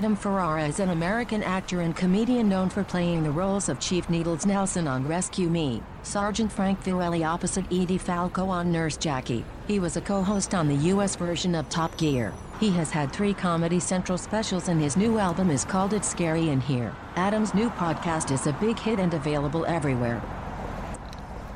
Adam 0.00 0.16
Ferrara 0.16 0.66
is 0.66 0.80
an 0.80 0.88
American 0.88 1.42
actor 1.42 1.82
and 1.82 1.94
comedian 1.94 2.48
known 2.48 2.70
for 2.70 2.82
playing 2.82 3.22
the 3.22 3.30
roles 3.30 3.68
of 3.68 3.78
Chief 3.78 4.08
Needles 4.08 4.46
Nelson 4.46 4.88
on 4.88 5.06
Rescue 5.06 5.50
Me, 5.50 5.82
Sergeant 6.04 6.50
Frank 6.50 6.82
Fiorelli 6.82 7.22
opposite 7.22 7.66
Edie 7.70 7.98
Falco 7.98 8.48
on 8.48 8.72
Nurse 8.72 8.96
Jackie. 8.96 9.44
He 9.68 9.78
was 9.78 9.98
a 9.98 10.00
co-host 10.00 10.54
on 10.54 10.68
the 10.68 10.88
U.S. 10.88 11.16
version 11.16 11.54
of 11.54 11.68
Top 11.68 11.94
Gear. 11.98 12.32
He 12.60 12.70
has 12.70 12.90
had 12.90 13.12
three 13.12 13.34
Comedy 13.34 13.78
Central 13.78 14.16
specials 14.16 14.68
and 14.68 14.80
his 14.80 14.96
new 14.96 15.18
album 15.18 15.50
is 15.50 15.66
called 15.66 15.92
It's 15.92 16.08
Scary 16.08 16.48
in 16.48 16.62
Here. 16.62 16.96
Adam's 17.16 17.52
new 17.52 17.68
podcast 17.68 18.30
is 18.30 18.46
a 18.46 18.54
big 18.54 18.78
hit 18.78 18.98
and 18.98 19.12
available 19.12 19.66
everywhere. 19.66 20.22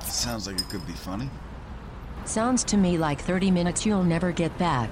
Sounds 0.00 0.46
like 0.46 0.60
it 0.60 0.68
could 0.68 0.86
be 0.86 0.92
funny. 0.92 1.30
Sounds 2.26 2.62
to 2.64 2.76
me 2.76 2.98
like 2.98 3.22
30 3.22 3.50
minutes 3.50 3.86
you'll 3.86 4.04
never 4.04 4.32
get 4.32 4.58
back. 4.58 4.90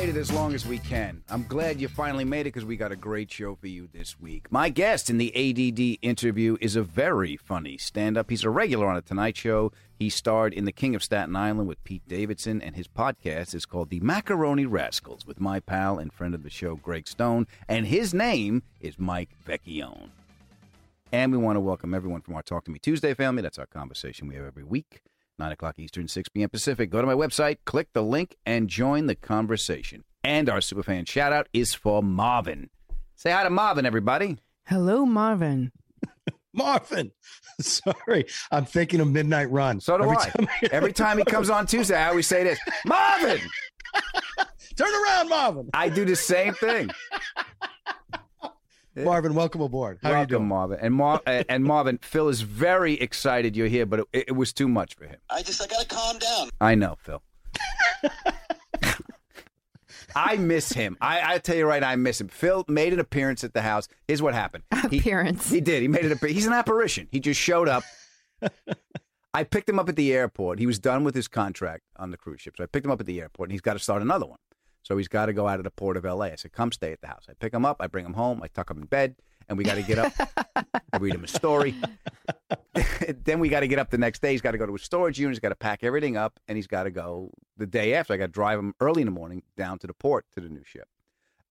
Waited 0.00 0.16
as 0.16 0.32
long 0.32 0.54
as 0.54 0.66
we 0.66 0.78
can. 0.78 1.22
I'm 1.28 1.44
glad 1.44 1.80
you 1.80 1.86
finally 1.86 2.24
made 2.24 2.40
it 2.40 2.44
because 2.52 2.64
we 2.64 2.76
got 2.76 2.90
a 2.90 2.96
great 2.96 3.30
show 3.30 3.54
for 3.54 3.68
you 3.68 3.88
this 3.92 4.18
week. 4.18 4.50
My 4.50 4.68
guest 4.68 5.08
in 5.08 5.18
the 5.18 5.30
ADD 5.36 5.98
interview 6.02 6.56
is 6.60 6.74
a 6.74 6.82
very 6.82 7.36
funny 7.36 7.78
stand 7.78 8.18
up. 8.18 8.28
He's 8.28 8.42
a 8.42 8.50
regular 8.50 8.88
on 8.88 8.96
a 8.96 9.02
Tonight 9.02 9.36
Show. 9.36 9.70
He 9.96 10.10
starred 10.10 10.52
in 10.52 10.64
The 10.64 10.72
King 10.72 10.96
of 10.96 11.04
Staten 11.04 11.36
Island 11.36 11.68
with 11.68 11.84
Pete 11.84 12.02
Davidson, 12.08 12.60
and 12.60 12.74
his 12.74 12.88
podcast 12.88 13.54
is 13.54 13.66
called 13.66 13.90
The 13.90 14.00
Macaroni 14.00 14.66
Rascals 14.66 15.26
with 15.26 15.40
my 15.40 15.60
pal 15.60 15.98
and 16.00 16.12
friend 16.12 16.34
of 16.34 16.42
the 16.42 16.50
show, 16.50 16.74
Greg 16.74 17.06
Stone. 17.06 17.46
And 17.68 17.86
his 17.86 18.12
name 18.12 18.64
is 18.80 18.98
Mike 18.98 19.30
Vecchione. 19.46 20.08
And 21.12 21.30
we 21.30 21.38
want 21.38 21.54
to 21.54 21.60
welcome 21.60 21.94
everyone 21.94 22.22
from 22.22 22.34
our 22.34 22.42
Talk 22.42 22.64
to 22.64 22.72
Me 22.72 22.80
Tuesday 22.80 23.14
family. 23.14 23.42
That's 23.42 23.60
our 23.60 23.66
conversation 23.66 24.26
we 24.26 24.34
have 24.34 24.44
every 24.44 24.64
week. 24.64 25.02
9 25.38 25.52
o'clock 25.52 25.78
Eastern, 25.78 26.08
6 26.08 26.28
p.m. 26.30 26.48
Pacific. 26.48 26.90
Go 26.90 27.00
to 27.00 27.06
my 27.06 27.14
website, 27.14 27.58
click 27.64 27.88
the 27.92 28.02
link, 28.02 28.36
and 28.46 28.68
join 28.68 29.06
the 29.06 29.14
conversation. 29.14 30.04
And 30.22 30.48
our 30.48 30.58
superfan 30.58 31.08
shout 31.08 31.32
out 31.32 31.48
is 31.52 31.74
for 31.74 32.02
Marvin. 32.02 32.70
Say 33.16 33.30
hi 33.30 33.42
to 33.44 33.50
Marvin, 33.50 33.84
everybody. 33.86 34.38
Hello, 34.66 35.04
Marvin. 35.04 35.72
Marvin. 36.54 37.10
Sorry, 37.60 38.26
I'm 38.50 38.64
thinking 38.64 39.00
of 39.00 39.08
Midnight 39.08 39.50
Run. 39.50 39.80
So 39.80 39.98
do 39.98 40.04
Every 40.04 40.16
I. 40.16 40.28
time 40.28 40.48
Every 40.72 40.92
time 40.92 41.18
he 41.18 41.24
comes 41.24 41.50
on 41.50 41.66
Tuesday, 41.66 41.96
I 41.96 42.08
always 42.08 42.26
say 42.26 42.44
this 42.44 42.58
Marvin! 42.86 43.40
Turn 44.76 44.88
around, 45.04 45.28
Marvin. 45.28 45.70
I 45.74 45.88
do 45.88 46.04
the 46.04 46.16
same 46.16 46.54
thing. 46.54 46.90
Marvin, 48.96 49.34
welcome 49.34 49.60
aboard. 49.60 49.98
How 50.02 50.12
are 50.12 50.20
you 50.20 50.26
doing? 50.26 50.46
Marvin. 50.46 50.78
And, 50.80 50.94
Mar- 50.94 51.22
and 51.26 51.64
Marvin, 51.64 51.98
Phil 52.02 52.28
is 52.28 52.42
very 52.42 52.94
excited 52.94 53.56
you're 53.56 53.66
here, 53.66 53.86
but 53.86 54.00
it, 54.12 54.24
it 54.28 54.32
was 54.32 54.52
too 54.52 54.68
much 54.68 54.94
for 54.94 55.06
him. 55.06 55.16
I 55.30 55.42
just 55.42 55.60
I 55.62 55.66
gotta 55.66 55.86
calm 55.86 56.18
down. 56.18 56.50
I 56.60 56.74
know, 56.74 56.96
Phil. 57.00 57.22
I 60.16 60.36
miss 60.36 60.70
him. 60.70 60.96
I, 61.00 61.34
I 61.34 61.38
tell 61.38 61.56
you 61.56 61.66
right, 61.66 61.82
I 61.82 61.96
miss 61.96 62.20
him. 62.20 62.28
Phil 62.28 62.64
made 62.68 62.92
an 62.92 63.00
appearance 63.00 63.42
at 63.42 63.52
the 63.52 63.62
house. 63.62 63.88
Here's 64.06 64.22
what 64.22 64.32
happened. 64.32 64.62
He- 64.90 64.98
Appearance. 64.98 65.50
He, 65.50 65.60
did. 65.60 65.82
He 65.82 65.88
made 65.88 66.04
an 66.04 66.12
appearance. 66.12 66.36
He's 66.36 66.46
an 66.46 66.52
apparition. 66.52 67.08
He 67.10 67.18
just 67.18 67.40
showed 67.40 67.68
up. 67.68 67.82
I 69.34 69.42
picked 69.42 69.68
him 69.68 69.80
up 69.80 69.88
at 69.88 69.96
the 69.96 70.12
airport. 70.14 70.60
He 70.60 70.66
was 70.66 70.78
done 70.78 71.02
with 71.02 71.16
his 71.16 71.26
contract 71.26 71.82
on 71.96 72.12
the 72.12 72.16
cruise 72.16 72.40
ship. 72.40 72.54
So 72.56 72.62
I 72.62 72.68
picked 72.68 72.86
him 72.86 72.92
up 72.92 73.00
at 73.00 73.06
the 73.06 73.20
airport, 73.20 73.48
and 73.48 73.52
he's 73.52 73.60
got 73.60 73.72
to 73.72 73.80
start 73.80 74.00
another 74.02 74.26
one. 74.26 74.38
So 74.84 74.98
he's 74.98 75.08
got 75.08 75.26
to 75.26 75.32
go 75.32 75.48
out 75.48 75.58
of 75.58 75.64
the 75.64 75.70
port 75.70 75.96
of 75.96 76.04
L.A. 76.04 76.30
I 76.30 76.36
said, 76.36 76.52
come 76.52 76.70
stay 76.70 76.92
at 76.92 77.00
the 77.00 77.06
house. 77.06 77.24
I 77.28 77.32
pick 77.32 77.54
him 77.54 77.64
up. 77.64 77.78
I 77.80 77.86
bring 77.86 78.04
him 78.04 78.12
home. 78.12 78.40
I 78.42 78.48
tuck 78.48 78.70
him 78.70 78.78
in 78.78 78.84
bed, 78.84 79.16
and 79.48 79.56
we 79.56 79.64
got 79.64 79.76
to 79.76 79.82
get 79.82 79.98
up. 79.98 80.12
I 80.92 80.98
read 80.98 81.14
him 81.14 81.24
a 81.24 81.28
story. 81.28 81.74
then 83.24 83.40
we 83.40 83.48
got 83.48 83.60
to 83.60 83.66
get 83.66 83.78
up 83.78 83.90
the 83.90 83.98
next 83.98 84.20
day. 84.20 84.32
He's 84.32 84.42
got 84.42 84.52
to 84.52 84.58
go 84.58 84.66
to 84.66 84.72
his 84.72 84.82
storage 84.82 85.18
unit. 85.18 85.32
He's 85.32 85.40
got 85.40 85.48
to 85.48 85.54
pack 85.56 85.82
everything 85.82 86.18
up, 86.18 86.38
and 86.48 86.56
he's 86.56 86.66
got 86.66 86.82
to 86.82 86.90
go 86.90 87.30
the 87.56 87.66
day 87.66 87.94
after. 87.94 88.12
I 88.12 88.18
got 88.18 88.26
to 88.26 88.32
drive 88.32 88.58
him 88.58 88.74
early 88.78 89.00
in 89.00 89.06
the 89.06 89.12
morning 89.12 89.42
down 89.56 89.78
to 89.78 89.86
the 89.86 89.94
port 89.94 90.26
to 90.34 90.40
the 90.42 90.50
new 90.50 90.64
ship. 90.64 90.86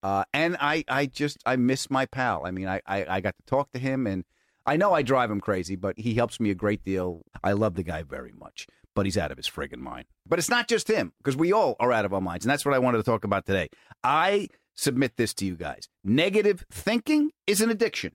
Uh, 0.04 0.26
and 0.32 0.56
I, 0.60 0.84
I 0.88 1.08
just, 1.08 1.38
I 1.44 1.56
miss 1.56 1.90
my 1.90 2.06
pal. 2.06 2.46
I 2.46 2.52
mean, 2.52 2.68
I, 2.68 2.82
I, 2.86 3.06
I 3.08 3.22
got 3.22 3.36
to 3.38 3.44
talk 3.48 3.72
to 3.72 3.80
him, 3.80 4.06
and 4.06 4.26
I 4.64 4.78
know 4.78 4.94
I 4.94 5.02
drive 5.02 5.32
him 5.32 5.42
crazy, 5.42 5.76
but 5.76 5.98
he 5.98 6.14
helps 6.14 6.40
me 6.40 6.52
a 6.52 6.56
great 6.56 6.84
deal. 6.84 7.24
I 7.44 7.54
love 7.54 7.74
the 7.74 7.84
guy 7.84 8.04
very 8.04 8.34
much, 8.38 8.68
but 8.96 9.06
he's 9.06 9.18
out 9.18 9.32
of 9.32 9.38
his 9.38 9.48
friggin' 9.50 9.78
mind. 9.80 10.06
But 10.28 10.40
it's 10.40 10.50
not 10.50 10.68
just 10.68 10.88
him, 10.90 11.14
because 11.20 11.36
we 11.36 11.52
all 11.52 11.76
are 11.80 11.92
out 11.92 12.06
of 12.06 12.14
our 12.14 12.22
minds, 12.22 12.46
and 12.46 12.52
that's 12.52 12.66
what 12.66 12.74
I 12.74 12.80
wanted 12.80 12.98
to 12.98 13.04
talk 13.04 13.24
about 13.24 13.46
today. 13.46 13.70
I 14.04 14.48
submit 14.76 15.18
this 15.18 15.34
to 15.36 15.46
you 15.46 15.56
guys: 15.56 15.88
negative 16.04 16.64
thinking 16.72 17.32
is 17.48 17.62
an 17.62 17.70
addiction. 17.70 18.14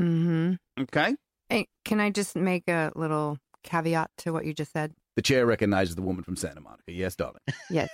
Mm-hmm. 0.00 0.54
Okay. 0.82 1.16
Hey, 1.48 1.66
can 1.84 2.00
I 2.00 2.10
just 2.10 2.36
make 2.36 2.68
a 2.68 2.92
little 2.94 3.38
caveat 3.64 4.10
to 4.18 4.32
what 4.32 4.44
you 4.46 4.54
just 4.54 4.72
said? 4.72 4.92
The 5.16 5.22
chair 5.22 5.46
recognizes 5.46 5.96
the 5.96 6.02
woman 6.02 6.22
from 6.22 6.36
Santa 6.36 6.60
Monica. 6.60 6.92
Yes, 6.92 7.16
darling. 7.16 7.40
Yes. 7.70 7.88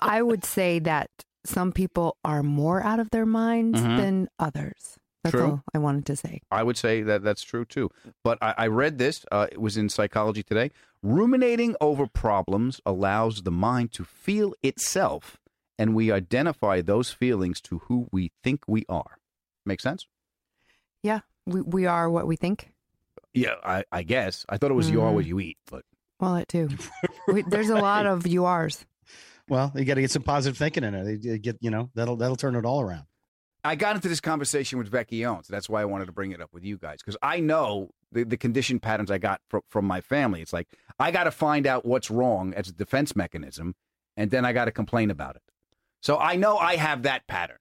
I 0.00 0.22
would 0.22 0.44
say 0.44 0.78
that 0.80 1.10
some 1.44 1.72
people 1.72 2.16
are 2.24 2.42
more 2.42 2.82
out 2.84 3.00
of 3.00 3.10
their 3.10 3.26
minds 3.26 3.80
Mhm. 3.80 3.96
than 3.96 4.28
others. 4.38 4.96
That's 5.24 5.32
True. 5.32 5.44
all 5.44 5.62
I 5.72 5.78
wanted 5.78 6.04
to 6.06 6.16
say. 6.16 6.40
I 6.50 6.62
would 6.64 6.76
say 6.76 7.02
that 7.02 7.22
that's 7.22 7.42
true 7.44 7.64
too. 7.64 7.90
But 8.24 8.38
I, 8.42 8.54
I 8.58 8.66
read 8.66 8.98
this. 8.98 9.24
Uh, 9.30 9.46
it 9.52 9.60
was 9.60 9.76
in 9.76 9.88
Psychology 9.88 10.42
Today. 10.42 10.72
Ruminating 11.02 11.76
over 11.80 12.06
problems 12.06 12.80
allows 12.84 13.42
the 13.42 13.50
mind 13.52 13.92
to 13.92 14.04
feel 14.04 14.52
itself, 14.62 15.38
and 15.78 15.94
we 15.94 16.10
identify 16.10 16.80
those 16.80 17.10
feelings 17.10 17.60
to 17.62 17.78
who 17.86 18.08
we 18.10 18.32
think 18.42 18.62
we 18.66 18.84
are. 18.88 19.18
Make 19.64 19.80
sense? 19.80 20.06
Yeah, 21.04 21.20
we, 21.46 21.60
we 21.60 21.86
are 21.86 22.10
what 22.10 22.26
we 22.26 22.34
think. 22.36 22.72
Yeah, 23.34 23.54
I, 23.64 23.84
I 23.92 24.02
guess. 24.02 24.44
I 24.48 24.58
thought 24.58 24.70
it 24.70 24.74
was 24.74 24.90
you 24.90 25.02
are 25.02 25.10
Mhm. 25.10 25.14
what 25.14 25.24
you 25.26 25.38
eat, 25.40 25.56
but 25.70 25.84
Well, 26.20 26.34
it 26.36 26.48
too. 26.48 26.68
we, 27.28 27.42
there's 27.42 27.70
a 27.70 27.76
lot 27.76 28.06
of 28.06 28.26
you 28.26 28.44
are's. 28.46 28.84
Well, 29.48 29.72
you 29.74 29.84
got 29.84 29.94
to 29.94 30.00
get 30.00 30.10
some 30.10 30.22
positive 30.22 30.56
thinking 30.58 30.84
in 30.84 30.94
it. 30.94 31.24
You 31.24 31.38
Get 31.38 31.58
you 31.60 31.70
know 31.70 31.90
that'll 31.94 32.16
that'll 32.16 32.36
turn 32.36 32.54
it 32.56 32.64
all 32.64 32.80
around. 32.80 33.04
I 33.64 33.76
got 33.76 33.94
into 33.96 34.08
this 34.08 34.20
conversation 34.20 34.78
with 34.78 34.90
Becky 34.90 35.24
Owens. 35.24 35.46
that's 35.48 35.68
why 35.68 35.80
I 35.82 35.84
wanted 35.84 36.06
to 36.06 36.12
bring 36.12 36.32
it 36.32 36.40
up 36.40 36.52
with 36.52 36.64
you 36.64 36.76
guys 36.78 36.98
because 37.00 37.16
I 37.22 37.38
know 37.40 37.90
the, 38.10 38.24
the 38.24 38.36
condition 38.36 38.80
patterns 38.80 39.10
I 39.10 39.18
got 39.18 39.40
from, 39.48 39.62
from 39.68 39.84
my 39.84 40.00
family. 40.00 40.42
It's 40.42 40.52
like 40.52 40.68
I 40.98 41.10
got 41.10 41.24
to 41.24 41.30
find 41.30 41.66
out 41.66 41.84
what's 41.84 42.10
wrong 42.10 42.52
as 42.54 42.68
a 42.68 42.72
defense 42.72 43.14
mechanism, 43.14 43.74
and 44.16 44.30
then 44.30 44.44
I 44.44 44.52
got 44.52 44.64
to 44.66 44.72
complain 44.72 45.10
about 45.10 45.36
it. 45.36 45.42
So 46.00 46.18
I 46.18 46.34
know 46.36 46.58
I 46.58 46.76
have 46.76 47.02
that 47.04 47.26
pattern, 47.28 47.58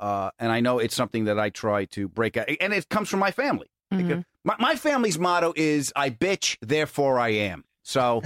uh, 0.00 0.30
and 0.38 0.50
I 0.50 0.60
know 0.60 0.78
it's 0.78 0.94
something 0.94 1.24
that 1.24 1.38
I 1.38 1.50
try 1.50 1.84
to 1.86 2.08
break 2.08 2.36
out, 2.38 2.48
and 2.60 2.72
it 2.72 2.88
comes 2.88 3.08
from 3.10 3.20
my 3.20 3.30
family. 3.30 3.68
Mhm. 3.92 4.24
My, 4.44 4.56
my 4.58 4.74
family's 4.76 5.18
motto 5.18 5.52
is 5.56 5.92
"I 5.94 6.08
bitch, 6.10 6.56
therefore 6.62 7.18
I 7.18 7.28
am." 7.30 7.64
So 7.84 8.22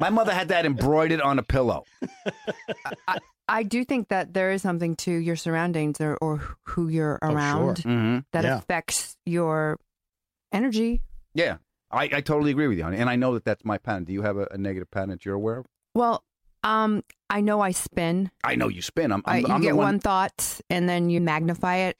my 0.00 0.10
mother 0.10 0.32
had 0.32 0.48
that 0.48 0.66
embroidered 0.66 1.20
on 1.20 1.38
a 1.38 1.42
pillow. 1.42 1.84
I 3.48 3.62
do 3.62 3.84
think 3.84 4.08
that 4.08 4.34
there 4.34 4.50
is 4.50 4.62
something 4.62 4.96
to 4.96 5.12
your 5.12 5.36
surroundings 5.36 6.00
or, 6.00 6.16
or 6.20 6.38
who 6.64 6.88
you're 6.88 7.18
Oh, 7.22 7.28
sure. 7.28 7.36
around 7.36 7.76
Mm-hmm. 7.78 8.18
that 8.32 8.44
Yeah. 8.44 8.56
affects 8.58 9.16
your 9.24 9.78
energy. 10.52 11.02
Yeah, 11.34 11.58
I, 11.90 12.04
I 12.04 12.20
totally 12.22 12.50
agree 12.50 12.66
with 12.66 12.78
you, 12.78 12.84
honey. 12.84 12.96
And 12.96 13.08
I 13.08 13.14
know 13.16 13.34
that 13.34 13.44
that's 13.44 13.64
my 13.64 13.78
pattern. 13.78 14.04
Do 14.04 14.12
you 14.12 14.22
have 14.22 14.36
a, 14.36 14.48
a 14.50 14.58
negative 14.58 14.90
pattern 14.90 15.10
that 15.10 15.24
you're 15.24 15.34
aware 15.36 15.58
of? 15.58 15.66
Well, 15.94 16.24
um, 16.64 17.04
I 17.30 17.40
know 17.40 17.60
I 17.60 17.70
spin. 17.70 18.30
I 18.42 18.56
know 18.56 18.68
you 18.68 18.82
spin. 18.82 19.12
I'm, 19.12 19.22
I, 19.26 19.36
I'm, 19.36 19.44
you 19.46 19.52
I'm 19.52 19.60
the 19.60 19.66
get 19.68 19.76
one. 19.76 19.84
one 19.86 20.00
thought 20.00 20.60
and 20.68 20.88
then 20.88 21.08
you 21.10 21.20
magnify 21.20 21.76
it. 21.76 21.98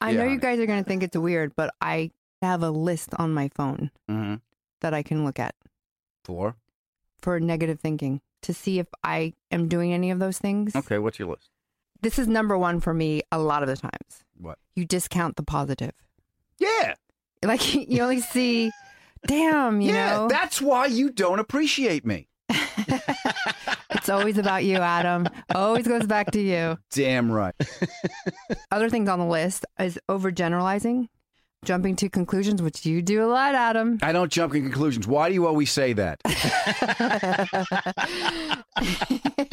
I 0.00 0.10
Yeah, 0.10 0.18
know 0.18 0.24
you 0.24 0.30
honey. 0.30 0.40
guys 0.40 0.58
are 0.58 0.66
going 0.66 0.82
to 0.82 0.88
think 0.88 1.02
it's 1.04 1.16
weird, 1.16 1.54
but 1.54 1.72
I 1.80 2.10
have 2.42 2.62
a 2.64 2.70
list 2.70 3.10
on 3.18 3.32
my 3.32 3.48
phone 3.54 3.90
Mhm. 4.10 4.40
that 4.80 4.94
I 4.94 5.02
can 5.04 5.24
look 5.24 5.38
at 5.38 5.54
Four. 6.24 6.56
for 7.20 7.38
negative 7.40 7.80
thinking 7.80 8.20
to 8.42 8.54
see 8.54 8.78
if 8.78 8.86
I 9.04 9.34
am 9.50 9.68
doing 9.68 9.92
any 9.92 10.10
of 10.10 10.18
those 10.18 10.38
things. 10.38 10.74
Okay, 10.74 10.98
what's 10.98 11.18
your 11.18 11.28
list? 11.28 11.50
This 12.02 12.18
is 12.18 12.26
number 12.28 12.56
one 12.56 12.80
for 12.80 12.94
me 12.94 13.22
a 13.30 13.38
lot 13.38 13.62
of 13.62 13.68
the 13.68 13.76
times. 13.76 14.24
What? 14.38 14.58
You 14.74 14.86
discount 14.86 15.36
the 15.36 15.42
positive. 15.42 15.92
Yeah, 16.58 16.94
Like 17.42 17.74
you 17.90 18.02
only 18.02 18.20
see, 18.20 18.70
damn, 19.26 19.80
you 19.82 19.92
yeah. 19.92 20.16
know, 20.16 20.28
That's 20.28 20.60
why 20.62 20.86
you 20.86 21.10
don't 21.10 21.38
appreciate 21.38 22.06
me. 22.06 22.28
it's 23.90 24.08
always 24.08 24.38
about 24.38 24.64
you, 24.64 24.76
Adam. 24.76 25.28
Always 25.54 25.86
goes 25.86 26.06
back 26.06 26.30
to 26.32 26.40
you. 26.40 26.78
Damn 26.90 27.30
right. 27.30 27.54
Other 28.70 28.88
things 28.90 29.08
on 29.08 29.18
the 29.18 29.26
list 29.26 29.64
is 29.78 29.98
overgeneralizing, 30.08 31.08
jumping 31.64 31.96
to 31.96 32.08
conclusions, 32.08 32.62
which 32.62 32.84
you 32.86 33.02
do 33.02 33.24
a 33.24 33.28
lot, 33.28 33.54
Adam. 33.54 33.98
I 34.02 34.12
don't 34.12 34.32
jump 34.32 34.54
in 34.54 34.62
conclusions. 34.62 35.06
Why 35.06 35.28
do 35.28 35.34
you 35.34 35.46
always 35.46 35.70
say 35.70 35.92
that? 35.94 36.20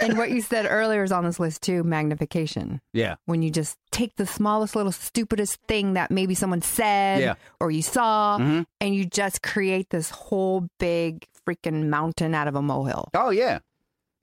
and 0.00 0.18
what 0.18 0.30
you 0.30 0.40
said 0.40 0.66
earlier 0.68 1.02
is 1.02 1.12
on 1.12 1.24
this 1.24 1.40
list 1.40 1.62
too 1.62 1.82
magnification. 1.82 2.80
Yeah. 2.92 3.16
When 3.24 3.42
you 3.42 3.50
just 3.50 3.76
take 3.90 4.14
the 4.16 4.26
smallest 4.26 4.76
little 4.76 4.92
stupidest 4.92 5.58
thing 5.66 5.94
that 5.94 6.10
maybe 6.10 6.34
someone 6.34 6.62
said 6.62 7.20
Yeah. 7.20 7.34
or 7.60 7.70
you 7.70 7.82
saw 7.82 8.38
Mhm. 8.38 8.66
and 8.80 8.94
you 8.94 9.04
just 9.06 9.42
create 9.42 9.90
this 9.90 10.10
whole 10.10 10.68
big 10.78 11.26
freaking 11.48 11.88
mountain 11.88 12.34
out 12.34 12.48
of 12.48 12.54
a 12.54 12.62
molehill. 12.62 13.08
Oh 13.14 13.30
yeah, 13.30 13.60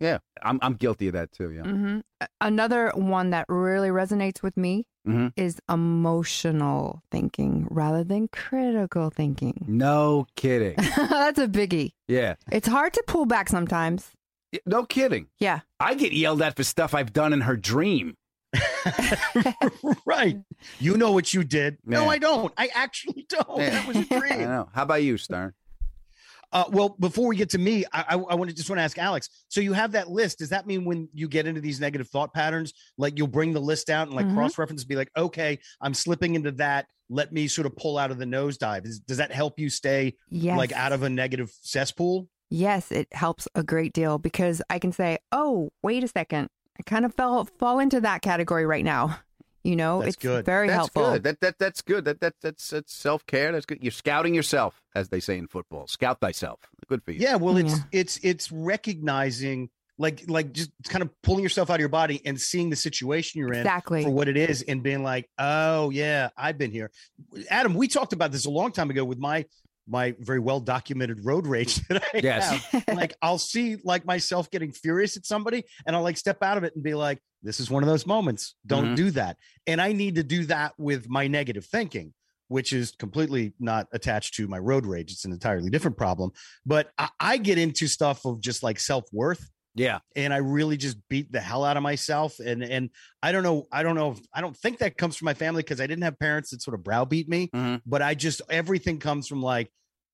yeah. 0.04 0.18
I'm 0.44 0.60
I'm 0.62 0.74
guilty 0.76 1.08
of 1.08 1.14
that 1.14 1.32
too. 1.32 1.52
Yeah. 1.52 1.64
hmm 1.64 2.00
Another 2.42 2.92
one 2.96 3.32
that 3.32 3.46
really 3.50 3.90
resonates 3.90 4.42
with 4.44 4.56
me 4.58 4.86
hmm 5.06 5.28
is 5.36 5.60
emotional 5.70 7.02
thinking 7.12 7.68
rather 7.72 8.04
than 8.04 8.28
critical 8.28 9.10
thinking. 9.10 9.66
No 9.68 10.28
kidding. 10.36 10.76
That's 10.98 11.40
a 11.40 11.48
biggie. 11.48 11.92
Yeah. 12.08 12.36
It's 12.52 12.68
hard 12.68 12.94
to 12.94 13.04
pull 13.08 13.26
back 13.26 13.50
sometimes. 13.50 14.12
No 14.66 14.86
kidding. 14.86 15.28
Yeah. 15.40 15.62
I 15.80 15.96
get 15.96 16.12
yelled 16.14 16.42
at 16.42 16.56
for 16.56 16.64
stuff 16.64 16.94
I've 16.94 17.12
done 17.14 17.34
in 17.34 17.42
her 17.42 17.58
dream. 17.58 18.16
right. 20.06 20.38
You 20.80 20.98
know 20.98 21.12
what 21.12 21.34
you 21.34 21.44
did. 21.44 21.78
No, 21.86 22.08
I 22.10 22.18
don't. 22.20 22.54
I 22.58 22.70
actually 22.76 23.26
don't. 23.30 23.58
Yeah. 23.60 23.70
That 23.72 23.88
was 23.88 23.98
a 23.98 24.08
I 24.16 24.20
dream. 24.20 24.42
know. 24.42 24.70
How 24.74 24.84
about 24.84 25.04
you, 25.04 25.18
Stern? 25.18 25.54
Uh, 26.54 26.66
well, 26.70 26.90
before 27.00 27.28
we 27.28 27.36
get 27.36 27.50
to 27.50 27.58
me, 27.58 27.84
I, 27.92 28.06
I, 28.10 28.14
I 28.14 28.36
want 28.36 28.50
to 28.50 28.56
just 28.56 28.70
want 28.70 28.78
to 28.78 28.84
ask 28.84 28.98
Alex. 29.00 29.28
So 29.50 29.60
you 29.60 29.74
have 29.74 29.92
that 29.94 30.10
list. 30.10 30.38
Does 30.38 30.50
that 30.50 30.68
mean 30.68 30.86
when 30.86 31.10
you 31.14 31.28
get 31.28 31.48
into 31.48 31.60
these 31.60 31.80
negative 31.80 32.08
thought 32.10 32.32
patterns, 32.34 32.74
like 32.98 33.18
you'll 33.18 33.28
bring 33.28 33.54
the 33.54 33.60
list 33.60 33.90
out 33.90 34.08
and 34.08 34.16
like 34.16 34.28
Mhm. 34.28 34.36
cross 34.36 34.58
reference, 34.60 34.84
be 34.84 34.96
like, 34.96 35.10
okay, 35.18 35.58
I'm 35.82 35.96
slipping 35.96 36.36
into 36.36 36.52
that. 36.54 36.86
Let 37.10 37.34
me 37.34 37.48
sort 37.48 37.66
of 37.66 37.76
pull 37.76 37.98
out 37.98 38.12
of 38.12 38.20
the 38.20 38.26
nosedive. 38.26 38.86
Is, 38.86 39.00
does 39.00 39.18
that 39.18 39.32
help 39.32 39.60
you 39.60 39.70
stay 39.70 40.16
Yes. 40.30 40.58
like 40.58 40.72
out 40.74 40.92
of 40.94 41.02
a 41.04 41.10
negative 41.10 41.52
cesspool? 41.62 42.30
Yes, 42.52 42.92
it 42.92 43.08
helps 43.14 43.48
a 43.56 43.64
great 43.64 43.94
deal 43.94 44.20
because 44.20 44.62
I 44.70 44.78
can 44.78 44.92
say, 44.92 45.18
"Oh, 45.32 45.72
wait 45.82 46.04
a 46.04 46.08
second, 46.08 46.50
I 46.80 46.84
kind 46.84 47.04
of 47.04 47.16
fell 47.16 47.46
fall 47.58 47.80
into 47.80 48.00
that 48.02 48.22
category 48.22 48.66
right 48.68 48.86
now." 48.86 49.20
You 49.64 49.76
know, 49.78 50.00
That's 50.02 50.16
it's 50.16 50.22
good. 50.24 50.44
very 50.46 50.68
that's 50.68 50.76
helpful. 50.78 51.12
good. 51.14 51.24
That 51.24 51.40
that 51.40 51.58
that's 51.58 51.82
good. 51.82 52.04
That 52.06 52.20
that 52.20 52.34
that's 52.42 52.70
that's 52.70 52.94
self 52.94 53.26
care. 53.26 53.52
That's 53.54 53.66
good. 53.66 53.80
You're 53.82 53.92
scouting 53.92 54.36
yourself, 54.36 54.82
as 54.94 55.08
they 55.10 55.22
say 55.22 55.38
in 55.38 55.48
football. 55.48 55.88
Scout 55.88 56.20
thyself. 56.20 56.60
Good 56.90 57.02
for 57.04 57.12
you. 57.12 57.20
Yeah. 57.22 57.36
Well, 57.38 57.56
it's 57.58 57.72
Yeah. 57.78 57.84
it's 57.94 58.20
it's 58.24 58.52
recognizing 58.52 59.70
like 59.98 60.24
like 60.28 60.52
just 60.52 60.72
kind 60.90 61.02
of 61.02 61.10
pulling 61.22 61.44
yourself 61.44 61.70
out 61.70 61.76
of 61.76 61.80
your 61.80 61.88
body 61.88 62.22
and 62.26 62.40
seeing 62.40 62.70
the 62.72 62.76
situation 62.76 63.40
you're 63.40 63.54
in 63.54 63.60
Exactly. 63.60 64.04
for 64.04 64.10
what 64.10 64.28
it 64.28 64.36
is 64.36 64.64
and 64.64 64.84
being 64.84 65.04
like, 65.04 65.30
oh 65.38 65.92
yeah, 65.92 66.30
I've 66.36 66.58
been 66.58 66.72
here. 66.72 66.92
Adam, 67.50 67.74
we 67.76 67.88
talked 67.88 68.12
about 68.12 68.32
this 68.32 68.46
a 68.46 68.50
long 68.50 68.72
time 68.72 68.90
ago 68.90 69.06
with 69.06 69.18
my 69.20 69.46
my 69.88 70.16
very 70.20 70.40
well 70.40 70.60
documented 70.60 71.26
road 71.26 71.48
rage 71.48 71.76
that 71.90 72.04
I 72.14 72.20
Yes. 72.24 72.50
have. 72.72 72.86
Like 72.96 73.14
I'll 73.22 73.38
see 73.38 73.78
like 73.84 74.06
myself 74.06 74.50
getting 74.52 74.72
furious 74.72 75.18
at 75.18 75.26
somebody 75.26 75.64
and 75.86 75.96
I'll 75.96 76.04
like 76.04 76.18
step 76.18 76.42
out 76.42 76.58
of 76.58 76.64
it 76.64 76.74
and 76.76 76.84
be 76.84 76.94
like, 76.94 77.20
this 77.42 77.60
is 77.60 77.70
one 77.70 77.84
of 77.84 77.90
those 77.90 78.06
moments. 78.08 78.56
Don't 78.66 78.92
Mhm. 78.94 78.96
do 78.96 79.12
that. 79.12 79.38
And 79.68 79.82
I 79.82 79.92
need 79.92 80.16
to 80.16 80.24
do 80.24 80.46
that 80.46 80.74
with 80.78 81.10
my 81.10 81.28
negative 81.28 81.66
thinking. 81.66 82.14
Which 82.50 82.72
is 82.72 82.92
completely 82.92 83.54
not 83.60 83.88
attached 83.94 84.36
to 84.36 84.48
my 84.48 84.60
road 84.60 84.86
rage. 84.86 85.12
It's 85.12 85.26
an 85.26 85.32
entirely 85.32 85.72
different 85.72 85.98
problem. 85.98 86.32
But 86.66 86.92
I, 87.00 87.10
I 87.20 87.38
get 87.38 87.58
into 87.58 87.88
stuff 87.88 88.26
of 88.26 88.42
just 88.42 88.62
like 88.62 88.80
self 88.80 89.06
worth 89.12 89.50
Yeah. 89.76 90.00
and 90.16 90.34
I 90.34 90.38
really 90.38 90.78
just 90.78 90.98
beat 91.10 91.32
the 91.32 91.40
hell 91.42 91.64
out 91.64 91.78
of 91.78 91.84
myself. 91.84 92.40
And 92.40 92.64
and 92.64 92.90
I 93.22 93.32
don't 93.32 93.44
know, 93.44 93.66
I 93.72 93.82
don't 93.84 93.96
know, 93.96 94.12
if, 94.12 94.20
I 94.34 94.42
don't 94.42 94.56
think 94.56 94.80
that 94.80 94.98
comes 94.98 95.18
from 95.18 95.26
my 95.26 95.34
family 95.34 95.64
because 95.64 95.82
I 95.82 95.88
didn't 95.88 96.04
have 96.04 96.20
parents 96.20 96.52
that 96.52 96.62
sort 96.62 96.76
of 96.76 96.84
browbeat 96.84 97.28
me. 97.28 97.50
Mhm. 97.54 97.82
But 97.86 98.02
I 98.02 98.14
just 98.14 98.42
everything 98.50 99.00
comes 99.00 99.28
from 99.28 99.42
like 99.42 99.72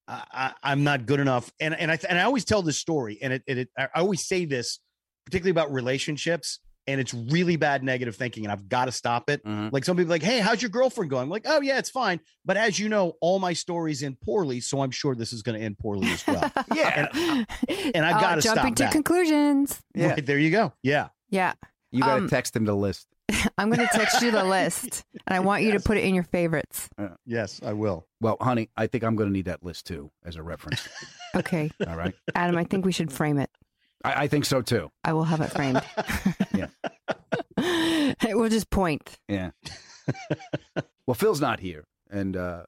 I, 0.07 0.23
I, 0.31 0.53
I'm 0.63 0.83
not 0.83 1.05
good 1.05 1.19
enough. 1.19 1.51
And 1.59 1.73
and 1.75 1.91
I 1.91 1.99
and 2.07 2.17
I 2.17 2.23
always 2.23 2.45
tell 2.45 2.61
this 2.61 2.77
story, 2.77 3.19
and 3.21 3.33
it, 3.33 3.43
it, 3.47 3.57
it 3.57 3.69
I 3.77 3.87
always 3.95 4.27
say 4.27 4.45
this, 4.45 4.79
particularly 5.25 5.51
about 5.51 5.71
relationships. 5.71 6.59
And 6.87 6.99
it's 6.99 7.13
really 7.13 7.55
bad 7.55 7.83
negative 7.83 8.15
thinking, 8.15 8.45
and 8.45 8.51
I've 8.51 8.67
got 8.67 8.85
to 8.85 8.91
stop 8.91 9.29
it. 9.29 9.45
Mhm. 9.45 9.71
Like 9.71 9.85
some 9.85 9.95
people, 9.95 10.11
are 10.11 10.15
like, 10.15 10.23
hey, 10.23 10.39
how's 10.39 10.59
your 10.61 10.69
girlfriend 10.69 11.11
going? 11.11 11.23
I'm 11.23 11.29
like, 11.29 11.45
oh 11.47 11.61
yeah, 11.61 11.77
it's 11.77 11.89
fine. 11.91 12.19
But 12.45 12.57
as 12.57 12.79
you 12.79 12.89
know, 12.89 13.13
all 13.21 13.37
my 13.37 13.53
stories 13.53 14.01
end 14.01 14.19
poorly, 14.21 14.59
so 14.59 14.81
I'm 14.81 14.89
sure 14.91 15.13
this 15.13 15.31
is 15.31 15.43
going 15.43 15.59
to 15.59 15.63
end 15.63 15.77
poorly 15.77 16.07
as 16.09 16.25
well. 16.25 16.51
Yeah. 16.75 17.07
and 17.93 18.05
I've 18.05 18.17
Oh, 18.17 18.21
gotta 18.21 18.41
stop 18.41 18.55
jumping 18.55 18.75
stop 18.75 18.75
to 18.77 18.83
that. 18.85 18.91
conclusions. 18.91 19.79
Yeah. 19.93 20.09
Right, 20.11 20.25
there 20.25 20.39
you 20.39 20.49
go. 20.51 20.73
Yeah. 20.81 21.09
Yeah, 21.29 21.53
You 21.91 22.01
got 22.01 22.15
to 22.15 22.21
Um, 22.23 22.29
text 22.29 22.55
him 22.55 22.65
the 22.65 22.75
list. 22.75 23.05
I'm 23.59 23.69
going 23.69 23.87
to 23.87 23.93
text 23.93 24.23
you 24.23 24.31
the 24.31 24.43
list, 24.43 25.03
and 25.27 25.35
I 25.35 25.39
want 25.41 25.61
you 25.61 25.73
to 25.73 25.79
put 25.79 25.97
it 25.97 26.03
in 26.03 26.15
your 26.15 26.23
favorites. 26.23 26.89
Yes, 27.27 27.61
I 27.63 27.73
will. 27.73 28.07
Well, 28.19 28.37
honey, 28.41 28.71
I 28.75 28.87
think 28.87 29.03
I'm 29.03 29.15
going 29.15 29.29
to 29.29 29.33
need 29.33 29.45
that 29.45 29.61
list 29.63 29.85
too 29.85 30.09
as 30.25 30.35
a 30.35 30.41
reference. 30.43 30.87
Okay, 31.35 31.69
All 31.87 31.95
right. 31.95 32.15
Adam, 32.33 32.57
I 32.57 32.63
think 32.63 32.85
we 32.85 32.91
should 32.91 33.13
frame 33.13 33.37
it. 33.37 33.51
I, 34.03 34.23
I 34.23 34.27
think 34.27 34.45
so 34.45 34.61
too. 34.61 34.91
I 35.03 35.13
will 35.13 35.25
have 35.25 35.41
it 35.41 35.51
framed. 35.51 35.81
Yeah. 37.57 37.57
we'll 38.33 38.49
just 38.49 38.69
point. 38.69 39.17
Yeah. 39.27 39.51
well, 41.05 41.13
Phil's 41.13 41.39
not 41.39 41.59
here, 41.59 41.85
and 42.09 42.35
uh, 42.35 42.63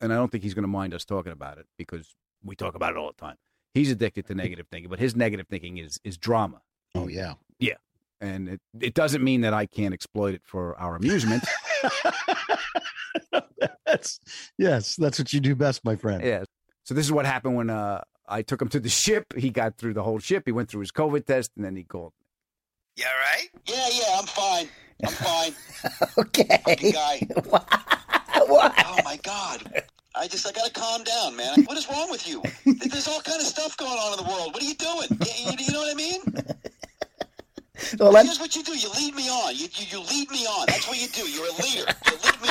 and 0.00 0.12
I 0.12 0.16
don't 0.16 0.30
think 0.30 0.44
he's 0.44 0.54
going 0.54 0.62
to 0.64 0.68
mind 0.68 0.94
us 0.94 1.04
talking 1.04 1.32
about 1.32 1.58
it 1.58 1.66
because 1.76 2.14
we 2.44 2.56
talk 2.56 2.74
about 2.74 2.92
it 2.92 2.96
all 2.96 3.08
the 3.08 3.20
time. 3.20 3.36
He's 3.74 3.90
addicted 3.90 4.26
to 4.26 4.34
negative 4.34 4.66
thinking, 4.70 4.88
but 4.88 5.00
his 5.00 5.16
negative 5.16 5.46
thinking 5.48 5.78
is 5.78 5.98
is 6.04 6.16
drama, 6.16 6.62
Oh 6.94 7.08
yeah. 7.08 7.34
Yeah, 7.58 7.74
and 8.20 8.48
it 8.48 8.60
it 8.80 8.94
doesn't 8.94 9.22
mean 9.22 9.42
that 9.42 9.52
I 9.52 9.66
can't 9.66 9.92
exploit 9.94 10.34
it 10.34 10.42
for 10.44 10.76
our 10.78 10.96
amusement. 10.96 11.44
that's 13.86 14.20
yes, 14.58 14.96
that's 14.96 15.18
what 15.18 15.32
you 15.32 15.40
do 15.40 15.54
best, 15.54 15.84
my 15.84 15.96
friend. 15.96 16.22
yeah. 16.24 16.44
So 16.84 16.94
this 16.94 17.06
is 17.06 17.12
what 17.12 17.26
happened 17.26 17.56
when 17.56 17.70
uh, 17.70 18.02
I 18.26 18.42
took 18.42 18.60
him 18.62 18.68
to 18.68 18.80
the 18.80 18.88
ship. 18.88 19.34
He 19.36 19.50
got 19.50 19.76
through 19.78 19.94
the 19.94 20.02
whole 20.02 20.18
ship. 20.18 20.44
He 20.46 20.52
went 20.52 20.68
through 20.70 20.80
his 20.80 20.92
COVID 20.92 21.26
test, 21.26 21.50
and 21.56 21.64
then 21.64 21.76
he 21.76 21.84
called. 21.84 22.12
You 22.96 23.04
all 23.06 23.12
right? 23.12 23.48
Yeah, 23.66 23.88
yeah, 23.92 24.18
I'm 24.18 24.26
fine. 24.26 24.68
I'm 25.04 25.12
fine. 25.12 25.52
Okay. 26.18 26.58
Fucking 26.64 26.92
guy. 26.92 27.20
what? 28.46 28.72
Oh 28.86 28.98
my 29.04 29.18
god. 29.22 29.82
I 30.14 30.28
just 30.28 30.46
I 30.46 30.52
gotta 30.52 30.72
calm 30.72 31.02
down, 31.04 31.36
man. 31.36 31.64
What 31.64 31.76
is 31.76 31.88
wrong 31.90 32.08
with 32.10 32.26
you? 32.26 32.40
There's 32.64 33.06
all 33.08 33.20
kind 33.20 33.40
of 33.40 33.46
stuff 33.46 33.76
going 33.76 33.90
on 33.92 34.18
in 34.18 34.24
the 34.24 34.30
world. 34.30 34.54
What 34.54 34.62
are 34.62 34.66
you 34.66 34.74
doing? 34.74 35.08
You, 35.10 35.50
you- 35.50 35.66
you 35.66 35.72
know 35.72 35.80
what 35.80 35.90
I 35.92 35.94
mean? 35.94 36.20
Well, 37.98 38.12
let, 38.12 38.24
Here's 38.24 38.38
what 38.38 38.54
you 38.54 38.62
do. 38.62 38.76
You 38.78 38.88
lead 38.96 39.14
me 39.16 39.28
on. 39.28 39.54
You, 39.56 39.66
you, 39.74 39.86
you 39.90 39.98
lead 40.08 40.30
me 40.30 40.46
on. 40.46 40.66
That's 40.68 40.86
what 40.88 40.96
you 41.00 41.08
do. 41.08 41.28
You're 41.28 41.44
a 41.46 41.52
leader. 41.60 41.84
You 42.06 42.16
lead 42.24 42.40
me 42.40 42.48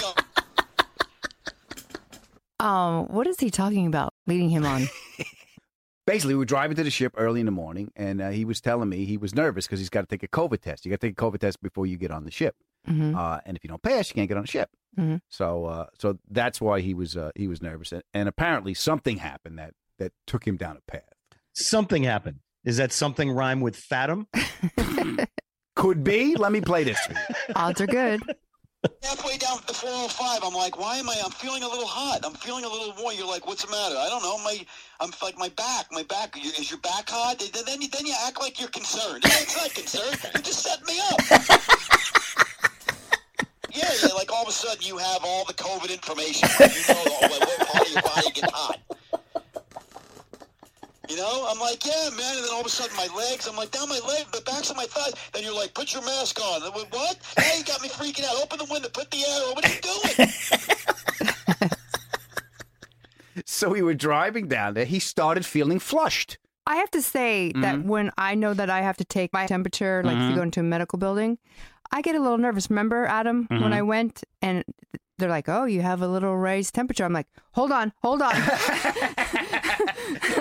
on. 2.59 2.67
Um, 2.99 3.07
what 3.07 3.25
is 3.27 3.39
he 3.39 3.49
talking 3.49 3.87
about? 3.87 4.13
Leading 4.27 4.49
him 4.49 4.65
on. 4.65 4.87
Basically, 6.05 6.33
we 6.33 6.39
were 6.39 6.45
driving 6.45 6.75
to 6.75 6.83
the 6.83 6.89
ship 6.89 7.13
early 7.17 7.39
in 7.39 7.45
the 7.45 7.51
morning, 7.51 7.91
and 7.95 8.21
uh, 8.21 8.29
he 8.29 8.43
was 8.43 8.59
telling 8.59 8.89
me 8.89 9.05
he 9.05 9.15
was 9.17 9.33
nervous 9.33 9.65
because 9.65 9.79
he's 9.79 9.89
got 9.89 10.01
to 10.01 10.07
take 10.07 10.23
a 10.23 10.27
COVID 10.27 10.61
test. 10.61 10.85
You 10.85 10.89
got 10.89 10.99
to 10.99 11.07
take 11.07 11.19
a 11.19 11.23
COVID 11.23 11.39
test 11.39 11.61
before 11.61 11.85
you 11.85 11.97
get 11.97 12.11
on 12.11 12.25
the 12.25 12.31
ship, 12.31 12.55
hmm 12.85 13.15
uh, 13.15 13.39
and 13.45 13.55
if 13.55 13.63
you 13.63 13.69
don't 13.69 13.81
pass, 13.81 14.09
you 14.09 14.15
can't 14.15 14.27
get 14.27 14.35
on 14.37 14.43
the 14.43 14.47
ship. 14.51 14.69
Mhm. 14.99 15.21
So, 15.29 15.65
uh, 15.65 15.85
so 15.97 16.19
that's 16.29 16.59
why 16.61 16.81
he 16.81 16.93
was 16.93 17.15
uh, 17.15 17.31
he 17.35 17.47
was 17.47 17.61
nervous, 17.61 17.91
and, 17.91 18.03
and 18.13 18.27
apparently 18.27 18.73
something 18.73 19.17
happened 19.17 19.57
that 19.59 19.73
that 19.99 20.11
took 20.27 20.45
him 20.45 20.57
down 20.57 20.77
a 20.77 20.91
path. 20.91 21.03
Something 21.53 22.03
happened. 22.03 22.39
Is 22.65 22.77
that 22.77 22.91
something 22.91 23.31
rhyme 23.31 23.61
with 23.61 23.75
fathom? 23.75 24.27
Could 25.75 26.03
be. 26.03 26.35
Let 26.35 26.51
me 26.51 26.61
play 26.61 26.83
this. 26.83 26.99
Odds 27.55 27.81
are 27.81 27.87
good. 27.87 28.21
Halfway 29.03 29.37
down 29.37 29.59
the 29.67 29.73
405, 29.73 30.39
I'm 30.43 30.53
like, 30.53 30.77
why 30.79 30.97
am 30.97 31.09
I? 31.09 31.21
I'm 31.23 31.31
feeling 31.31 31.63
a 31.63 31.67
little 31.67 31.87
hot. 31.87 32.21
I'm 32.23 32.33
feeling 32.33 32.65
a 32.65 32.69
little 32.69 32.93
warm. 33.01 33.15
You're 33.15 33.27
like, 33.27 33.47
what's 33.47 33.63
the 33.63 33.71
matter? 33.71 33.95
I 33.95 34.09
don't 34.09 34.23
know. 34.23 34.37
My, 34.39 34.65
I'm 34.99 35.11
like 35.21 35.37
my 35.37 35.49
back. 35.49 35.85
My 35.91 36.03
back. 36.03 36.35
Is 36.37 36.69
your 36.69 36.79
back 36.79 37.09
hot? 37.09 37.39
Then 37.39 37.81
you, 37.81 37.87
then 37.89 38.05
you 38.05 38.13
act 38.25 38.41
like 38.41 38.59
you're 38.59 38.69
concerned. 38.69 39.23
It's 39.25 39.55
not 39.55 39.73
concerned. 39.73 40.17
You're 40.33 40.43
just 40.43 40.63
setting 40.63 40.85
me 40.85 40.99
up. 41.11 41.19
Yeah, 43.75 43.89
yeah, 44.03 44.13
like 44.13 44.31
all 44.31 44.43
of 44.43 44.49
a 44.49 44.51
sudden 44.51 44.83
you 44.83 44.97
have 44.99 45.21
all 45.25 45.45
the 45.45 45.53
COVID 45.53 45.89
information. 45.89 46.47
You 46.59 46.93
know 46.93 47.27
what 47.27 47.67
part 47.67 47.87
of 47.87 47.91
your 47.91 48.01
body 48.03 48.31
gets 48.31 48.51
hot. 48.51 48.79
You 51.09 51.17
know, 51.17 51.47
I'm 51.49 51.59
like, 51.59 51.85
yeah, 51.85 52.09
man, 52.15 52.35
and 52.37 52.45
then 52.45 52.53
all 52.53 52.61
of 52.61 52.65
a 52.65 52.69
sudden 52.69 52.95
my 52.95 53.07
legs, 53.15 53.45
I'm 53.47 53.57
like, 53.57 53.71
down 53.71 53.89
my 53.89 53.99
leg, 54.07 54.25
the 54.31 54.41
backs 54.45 54.69
of 54.69 54.77
my 54.77 54.85
thighs. 54.85 55.13
Then 55.33 55.43
you're 55.43 55.53
like, 55.53 55.73
put 55.73 55.93
your 55.93 56.01
mask 56.03 56.39
on. 56.41 56.63
I 56.63 56.69
went, 56.73 56.91
what? 56.93 57.17
Now 57.37 57.53
you 57.57 57.63
got 57.65 57.81
me 57.81 57.89
freaking 57.89 58.23
out. 58.23 58.41
Open 58.41 58.57
the 58.59 58.65
window, 58.71 58.87
put 58.89 59.11
the 59.11 59.17
air 59.17 59.47
on. 59.49 59.55
What 59.55 59.65
are 59.65 59.73
you 59.73 59.81
doing? 59.81 61.69
So 63.45 63.69
we 63.69 63.81
were 63.81 63.95
driving 63.95 64.47
down 64.47 64.75
there. 64.75 64.85
He 64.85 64.99
started 64.99 65.43
feeling 65.45 65.79
flushed. 65.79 66.37
I 66.67 66.75
have 66.77 66.91
to 66.91 67.01
say 67.01 67.51
that 67.55 67.75
Mm-hmm. 67.77 67.87
when 67.87 68.11
I 68.17 68.35
know 68.35 68.53
that 68.53 68.69
I 68.69 68.81
have 68.81 68.97
to 68.97 69.05
take 69.05 69.33
my 69.33 69.47
temperature, 69.47 70.03
like 70.03 70.15
if 70.17 70.29
you 70.29 70.35
go 70.35 70.43
into 70.43 70.59
a 70.59 70.63
medical 70.63 70.99
building, 70.99 71.39
I 71.91 72.01
get 72.01 72.15
a 72.15 72.19
little 72.21 72.37
nervous. 72.37 72.69
Remember, 72.69 73.05
Adam, 73.05 73.47
Mm-hmm. 73.47 73.63
when 73.63 73.73
I 73.73 73.81
went 73.81 74.23
and 74.41 74.63
they're 75.23 75.29
like, 75.29 75.47
"Oh, 75.49 75.65
you 75.65 75.81
have 75.81 76.01
a 76.01 76.07
little 76.07 76.35
raised 76.35 76.73
temperature." 76.75 77.05
I'm 77.05 77.13
like, 77.13 77.27
"Hold 77.53 77.71
on, 77.71 77.93
hold 78.01 78.21
on." 78.21 78.33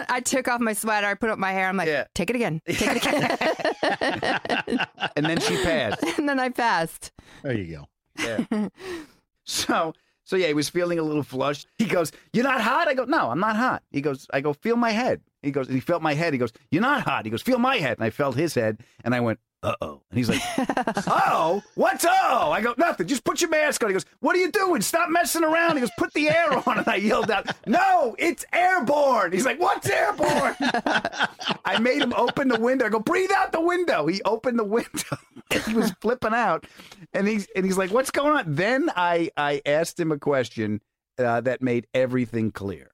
I 0.09 0.21
took 0.25 0.49
off 0.49 0.61
my 0.61 0.73
sweater, 0.73 1.07
I 1.07 1.15
put 1.15 1.31
up 1.31 1.39
my 1.39 1.53
hair. 1.53 1.69
I'm 1.69 1.77
like, 1.77 1.89
Yeah. 1.89 2.05
"Take 2.15 2.31
it 2.31 2.37
again, 2.37 2.61
take 2.67 2.97
it 2.97 3.07
again," 3.07 4.87
And 5.17 5.27
then 5.27 5.41
she 5.41 5.57
passed. 5.63 6.03
and 6.19 6.29
then 6.29 6.39
I 6.41 6.49
passed. 6.51 7.13
There 7.43 7.53
you 7.57 7.77
go. 7.77 7.87
Yeah. 8.51 8.69
so 9.45 9.95
so 10.25 10.37
yeah, 10.37 10.49
he 10.49 10.55
was 10.55 10.69
feeling 10.69 10.99
a 10.99 11.03
little 11.03 11.23
flushed. 11.23 11.67
He 11.79 11.85
goes, 11.87 12.13
"You're 12.33 12.45
not 12.45 12.61
hot." 12.61 12.89
I 12.89 12.95
go, 12.95 13.05
"No, 13.05 13.31
I'm 13.31 13.41
not 13.41 13.57
hot." 13.57 13.83
He 13.91 14.01
goes, 14.01 14.27
"I 14.33 14.41
go, 14.41 14.53
feel 14.53 14.77
my 14.77 14.91
head." 14.91 15.21
He 15.43 15.51
goes, 15.51 15.67
and 15.67 15.75
he 15.75 15.81
felt 15.81 16.03
my 16.03 16.15
head. 16.15 16.33
He 16.33 16.39
goes, 16.39 16.53
"You're 16.71 16.83
not 16.83 17.03
hot." 17.03 17.25
He 17.25 17.31
goes, 17.31 17.43
"Feel 17.43 17.59
my 17.59 17.77
head." 17.79 17.99
And 17.99 18.05
I 18.05 18.11
felt 18.11 18.37
his 18.37 18.55
head, 18.55 18.79
and 19.05 19.15
I 19.15 19.21
went, 19.21 19.41
"Uh 19.63 19.75
oh." 19.81 20.01
And 20.11 20.19
he's 20.19 20.29
like, 20.29 20.43
"Oh, 21.07 21.63
what's 21.75 22.05
oh?" 22.05 22.51
I 22.53 22.61
go, 22.61 22.75
"Nothing. 22.77 23.07
Just 23.07 23.25
put 23.25 23.41
your 23.41 23.51
mask 23.51 23.83
on." 23.83 23.91
He 23.91 23.95
goes, 23.95 24.07
"What 24.21 24.37
are 24.37 24.39
you 24.39 24.51
doing? 24.51 24.83
Stop 24.83 25.11
messing 25.11 25.45
around." 25.45 25.77
He 25.77 25.81
goes, 25.81 25.91
"Put 25.97 26.13
the 26.15 26.29
air 26.29 26.53
on." 26.53 26.79
And 26.79 26.89
I 26.89 26.97
yelled 26.97 27.31
out, 27.31 27.55
"No, 27.67 28.15
it's 28.19 28.45
airborne." 28.53 29.33
He's 29.33 29.45
like, 29.45 29.61
"What's 29.61 29.89
airborne?" 29.89 30.57
I 31.65 31.79
made 31.81 32.03
him 32.03 32.13
open 32.15 32.49
the 32.49 32.61
window. 32.61 32.87
I 32.87 32.89
go, 32.89 33.01
"Breathe 33.01 33.31
out 33.35 33.53
the 33.53 33.61
window." 33.61 34.07
He 34.07 34.21
opened 34.25 34.59
the 34.59 34.65
window. 34.65 35.19
he 35.67 35.75
was 35.75 35.93
flipping 36.01 36.35
out, 36.35 36.67
and 37.13 37.29
he's 37.29 37.47
and 37.55 37.65
he's 37.65 37.79
like, 37.79 37.91
"What's 37.91 38.11
going 38.11 38.37
on?" 38.37 38.55
Then 38.55 38.91
I 38.97 39.31
I 39.37 39.63
asked 39.67 39.99
him 39.99 40.13
a 40.13 40.19
question 40.19 40.81
uh, 41.19 41.41
that 41.43 41.63
made 41.63 41.87
everything 41.95 42.51
clear. 42.51 42.91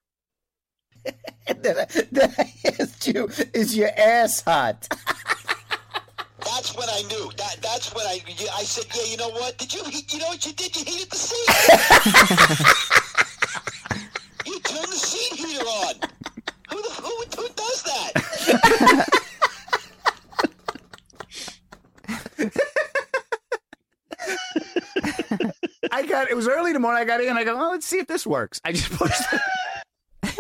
then, 1.05 1.79
I, 1.79 1.87
then 2.11 2.35
I 2.39 2.53
asked 2.81 3.07
you, 3.07 3.29
is 3.55 3.77
your 3.77 3.91
ass 3.97 4.43
hot? 4.43 4.89
That's 6.59 6.75
when 6.75 6.89
I 6.89 7.03
knew. 7.03 7.31
That 7.37 7.59
that's 7.63 7.95
when 7.95 8.05
I 8.05 8.21
I 8.53 8.65
said, 8.65 8.87
yeah, 8.93 9.05
you 9.13 9.17
know 9.17 9.29
what? 9.29 9.57
Did 9.59 9.73
you 9.73 9.85
heat? 9.85 10.13
You 10.13 10.19
know 10.19 10.27
what 10.27 10.45
you 10.45 10.53
did? 10.55 10.75
You 10.75 10.85
heated 10.85 11.09
the 11.09 11.17
seat. 11.17 11.49
you 14.45 14.59
turned 14.59 14.89
the 14.89 14.97
seat 14.97 15.35
heater 15.39 15.65
on. 15.65 15.95
Who 16.71 16.83
the 16.83 16.89
who, 17.01 17.25
who 17.37 17.49
does 17.55 17.83
that? 17.85 18.13
I 25.93 26.05
got 26.07 26.29
it 26.29 26.35
was 26.35 26.49
early 26.49 26.71
in 26.71 26.75
the 26.75 26.81
morning. 26.81 27.01
I 27.01 27.05
got 27.05 27.21
in. 27.21 27.37
I 27.37 27.45
go, 27.45 27.55
"Oh, 27.57 27.71
let's 27.71 27.87
see 27.87 27.99
if 27.99 28.09
this 28.09 28.27
works." 28.27 28.61
I 28.65 28.73
just 28.73 28.91
pushed. 28.91 29.23
It. 29.33 29.41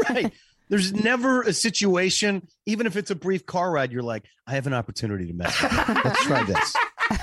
right. 0.08 0.32
There's 0.68 0.92
never 0.92 1.42
a 1.42 1.52
situation, 1.52 2.46
even 2.66 2.86
if 2.86 2.96
it's 2.96 3.10
a 3.10 3.14
brief 3.14 3.46
car 3.46 3.70
ride, 3.70 3.92
you're 3.92 4.02
like, 4.02 4.24
I 4.46 4.52
have 4.54 4.66
an 4.66 4.74
opportunity 4.74 5.26
to 5.26 5.32
mess 5.32 5.62
up. 5.62 6.04
Let's 6.04 6.24
try 6.24 6.42
this. 6.44 6.76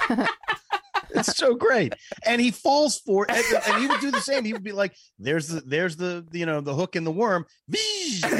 it's 1.12 1.38
so 1.38 1.56
great. 1.56 1.94
And 2.26 2.42
he 2.42 2.52
falls 2.52 3.00
for 3.00 3.26
it. 3.26 3.32
And, 3.32 3.64
and 3.68 3.82
he 3.82 3.88
would 3.88 4.02
do 4.02 4.12
the 4.12 4.22
same. 4.22 4.46
He 4.46 4.54
would 4.54 4.64
be 4.64 4.72
like, 4.72 4.96
there's 5.20 5.48
the 5.48 5.62
there's 5.62 5.96
the 5.96 6.26
you 6.32 6.46
know, 6.46 6.62
the 6.62 6.74
hook 6.76 6.96
and 6.96 7.06
the 7.06 7.12
worm. 7.12 7.46
And 7.68 7.78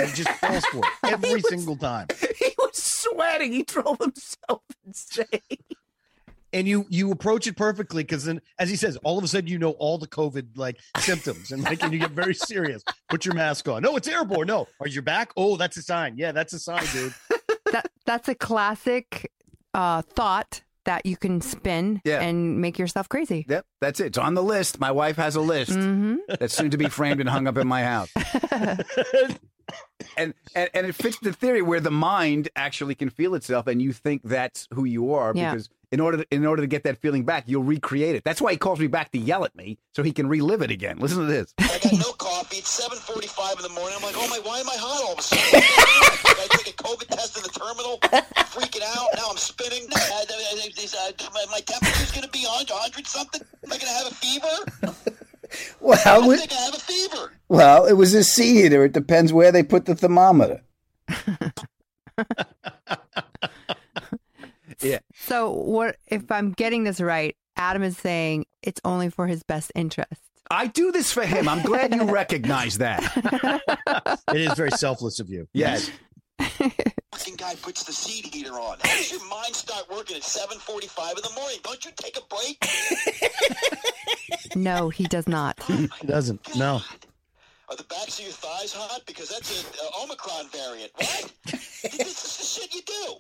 he 0.10 0.14
just 0.16 0.30
falls 0.40 0.66
for 0.66 0.80
it 0.80 0.86
every 1.14 1.36
was- 1.36 1.50
single 1.50 1.78
time. 1.78 2.08
He 2.38 2.52
was 2.58 2.76
sweating. 2.76 3.54
He 3.54 3.64
drove 3.64 3.98
himself 4.00 4.62
insane. 4.86 5.26
And 6.56 6.68
you 6.68 6.86
you 6.90 7.12
approach 7.12 7.46
it 7.46 7.56
perfectly 7.58 8.02
because 8.04 8.26
then 8.26 8.42
as 8.58 8.70
he 8.70 8.76
says, 8.76 8.98
all 9.04 9.18
of 9.20 9.24
a 9.24 9.28
sudden 9.28 9.48
you 9.48 9.60
know 9.60 9.72
all 9.72 9.98
the 10.00 10.08
COVID 10.08 10.58
like 10.58 10.80
symptoms 10.98 11.52
and 11.52 11.62
like 11.64 11.84
and 11.84 11.94
you 11.94 12.00
get 12.00 12.12
very 12.12 12.34
serious. 12.52 12.82
Put 13.10 13.26
your 13.26 13.36
mask 13.36 13.68
on. 13.68 13.84
No, 13.84 13.96
it's 13.98 14.08
airborne. 14.08 14.48
No. 14.48 14.68
Are 14.80 14.88
you 14.88 15.02
back? 15.04 15.32
Oh, 15.38 15.58
that's 15.58 15.78
a 15.78 15.82
sign. 15.84 16.18
Yeah, 16.18 16.32
that's 16.32 16.54
a 16.54 16.60
sign, 16.60 16.84
dude. 16.92 17.14
That 17.72 17.90
that's 18.06 18.30
a 18.30 18.36
classic 18.36 19.30
uh, 19.74 20.02
thought 20.04 20.62
that 20.86 21.06
you 21.06 21.18
can 21.18 21.42
spin 21.42 22.00
Yeah. 22.06 22.22
and 22.22 22.62
make 22.62 22.78
yourself 22.80 23.10
crazy. 23.10 23.44
Yep, 23.50 23.66
that's 23.82 24.00
it. 24.00 24.06
It's 24.08 24.18
on 24.20 24.36
the 24.36 24.44
list. 24.44 24.80
My 24.80 24.92
wife 24.92 25.18
has 25.18 25.36
a 25.36 25.42
list 25.42 25.72
hmm 25.74 26.18
that's 26.40 26.54
soon 26.56 26.70
to 26.72 26.78
be 26.78 26.88
framed 26.88 27.20
and 27.20 27.28
hung 27.28 27.48
up 27.48 27.58
in 27.58 27.68
my 27.68 27.84
house. 27.84 28.10
and, 30.18 30.34
and 30.56 30.70
and 30.74 30.86
it 30.88 30.94
fits 30.96 31.20
the 31.20 31.34
theory 31.34 31.62
where 31.62 31.80
the 31.80 31.92
mind 31.92 32.50
actually 32.56 32.96
can 32.96 33.10
feel 33.10 33.36
itself, 33.36 33.68
and 33.68 33.82
you 33.82 33.94
think 33.94 34.22
that's 34.24 34.68
who 34.74 34.86
you 34.86 35.14
are 35.14 35.34
Yeah. 35.36 35.52
because 35.52 35.70
in 35.92 36.00
order 36.00 36.18
to, 36.18 36.26
in 36.32 36.46
order 36.46 36.62
to 36.64 36.68
get 36.68 36.84
that 36.84 36.98
feeling 36.98 37.24
back, 37.24 37.44
you'll 37.48 37.64
recreate 37.64 38.16
it. 38.16 38.24
That's 38.24 38.42
why 38.42 38.52
he 38.52 38.58
calls 38.58 38.80
me 38.80 38.88
back 38.88 39.12
to 39.12 39.18
yell 39.20 39.46
at 39.46 39.56
me 39.56 39.78
so 39.96 40.04
he 40.04 40.12
can 40.12 40.28
relive 40.28 40.62
it 40.62 40.72
again. 40.72 40.98
Listen 41.00 41.20
to 41.20 41.26
this. 41.26 41.54
I 41.60 41.80
got 41.82 41.94
no 41.94 42.12
coffee. 42.14 42.58
It's 42.58 42.70
seven 42.70 42.98
forty-five 42.98 43.56
in 43.58 43.64
the 43.64 43.70
morning. 43.70 43.94
I'm 43.98 44.04
like, 44.04 44.16
oh 44.18 44.28
my, 44.28 44.40
why 44.44 44.60
am 44.60 44.68
I 44.70 44.76
hot 44.78 45.04
all 45.06 45.14
of 45.14 45.20
a 45.20 45.22
sudden? 45.22 45.62
I 45.64 46.48
take 46.58 46.74
a 46.74 46.78
COVID 46.84 47.08
test 47.08 47.38
in 47.38 47.44
the 47.44 47.50
terminal. 47.50 48.00
I'm 48.12 48.46
freaking 48.52 48.82
out. 48.98 49.08
Now 49.16 49.28
I'm 49.30 49.38
spinning. 49.38 49.88
Uh, 49.94 50.00
my- 51.34 51.46
my 51.52 51.60
temperature's 51.62 52.12
gonna 52.12 52.28
be 52.30 52.46
on 52.46 52.66
hundred 52.68 53.08
something. 53.08 53.42
Am 53.64 53.72
I 53.72 53.78
gonna 53.78 53.92
have 53.92 54.08
a 54.12 54.16
fever? 54.16 55.02
Well, 55.80 56.00
I 56.06 56.28
we- 56.28 56.38
think 56.38 56.52
I 56.52 56.56
have 56.56 56.74
a 56.74 56.80
fever. 56.80 57.32
Well, 57.50 57.86
it 57.86 57.94
was 57.94 58.14
a 58.14 58.24
sea 58.24 58.62
heater. 58.62 58.86
It 58.86 58.94
depends 58.94 59.32
where 59.34 59.52
they 59.52 59.64
put 59.64 59.86
the 59.86 59.96
thermometer. 59.96 60.62
Yeah. 64.82 65.00
So 65.16 65.52
what 65.52 65.98
if 66.08 66.32
I'm 66.32 66.52
getting 66.52 66.84
this 66.84 67.00
right? 67.00 67.36
Adam 67.56 67.84
is 67.84 67.98
saying 67.98 68.46
it's 68.62 68.82
only 68.84 69.10
for 69.10 69.28
his 69.28 69.44
best 69.44 69.72
interest. 69.76 70.22
I 70.52 70.68
do 70.68 70.92
this 70.92 71.12
for 71.12 71.24
him. 71.26 71.48
I'm 71.48 71.64
glad 71.64 71.96
you 71.96 72.04
recognize 72.04 72.78
that. 72.80 73.02
It 74.34 74.42
is 74.42 74.54
very 74.56 74.72
selfless 74.72 75.20
of 75.20 75.30
you. 75.30 75.48
Yes. 75.54 75.90
Fucking 76.40 77.36
guy 77.38 77.56
puts 77.62 77.84
the 77.84 77.94
seat 77.94 78.26
heater 78.34 78.52
on. 78.52 78.78
How 78.82 78.98
does 78.98 79.12
your 79.12 79.26
mind 79.30 79.56
start 79.56 79.86
working 79.90 80.18
at 80.18 80.24
seven 80.24 80.58
forty-five 80.58 81.14
in 81.16 81.24
the 81.24 81.32
morning? 81.36 81.58
Don't 81.64 81.86
you 81.86 81.92
take 81.96 82.18
a 82.18 82.22
break? 82.28 82.58
No, 84.56 84.90
he 84.90 85.06
does 85.06 85.28
not. 85.28 85.62
he 85.64 85.88
doesn't. 86.06 86.56
No. 86.58 86.82
Are 87.70 87.76
the 87.76 87.84
backs 87.84 88.20
of 88.20 88.26
your 88.26 88.34
thighs 88.34 88.74
hot? 88.74 89.02
Because 89.08 89.30
that's 89.30 89.60
an 89.60 89.66
uh, 89.84 90.04
Omicron 90.04 90.48
variant. 90.50 90.92
What? 90.96 91.32
this 91.46 92.24
is 92.24 92.38
the 92.38 92.44
shit 92.62 92.74
you 92.76 92.82
do. 92.86 93.16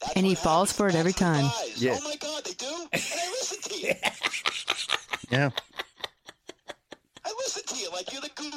That's 0.00 0.12
And 0.16 0.24
he 0.26 0.32
what 0.32 0.38
falls 0.42 0.70
happens. 0.72 0.76
for 0.76 0.88
it 0.88 0.98
every 0.98 1.12
Backs 1.12 1.20
of 1.22 1.26
the 1.28 1.40
time. 1.42 1.50
thighs. 1.50 1.82
Yeah. 1.82 1.98
Oh 2.00 2.08
my 2.08 2.16
God, 2.16 2.44
they 2.44 2.52
do? 2.54 2.66
And 2.92 3.02
I 3.02 3.28
listen 3.30 3.60
to 3.62 3.74
you. 3.86 3.92
Yeah. 5.30 5.50
I 7.24 7.32
listen 7.38 7.62
to 7.68 7.76
you 7.76 7.88
like 7.92 8.12
you're 8.12 8.20
the 8.20 8.30
guru. 8.34 8.50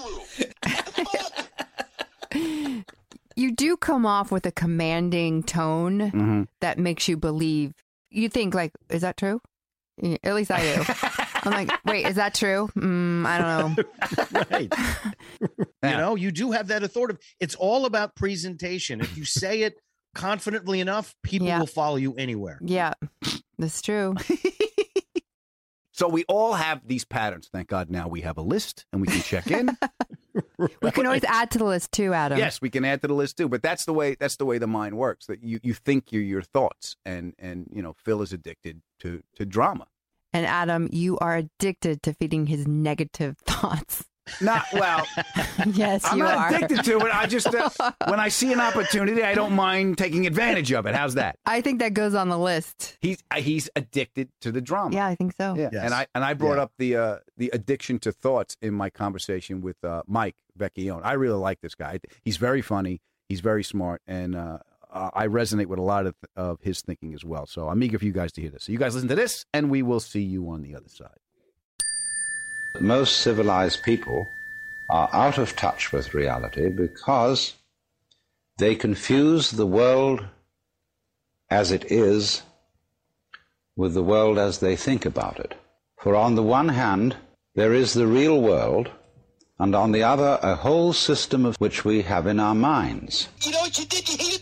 What 0.63 0.85
the 0.95 2.83
fuck? 2.85 2.95
You 3.35 3.51
do 3.55 3.77
come 3.77 4.07
off 4.07 4.31
with 4.31 4.47
a 4.47 4.51
commanding 4.51 5.43
tone 5.43 5.99
Mhm. 6.11 6.47
that 6.61 6.79
makes 6.79 7.07
you 7.07 7.15
believe. 7.15 7.73
You 8.09 8.27
think 8.27 8.55
like, 8.55 8.71
is 8.89 9.01
that 9.03 9.17
true? 9.17 9.39
At 10.23 10.33
least 10.33 10.49
I 10.49 10.61
do. 10.75 10.83
I'm 11.43 11.51
like, 11.51 11.71
wait, 11.85 12.05
is 12.07 12.15
that 12.15 12.33
true? 12.33 12.69
Mm, 12.75 13.25
I 13.25 13.37
don't 13.37 13.77
know. 13.77 13.83
Right. 14.51 14.73
Yeah. 15.83 15.91
You 15.91 15.97
know, 15.97 16.15
you 16.15 16.31
do 16.31 16.51
have 16.51 16.67
that 16.67 16.83
authority. 16.83 17.17
It's 17.39 17.55
all 17.55 17.85
about 17.85 18.15
presentation. 18.15 19.01
If 19.01 19.17
you 19.17 19.25
say 19.25 19.61
it 19.61 19.75
confidently 20.15 20.79
enough, 20.79 21.13
people 21.23 21.47
Yeah. 21.47 21.59
will 21.59 21.65
follow 21.67 21.97
you 21.97 22.13
anywhere. 22.15 22.59
Yeah, 22.63 22.93
that's 23.57 23.81
true. 23.81 24.15
So 25.95 26.07
we 26.07 26.23
all 26.27 26.53
have 26.53 26.81
these 26.87 27.05
patterns. 27.05 27.49
Thank 27.53 27.67
God 27.67 27.91
now 27.91 28.07
we 28.07 28.21
have 28.21 28.37
a 28.37 28.41
list 28.41 28.87
and 28.91 28.99
we 28.99 29.07
can 29.07 29.21
check 29.21 29.51
in. 29.51 29.69
We 30.81 30.89
can 30.89 31.05
always 31.05 31.23
add 31.25 31.51
to 31.51 31.59
the 31.59 31.65
list 31.65 31.91
too, 31.91 32.11
Adam. 32.13 32.39
yes, 32.39 32.59
we 32.59 32.71
can 32.71 32.83
add 32.83 33.01
to 33.03 33.07
the 33.07 33.13
list 33.13 33.37
too. 33.37 33.47
But 33.47 33.61
that's 33.61 33.85
the 33.85 33.93
way 33.93 34.15
that's 34.19 34.37
the 34.37 34.45
way 34.45 34.57
the 34.57 34.65
mind 34.65 34.97
works. 34.97 35.27
That 35.27 35.43
you, 35.43 35.59
you 35.61 35.75
think 35.75 36.11
you're 36.11 36.23
your 36.23 36.41
thoughts, 36.41 36.95
and 37.05 37.33
and 37.37 37.67
you 37.71 37.83
know 37.83 37.93
Phil 38.03 38.23
is 38.23 38.33
addicted 38.33 38.81
to 39.01 39.21
to 39.35 39.45
drama. 39.45 39.85
And 40.33 40.45
Adam, 40.45 40.89
you 40.91 41.17
are 41.19 41.35
addicted 41.37 42.01
to 42.03 42.13
feeding 42.13 42.47
his 42.47 42.67
negative 42.67 43.37
thoughts. 43.45 44.03
Not 44.39 44.63
well. 44.71 45.05
yes, 45.73 46.05
I'm 46.05 46.17
you 46.17 46.23
not 46.23 46.37
are. 46.37 46.55
addicted 46.55 46.85
to 46.85 46.97
it. 46.99 47.13
I 47.13 47.25
just 47.25 47.53
uh, 47.53 47.69
when 48.07 48.21
I 48.21 48.29
see 48.29 48.53
an 48.53 48.61
opportunity, 48.61 49.21
I 49.21 49.33
don't 49.35 49.51
mind 49.51 49.97
taking 49.97 50.25
advantage 50.25 50.71
of 50.71 50.85
it. 50.85 50.95
How's 50.95 51.15
that? 51.15 51.35
I 51.45 51.59
think 51.59 51.79
that 51.79 51.93
goes 51.93 52.15
on 52.15 52.29
the 52.29 52.37
list. 52.37 52.97
He's 53.01 53.21
uh, 53.31 53.41
he's 53.41 53.69
addicted 53.75 54.29
to 54.39 54.53
the 54.53 54.61
drama. 54.61 54.95
Yeah, 54.95 55.07
I 55.07 55.15
think 55.15 55.33
so. 55.35 55.55
Yeah, 55.57 55.69
Yes. 55.73 55.83
and 55.83 55.93
I 55.93 56.07
and 56.15 56.23
I 56.23 56.35
brought 56.35 56.55
Yeah. 56.55 56.63
up 56.63 56.71
the 56.77 56.95
uh, 56.95 57.17
the 57.35 57.49
addiction 57.51 57.99
to 57.99 58.13
thoughts 58.13 58.55
in 58.61 58.73
my 58.73 58.89
conversation 58.89 59.59
with 59.59 59.83
uh, 59.83 60.03
Mike 60.07 60.35
Vecchione. 60.57 61.01
I 61.03 61.13
really 61.13 61.37
like 61.39 61.59
this 61.59 61.75
guy. 61.75 61.99
He's 62.23 62.37
very 62.37 62.61
funny. 62.61 63.01
He's 63.27 63.41
very 63.41 63.63
smart, 63.65 64.01
and 64.07 64.35
uh, 64.37 64.59
uh, 64.93 65.09
I 65.13 65.27
resonate 65.27 65.65
with 65.65 65.79
a 65.79 65.83
lot 65.83 66.05
of 66.05 66.15
of 66.35 66.61
his 66.61 66.81
thinking 66.81 67.13
as 67.13 67.25
well. 67.25 67.45
So 67.45 67.67
I'm 67.67 67.81
eager 67.83 67.99
for 67.99 68.05
you 68.05 68.13
guys 68.13 68.31
to 68.33 68.41
hear 68.41 68.51
this. 68.51 68.65
So 68.65 68.71
you 68.71 68.77
guys 68.77 68.93
listen 68.93 69.09
to 69.09 69.15
this, 69.15 69.45
and 69.53 69.69
we 69.69 69.81
will 69.81 69.99
see 69.99 70.21
you 70.21 70.49
on 70.49 70.61
the 70.61 70.75
other 70.75 70.89
side. 70.89 71.17
Most 72.79 73.19
civilized 73.19 73.83
people 73.83 74.27
are 74.89 75.09
out 75.13 75.37
of 75.37 75.55
touch 75.55 75.91
with 75.91 76.13
reality 76.13 76.69
because 76.69 77.55
they 78.57 78.75
confuse 78.75 79.51
the 79.51 79.65
world 79.65 80.25
as 81.49 81.71
it 81.71 81.91
is 81.91 82.43
with 83.75 83.93
the 83.93 84.03
world 84.03 84.37
as 84.37 84.59
they 84.59 84.75
think 84.75 85.05
about 85.05 85.39
it. 85.39 85.55
For 85.97 86.15
on 86.15 86.35
the 86.35 86.43
one 86.43 86.69
hand, 86.69 87.15
there 87.55 87.73
is 87.73 87.93
the 87.93 88.07
real 88.07 88.41
world, 88.41 88.89
and 89.59 89.75
on 89.75 89.91
the 89.91 90.03
other, 90.03 90.39
a 90.41 90.55
whole 90.55 90.93
system 90.93 91.45
of 91.45 91.55
which 91.57 91.85
we 91.85 92.01
have 92.01 92.27
in 92.27 92.39
our 92.39 92.55
minds. 92.55 93.29
You 93.41 93.51
know 93.51 93.61
what 93.61 93.77
you 93.77 93.85
did? 93.85 94.09
You 94.09 94.32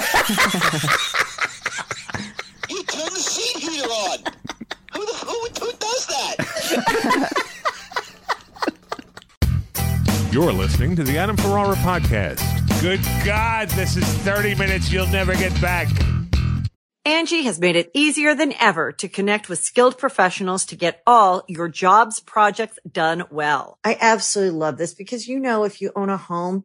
heated 0.00 0.42
the 0.70 0.88
seat. 0.88 2.70
you 2.70 2.82
turned 2.84 3.10
the 3.10 3.20
seat 3.20 3.56
heater 3.62 3.86
on. 3.86 4.18
Who 4.94 5.06
the 5.06 5.12
who, 5.12 5.48
who 5.66 5.72
does 5.78 6.06
that? 6.06 6.34
You're 10.32 10.52
listening 10.52 10.96
to 10.96 11.04
the 11.04 11.16
Adam 11.16 11.36
Ferrara 11.36 11.76
podcast. 11.76 12.40
Good 12.80 13.00
God, 13.24 13.68
this 13.70 13.96
is 13.96 14.04
30 14.04 14.56
minutes 14.56 14.90
you'll 14.90 15.06
never 15.06 15.34
get 15.34 15.58
back. 15.60 15.88
Angi 17.06 17.44
has 17.44 17.60
made 17.60 17.76
it 17.76 17.90
easier 17.92 18.34
than 18.34 18.54
ever 18.58 18.90
to 18.92 19.08
connect 19.08 19.48
with 19.48 19.58
skilled 19.58 19.98
professionals 19.98 20.64
to 20.66 20.74
get 20.74 21.02
all 21.06 21.44
your 21.46 21.68
jobs 21.68 22.18
projects 22.18 22.78
done 22.90 23.24
well. 23.30 23.78
I 23.84 23.96
absolutely 24.00 24.58
love 24.58 24.78
this 24.78 24.94
because, 24.94 25.28
you 25.28 25.38
know, 25.38 25.64
if 25.64 25.82
you 25.82 25.92
own 25.94 26.08
a 26.08 26.16
home, 26.16 26.64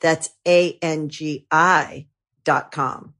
That's 0.00 0.30
A-N-G-I 0.46 2.06
dot 2.44 2.72
com. 2.72 3.14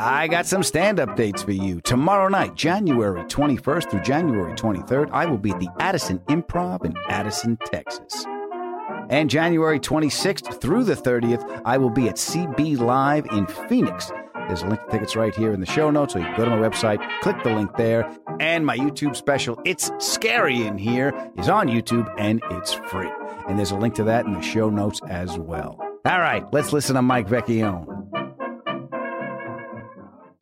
I 0.00 0.28
got 0.28 0.46
some 0.46 0.62
stand 0.62 1.00
up 1.00 1.16
dates 1.16 1.42
for 1.42 1.50
you. 1.50 1.80
Tomorrow 1.80 2.28
night, 2.28 2.54
January 2.54 3.24
21st 3.24 3.90
through 3.90 4.02
January 4.02 4.52
23rd, 4.54 5.10
I 5.10 5.26
will 5.26 5.38
be 5.38 5.50
at 5.50 5.58
the 5.58 5.68
Addison 5.80 6.20
Improv 6.28 6.84
in 6.84 6.94
Addison, 7.08 7.58
Texas. 7.64 8.24
And 9.10 9.28
January 9.28 9.80
26th 9.80 10.60
through 10.60 10.84
the 10.84 10.94
30th, 10.94 11.62
I 11.64 11.78
will 11.78 11.90
be 11.90 12.08
at 12.08 12.14
CB 12.14 12.78
Live 12.78 13.26
in 13.26 13.46
Phoenix. 13.68 14.12
There's 14.48 14.62
a 14.62 14.66
link 14.66 14.82
to 14.86 14.90
tickets 14.90 15.14
right 15.14 15.34
here 15.34 15.52
in 15.52 15.60
the 15.60 15.66
show 15.66 15.90
notes, 15.90 16.14
so 16.14 16.18
you 16.18 16.24
can 16.24 16.36
go 16.38 16.44
to 16.46 16.50
my 16.50 16.56
website, 16.56 17.06
click 17.20 17.36
the 17.44 17.54
link 17.54 17.76
there, 17.76 18.10
and 18.40 18.64
my 18.64 18.78
YouTube 18.78 19.14
special, 19.14 19.60
It's 19.66 19.90
Scary 19.98 20.66
in 20.66 20.78
Here, 20.78 21.12
is 21.36 21.50
on 21.50 21.68
YouTube 21.68 22.10
and 22.16 22.42
it's 22.52 22.72
free. 22.72 23.10
And 23.46 23.58
there's 23.58 23.72
a 23.72 23.76
link 23.76 23.94
to 23.96 24.04
that 24.04 24.24
in 24.24 24.32
the 24.32 24.40
show 24.40 24.70
notes 24.70 25.02
as 25.06 25.38
well. 25.38 25.78
All 26.06 26.20
right, 26.20 26.44
let's 26.50 26.72
listen 26.72 26.96
to 26.96 27.02
Mike 27.02 27.28
Vecchione. 27.28 27.86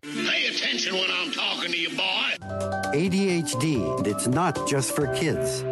Pay 0.03 0.47
attention 0.47 0.95
when 0.95 1.11
I'm 1.11 1.33
talking 1.33 1.73
to 1.73 1.77
you, 1.77 1.91
boy. 1.91 2.37
ADHD, 2.95 4.07
it's 4.07 4.29
not 4.29 4.69
just 4.69 4.95
for 4.95 5.13
kids. 5.15 5.65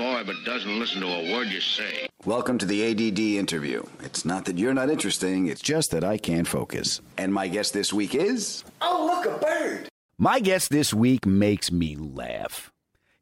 Nice 0.00 0.24
boy, 0.24 0.32
but 0.32 0.44
doesn't 0.46 0.78
listen 0.78 1.02
to 1.02 1.06
a 1.06 1.32
word 1.32 1.48
you 1.48 1.60
say. 1.60 2.08
Welcome 2.24 2.56
to 2.58 2.66
the 2.66 2.90
ADD 2.90 3.18
interview. 3.18 3.82
It's 4.02 4.24
not 4.24 4.46
that 4.46 4.56
you're 4.56 4.72
not 4.72 4.88
interesting, 4.88 5.46
it's 5.46 5.60
just 5.60 5.90
that 5.90 6.04
I 6.04 6.16
can't 6.16 6.48
focus. 6.48 7.02
And 7.18 7.34
my 7.34 7.48
guest 7.48 7.74
this 7.74 7.92
week 7.92 8.14
is. 8.14 8.64
Oh, 8.80 9.06
look, 9.06 9.26
a 9.26 9.38
bird. 9.38 9.88
My 10.16 10.40
guest 10.40 10.70
this 10.70 10.94
week 10.94 11.26
makes 11.26 11.70
me 11.70 11.96
laugh. 11.96 12.70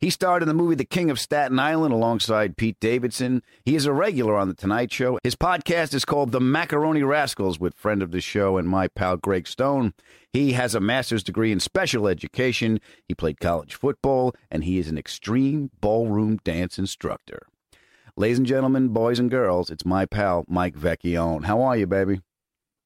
He 0.00 0.10
starred 0.10 0.42
in 0.42 0.48
the 0.48 0.54
movie 0.54 0.76
The 0.76 0.84
King 0.84 1.10
of 1.10 1.18
Staten 1.18 1.58
Island 1.58 1.92
alongside 1.92 2.56
Pete 2.56 2.78
Davidson. 2.78 3.42
He 3.64 3.74
is 3.74 3.84
a 3.84 3.92
regular 3.92 4.36
on 4.36 4.46
The 4.46 4.54
Tonight 4.54 4.92
Show. 4.92 5.18
His 5.24 5.34
podcast 5.34 5.92
is 5.92 6.04
called 6.04 6.30
The 6.30 6.40
Macaroni 6.40 7.02
Rascals 7.02 7.58
with 7.58 7.74
friend 7.74 8.00
of 8.00 8.12
the 8.12 8.20
show 8.20 8.58
and 8.58 8.68
my 8.68 8.86
pal 8.86 9.16
Greg 9.16 9.48
Stone. 9.48 9.94
He 10.32 10.52
has 10.52 10.76
a 10.76 10.80
master's 10.80 11.24
degree 11.24 11.50
in 11.50 11.58
special 11.58 12.06
education. 12.06 12.80
He 13.08 13.14
played 13.14 13.40
college 13.40 13.74
football, 13.74 14.36
and 14.52 14.62
he 14.62 14.78
is 14.78 14.86
an 14.86 14.98
extreme 14.98 15.72
ballroom 15.80 16.38
dance 16.44 16.78
instructor. 16.78 17.48
Ladies 18.16 18.38
and 18.38 18.46
gentlemen, 18.46 18.90
boys 18.90 19.18
and 19.18 19.28
girls, 19.28 19.68
it's 19.68 19.84
my 19.84 20.06
pal 20.06 20.44
Mike 20.46 20.76
Vecchione. 20.76 21.44
How 21.44 21.60
are 21.60 21.76
you, 21.76 21.88
baby? 21.88 22.20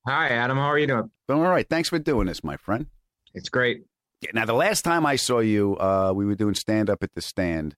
Hi, 0.06 0.28
Adam. 0.28 0.56
How 0.56 0.64
are 0.64 0.78
you 0.78 0.86
doing? 0.86 1.10
Doing 1.28 1.42
all 1.42 1.50
right. 1.50 1.68
Thanks 1.68 1.90
for 1.90 1.98
doing 1.98 2.26
this, 2.26 2.42
my 2.42 2.56
friend. 2.56 2.86
It's 3.34 3.50
great. 3.50 3.84
Now, 4.32 4.44
the 4.44 4.54
last 4.54 4.82
time 4.82 5.04
I 5.04 5.16
saw 5.16 5.40
you, 5.40 5.76
uh, 5.78 6.12
we 6.14 6.24
were 6.24 6.34
doing 6.34 6.54
stand 6.54 6.88
up 6.90 7.02
at 7.02 7.12
the 7.14 7.20
stand. 7.20 7.74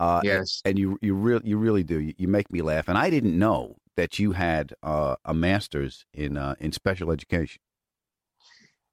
Uh, 0.00 0.20
Yes. 0.22 0.62
and 0.64 0.78
you 0.78 0.96
you 1.02 1.12
really 1.14 1.42
you 1.44 1.58
really 1.58 1.82
do. 1.82 1.98
You, 1.98 2.14
you 2.16 2.28
make 2.28 2.52
me 2.52 2.62
laugh, 2.62 2.88
and 2.88 2.96
I 2.96 3.10
didn't 3.10 3.36
know 3.36 3.76
that 3.96 4.18
you 4.20 4.30
had 4.32 4.72
uh, 4.84 5.16
a 5.24 5.34
master's 5.34 6.04
in 6.14 6.36
uh, 6.36 6.54
in 6.60 6.70
special 6.70 7.10
education. 7.10 7.60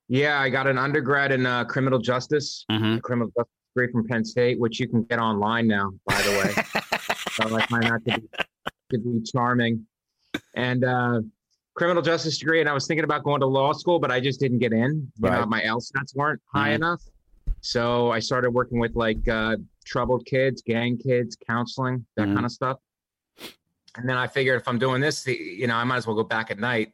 Yeah, 0.07 0.39
I 0.39 0.49
got 0.49 0.65
an 0.67 0.79
undergrad 0.79 1.31
in 1.31 1.45
uh, 1.45 1.63
criminal 1.65 1.99
justice, 1.99 2.65
Mhm. 2.71 2.97
a 2.97 3.01
criminal 3.01 3.31
justice 3.37 3.53
degree 3.75 3.91
from 3.91 4.07
Penn 4.07 4.25
State, 4.25 4.59
which 4.59 4.79
you 4.79 4.87
can 4.87 5.03
get 5.03 5.19
online 5.19 5.67
now, 5.67 5.91
by 6.07 6.19
the 6.23 6.31
way. 6.31 6.53
so 7.33 7.55
I 7.55 7.65
find 7.67 7.83
that 7.83 8.01
to 8.07 8.19
be, 8.21 8.27
to 8.93 8.97
be 8.97 9.21
charming. 9.31 9.85
And 10.55 10.83
uh, 10.83 11.21
criminal 11.75 12.01
justice 12.01 12.37
degree, 12.37 12.61
and 12.61 12.69
I 12.69 12.73
was 12.73 12.87
thinking 12.87 13.03
about 13.03 13.23
going 13.23 13.41
to 13.41 13.45
law 13.47 13.73
school, 13.73 13.99
but 13.99 14.09
I 14.11 14.19
just 14.19 14.39
didn't 14.39 14.59
get 14.59 14.71
in. 14.73 15.11
You 15.21 15.29
know, 15.29 15.45
my 15.45 15.61
LSATs 15.61 16.15
weren't 16.15 16.41
high 16.53 16.71
Mhm. 16.71 16.75
enough. 16.75 17.01
So 17.61 18.11
I 18.11 18.19
started 18.19 18.51
working 18.51 18.79
with 18.79 18.95
like 18.95 19.27
uh, 19.27 19.57
troubled 19.83 20.25
kids, 20.25 20.61
gang 20.61 20.97
kids, 20.97 21.35
counseling, 21.47 22.05
that 22.15 22.27
Mhm. 22.27 22.33
kind 22.33 22.45
of 22.45 22.51
stuff. 22.51 22.79
And 23.97 24.07
then 24.09 24.17
I 24.17 24.27
figured 24.27 24.59
if 24.59 24.67
I'm 24.67 24.79
doing 24.79 25.01
this, 25.01 25.25
you 25.27 25.67
know, 25.67 25.75
I 25.75 25.83
might 25.83 25.97
as 25.97 26.07
well 26.07 26.15
go 26.15 26.23
back 26.23 26.49
at 26.51 26.59
night 26.59 26.93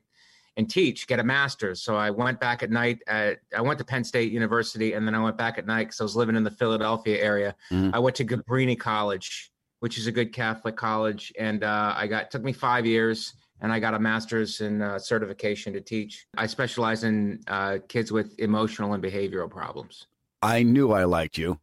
and 0.58 0.70
teach, 0.70 1.08
get 1.08 1.20
a 1.20 1.24
master's. 1.24 1.82
So 1.82 1.96
I 1.96 2.10
went 2.10 2.40
back 2.40 2.62
at 2.64 2.70
night. 2.70 3.02
At, 3.08 3.40
I 3.56 3.62
went 3.62 3.80
to 3.80 3.86
Penn 3.86 4.04
State 4.04 4.32
University, 4.32 4.94
and 4.94 5.08
then 5.08 5.16
I 5.16 5.24
went 5.24 5.38
back 5.38 5.58
at 5.58 5.66
night 5.66 5.86
because 5.88 6.02
I 6.02 6.04
was 6.04 6.16
living 6.16 6.36
in 6.36 6.44
the 6.44 6.52
Philadelphia 6.52 7.18
area. 7.24 7.56
Mhm. 7.72 7.92
I 7.94 8.00
went 8.00 8.16
to 8.18 8.26
Cabrini 8.26 8.78
College, 8.80 9.52
which 9.80 9.98
is 9.98 10.08
a 10.08 10.12
good 10.12 10.32
Catholic 10.34 10.76
college, 10.76 11.34
and 11.40 11.64
uh, 11.64 11.94
I 11.96 12.08
got 12.08 12.30
took 12.32 12.44
me 12.44 12.52
five 12.54 12.86
years, 12.86 13.34
and 13.62 13.72
I 13.72 13.80
got 13.80 13.94
a 13.94 14.00
master's 14.00 14.60
in 14.62 14.82
uh, 14.82 15.00
certification 15.00 15.74
to 15.74 15.82
teach. 15.82 16.26
I 16.38 16.48
specialize 16.48 17.04
in 17.04 17.40
uh, 17.48 17.78
kids 17.88 18.12
with 18.12 18.38
emotional 18.40 18.94
and 18.94 19.04
behavioral 19.04 19.50
problems. 19.50 20.08
I 20.42 20.64
knew 20.64 20.92
I 20.92 21.04
liked 21.06 21.38
you. 21.38 21.60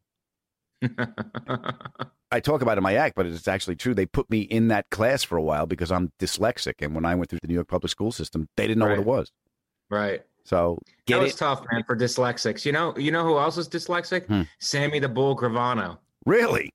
I 2.31 2.41
talk 2.41 2.61
about 2.63 2.73
it 2.73 2.79
in 2.79 2.83
my 2.83 2.95
act, 2.95 3.15
but 3.17 3.27
it's 3.27 3.49
actually 3.49 3.77
true. 3.77 3.95
They 3.95 4.07
put 4.07 4.29
me 4.31 4.41
in 4.41 4.69
that 4.69 4.91
class 4.91 5.25
for 5.25 5.37
a 5.39 5.43
while 5.43 5.67
because 5.67 5.91
I'm 5.91 6.13
dyslexic, 6.21 6.75
and 6.81 6.95
when 6.95 7.05
I 7.05 7.15
went 7.15 7.31
through 7.31 7.41
the 7.43 7.49
New 7.49 7.55
York 7.55 7.69
public 7.69 7.91
school 7.91 8.13
system, 8.13 8.49
they 8.57 8.67
didn't 8.67 8.79
know 8.79 8.87
what 8.89 8.99
it 8.99 9.05
was. 9.05 9.33
right. 9.91 10.23
So 10.45 10.79
That 11.09 11.21
was 11.21 11.35
it. 11.35 11.37
tough, 11.37 11.63
man, 11.71 11.85
for 11.87 11.95
dyslexics. 11.95 12.65
You 12.65 12.73
know, 12.73 12.97
you 12.97 13.11
know 13.11 13.23
who 13.23 13.37
else 13.39 13.59
was 13.59 13.69
dyslexic? 13.69 14.25
Hmm. 14.27 14.43
Sammy 14.61 14.99
the 14.99 15.09
Bull 15.09 15.37
Gravano. 15.37 15.99
Really? 16.25 16.71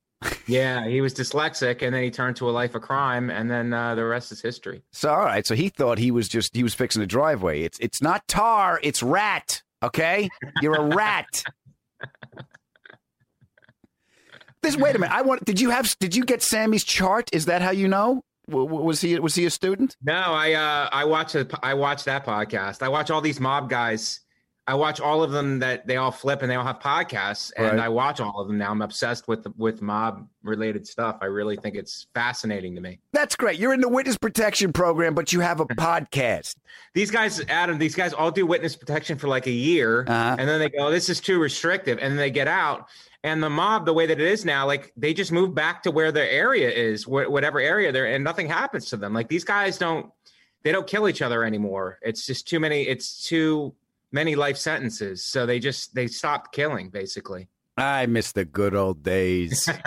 Yeah, 0.46 0.86
he 0.86 1.00
was 1.00 1.14
dyslexic, 1.14 1.82
and 1.82 1.94
then 1.94 2.02
he 2.02 2.10
turned 2.10 2.36
to 2.36 2.48
a 2.48 2.52
life 2.52 2.74
of 2.74 2.82
crime, 2.82 3.30
and 3.30 3.50
then 3.50 3.72
uh, 3.72 3.94
the 3.94 4.04
rest 4.04 4.32
is 4.32 4.40
history. 4.40 4.82
So 4.92 5.10
all 5.10 5.24
right. 5.24 5.46
So 5.46 5.54
he 5.54 5.68
thought 5.68 5.98
he 5.98 6.10
was 6.10 6.28
just 6.28 6.54
he 6.54 6.62
was 6.62 6.74
fixing 6.74 7.00
the 7.00 7.06
driveway. 7.06 7.62
It's 7.62 7.78
it's 7.78 8.02
not 8.02 8.26
tar. 8.28 8.80
It's 8.82 9.02
rat. 9.02 9.62
Okay, 9.82 10.28
you're 10.60 10.74
a 10.74 10.94
rat. 10.94 11.42
This 14.62 14.76
wait 14.76 14.96
a 14.96 14.98
minute. 14.98 15.14
I 15.14 15.22
want. 15.22 15.44
Did 15.44 15.60
you 15.60 15.70
have? 15.70 15.94
Did 15.98 16.16
you 16.16 16.24
get 16.24 16.40
Sammy's 16.40 16.84
chart? 16.84 17.28
Is 17.32 17.44
that 17.46 17.60
how 17.60 17.70
you 17.70 17.86
know? 17.86 18.22
Was 18.48 19.00
he 19.00 19.18
was 19.18 19.34
he 19.34 19.44
a 19.46 19.50
student? 19.50 19.96
No, 20.02 20.14
I 20.14 20.52
uh, 20.52 20.88
I 20.90 21.04
watch 21.04 21.34
a, 21.34 21.46
I 21.62 21.74
watch 21.74 22.04
that 22.04 22.24
podcast. 22.26 22.82
I 22.82 22.88
watch 22.88 23.10
all 23.10 23.20
these 23.20 23.40
mob 23.40 23.68
guys. 23.70 24.20
I 24.66 24.74
watch 24.74 24.98
all 24.98 25.22
of 25.22 25.30
them 25.30 25.58
that 25.58 25.86
they 25.86 25.96
all 25.96 26.10
flip 26.10 26.40
and 26.40 26.50
they 26.50 26.54
all 26.54 26.64
have 26.64 26.78
podcasts, 26.80 27.52
and 27.56 27.66
Right. 27.66 27.78
I 27.80 27.88
watch 27.90 28.18
all 28.18 28.40
of 28.40 28.48
them 28.48 28.56
now. 28.56 28.70
I'm 28.70 28.80
obsessed 28.80 29.28
with 29.28 29.46
with 29.58 29.82
mob 29.82 30.26
related 30.42 30.86
stuff. 30.86 31.18
I 31.20 31.26
really 31.26 31.56
think 31.56 31.74
it's 31.76 32.06
fascinating 32.14 32.74
to 32.76 32.80
me. 32.80 32.98
That's 33.12 33.36
great. 33.36 33.58
You're 33.58 33.74
in 33.74 33.82
the 33.82 33.88
witness 33.90 34.16
protection 34.16 34.72
program, 34.72 35.14
but 35.14 35.34
you 35.34 35.40
have 35.40 35.60
a 35.60 35.66
podcast. 35.66 36.56
These 36.94 37.10
guys, 37.10 37.42
Adam, 37.48 37.76
these 37.78 37.94
guys 37.94 38.14
all 38.14 38.30
do 38.30 38.46
witness 38.46 38.74
protection 38.74 39.18
for 39.18 39.28
like 39.28 39.46
a 39.46 39.50
year, 39.50 40.06
Uh-huh. 40.08 40.36
and 40.38 40.48
then 40.48 40.58
they 40.60 40.70
go, 40.70 40.90
"This 40.90 41.10
is 41.10 41.20
too 41.20 41.38
restrictive," 41.38 41.98
and 42.00 42.12
then 42.12 42.16
they 42.18 42.30
get 42.30 42.48
out. 42.48 42.88
And 43.22 43.42
the 43.42 43.50
mob, 43.50 43.84
the 43.86 43.92
way 43.92 44.06
that 44.06 44.18
it 44.18 44.26
is 44.26 44.44
now, 44.46 44.66
like 44.66 44.92
they 44.96 45.12
just 45.12 45.30
move 45.32 45.54
back 45.54 45.82
to 45.82 45.90
where 45.90 46.10
their 46.12 46.28
area 46.28 46.70
is, 46.70 47.04
wh- 47.04 47.30
whatever 47.30 47.58
area 47.60 47.92
they're, 47.92 48.06
and 48.06 48.24
nothing 48.24 48.48
happens 48.48 48.86
to 48.90 48.96
them. 48.96 49.12
Like 49.12 49.28
these 49.28 49.44
guys 49.44 49.76
don't, 49.78 50.10
they 50.62 50.72
don't 50.72 50.86
kill 50.86 51.06
each 51.08 51.20
other 51.22 51.42
anymore. 51.44 51.98
It's 52.02 52.26
just 52.26 52.46
too 52.48 52.60
many. 52.60 52.82
It's 52.82 53.24
too 53.26 53.74
many 54.14 54.36
life 54.36 54.56
sentences, 54.56 55.22
so 55.24 55.44
they 55.44 55.58
just 55.58 55.94
they 55.94 56.06
stopped 56.06 56.54
killing 56.54 56.88
basically. 56.88 57.48
I 57.76 58.06
miss 58.06 58.30
the 58.32 58.44
good 58.44 58.74
old 58.74 59.02
days. 59.02 59.68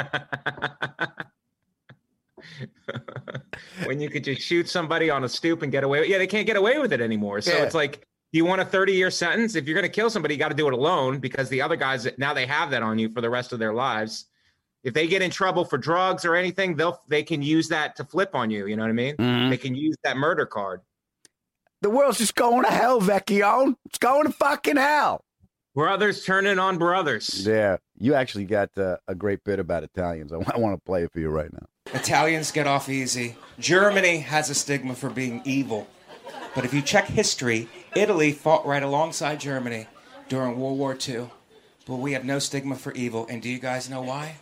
when 3.86 4.00
you 4.00 4.10
could 4.10 4.24
just 4.24 4.42
shoot 4.42 4.68
somebody 4.70 5.10
on 5.10 5.24
a 5.24 5.30
stoop 5.30 5.62
and 5.62 5.72
get 5.72 5.84
away. 5.84 6.02
with 6.02 6.10
Yeah, 6.10 6.18
they 6.18 6.28
can't 6.28 6.46
get 6.46 6.58
away 6.58 6.78
with 6.80 6.94
it 6.94 7.02
anymore. 7.02 7.42
So 7.42 7.52
Yeah. 7.52 7.63
it's 7.63 7.74
like 7.76 8.06
you 8.34 8.44
want 8.46 8.62
a 8.62 8.66
30 8.66 8.94
year 8.94 9.10
sentence. 9.10 9.56
If 9.56 9.66
you're 9.68 9.74
going 9.76 9.90
to 9.90 9.90
kill 9.90 10.10
somebody, 10.10 10.36
you 10.36 10.40
got 10.40 10.50
to 10.50 10.56
do 10.56 10.68
it 10.68 10.74
alone 10.74 11.20
because 11.20 11.48
the 11.50 11.62
other 11.62 11.76
guys 11.78 12.08
now 12.18 12.34
they 12.34 12.46
have 12.46 12.70
that 12.72 12.84
on 12.84 13.00
you 13.00 13.10
for 13.10 13.22
the 13.22 13.30
rest 13.30 13.54
of 13.54 13.60
their 13.60 13.74
lives. 13.74 14.26
If 14.84 14.94
they 14.94 15.08
get 15.08 15.22
in 15.22 15.32
trouble 15.32 15.66
for 15.66 15.78
drugs 15.78 16.24
or 16.26 16.36
anything, 16.36 16.76
they'll 16.76 17.02
they 17.08 17.24
can 17.24 17.42
use 17.42 17.68
that 17.70 17.96
to 17.96 18.04
flip 18.06 18.32
on 18.36 18.52
you. 18.52 18.68
You 18.68 18.76
know 18.76 18.84
what 18.84 18.90
I 18.90 18.94
mean? 18.94 19.16
Mhm. 19.16 19.50
They 19.50 19.58
can 19.58 19.74
use 19.76 19.96
that 20.04 20.18
murder 20.18 20.46
card. 20.46 20.82
The 21.82 21.90
world's 21.90 22.18
just 22.18 22.36
going 22.36 22.63
to 22.63 22.72
hell, 22.72 23.02
Vecchio. 23.02 23.76
It's 23.86 23.98
going 23.98 24.26
to 24.26 24.34
fucking 24.34 24.78
hell. 24.78 25.22
Brothers 25.76 26.26
turning 26.26 26.58
on 26.58 26.80
brothers. 26.80 27.46
Yeah, 27.46 27.78
you 28.00 28.16
actually 28.16 28.46
got 28.46 28.76
uh, 28.78 28.98
a 29.08 29.13
great 29.13 29.44
bit 29.44 29.60
about 29.60 29.84
Italians. 29.84 30.34
I 30.34 30.38
want 30.58 30.76
to 30.76 30.82
play 30.84 31.04
it 31.04 31.12
for 31.12 31.20
you 31.20 31.30
right 31.30 31.54
now. 31.54 31.68
Italians 31.94 32.52
get 32.52 32.66
off 32.66 32.90
easy. 32.90 33.36
Germany 33.60 34.18
has 34.18 34.50
a 34.50 34.56
stigma 34.56 34.96
for 34.96 35.10
being 35.10 35.42
evil. 35.46 35.88
But 36.56 36.66
if 36.66 36.74
you 36.74 36.82
check 36.82 37.06
history, 37.06 37.70
Italy 37.96 38.32
fought 38.32 38.66
right 38.66 38.82
alongside 38.82 39.40
Germany 39.40 39.86
during 40.30 40.60
World 40.60 40.80
War 40.80 40.98
II. 41.08 41.30
But 41.86 41.98
we 41.98 42.13
have 42.13 42.26
no 42.26 42.40
stigma 42.40 42.76
for 42.76 42.92
evil. 42.94 43.28
And 43.30 43.42
do 43.42 43.48
you 43.48 43.60
guys 43.60 43.88
know 43.88 44.02
why? 44.02 44.38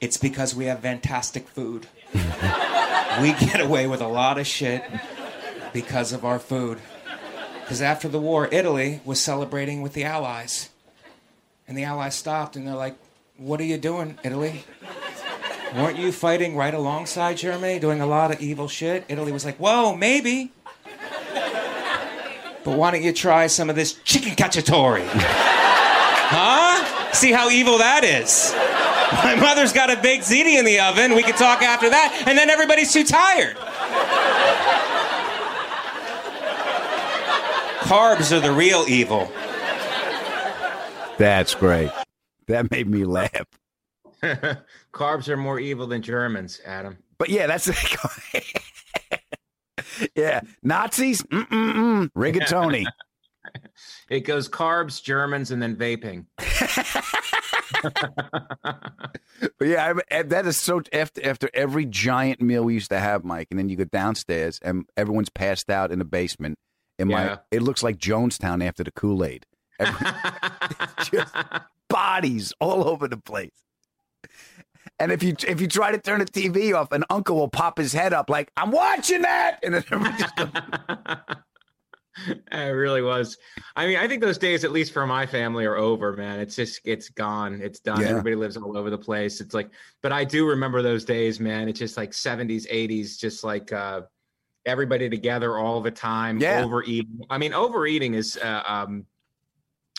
It's 0.00 0.16
because 0.16 0.54
we 0.56 0.64
have 0.64 0.80
fantastic 0.80 1.48
food. 1.48 1.86
we 2.14 3.32
get 3.34 3.60
away 3.60 3.86
with 3.86 4.00
a 4.00 4.08
lot 4.08 4.38
of 4.38 4.46
shit 4.46 4.82
because 5.72 6.12
of 6.12 6.24
our 6.24 6.38
food. 6.38 6.78
Because 7.60 7.82
after 7.82 8.08
the 8.08 8.18
war, 8.18 8.48
Italy 8.50 9.00
was 9.04 9.20
celebrating 9.20 9.82
with 9.82 9.92
the 9.92 10.04
Allies. 10.04 10.70
And 11.66 11.76
the 11.76 11.84
Allies 11.84 12.14
stopped 12.14 12.56
and 12.56 12.66
they're 12.66 12.74
like, 12.74 12.96
What 13.36 13.60
are 13.60 13.64
you 13.64 13.78
doing, 13.78 14.18
Italy? 14.24 14.64
Weren't 15.74 15.98
you 15.98 16.12
fighting 16.12 16.56
right 16.56 16.72
alongside 16.72 17.36
Germany, 17.36 17.78
doing 17.78 18.00
a 18.00 18.06
lot 18.06 18.32
of 18.32 18.40
evil 18.40 18.68
shit? 18.68 19.04
Italy 19.08 19.32
was 19.32 19.44
like, 19.44 19.58
whoa, 19.58 19.94
maybe. 19.94 20.50
But 22.64 22.78
why 22.78 22.90
don't 22.90 23.02
you 23.02 23.12
try 23.12 23.48
some 23.48 23.68
of 23.68 23.76
this 23.76 23.94
chicken 24.04 24.32
cacciatore? 24.32 25.00
huh? 25.12 27.12
See 27.12 27.32
how 27.32 27.50
evil 27.50 27.78
that 27.78 28.02
is. 28.02 28.54
My 29.24 29.36
mother's 29.36 29.72
got 29.72 29.90
a 29.90 30.00
baked 30.00 30.24
ziti 30.24 30.58
in 30.58 30.64
the 30.64 30.80
oven. 30.80 31.14
We 31.14 31.22
could 31.22 31.36
talk 31.36 31.62
after 31.62 31.90
that, 31.90 32.24
and 32.26 32.36
then 32.36 32.50
everybody's 32.50 32.92
too 32.92 33.04
tired. 33.04 33.56
Carbs 37.88 38.36
are 38.36 38.40
the 38.40 38.52
real 38.52 38.84
evil. 38.86 39.32
That's 41.16 41.54
great. 41.54 41.90
That 42.46 42.70
made 42.70 42.86
me 42.86 43.06
laugh. 43.06 43.46
Carbs 44.92 45.28
are 45.28 45.38
more 45.38 45.58
evil 45.58 45.86
than 45.86 46.02
Germans, 46.02 46.60
Adam. 46.66 46.98
But 47.16 47.30
yeah, 47.30 47.46
that's 47.46 47.66
yeah. 50.14 50.42
Nazis, 50.62 51.22
mm-mm-mm. 51.22 52.12
rigatoni. 52.12 52.84
It 54.10 54.20
goes 54.20 54.48
carbs, 54.48 55.02
Germans, 55.02 55.50
and 55.50 55.62
then 55.62 55.74
vaping. 55.74 56.26
But 59.58 59.68
yeah, 59.68 59.94
I, 59.94 60.00
and 60.10 60.30
that 60.30 60.46
is 60.46 60.60
so. 60.60 60.82
After 60.92 61.26
after 61.26 61.48
every 61.54 61.86
giant 61.86 62.42
meal 62.42 62.64
we 62.64 62.74
used 62.74 62.90
to 62.90 62.98
have, 62.98 63.24
Mike, 63.24 63.48
and 63.50 63.58
then 63.58 63.70
you 63.70 63.76
go 63.76 63.84
downstairs 63.84 64.58
and 64.62 64.84
everyone's 64.96 65.30
passed 65.30 65.70
out 65.70 65.90
in 65.90 65.98
the 65.98 66.04
basement. 66.04 66.58
In 66.98 67.10
Yeah. 67.10 67.26
my, 67.26 67.38
it 67.50 67.62
looks 67.62 67.82
like 67.82 67.98
Jonestown 67.98 68.64
after 68.64 68.82
the 68.84 68.90
Kool 68.90 69.24
Aid. 69.24 69.44
just 71.10 71.34
bodies 71.88 72.52
all 72.60 72.88
over 72.88 73.08
the 73.08 73.16
place. 73.16 73.52
And 74.98 75.12
if 75.12 75.22
you 75.22 75.36
if 75.46 75.60
you 75.60 75.68
try 75.68 75.92
to 75.92 75.98
turn 75.98 76.18
the 76.18 76.24
TV 76.24 76.74
off, 76.74 76.90
an 76.92 77.04
uncle 77.10 77.36
will 77.36 77.48
pop 77.48 77.78
his 77.78 77.92
head 77.92 78.12
up 78.12 78.28
like, 78.28 78.50
"I'm 78.56 78.72
watching 78.72 79.22
that," 79.22 79.60
and 79.62 79.74
then 79.74 79.84
just 80.18 80.34
it 82.50 82.56
really 82.56 83.02
was. 83.02 83.36
I 83.76 83.86
mean, 83.86 83.98
I 83.98 84.08
think 84.08 84.22
those 84.22 84.38
days, 84.38 84.64
at 84.64 84.72
least 84.72 84.92
for 84.92 85.06
my 85.06 85.26
family, 85.26 85.64
are 85.66 85.76
over, 85.76 86.16
man. 86.16 86.40
It's 86.40 86.56
just, 86.56 86.80
it's 86.84 87.10
gone. 87.10 87.60
It's 87.62 87.78
done. 87.78 88.00
Yeah. 88.00 88.08
Everybody 88.08 88.34
lives 88.34 88.56
all 88.56 88.76
over 88.76 88.90
the 88.90 88.98
place. 88.98 89.40
It's 89.40 89.54
like, 89.54 89.70
but 90.02 90.10
I 90.10 90.24
do 90.24 90.48
remember 90.48 90.82
those 90.82 91.04
days, 91.04 91.38
man. 91.38 91.68
It's 91.68 91.78
just 91.78 91.96
like 91.96 92.10
70s, 92.10 92.66
80s, 92.68 93.16
just 93.18 93.44
like 93.44 93.72
uh, 93.72 94.00
everybody 94.68 95.08
together 95.10 95.56
all 95.58 95.80
the 95.80 95.90
time, 95.90 96.38
Yeah. 96.38 96.62
overeating. 96.64 97.20
I 97.30 97.38
mean, 97.38 97.52
overeating 97.52 98.14
is, 98.14 98.36
uh, 98.36 98.62
um, 98.66 99.06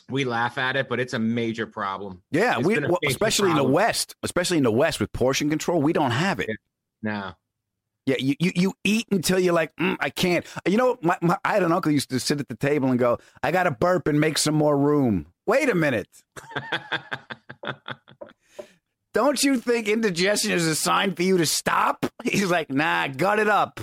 we 0.09 0.23
laugh 0.25 0.57
at 0.57 0.75
it, 0.75 0.87
but 0.89 0.99
it's 0.99 1.13
a 1.13 1.19
major 1.19 1.67
problem. 1.67 2.21
Yeah, 2.31 2.57
It's 2.57 2.65
we 2.67 2.79
well, 2.79 2.97
especially 3.07 3.49
in 3.51 3.57
the. 3.57 3.63
West, 3.63 4.15
especially 4.23 4.57
in 4.57 4.63
the 4.63 4.71
West 4.71 4.99
with 4.99 5.11
portion 5.11 5.49
control, 5.49 5.81
we 5.81 5.93
don't 5.93 6.11
have 6.11 6.39
it. 6.39 6.49
No. 7.03 7.33
Yeah, 8.05 8.15
you, 8.17 8.35
you, 8.39 8.51
you 8.55 8.73
eat 8.83 9.05
until 9.11 9.37
you're 9.37 9.53
like, 9.53 9.75
mm, 9.75 9.95
I 9.99 10.09
can't. 10.09 10.43
You 10.67 10.77
know, 10.77 10.97
my, 11.03 11.15
my, 11.21 11.37
I 11.45 11.53
had 11.53 11.61
an 11.61 11.71
uncle 11.71 11.91
used 11.91 12.09
to 12.09 12.19
sit 12.19 12.39
at 12.39 12.47
the 12.47 12.55
table 12.55 12.89
and 12.89 12.97
go, 12.97 13.19
I 13.43 13.51
got 13.51 13.63
to 13.63 13.71
burp 13.71 14.07
and 14.07 14.19
make 14.19 14.39
some 14.39 14.55
more 14.55 14.75
room. 14.75 15.27
Wait 15.45 15.69
a 15.69 15.75
minute. 15.75 16.07
Don't 19.13 19.43
you 19.43 19.57
think 19.57 19.87
indigestion 19.87 20.51
is 20.51 20.65
a 20.67 20.75
sign 20.75 21.15
for 21.15 21.23
you 21.23 21.37
to 21.37 21.45
stop? 21.45 22.05
He's 22.23 22.49
like, 22.49 22.71
nah, 22.71 23.07
gut 23.07 23.39
it 23.39 23.47
up. 23.47 23.79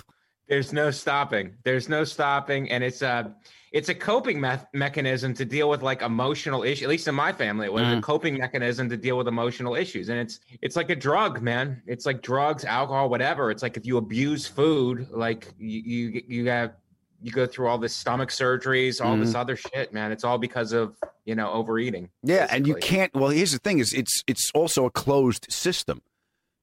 There's 0.49 0.73
no 0.73 0.91
stopping. 0.91 1.55
There's 1.65 1.89
no 1.89 2.05
stopping, 2.05 2.71
and 2.71 2.85
it's 2.85 3.03
a 3.03 3.35
it's 3.73 3.89
a 3.89 3.95
coping 3.95 4.41
me- 4.41 4.57
mechanism 4.73 5.35
to 5.35 5.45
deal 5.45 5.69
with 5.69 5.83
like 5.83 6.01
emotional 6.03 6.63
issues. 6.63 6.85
At 6.85 6.89
least 6.89 7.09
in 7.09 7.15
my 7.17 7.33
family, 7.33 7.67
it 7.67 7.73
was 7.73 7.83
a 7.83 7.97
Mhm. 7.97 8.03
coping 8.03 8.39
mechanism 8.39 8.89
to 8.89 8.97
deal 8.97 9.19
with 9.19 9.27
emotional 9.27 9.75
issues, 9.75 10.09
and 10.09 10.19
it's 10.21 10.39
it's 10.63 10.77
like 10.77 10.89
a 10.91 10.95
drug, 10.97 11.43
man. 11.43 11.83
It's 11.87 12.07
like 12.07 12.23
drugs, 12.23 12.65
alcohol, 12.65 13.09
whatever. 13.11 13.51
It's 13.51 13.63
like 13.63 13.77
if 13.77 13.85
you 13.85 13.97
abuse 13.97 14.47
food, 14.47 15.09
like 15.11 15.49
you 15.59 15.81
you, 15.85 16.23
you 16.29 16.49
have 16.49 16.75
you 17.23 17.33
go 17.33 17.45
through 17.47 17.67
all 17.67 17.79
this 17.79 17.95
stomach 17.95 18.29
surgeries, 18.29 19.05
all 19.05 19.17
this 19.17 19.33
Mhm. 19.33 19.37
other 19.41 19.57
shit, 19.57 19.93
man. 19.93 20.13
It's 20.13 20.23
all 20.23 20.39
because 20.39 20.73
of 20.73 20.97
you 21.25 21.35
know 21.35 21.51
overeating. 21.51 22.09
Yeah, 22.23 22.47
and 22.51 22.67
you 22.69 22.77
can't. 22.77 23.13
Well, 23.15 23.31
here's 23.31 23.53
the 23.53 23.59
thing: 23.59 23.81
is 23.81 23.93
it's 23.93 24.23
it's 24.29 24.49
also 24.55 24.85
a 24.87 24.91
closed 24.91 25.47
system. 25.51 26.03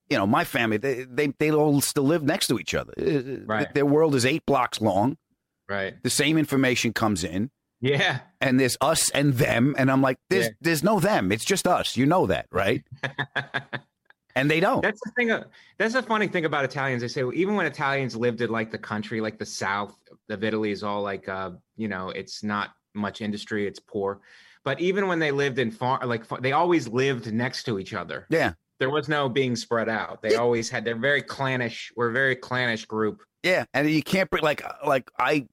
You 0.10 0.18
know, 0.18 0.28
my 0.28 0.44
family 0.44 0.78
they 0.78 1.06
they 1.10 1.28
they 1.40 1.52
all 1.52 1.82
still 1.82 2.04
live 2.04 2.24
next 2.24 2.48
to 2.48 2.60
each 2.60 2.74
other. 2.74 2.94
Uh, 3.00 3.46
Right. 3.46 3.74
Their 3.74 3.86
world 3.86 4.16
is 4.16 4.26
eight 4.26 4.46
blocks 4.46 4.82
long. 4.82 5.18
Right. 5.70 5.96
The 6.04 6.10
same 6.10 6.38
information 6.38 6.92
comes 6.94 7.24
in, 7.24 7.50
Yeah. 7.80 8.20
and 8.42 8.60
there's 8.60 8.78
us 8.82 9.10
and 9.12 9.34
them, 9.36 9.74
and 9.78 9.90
I'm 9.90 10.02
like, 10.02 10.18
there's 10.30 10.46
Yeah. 10.46 10.52
there's 10.62 10.84
no 10.84 11.00
them. 11.00 11.32
It's 11.32 11.46
just 11.46 11.66
us. 11.68 11.96
You 11.98 12.06
know 12.06 12.26
that, 12.28 12.48
right? 12.52 12.84
and 14.36 14.50
they 14.52 14.60
don't. 14.60 14.82
That's 14.82 15.00
the 15.06 15.12
thing. 15.16 15.32
uh, 15.32 15.44
That's 15.78 15.94
the 15.94 16.02
funny 16.04 16.28
thing 16.28 16.46
about 16.46 16.66
Italians. 16.66 17.02
They 17.02 17.08
say 17.08 17.24
well, 17.24 17.34
even 17.36 17.56
when 17.56 17.66
Italians 17.66 18.16
lived 18.16 18.42
in 18.42 18.50
like 18.50 18.72
the 18.72 18.78
country, 18.78 19.22
like 19.22 19.38
the 19.40 19.46
south 19.46 19.96
of 20.30 20.44
Italy 20.44 20.72
is 20.72 20.84
all 20.84 21.02
like, 21.02 21.28
uh, 21.30 21.52
you 21.78 21.88
know, 21.88 22.10
it's 22.10 22.44
not 22.44 22.72
much 22.94 23.22
industry, 23.22 23.68
it's 23.68 23.80
poor. 23.80 24.20
But 24.64 24.80
even 24.80 25.08
when 25.08 25.20
they 25.20 25.32
lived 25.32 25.60
in 25.60 25.72
farm, 25.72 26.08
like 26.08 26.28
they 26.42 26.52
always 26.54 26.88
lived 26.88 27.32
next 27.34 27.64
to 27.64 27.80
each 27.80 27.94
other. 27.94 28.26
Yeah. 28.30 28.54
There 28.80 28.90
was 28.90 29.08
no 29.08 29.30
being 29.30 29.56
spread 29.56 29.88
out. 29.90 30.22
They 30.22 30.36
always 30.36 30.70
had. 30.70 30.84
They're 30.86 30.96
very 30.96 31.22
clannish. 31.22 31.92
We're 31.96 32.10
a 32.10 32.14
very 32.14 32.36
clannish 32.36 32.86
group. 32.86 33.22
Yeah, 33.44 33.66
and 33.74 33.90
you 33.90 34.04
can't 34.04 34.30
bring 34.30 34.44
like 34.44 34.64
uh, 34.66 34.74
like 34.86 35.10
I 35.20 35.48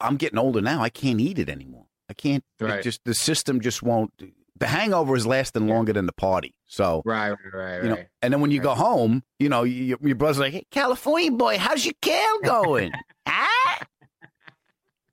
I'm 0.00 0.16
getting 0.16 0.38
older 0.38 0.60
now. 0.60 0.82
I 0.82 0.88
can't 0.90 1.20
eat 1.20 1.38
it 1.38 1.48
anymore. 1.48 1.86
I 2.08 2.14
can't. 2.14 2.44
Right. 2.60 2.82
just 2.82 3.00
the 3.04 3.14
system 3.14 3.60
just 3.60 3.82
won't. 3.82 4.12
The 4.56 4.66
hangover 4.66 5.16
is 5.16 5.26
lasting 5.26 5.66
longer 5.66 5.92
than 5.92 6.06
the 6.06 6.12
party. 6.12 6.54
So 6.66 7.02
Right, 7.04 7.30
right, 7.30 7.38
right, 7.52 7.82
you 7.82 7.88
know, 7.88 7.94
right. 7.96 8.06
and 8.22 8.32
then 8.32 8.40
when 8.40 8.50
you 8.52 8.60
go 8.60 8.74
home, 8.74 9.24
you 9.40 9.48
know, 9.48 9.64
you, 9.64 9.98
your 10.00 10.14
brother's 10.14 10.38
like, 10.38 10.52
"Hey, 10.52 10.64
California 10.70 11.32
boy, 11.32 11.58
how's 11.58 11.84
your 11.84 11.94
kale 12.00 12.38
going? 12.44 12.92
huh? 13.26 13.84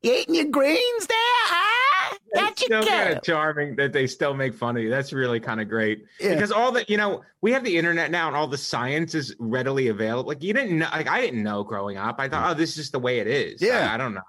You 0.03 0.13
eating 0.13 0.35
your 0.35 0.45
greens 0.45 1.07
there? 1.07 1.17
Huh? 1.19 2.17
Your 2.33 2.51
still 2.55 2.83
kind 2.83 3.17
of 3.17 3.23
charming 3.23 3.75
that 3.75 3.93
they 3.93 4.07
still 4.07 4.33
make 4.33 4.53
fun 4.53 4.77
of 4.77 4.83
you. 4.83 4.89
That's 4.89 5.13
really 5.13 5.39
kind 5.39 5.61
of 5.61 5.67
great 5.67 6.05
Yeah. 6.19 6.33
because 6.33 6.51
all 6.51 6.71
the 6.71 6.85
you 6.87 6.97
know 6.97 7.23
we 7.41 7.51
have 7.51 7.63
the 7.63 7.77
internet 7.77 8.09
now 8.09 8.27
and 8.27 8.35
all 8.35 8.47
the 8.47 8.57
science 8.57 9.13
is 9.15 9.35
readily 9.37 9.89
available. 9.89 10.29
Like 10.29 10.41
you 10.41 10.53
didn't 10.53 10.79
know, 10.79 10.87
like 10.91 11.09
I 11.09 11.21
didn't 11.21 11.43
know 11.43 11.63
growing 11.63 11.97
up. 11.97 12.15
I 12.19 12.29
thought, 12.29 12.45
mm. 12.45 12.51
oh, 12.51 12.53
this 12.53 12.71
is 12.71 12.75
just 12.77 12.91
the 12.93 12.99
way 12.99 13.19
it 13.19 13.27
is. 13.27 13.61
Yeah. 13.61 13.89
I, 13.91 13.95
I 13.95 13.97
don't 13.97 14.13
know. 14.13 14.21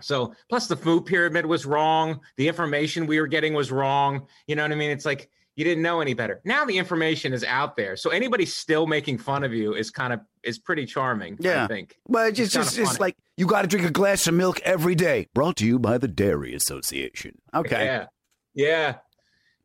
So 0.00 0.34
plus 0.48 0.68
the 0.68 0.76
food 0.76 1.06
pyramid 1.06 1.46
was 1.46 1.66
wrong. 1.66 2.20
The 2.36 2.46
information 2.46 3.06
we 3.06 3.20
were 3.20 3.26
getting 3.26 3.54
was 3.54 3.72
wrong. 3.72 4.26
You 4.46 4.54
know 4.54 4.62
what 4.62 4.72
I 4.72 4.76
mean? 4.76 4.90
It's 4.90 5.06
like 5.06 5.30
you 5.58 5.64
didn't 5.64 5.82
know 5.82 6.00
any 6.00 6.14
better. 6.14 6.40
Now 6.44 6.64
the 6.64 6.78
information 6.78 7.32
is 7.32 7.42
out 7.42 7.76
there. 7.76 7.96
So 7.96 8.10
anybody 8.10 8.46
still 8.46 8.86
making 8.86 9.18
fun 9.18 9.42
of 9.42 9.52
you 9.52 9.74
is 9.74 9.90
kind 9.90 10.12
of 10.12 10.20
is 10.44 10.56
pretty 10.56 10.86
charming. 10.86 11.36
Yeah. 11.40 11.64
I 11.64 11.66
think. 11.66 11.96
Well, 12.06 12.28
it's 12.28 12.38
just, 12.38 12.78
it's, 12.78 12.78
it's 12.78 13.00
like 13.00 13.16
you 13.36 13.44
got 13.44 13.62
to 13.62 13.66
drink 13.68 13.84
a 13.84 13.90
glass 13.90 14.28
of 14.28 14.34
milk 14.34 14.60
every 14.60 14.94
day. 14.94 15.26
Brought 15.34 15.56
to 15.56 15.66
you 15.66 15.80
by 15.80 15.98
the 15.98 16.06
Dairy 16.06 16.54
Association. 16.54 17.38
Okay. 17.52 17.84
Yeah. 17.84 18.06
Yeah. 18.54 18.94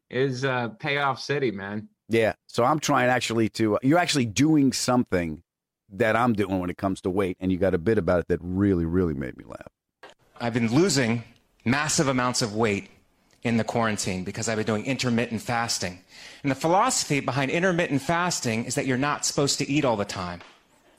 Is 0.09 0.43
uh 0.43 0.69
payoff 0.79 1.19
city, 1.19 1.51
man. 1.51 1.89
Yeah. 2.09 2.33
So 2.47 2.63
I'm 2.63 2.79
trying 2.79 3.09
actually 3.09 3.49
to. 3.49 3.77
You're 3.83 3.99
actually 3.99 4.25
doing 4.25 4.73
something 4.73 5.43
that 5.89 6.15
I'm 6.15 6.33
doing 6.33 6.57
when 6.57 6.71
it 6.71 6.77
comes 6.79 7.01
to 7.01 7.11
weight, 7.11 7.37
and 7.39 7.51
you 7.51 7.59
got 7.59 7.75
a 7.75 7.77
bit 7.77 7.99
about 7.99 8.21
it 8.21 8.27
that 8.29 8.39
really, 8.41 8.85
really 8.85 9.13
made 9.13 9.37
me 9.37 9.43
laugh. 9.45 9.69
I've 10.41 10.55
been 10.55 10.73
losing 10.73 11.23
massive 11.65 12.07
amounts 12.07 12.41
of 12.41 12.55
weight 12.55 12.89
in 13.43 13.57
the 13.57 13.63
quarantine 13.63 14.23
because 14.23 14.47
I've 14.47 14.57
been 14.57 14.65
doing 14.65 14.85
intermittent 14.85 15.41
fasting. 15.41 15.99
And 16.43 16.51
the 16.51 16.55
philosophy 16.55 17.19
behind 17.19 17.51
intermittent 17.51 18.01
fasting 18.01 18.65
is 18.65 18.75
that 18.75 18.85
you're 18.85 18.97
not 18.97 19.25
supposed 19.25 19.57
to 19.59 19.69
eat 19.69 19.83
all 19.83 19.97
the 19.97 20.05
time. 20.05 20.41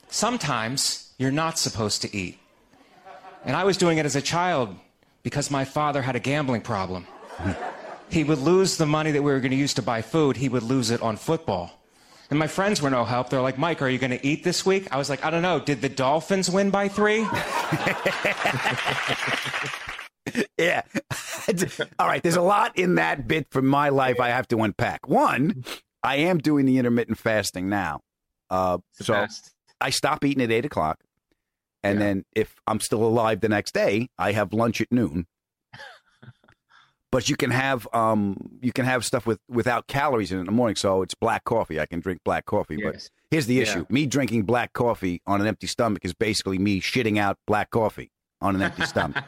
Sometimes 0.08 1.12
you're 1.18 1.32
not 1.32 1.58
supposed 1.58 2.02
to 2.02 2.16
eat. 2.16 2.38
And 3.44 3.56
I 3.56 3.64
was 3.64 3.76
doing 3.76 3.98
it 3.98 4.06
as 4.06 4.16
a 4.16 4.22
child 4.22 4.74
because 5.22 5.50
my 5.50 5.64
father 5.64 6.02
had 6.02 6.16
a 6.16 6.20
gambling 6.20 6.60
problem. 6.60 7.06
he 8.10 8.24
would 8.24 8.38
lose 8.38 8.76
the 8.76 8.86
money 8.86 9.10
that 9.10 9.22
we 9.22 9.32
were 9.32 9.40
going 9.40 9.50
to 9.50 9.56
use 9.56 9.74
to 9.74 9.82
buy 9.82 10.02
food, 10.02 10.36
he 10.36 10.48
would 10.48 10.62
lose 10.62 10.90
it 10.90 11.02
on 11.02 11.16
football. 11.16 11.80
And 12.30 12.38
my 12.38 12.46
friends 12.46 12.80
were 12.80 12.90
no 12.90 13.04
help. 13.04 13.28
They're 13.28 13.42
like, 13.42 13.58
Mike, 13.58 13.82
are 13.82 13.88
you 13.88 13.98
going 13.98 14.10
to 14.10 14.26
eat 14.26 14.44
this 14.44 14.64
week? 14.64 14.88
I 14.90 14.96
was 14.96 15.10
like, 15.10 15.24
I 15.24 15.30
don't 15.30 15.42
know. 15.42 15.60
Did 15.60 15.82
the 15.82 15.90
Dolphins 15.90 16.50
win 16.50 16.70
by 16.70 16.88
three? 16.88 17.20
yeah. 20.58 20.82
All 21.98 22.06
right. 22.06 22.22
There's 22.22 22.36
a 22.36 22.42
lot 22.42 22.78
in 22.78 22.94
that 22.96 23.28
bit 23.28 23.46
from 23.50 23.66
my 23.66 23.88
life 23.90 24.20
I 24.20 24.28
have 24.28 24.48
to 24.48 24.58
unpack. 24.62 25.08
One, 25.08 25.64
I 26.02 26.16
am 26.16 26.38
doing 26.38 26.66
the 26.66 26.78
intermittent 26.78 27.18
fasting 27.18 27.68
now. 27.68 28.00
Uh, 28.50 28.78
so 28.92 29.14
best. 29.14 29.52
I 29.80 29.90
stop 29.90 30.24
eating 30.24 30.42
at 30.42 30.50
eight 30.50 30.64
o'clock. 30.64 31.00
And 31.82 32.00
then 32.00 32.24
if 32.34 32.54
I'm 32.66 32.80
still 32.80 33.04
alive 33.04 33.40
the 33.40 33.48
next 33.50 33.74
day, 33.74 34.08
I 34.18 34.32
have 34.32 34.54
lunch 34.54 34.80
at 34.80 34.90
noon. 34.90 35.26
but 37.12 37.28
you 37.28 37.36
can 37.36 37.50
have 37.50 37.86
um 37.92 38.58
you 38.62 38.72
can 38.72 38.86
have 38.86 39.04
stuff 39.04 39.26
with 39.26 39.38
without 39.50 39.86
calories 39.86 40.32
in 40.32 40.38
it 40.38 40.40
in 40.40 40.46
the 40.46 40.52
morning. 40.52 40.76
So 40.76 41.02
it's 41.02 41.14
black 41.14 41.44
coffee. 41.44 41.78
I 41.78 41.84
can 41.86 42.00
drink 42.00 42.20
black 42.24 42.46
coffee. 42.46 42.78
But 42.82 43.06
here's 43.30 43.44
the 43.46 43.56
Yeah. 43.56 43.62
issue: 43.62 43.86
me 43.90 44.06
drinking 44.06 44.44
black 44.44 44.72
coffee 44.72 45.20
on 45.26 45.42
an 45.42 45.46
empty 45.46 45.66
stomach 45.66 46.04
is 46.06 46.14
basically 46.14 46.58
me 46.58 46.80
shitting 46.80 47.18
out 47.18 47.36
black 47.46 47.68
coffee 47.70 48.10
on 48.40 48.54
an 48.54 48.62
empty 48.62 48.86
stomach. 48.86 49.22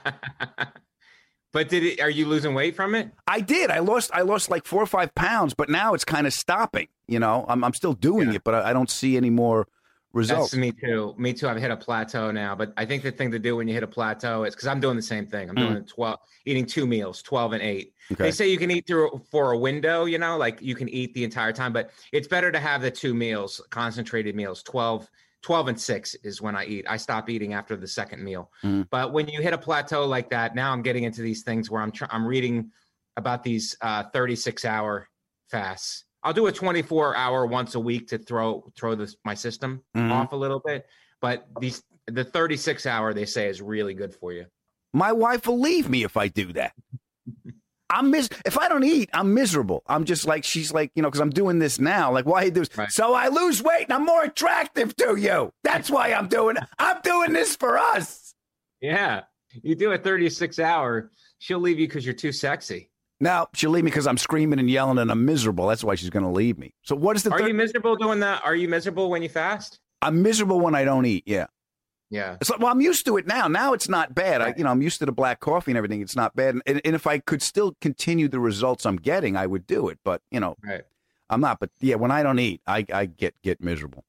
But 1.57 1.71
did 1.71 1.85
it? 1.85 2.03
Are 2.03 2.11
you 2.11 2.27
losing 2.27 2.53
weight 2.53 2.77
from 2.77 2.95
it? 2.95 3.11
I 3.27 3.41
did. 3.41 3.71
I 3.71 3.79
lost. 3.79 4.11
I 4.13 4.21
lost 4.21 4.51
like 4.51 4.67
four 4.67 4.83
or 4.83 4.87
five 4.87 5.15
pounds, 5.15 5.55
but 5.55 5.71
now 5.71 5.95
it's 5.95 6.05
kind 6.05 6.27
of 6.27 6.35
stopping. 6.35 6.89
You 7.09 7.19
know, 7.19 7.47
I'm 7.49 7.65
I'm 7.65 7.73
still 7.73 7.95
doing 7.95 8.35
it, 8.35 8.45
but 8.45 8.55
I, 8.55 8.69
I 8.69 8.73
don't 8.75 8.91
see 8.91 9.17
any 9.17 9.31
more 9.31 9.67
results. 10.13 10.51
That's 10.51 10.61
me 10.61 10.73
too. 10.73 11.15
Me 11.17 11.33
too. 11.33 11.49
I've 11.49 11.57
hit 11.57 11.71
a 11.71 11.77
plateau 11.79 12.31
now, 12.31 12.55
but 12.55 12.75
I 12.77 12.85
think 12.85 13.05
the 13.05 13.11
thing 13.11 13.31
to 13.31 13.39
do 13.39 13.57
when 13.57 13.69
you 13.69 13.73
hit 13.73 13.83
a 13.83 13.87
plateau 13.87 14.45
is 14.45 14.55
because 14.55 14.67
I'm 14.69 14.81
doing 14.81 14.97
the 14.97 15.03
same 15.03 15.27
thing. 15.27 15.49
I'm 15.49 15.57
Mm. 15.57 15.69
doing 15.71 15.85
twelve, 15.87 16.19
eating 16.45 16.67
two 16.67 16.87
meals, 16.87 17.23
twelve 17.23 17.55
and 17.55 17.63
eight. 17.63 17.95
Okay. 18.13 18.25
They 18.25 18.33
say 18.33 18.51
you 18.51 18.59
can 18.59 18.71
eat 18.71 18.87
through 18.87 19.23
for 19.31 19.53
a 19.53 19.59
window, 19.59 20.05
you 20.05 20.19
know, 20.19 20.37
like 20.37 20.61
you 20.61 20.75
can 20.75 20.91
eat 20.91 21.15
the 21.15 21.25
entire 21.25 21.55
time, 21.55 21.73
but 21.73 21.89
it's 22.13 22.29
better 22.29 22.53
to 22.53 22.61
have 22.61 22.83
the 22.83 22.91
two 22.91 23.15
meals, 23.15 23.63
concentrated 23.71 24.37
meals. 24.37 24.63
12, 24.63 25.09
12 25.47 25.69
and 25.69 25.81
six 25.81 26.15
is 26.25 26.43
when 26.43 26.57
I 26.57 26.65
eat. 26.65 26.85
I 26.89 26.97
stop 26.97 27.31
eating 27.31 27.55
after 27.55 27.77
the 27.77 27.87
second 27.87 28.21
meal. 28.21 28.51
Mm. 28.65 28.89
But 28.91 29.13
when 29.13 29.29
you 29.29 29.41
hit 29.41 29.53
a 29.53 29.59
plateau 29.59 30.05
like 30.05 30.29
that, 30.31 30.57
now 30.57 30.73
I'm 30.73 30.83
getting 30.83 31.05
into 31.05 31.23
these 31.23 31.45
things 31.45 31.71
where 31.71 31.81
I'm 31.81 31.93
tr- 31.93 32.07
I'm 32.11 32.27
reading 32.27 32.73
about 33.17 33.45
these 33.45 33.77
uh, 33.81 34.03
36 34.13 34.65
hour 34.65 35.09
fasts. 35.49 36.05
I'll 36.25 36.33
do 36.33 36.49
a 36.49 36.53
24 36.53 37.15
hour 37.17 37.47
once 37.47 37.77
a 37.77 37.79
week 37.81 38.09
to 38.09 38.19
throw 38.19 38.73
throw 38.77 38.97
this 38.97 39.15
my 39.25 39.35
system 39.35 39.85
Mhm. 39.97 40.11
off 40.11 40.33
a 40.33 40.37
little 40.37 40.59
bit. 40.59 40.85
But 41.21 41.47
these 41.61 41.81
the 42.09 42.25
36 42.25 42.85
hour 42.85 43.15
they 43.15 43.25
say 43.25 43.49
is 43.49 43.63
really 43.63 43.95
good 43.95 44.13
for 44.17 44.33
you. 44.33 44.47
My 44.93 45.13
wife 45.13 45.47
will 45.47 45.61
leave 45.61 45.89
me 45.89 46.03
if 46.03 46.17
I 46.17 46.27
do 46.27 46.53
that. 46.55 46.73
I'm 47.91 48.11
mis- 48.11 48.29
if 48.45 48.59
I 48.59 48.69
don't 48.69 48.85
eat, 48.85 49.11
I'm 49.13 49.35
miserable. 49.35 49.83
I'm 49.87 50.05
just 50.05 50.27
like 50.27 50.45
she's 50.45 50.73
like 50.73 50.91
you 50.95 51.03
know 51.03 51.09
because 51.09 51.21
I'm 51.21 51.31
doing 51.31 51.59
this 51.59 51.79
now. 51.79 52.13
Like 52.13 52.27
why 52.27 52.49
do 52.49 52.65
this? 52.65 52.69
So 52.91 53.15
I 53.15 53.29
lose 53.29 53.63
weight 53.63 53.85
and 53.85 53.93
I'm 53.93 54.05
more 54.05 54.25
attractive 54.25 54.95
to 54.97 55.17
you. 55.17 55.53
That's 55.63 55.91
why 55.91 56.13
I'm 56.13 56.29
doing. 56.29 56.57
I'm 56.79 57.01
doing 57.03 57.33
this 57.33 57.57
for 57.57 57.79
us. 57.79 58.35
Yeah. 58.81 59.23
You 59.63 59.75
do 59.75 59.93
a 59.93 59.99
36 59.99 60.59
hour, 60.59 61.11
she'll 61.39 61.61
leave 61.61 61.79
you 61.79 61.87
because 61.87 62.05
you're 62.05 62.15
too 62.15 62.33
sexy. 62.33 62.91
Now 63.21 63.49
she'll 63.55 63.71
leave 63.71 63.85
me 63.85 63.91
because 63.91 64.07
I'm 64.07 64.19
screaming 64.19 64.59
and 64.59 64.69
yelling 64.69 64.99
and 64.99 65.11
I'm 65.11 65.25
miserable. 65.25 65.67
That's 65.67 65.83
why 65.83 65.95
she's 65.95 66.11
going 66.11 66.25
to 66.25 66.31
leave 66.31 66.59
me. 66.59 66.75
So 66.83 66.95
what 66.95 67.17
is 67.17 67.23
the? 67.23 67.31
Are 67.31 67.39
thir- 67.39 67.49
you 67.49 67.55
miserable 67.55 67.97
doing 67.97 68.21
that? 68.21 68.43
Are 68.45 68.55
you 68.55 68.69
miserable 68.69 69.09
when 69.09 69.23
you 69.23 69.29
fast? 69.29 69.79
I'm 70.03 70.23
miserable 70.23 70.61
when 70.61 70.75
I 70.75 70.85
don't 70.85 71.07
eat. 71.07 71.25
Yeah. 71.27 71.47
Yeah. 72.11 72.37
It's 72.41 72.51
like, 72.51 72.61
well, 72.61 72.71
I'm 72.71 72.81
used 72.81 73.05
to 73.07 73.17
it 73.17 73.27
now. 73.27 73.49
Now 73.49 73.73
it's 73.73 73.89
not 73.89 74.15
bad. 74.15 74.41
I, 74.41 74.55
you 74.57 74.65
know, 74.65 74.71
I'm 74.71 74.83
used 74.83 75.01
to 75.01 75.07
the 75.07 75.13
black 75.13 75.41
coffee 75.41 75.73
and 75.73 75.79
everything. 75.79 76.03
It's 76.03 76.15
not 76.15 76.37
bad. 76.37 76.57
And, 76.67 76.81
and 76.85 76.95
if 76.95 77.07
I 77.07 77.19
could 77.19 77.43
still 77.43 77.77
continue 77.81 78.29
the 78.29 78.39
results 78.39 78.87
I'm 78.87 78.97
getting, 78.97 79.37
I 79.37 79.47
would 79.47 79.67
do 79.67 79.89
it. 79.89 79.99
But 80.05 80.23
you 80.31 80.41
know, 80.41 80.57
Right. 80.63 80.83
I'm 81.29 81.41
not. 81.41 81.59
But 81.61 81.71
yeah, 81.81 81.97
when 81.97 82.11
I 82.11 82.23
don't 82.23 82.39
eat, 82.39 82.61
I, 82.67 82.85
I 82.93 83.07
get 83.07 83.35
get 83.43 83.61
miserable. 83.61 84.05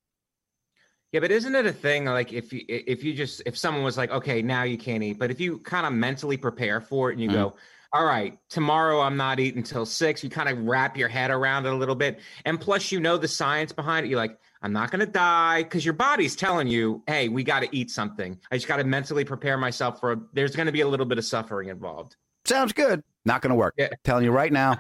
Yeah, 1.12 1.22
but 1.22 1.32
isn't 1.32 1.56
it 1.56 1.66
a 1.66 1.72
thing 1.72 2.06
like 2.06 2.34
if 2.34 2.52
you 2.52 2.64
if 2.68 3.04
you 3.04 3.14
just 3.14 3.42
if 3.46 3.58
someone 3.58 3.84
was 3.84 3.98
like, 3.98 4.12
okay, 4.12 4.42
now 4.42 4.64
you 4.64 4.78
can't 4.78 5.02
eat, 5.02 5.18
but 5.18 5.32
if 5.32 5.40
you 5.40 5.60
kind 5.60 5.86
of 5.86 5.94
mentally 5.94 6.38
prepare 6.38 6.82
for 6.82 7.10
it 7.10 7.14
and 7.14 7.22
you 7.22 7.30
mm-hmm. 7.30 7.38
go, 7.38 7.56
all 7.94 8.06
right, 8.06 8.38
tomorrow 8.50 9.00
I'm 9.00 9.16
not 9.16 9.40
eating 9.40 9.60
until 9.60 9.86
six, 9.86 10.24
you 10.24 10.30
kind 10.30 10.50
of 10.50 10.60
wrap 10.66 10.98
your 10.98 11.08
head 11.08 11.32
around 11.32 11.66
it 11.66 11.72
a 11.72 11.76
little 11.76 11.96
bit, 11.96 12.20
and 12.46 12.60
plus 12.60 12.92
you 12.92 13.00
know 13.00 13.18
the 13.18 13.28
science 13.28 13.72
behind 13.72 14.06
it. 14.06 14.10
You're 14.10 14.20
like, 14.20 14.38
I'm 14.62 14.74
not 14.74 14.91
gonna 14.91 15.06
die 15.06 15.63
because 15.63 15.86
your 15.86 15.93
body's 15.93 16.36
telling 16.36 16.67
you, 16.67 17.04
hey, 17.08 17.30
we 17.30 17.43
got 17.43 17.62
to 17.62 17.70
eat 17.76 17.91
something. 17.91 18.39
I 18.52 18.58
just 18.58 18.67
got 18.67 18.78
to 18.78 18.84
mentally 18.84 19.24
prepare 19.24 19.58
myself 19.58 20.00
for. 20.00 20.20
There's 20.34 20.56
gonna 20.56 20.72
be 20.72 20.82
a 20.82 20.88
little 20.88 21.06
bit 21.06 21.17
of 21.17 21.26
suffering 21.26 21.70
involved. 21.70 22.15
Sounds 22.48 22.72
good. 22.72 23.04
Not 23.26 23.41
going 23.41 23.50
to 23.50 23.56
work. 23.56 23.78
Telling 24.06 24.24
you 24.24 24.32
right 24.32 24.52
now. 24.52 24.78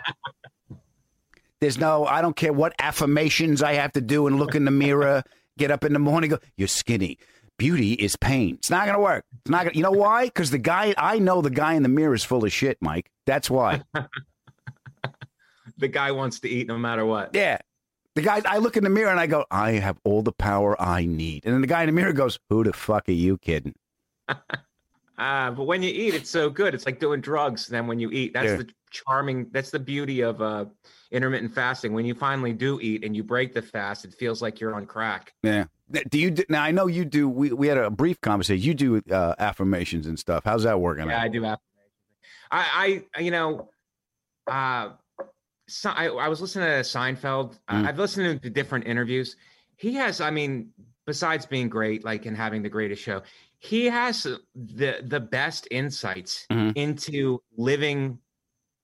There's 1.59 1.77
no. 1.77 2.05
I 2.05 2.21
don't 2.21 2.35
care 2.35 2.53
what 2.53 2.73
affirmations 2.79 3.61
I 3.61 3.73
have 3.73 3.91
to 3.93 4.01
do 4.01 4.27
and 4.27 4.39
look 4.39 4.55
in 4.55 4.63
the 4.63 4.71
mirror. 4.71 5.23
Get 5.57 5.69
up 5.69 5.83
in 5.83 5.91
the 5.91 5.99
morning. 5.99 6.29
Go. 6.29 6.39
You're 6.55 6.67
skinny. 6.69 7.17
Beauty 7.57 7.93
is 7.93 8.15
pain. 8.15 8.55
It's 8.55 8.69
not 8.69 8.85
going 8.85 8.95
to 8.95 9.01
work. 9.01 9.25
It's 9.41 9.49
not. 9.49 9.65
Gonna, 9.65 9.75
you 9.75 9.83
know 9.83 9.91
why? 9.91 10.25
Because 10.25 10.51
the 10.51 10.59
guy. 10.59 10.93
I 10.97 11.19
know 11.19 11.41
the 11.41 11.49
guy 11.49 11.73
in 11.73 11.83
the 11.83 11.89
mirror 11.89 12.13
is 12.13 12.23
full 12.23 12.45
of 12.45 12.53
shit, 12.53 12.77
Mike. 12.79 13.11
That's 13.25 13.49
why. 13.49 13.83
The 15.79 15.87
guy 15.87 16.11
wants 16.11 16.39
to 16.39 16.49
eat 16.49 16.67
no 16.67 16.75
matter 16.77 17.05
what. 17.05 17.35
Yeah. 17.35 17.59
The 18.17 18.23
guy, 18.23 18.41
I 18.45 18.57
look 18.57 18.75
in 18.75 18.83
the 18.83 18.89
mirror 18.89 19.11
and 19.11 19.19
I 19.19 19.27
go, 19.27 19.45
I 19.51 19.73
have 19.73 19.99
all 20.03 20.23
the 20.23 20.31
power 20.31 20.75
I 20.81 21.05
need. 21.05 21.45
And 21.45 21.53
then 21.53 21.61
the 21.61 21.67
guy 21.67 21.83
in 21.83 21.85
the 21.85 21.93
mirror 21.93 22.13
goes, 22.13 22.39
Who 22.49 22.63
the 22.63 22.73
fuck 22.73 23.07
are 23.07 23.11
you 23.11 23.37
kidding? 23.37 23.75
Ah, 25.19 25.49
but 25.49 25.63
when 25.63 25.81
you 25.81 25.89
eat, 25.89 26.13
it's 26.13 26.29
so 26.29 26.47
good. 26.47 26.75
It's 26.75 26.85
like 26.85 26.99
doing 26.99 27.21
drugs. 27.21 27.65
Then 27.65 27.87
when 27.87 27.99
you 27.99 28.11
eat, 28.11 28.33
that's 28.33 28.49
Yeah. 28.49 28.57
the 28.57 28.69
charming. 28.91 29.47
That's 29.51 29.71
the 29.71 29.79
beauty 29.79 30.21
of 30.21 30.43
uh, 30.43 30.65
intermittent 31.09 31.55
fasting. 31.55 31.91
When 31.91 32.05
you 32.05 32.13
finally 32.13 32.53
do 32.53 32.79
eat 32.79 33.03
and 33.03 33.15
you 33.15 33.23
break 33.23 33.51
the 33.55 33.63
fast, 33.63 34.05
it 34.05 34.13
feels 34.13 34.43
like 34.43 34.59
you're 34.59 34.75
on 34.75 34.85
crack. 34.85 35.33
Yeah. 35.41 35.63
Do 36.11 36.19
you 36.19 36.29
do, 36.29 36.43
now? 36.49 36.61
I 36.61 36.69
know 36.69 36.85
you 36.85 37.03
do. 37.03 37.27
We, 37.27 37.51
we 37.51 37.65
had 37.67 37.79
a 37.79 37.89
brief 37.89 38.21
conversation. 38.21 38.63
You 38.63 38.75
do 38.75 39.01
uh, 39.11 39.33
affirmations 39.39 40.05
and 40.05 40.19
stuff. 40.19 40.43
How's 40.45 40.61
that 40.63 40.79
working? 40.79 41.07
Yeah, 41.07 41.17
out? 41.17 41.23
I 41.23 41.27
do 41.29 41.39
affirmations. 41.39 41.61
I, 42.51 43.03
I, 43.15 43.19
you 43.19 43.31
know, 43.31 43.69
uh, 44.45 44.89
so, 45.67 45.89
I, 45.91 46.05
I 46.07 46.27
was 46.27 46.41
listening 46.41 46.67
to 46.67 46.79
Seinfeld. 46.81 47.57
Mm. 47.69 47.87
I've 47.87 47.99
listened 47.99 48.41
to 48.41 48.49
different 48.49 48.87
interviews. 48.87 49.35
He 49.75 49.93
has, 49.95 50.21
I 50.21 50.31
mean, 50.31 50.71
besides 51.05 51.45
being 51.45 51.69
great, 51.69 52.03
like 52.03 52.25
and 52.25 52.35
having 52.35 52.61
the 52.63 52.69
greatest 52.69 53.01
show, 53.01 53.21
he 53.59 53.85
has 53.85 54.23
the 54.55 55.01
the 55.03 55.19
best 55.19 55.67
insights 55.71 56.45
Mhm. 56.51 56.73
into 56.75 57.41
living 57.57 58.19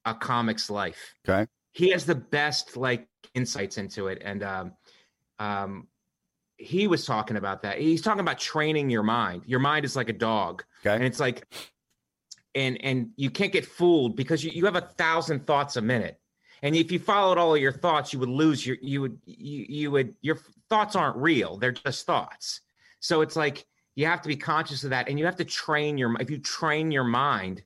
a 0.06 0.14
comic's 0.14 0.70
life. 0.70 1.14
Okay. 1.28 1.48
He 1.74 1.90
has 1.90 2.06
the 2.06 2.16
best 2.16 2.76
like 2.78 3.08
insights 3.34 3.78
into 3.78 4.08
it, 4.08 4.22
and 4.24 4.44
um, 4.44 4.74
um, 5.40 5.88
he 6.58 6.88
was 6.88 7.06
talking 7.06 7.38
about 7.38 7.62
that. 7.64 7.80
He's 7.80 8.02
talking 8.02 8.20
about 8.20 8.40
training 8.40 8.90
your 8.90 9.04
mind. 9.04 9.44
Your 9.46 9.60
mind 9.60 9.86
is 9.86 9.96
like 9.96 10.10
a 10.10 10.14
dog, 10.14 10.64
Okay. 10.86 10.96
and 10.96 11.04
it's 11.04 11.20
like 11.20 11.48
and 12.56 12.84
and 12.84 13.10
you 13.16 13.30
can't 13.32 13.52
get 13.52 13.66
fooled 13.66 14.16
because 14.16 14.44
you, 14.44 14.52
you 14.54 14.66
have 14.66 14.76
a 14.76 14.82
thousand 14.82 15.48
thoughts 15.48 15.76
a 15.78 15.82
minute 15.82 16.20
and 16.64 16.76
if 16.76 16.92
you 16.92 16.98
followed 16.98 17.38
all 17.38 17.54
of 17.54 17.62
your 17.62 17.72
thoughts 17.72 18.12
you 18.12 18.20
would 18.20 18.30
lose 18.30 18.66
your 18.66 18.78
you 18.82 19.02
would 19.02 19.20
you, 19.26 19.66
you 19.70 19.92
would 19.92 20.16
your 20.22 20.40
thoughts 20.70 20.96
aren't 20.96 21.18
real 21.18 21.58
they're 21.58 21.72
just 21.72 22.06
thoughts. 22.08 22.62
So 23.00 23.22
it's 23.22 23.36
like 23.36 23.66
you 23.96 24.08
have 24.08 24.24
to 24.24 24.28
be 24.28 24.38
conscious 24.38 24.84
of 24.84 24.90
that 24.90 25.08
and 25.08 25.20
you 25.20 25.26
have 25.26 25.36
to 25.36 25.46
train 25.46 26.00
your 26.00 26.20
if 26.20 26.32
you 26.32 26.40
train 26.40 26.92
your 26.92 27.04
mind 27.04 27.62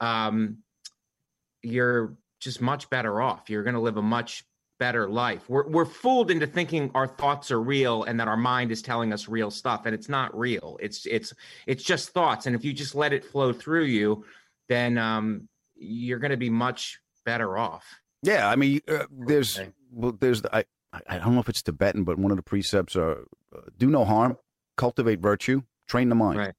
um 0.00 0.58
you're 1.62 2.16
just 2.40 2.60
much 2.60 2.88
better 2.90 3.20
off. 3.20 3.50
You're 3.50 3.62
going 3.62 3.74
to 3.74 3.80
live 3.80 3.98
a 3.98 4.02
much 4.02 4.44
better 4.78 5.08
life. 5.08 5.48
We're, 5.48 5.68
we're 5.68 5.84
fooled 5.84 6.30
into 6.30 6.46
thinking 6.46 6.90
our 6.94 7.06
thoughts 7.06 7.50
are 7.50 7.60
real 7.60 8.04
and 8.04 8.18
that 8.18 8.28
our 8.28 8.36
mind 8.36 8.72
is 8.72 8.80
telling 8.80 9.12
us 9.12 9.28
real 9.28 9.50
stuff 9.50 9.84
and 9.84 9.94
it's 9.94 10.08
not 10.08 10.36
real. 10.36 10.78
It's 10.80 11.04
it's 11.06 11.34
it's 11.66 11.84
just 11.84 12.10
thoughts 12.10 12.46
and 12.46 12.56
if 12.56 12.64
you 12.64 12.72
just 12.72 12.94
let 12.94 13.12
it 13.12 13.24
flow 13.24 13.52
through 13.52 13.84
you 13.84 14.24
then 14.68 14.96
um 14.98 15.48
you're 15.76 16.18
going 16.18 16.30
to 16.30 16.36
be 16.36 16.50
much 16.50 17.00
better 17.24 17.58
off 17.58 17.99
Yeah, 18.22 18.48
I 18.48 18.56
mean, 18.56 18.80
uh, 18.88 19.04
there's 19.10 19.60
well, 19.92 20.12
there's 20.12 20.42
I 20.52 20.64
I 21.08 21.18
don't 21.18 21.34
know 21.34 21.40
if 21.40 21.48
it's 21.48 21.62
Tibetan, 21.62 22.04
but 22.04 22.18
one 22.18 22.30
of 22.30 22.36
the 22.36 22.42
precepts 22.42 22.96
are 22.96 23.24
uh, 23.54 23.60
do 23.78 23.88
no 23.88 24.04
harm, 24.04 24.36
cultivate 24.76 25.20
virtue, 25.20 25.62
train 25.88 26.08
the 26.08 26.14
mind. 26.14 26.38
Right. 26.38 26.54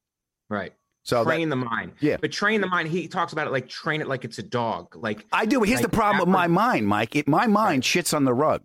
Right. 0.50 0.74
So 1.04 1.24
train 1.24 1.50
that- 1.50 1.56
the 1.56 1.65
mind. 1.65 1.93
Yeah. 2.00 2.17
But 2.19 2.32
train 2.32 2.62
the 2.62 2.67
mind. 2.67 2.88
He 2.89 3.08
talks 3.08 3.34
about 3.34 3.47
it 3.47 3.52
like 3.52 3.67
train 3.67 4.02
it 4.02 4.08
like 4.08 4.24
it's 4.26 4.39
a 4.39 4.43
dog. 4.43 4.95
Like 4.95 5.26
I 5.32 5.45
do. 5.45 5.60
But 5.60 5.67
here's 5.69 5.82
like 5.82 5.91
the 5.91 5.95
problem 5.97 6.19
with 6.19 6.30
my 6.34 6.47
mind, 6.47 6.88
Mike. 6.88 7.15
It, 7.15 7.28
my 7.28 7.47
mind 7.47 7.84
shits 7.84 8.13
on 8.13 8.26
the 8.26 8.34
rug. 8.34 8.62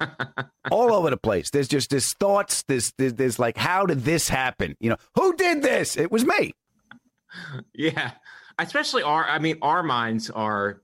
All 0.70 0.92
over 0.92 1.10
the 1.10 1.16
place. 1.16 1.50
There's 1.50 1.68
just 1.68 1.90
this 1.90 2.12
thoughts. 2.14 2.62
This 2.64 2.92
there's, 2.98 3.14
there's 3.14 3.38
like, 3.38 3.56
how 3.56 3.86
did 3.86 4.04
this 4.04 4.28
happen? 4.28 4.76
You 4.80 4.90
know, 4.90 4.96
who 5.14 5.34
did 5.36 5.62
this? 5.62 5.96
It 5.96 6.10
was 6.10 6.24
me. 6.24 6.52
Yeah. 7.74 8.12
Especially 8.58 9.02
our 9.02 9.24
I 9.24 9.40
mean 9.40 9.58
our 9.60 9.82
minds 9.82 10.30
are 10.30 10.80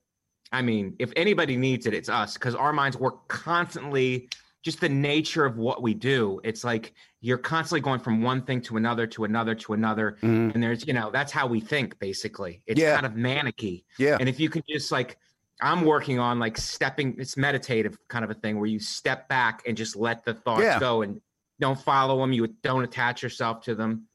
I 0.52 0.62
mean 0.62 0.96
if 0.98 1.12
anybody 1.16 1.56
needs 1.56 1.86
it 1.86 1.94
it's 1.94 2.08
us 2.08 2.36
cuz 2.36 2.54
our 2.54 2.72
minds 2.72 2.96
work 2.96 3.28
constantly 3.28 4.28
just 4.62 4.80
the 4.80 4.88
nature 4.90 5.46
of 5.46 5.56
what 5.56 5.80
we 5.82 5.94
do. 5.94 6.38
It's 6.44 6.64
like 6.64 6.92
you're 7.22 7.38
constantly 7.38 7.80
going 7.80 8.00
from 8.00 8.20
one 8.22 8.42
thing 8.42 8.60
to 8.62 8.76
another 8.76 9.06
to 9.06 9.24
another 9.24 9.54
to 9.54 9.72
another 9.72 10.18
Mhm. 10.22 10.54
and 10.54 10.62
there's 10.62 10.86
you 10.86 10.92
know 10.92 11.10
that's 11.10 11.32
how 11.32 11.46
we 11.46 11.60
think 11.60 11.98
basically. 11.98 12.62
It's 12.66 12.80
Yeah. 12.80 12.94
kind 12.94 13.06
of 13.06 13.12
manicky. 13.12 13.84
Yeah. 13.98 14.16
And 14.20 14.28
if 14.28 14.38
you 14.38 14.50
can 14.50 14.62
just 14.68 14.92
like 14.92 15.18
I'm 15.62 15.82
working 15.84 16.18
on 16.18 16.38
like 16.38 16.56
stepping 16.58 17.16
it's 17.18 17.36
meditative 17.36 17.96
kind 18.08 18.24
of 18.24 18.30
a 18.30 18.34
thing 18.34 18.58
where 18.58 18.66
you 18.66 18.78
step 18.80 19.28
back 19.28 19.62
and 19.66 19.76
just 19.76 19.94
let 19.96 20.24
the 20.24 20.34
thoughts 20.34 20.62
Yeah. 20.62 20.78
go 20.80 21.02
and 21.02 21.20
don't 21.58 21.78
follow 21.78 22.18
them, 22.20 22.32
you 22.32 22.46
don't 22.62 22.82
attach 22.84 23.22
yourself 23.22 23.62
to 23.62 23.74
them 23.74 24.06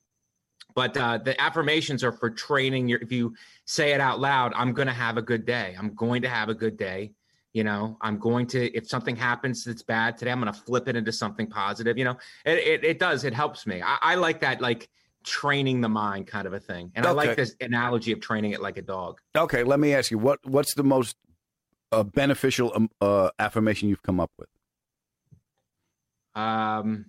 but 0.75 0.95
uh, 0.97 1.17
the 1.17 1.39
affirmations 1.41 2.03
are 2.03 2.11
for 2.11 2.29
training 2.29 2.87
your 2.87 2.99
if 3.01 3.11
you 3.11 3.33
say 3.65 3.93
it 3.93 4.01
out 4.01 4.19
loud 4.19 4.53
i'm 4.55 4.73
going 4.73 4.87
to 4.87 4.93
have 4.93 5.17
a 5.17 5.21
good 5.21 5.45
day. 5.45 5.75
I'm 5.77 5.95
going 5.95 6.21
to 6.21 6.29
have 6.29 6.49
a 6.49 6.53
good 6.53 6.77
day. 6.77 7.13
You 7.53 7.63
know 7.63 7.97
i'm 8.01 8.19
going 8.19 8.47
to 8.47 8.75
if 8.75 8.87
something 8.87 9.15
happens 9.15 9.63
that's 9.63 9.81
bad 9.81 10.17
today 10.17 10.31
i'm 10.31 10.41
going 10.41 10.53
to 10.53 10.59
flip 10.59 10.87
it 10.87 10.95
into 10.95 11.11
something 11.11 11.47
positive 11.47 11.97
you 11.97 12.03
know? 12.03 12.17
It, 12.45 12.59
it, 12.59 12.83
it 12.83 12.99
does. 12.99 13.23
It 13.23 13.33
helps 13.33 13.65
me. 13.65 13.81
I, 13.81 13.97
I 14.01 14.15
like 14.15 14.41
that 14.41 14.61
like 14.61 14.89
training 15.23 15.81
the 15.81 15.89
mind 15.89 16.27
kind 16.27 16.45
of 16.45 16.53
a 16.53 16.59
thing. 16.59 16.91
And 16.95 17.05
i 17.05 17.11
like 17.11 17.35
this 17.35 17.55
analogy 17.61 18.11
of 18.11 18.19
training 18.19 18.51
it 18.51 18.61
like 18.61 18.77
a 18.77 18.81
dog. 18.83 19.19
Okay, 19.35 19.63
let 19.63 19.79
me 19.79 19.93
ask 19.93 20.11
you 20.11 20.19
what 20.19 20.39
what's 20.45 20.73
the 20.75 20.83
most 20.83 21.15
uh, 21.91 22.03
beneficial 22.03 22.71
um, 22.75 22.89
uh, 22.99 23.29
affirmation 23.39 23.89
you've 23.89 24.03
come 24.03 24.19
up 24.19 24.31
with? 24.37 24.49
um 26.35 27.05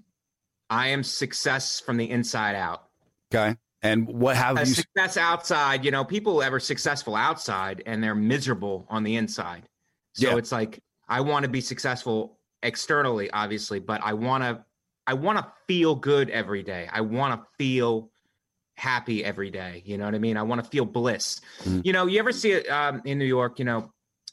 i 0.70 0.88
am 0.88 1.02
success 1.02 1.80
from 1.80 1.96
the 1.96 2.08
inside 2.08 2.54
out 2.54 2.85
Okay, 3.34 3.56
and 3.82 4.06
what 4.06 4.36
have 4.36 4.58
you? 4.60 4.66
success 4.66 5.16
outside, 5.16 5.84
you 5.84 5.90
know, 5.90 6.04
people 6.04 6.42
ever 6.42 6.60
successful 6.60 7.14
outside 7.16 7.82
and 7.86 8.02
they're 8.02 8.14
miserable 8.14 8.86
on 8.88 9.02
the 9.02 9.16
inside. 9.16 9.68
So 10.14 10.30
Yeah. 10.30 10.36
it's 10.36 10.52
like 10.52 10.80
I 11.08 11.20
want 11.20 11.42
to 11.44 11.48
be 11.48 11.60
successful 11.60 12.38
externally, 12.62 13.30
obviously, 13.30 13.80
but 13.80 14.00
I 14.02 14.12
want 14.14 14.44
to 14.44 14.64
I 15.08 15.14
want 15.14 15.38
to 15.38 15.52
feel 15.68 15.94
good 15.94 16.30
every 16.30 16.62
day. 16.64 16.88
I 16.92 17.00
want 17.00 17.40
to 17.40 17.46
feel 17.58 18.10
happy 18.76 19.24
every 19.24 19.50
day. 19.50 19.82
You 19.86 19.98
know 19.98 20.04
what 20.04 20.14
I 20.16 20.18
mean? 20.18 20.36
I 20.36 20.42
want 20.42 20.62
to 20.64 20.68
feel 20.68 20.84
bliss. 20.84 21.40
Mhm. 21.62 21.82
You 21.86 21.92
know, 21.92 22.06
you 22.06 22.18
ever 22.18 22.32
see 22.32 22.52
it 22.52 22.68
um, 22.68 23.02
in 23.04 23.18
New 23.18 23.24
York? 23.24 23.58
You 23.60 23.66
know, 23.66 23.92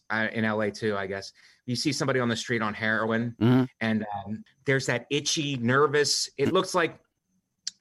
uh, 0.10 0.28
in 0.34 0.46
LA 0.46 0.70
too, 0.72 0.98
I 0.98 1.06
guess. 1.08 1.32
You 1.66 1.76
see 1.76 1.92
somebody 1.94 2.20
on 2.20 2.28
the 2.28 2.36
street 2.36 2.62
on 2.62 2.74
heroin, 2.74 3.36
Mhm. 3.40 3.68
and 3.80 4.06
um, 4.26 4.44
there's 4.66 4.88
that 4.88 5.06
itchy, 5.12 5.58
nervous. 5.58 6.28
It 6.38 6.52
looks 6.52 6.74
like 6.76 6.98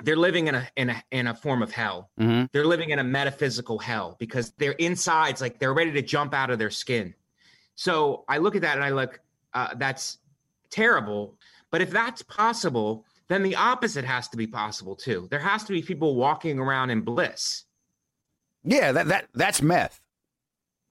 they're 0.03 0.17
living 0.17 0.49
in 0.49 0.55
a 0.55 0.69
in 0.77 0.91
a 0.91 1.03
in 1.11 1.27
a 1.27 1.35
form 1.35 1.63
of 1.63 1.73
hell. 1.73 2.11
Mhm. 2.19 2.51
They're 2.53 2.67
living 2.67 2.91
in 2.91 2.99
a 2.99 3.05
metaphysical 3.05 3.79
hell 3.79 4.17
because 4.19 4.51
their 4.53 4.73
insides 4.73 5.41
like 5.41 5.59
they're 5.59 5.75
ready 5.75 5.93
to 5.93 6.03
jump 6.03 6.35
out 6.35 6.51
of 6.51 6.59
their 6.59 6.71
skin. 6.71 7.15
So 7.75 8.25
I 8.29 8.39
look 8.39 8.57
at 8.57 8.63
that 8.63 8.77
and 8.77 8.85
I 8.85 8.91
look, 8.91 9.21
uh, 9.55 9.75
that's 9.77 10.19
terrible. 10.71 11.39
But 11.71 11.81
if 11.81 11.91
that's 11.91 12.23
possible, 12.23 13.07
then 13.29 13.43
the 13.43 13.57
opposite 13.57 14.05
has 14.05 14.29
to 14.29 14.37
be 14.37 14.47
possible 14.47 14.95
too. 14.95 15.27
There 15.31 15.41
has 15.41 15.65
to 15.65 15.73
be 15.73 15.81
people 15.81 16.17
walking 16.17 16.59
around 16.59 16.91
in 16.91 17.01
bliss. 17.01 17.65
Yeah, 18.65 18.93
that 18.93 19.07
that 19.09 19.29
that's 19.35 19.63
meth. 19.63 20.02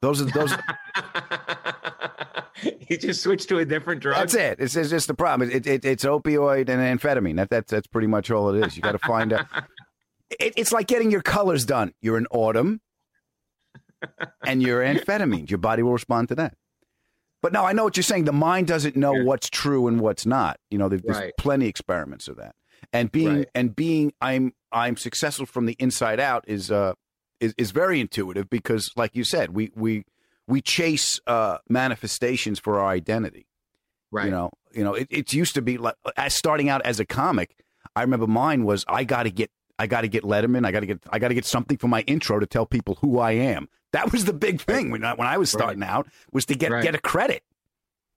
Those 0.02 0.22
are 0.22 0.26
those. 0.26 0.54
you 2.90 2.98
just 2.98 3.22
switched 3.22 3.50
to 3.50 3.58
a 3.60 3.66
different 3.66 4.02
drug. 4.02 4.18
That's 4.18 4.34
it. 4.34 4.60
It's, 4.60 4.76
it's 4.76 4.90
just 4.90 5.08
the 5.08 5.14
problem. 5.14 5.50
It, 5.52 5.66
it, 5.68 5.86
it's 5.86 6.04
opioid 6.06 6.70
and 6.70 7.00
amphetamine. 7.00 7.38
That, 7.38 7.50
that's 7.50 7.72
that's 7.72 7.88
pretty 7.88 8.08
much 8.08 8.32
all 8.32 8.54
it 8.54 8.66
is. 8.66 8.76
You 8.76 8.82
got 8.84 8.94
to 8.94 9.00
find 9.00 9.34
out. 9.34 9.46
It, 10.40 10.54
it's 10.56 10.72
like 10.72 10.88
getting 10.88 11.12
your 11.12 11.22
colors 11.22 11.66
done. 11.66 11.92
You're 12.02 12.18
in 12.18 12.26
autumn, 12.32 12.80
and 14.48 14.64
you're 14.64 14.82
amphetamines. 14.82 15.50
Your 15.50 15.58
body 15.58 15.84
will 15.84 15.92
respond 15.92 16.30
to 16.30 16.36
that. 16.36 16.56
But 17.42 17.52
no, 17.52 17.66
I 17.66 17.74
know 17.74 17.84
what 17.84 17.98
you're 17.98 18.04
saying. 18.06 18.24
The 18.24 18.32
mind 18.32 18.68
doesn't 18.68 18.96
know 18.96 19.12
what's 19.26 19.50
true 19.50 19.88
and 19.88 20.00
what's 20.00 20.26
not. 20.26 20.58
You 20.70 20.78
know, 20.78 20.88
there's 20.88 21.04
Right. 21.04 21.34
plenty 21.38 21.68
experiments 21.68 22.30
of 22.30 22.38
that. 22.38 22.56
And 22.94 23.12
being 23.12 23.40
Right. 23.40 23.50
and 23.54 23.76
being 23.76 24.14
I'm 24.22 24.54
I'm 24.72 24.96
successful 24.96 25.46
from 25.46 25.66
the 25.66 25.76
inside 25.80 26.22
out 26.22 26.46
is 26.48 26.72
uh 26.72 26.94
is, 27.42 27.54
is 27.58 27.72
very 27.72 28.00
intuitive 28.00 28.50
because, 28.50 28.92
like 28.96 29.14
you 29.16 29.26
said, 29.26 29.54
we 29.54 29.72
we 29.76 30.06
we 30.48 30.62
chase 30.62 31.20
uh 31.28 31.58
manifestations 31.68 32.60
for 32.60 32.80
our 32.80 32.90
identity. 32.90 33.48
Right. 34.12 34.26
You 34.26 34.32
know, 34.32 34.50
you 34.74 34.84
know, 34.84 34.94
it, 34.94 35.08
it 35.10 35.34
used 35.34 35.56
to 35.56 35.62
be 35.62 35.78
like 35.78 35.96
as 36.16 36.34
starting 36.36 36.70
out 36.70 36.82
as 36.86 37.00
a 37.00 37.06
comic. 37.06 37.56
I 37.96 38.02
remember 38.02 38.28
mine 38.28 38.64
was 38.64 38.86
I 38.88 39.04
got 39.04 39.24
to 39.24 39.32
get 39.32 39.52
I 39.80 39.88
got 39.88 40.02
to 40.02 40.08
get 40.08 40.24
Letterman. 40.24 40.66
I 40.66 40.72
got 40.72 40.82
to 40.82 40.86
get 40.86 41.00
I 41.10 41.20
got 41.20 41.30
to 41.30 41.34
get 41.34 41.46
something 41.46 41.78
for 41.78 41.88
my 41.88 42.02
intro 42.02 42.40
to 42.40 42.46
tell 42.46 42.66
people 42.66 42.98
who 43.02 43.20
I 43.20 43.32
am. 43.32 43.68
That 43.94 44.12
was 44.14 44.24
the 44.26 44.34
big 44.34 44.62
thing 44.62 44.90
when 44.92 45.04
I, 45.04 45.14
when 45.16 45.28
I 45.28 45.38
was 45.38 45.52
starting 45.52 45.84
out 45.84 46.08
was 46.32 46.46
to 46.46 46.56
get 46.56 46.72
Right. 46.72 46.84
get 46.84 46.96
a 46.96 47.00
credit. 47.00 47.44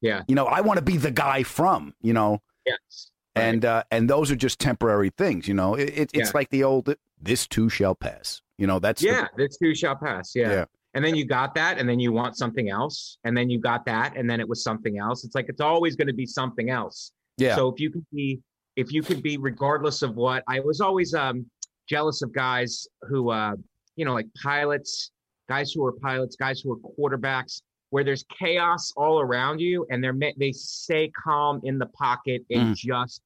Yeah. 0.00 0.22
You 0.28 0.34
know, 0.34 0.46
I 0.46 0.60
want 0.60 0.78
to 0.78 0.84
be 0.84 0.96
the 0.98 1.10
guy 1.10 1.42
from. 1.42 1.94
You 2.02 2.12
know, 2.12 2.42
Yes. 2.66 3.10
and 3.34 3.64
uh, 3.64 3.82
and 3.90 4.08
those 4.10 4.30
are 4.30 4.36
just 4.36 4.58
temporary 4.60 5.10
things. 5.10 5.48
You 5.48 5.54
know, 5.54 5.74
it, 5.74 5.88
it, 5.90 6.10
it's 6.12 6.14
Yeah. 6.14 6.30
like 6.34 6.50
the 6.50 6.62
old 6.64 6.94
"this 7.20 7.46
too 7.46 7.68
shall 7.68 7.94
pass." 7.94 8.42
You 8.58 8.66
know, 8.66 8.78
that's 8.78 9.00
the- 9.02 9.08
yeah, 9.08 9.26
this 9.36 9.56
too 9.56 9.74
shall 9.74 9.96
pass. 9.96 10.32
Yeah. 10.34 10.50
Yeah. 10.50 10.64
And 10.94 11.04
then 11.04 11.16
you 11.16 11.24
got 11.26 11.56
that, 11.56 11.78
and 11.78 11.88
then 11.88 11.98
you 11.98 12.12
want 12.12 12.36
something 12.36 12.70
else, 12.70 13.18
and 13.24 13.36
then 13.36 13.50
you 13.50 13.58
got 13.58 13.84
that, 13.86 14.16
and 14.16 14.30
then 14.30 14.38
it 14.38 14.48
was 14.48 14.62
something 14.62 14.98
else. 14.98 15.24
It's 15.24 15.34
like 15.34 15.48
it's 15.48 15.60
always 15.60 15.96
going 15.96 16.06
to 16.06 16.12
be 16.14 16.24
something 16.26 16.70
else. 16.70 17.10
Yeah. 17.36 17.56
So 17.56 17.66
if 17.68 17.80
you 17.80 17.90
can 17.90 18.06
be, 18.12 18.38
if 18.76 18.92
you 18.92 19.02
can 19.02 19.20
be, 19.20 19.36
regardless 19.36 20.02
of 20.02 20.14
what, 20.14 20.44
I 20.48 20.60
was 20.60 20.80
always 20.80 21.12
um 21.12 21.46
jealous 21.88 22.22
of 22.22 22.32
guys 22.32 22.86
who, 23.02 23.30
uh, 23.30 23.54
you 23.96 24.04
know, 24.04 24.14
like 24.14 24.28
pilots, 24.40 25.10
guys 25.48 25.72
who 25.72 25.84
are 25.84 25.92
pilots, 25.92 26.36
guys 26.36 26.60
who 26.60 26.72
are 26.72 26.76
quarterbacks, 26.96 27.60
where 27.90 28.04
there's 28.04 28.24
chaos 28.38 28.92
all 28.96 29.18
around 29.20 29.60
you, 29.60 29.84
and 29.90 30.02
they're 30.02 30.16
they 30.38 30.52
stay 30.52 31.10
calm 31.24 31.60
in 31.64 31.76
the 31.76 31.86
pocket 31.86 32.42
and 32.50 32.76
just 32.76 33.20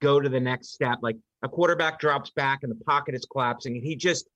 go 0.00 0.18
to 0.18 0.30
the 0.30 0.40
next 0.40 0.72
step. 0.72 0.98
Like 1.02 1.16
a 1.42 1.48
quarterback 1.48 2.00
drops 2.00 2.30
back 2.30 2.60
and 2.62 2.70
the 2.72 2.84
pocket 2.86 3.14
is 3.14 3.26
collapsing, 3.30 3.74
and 3.76 3.84
he 3.84 3.96
just 3.96 4.26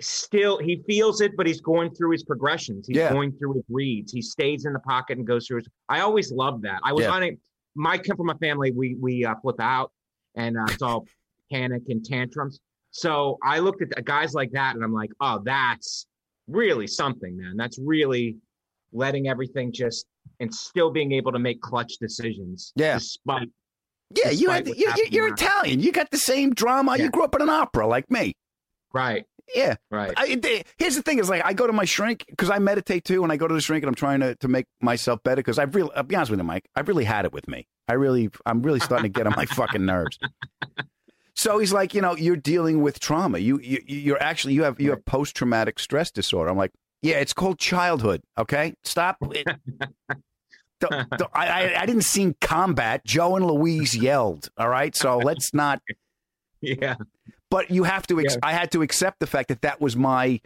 still 0.00 0.58
he 0.58 0.82
feels 0.86 1.20
it, 1.20 1.32
but 1.36 1.46
he's 1.46 1.60
going 1.60 1.94
through 1.94 2.10
his 2.12 2.22
progressions. 2.24 2.86
He's 2.86 2.96
Yeah. 2.98 3.12
going 3.12 3.32
through 3.32 3.54
his 3.54 3.64
reads. 3.68 4.12
He 4.12 4.20
stays 4.22 4.64
in 4.66 4.72
the 4.72 4.78
pocket 4.80 5.18
and 5.18 5.26
goes 5.26 5.46
through 5.46 5.58
his. 5.58 5.68
I 5.88 6.00
always 6.00 6.30
loved 6.32 6.62
that. 6.64 6.80
I 6.84 6.92
was 6.92 7.04
Yeah. 7.04 7.12
on 7.12 7.22
a 7.24 7.36
my 7.74 7.98
come 7.98 8.16
from 8.16 8.30
a 8.30 8.34
family 8.38 8.72
we 8.72 8.96
we 9.00 9.24
uh, 9.24 9.34
flip 9.42 9.60
out 9.60 9.92
and 10.34 10.56
uh, 10.56 10.64
it's 10.70 10.82
all 10.82 11.06
panic 11.50 11.82
and 11.88 12.04
tantrums. 12.04 12.58
So 12.90 13.36
I 13.42 13.58
looked 13.58 13.82
at 13.82 14.04
guys 14.04 14.32
like 14.34 14.50
that 14.52 14.74
and 14.74 14.82
I'm 14.84 14.92
like, 14.94 15.10
oh, 15.20 15.40
that's 15.44 16.06
really 16.48 16.86
something, 16.86 17.36
man. 17.36 17.56
That's 17.56 17.78
really 17.78 18.36
letting 18.92 19.28
everything 19.28 19.72
just 19.72 20.06
and 20.40 20.52
still 20.54 20.90
being 20.90 21.12
able 21.12 21.32
to 21.32 21.38
make 21.38 21.60
clutch 21.60 21.94
decisions. 22.00 22.72
Yeah. 22.76 22.94
Despite 22.94 23.48
yeah. 24.14 24.30
You 24.30 24.48
despite 24.48 24.66
had, 24.66 24.68
you, 24.68 24.74
you, 24.76 24.86
happening 24.88 25.12
you're 25.12 25.24
around. 25.26 25.40
Italian. 25.40 25.80
You 25.80 25.92
got 25.92 26.10
the 26.10 26.18
same 26.18 26.54
drama. 26.54 26.96
You 26.98 27.10
grew 27.10 27.24
up 27.24 27.34
in 27.34 27.42
an 27.42 27.48
opera 27.50 27.86
like 27.86 28.10
me. 28.10 28.32
right. 28.94 29.24
Yeah. 29.54 29.76
Right. 29.90 30.12
I, 30.16 30.34
they- 30.34 30.64
here's 30.78 30.96
the 30.96 31.02
thing: 31.02 31.18
is 31.18 31.28
like 31.30 31.44
I 31.44 31.52
go 31.52 31.66
to 31.66 31.72
my 31.72 31.84
shrink 31.84 32.24
because 32.28 32.50
I 32.50 32.58
meditate 32.58 33.04
too, 33.04 33.22
and 33.22 33.32
I 33.32 33.36
go 33.36 33.46
to 33.46 33.54
the 33.54 33.60
shrink 33.60 33.82
and 33.84 33.88
I'm 33.88 33.94
trying 33.94 34.20
to, 34.20 34.34
to 34.36 34.48
make 34.48 34.66
myself 34.80 35.22
better 35.22 35.36
because 35.36 35.58
I've 35.58 35.74
really, 35.74 35.90
I'll 35.94 36.02
be 36.02 36.16
honest 36.16 36.30
with 36.30 36.40
you, 36.40 36.44
Mike, 36.44 36.68
I've 36.74 36.88
really 36.88 37.04
had 37.04 37.24
it 37.24 37.32
with 37.32 37.46
me. 37.48 37.66
I 37.88 37.92
really, 37.94 38.28
I'm 38.44 38.62
really 38.62 38.80
starting 38.80 39.10
to 39.12 39.16
get 39.18 39.26
on 39.26 39.34
my 39.36 39.46
fucking 39.46 39.84
nerves. 39.86 40.18
So 41.38 41.58
he's 41.58 41.70
like, 41.70 41.92
you 41.92 42.00
know, 42.00 42.16
you're 42.16 42.34
dealing 42.34 42.80
with 42.80 42.98
trauma. 42.98 43.36
You, 43.36 43.60
you 43.62 43.78
you're 43.86 44.22
actually 44.22 44.54
you 44.54 44.62
have 44.62 44.80
you 44.80 44.88
have 44.88 45.04
post 45.04 45.36
traumatic 45.36 45.78
stress 45.78 46.10
disorder. 46.10 46.48
I'm 46.50 46.56
like, 46.56 46.72
yeah, 47.02 47.16
it's 47.16 47.34
called 47.34 47.58
childhood. 47.58 48.22
Okay, 48.38 48.72
stop. 48.84 49.18
It- 49.32 49.46
don't- 50.80 50.92
I, 51.34 51.46
I 51.74 51.82
I 51.82 51.84
didn't 51.86 52.04
see 52.04 52.34
combat. 52.40 53.04
Joe 53.04 53.36
and 53.36 53.46
Louise 53.46 53.94
yelled. 53.94 54.48
All 54.56 54.70
right, 54.70 54.96
so 54.96 55.18
let's 55.18 55.52
not. 55.52 55.80
Yeah. 56.62 56.94
But 57.56 57.70
you 57.70 57.84
have 57.84 58.06
to. 58.08 58.20
Ex- 58.20 58.36
I 58.42 58.52
had 58.52 58.70
to 58.72 58.82
accept 58.82 59.18
the 59.18 59.26
fact 59.26 59.48
that 59.48 59.62
that 59.62 59.80
was 59.80 59.96
my 59.96 60.42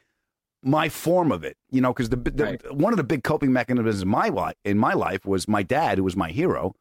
my 0.63 0.89
form 0.89 1.33
of 1.33 1.43
it. 1.43 1.57
You 1.69 1.81
know, 1.81 1.93
because 1.93 2.09
the, 2.11 2.15
the 2.17 2.73
one 2.73 2.93
of 2.93 2.99
the 2.99 3.03
big 3.03 3.25
coping 3.25 3.53
mechanisms 3.53 4.03
in 4.03 4.09
my 4.09 4.29
life 4.29 4.55
in 4.65 4.79
my 4.79 4.93
life 4.93 5.25
was 5.27 5.49
my 5.49 5.65
dad, 5.65 5.99
who 5.99 6.05
was 6.05 6.15
my 6.15 6.31
hero. 6.31 6.73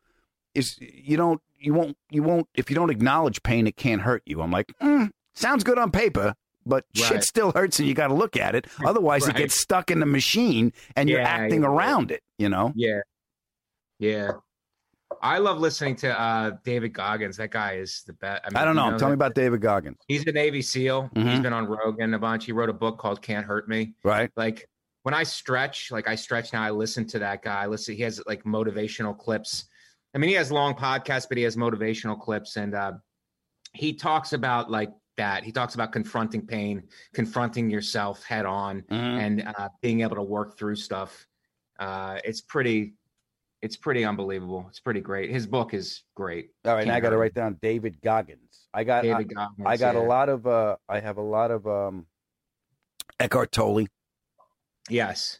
Is 0.53 0.77
you 0.80 1.17
don't 1.17 1.41
you 1.57 1.73
won't 1.73 1.97
you 2.11 2.21
won't 2.21 2.47
if 2.53 2.69
you 2.69 2.75
don't 2.75 2.91
acknowledge 2.91 3.41
pain, 3.41 3.65
it 3.65 3.75
can't 3.75 4.01
hurt 4.03 4.21
you. 4.27 4.43
I'm 4.43 4.51
like, 4.51 4.71
mm, 4.80 5.09
sounds 5.34 5.63
good 5.63 5.80
on 5.80 5.89
paper. 5.89 6.36
But 6.63 6.86
shit 6.93 7.23
still 7.23 7.51
hurts, 7.51 7.80
and 7.80 7.88
you 7.88 7.95
got 7.95 8.09
to 8.09 8.13
look 8.13 8.38
at 8.38 8.53
it. 8.53 8.67
Otherwise, 8.86 9.27
it 9.27 9.36
gets 9.36 9.59
stuck 9.59 9.89
in 9.89 9.99
the 9.99 10.05
machine, 10.05 10.73
and 10.95 11.09
you're 11.09 11.21
acting 11.21 11.61
you're 11.63 11.71
around 11.71 12.11
it. 12.11 12.21
You 12.38 12.49
know. 12.49 12.71
Yeah. 12.75 12.99
Yeah. 13.97 14.34
I 15.22 15.38
love 15.39 15.59
listening 15.59 15.95
to 15.97 16.20
uh, 16.20 16.51
David 16.63 16.93
Goggins. 16.93 17.38
That 17.38 17.51
guy 17.51 17.74
is 17.74 18.03
the 18.07 18.13
best. 18.13 18.41
I 18.55 18.63
don't 18.65 18.76
know. 18.76 18.97
Tell 18.97 19.09
me 19.09 19.11
that? 19.11 19.13
about 19.13 19.36
David 19.36 19.61
Goggins. 19.61 19.97
He's 20.07 20.26
a 20.28 20.32
Navy 20.32 20.61
SEAL. 20.61 21.09
He's 21.13 21.24
Mhm. 21.24 21.43
been 21.43 21.53
on 21.53 21.65
Rogan 21.67 22.13
a 22.13 22.20
bunch. 22.20 22.45
He 22.45 22.51
wrote 22.51 22.70
a 22.70 22.74
book 22.74 22.97
called 22.97 23.22
Can't 23.22 23.45
Hurt 23.45 23.67
Me. 23.67 23.93
Right. 24.03 24.32
Like 24.36 24.67
when 25.03 25.13
I 25.13 25.24
stretch, 25.24 25.91
like 25.91 26.07
I 26.07 26.15
stretch 26.15 26.53
now, 26.53 26.61
I 26.61 26.72
listen 26.72 27.05
to 27.07 27.20
that 27.20 27.41
guy. 27.41 27.63
I 27.63 27.67
listen. 27.67 27.95
He 27.95 28.03
has 28.03 28.22
like 28.28 28.43
motivational 28.43 29.17
clips. 29.17 29.65
I 30.13 30.17
mean, 30.17 30.30
he 30.30 30.36
has 30.36 30.51
long 30.51 30.74
podcasts, 30.74 31.28
but 31.30 31.38
he 31.38 31.43
has 31.43 31.55
motivational 31.55 32.20
clips, 32.20 32.55
and 32.57 32.74
uh, 32.74 32.93
he 33.74 33.93
talks 33.93 34.34
about 34.34 34.72
like 34.72 34.89
that. 35.17 35.43
He 35.43 35.51
talks 35.51 35.76
about 35.76 35.91
confronting 35.91 36.45
pain, 36.47 36.84
confronting 37.13 37.70
yourself 37.70 38.24
head 38.24 38.45
on, 38.45 38.82
Mm-hmm. 38.84 38.93
and 38.93 39.47
uh, 39.47 39.70
being 39.82 40.01
able 40.01 40.15
to 40.15 40.24
work 40.24 40.57
through 40.57 40.76
stuff. 40.78 41.28
Uh, 41.80 42.20
it's 42.24 42.41
pretty. 42.41 42.93
It's 43.62 43.76
pretty 43.76 44.05
unbelievable. 44.05 44.66
It's 44.70 44.80
pretty 44.80 45.01
great. 45.01 45.30
His 45.30 45.45
book 45.45 45.74
is 45.74 46.03
great. 46.16 46.51
All 46.66 46.76
right, 46.76 46.88
now 46.88 46.95
I 46.95 46.99
got 47.01 47.10
to 47.10 47.18
write 47.18 47.34
down 47.34 47.57
David 47.62 48.01
Goggins. 48.01 48.68
I 48.74 48.84
got 48.86 49.03
David 49.03 49.18
I, 49.18 49.24
Goggins, 49.24 49.68
I 49.68 49.78
got 49.78 49.95
yeah. 49.95 50.01
a 50.01 50.05
lot 50.05 50.30
of 50.30 50.47
uh 50.47 50.78
I 50.88 50.99
have 50.99 51.18
a 51.18 51.22
lot 51.22 51.51
of 51.51 51.68
um 51.68 52.05
Eckhart 53.20 53.51
Tolle. 53.51 53.86
Yes. 54.89 55.39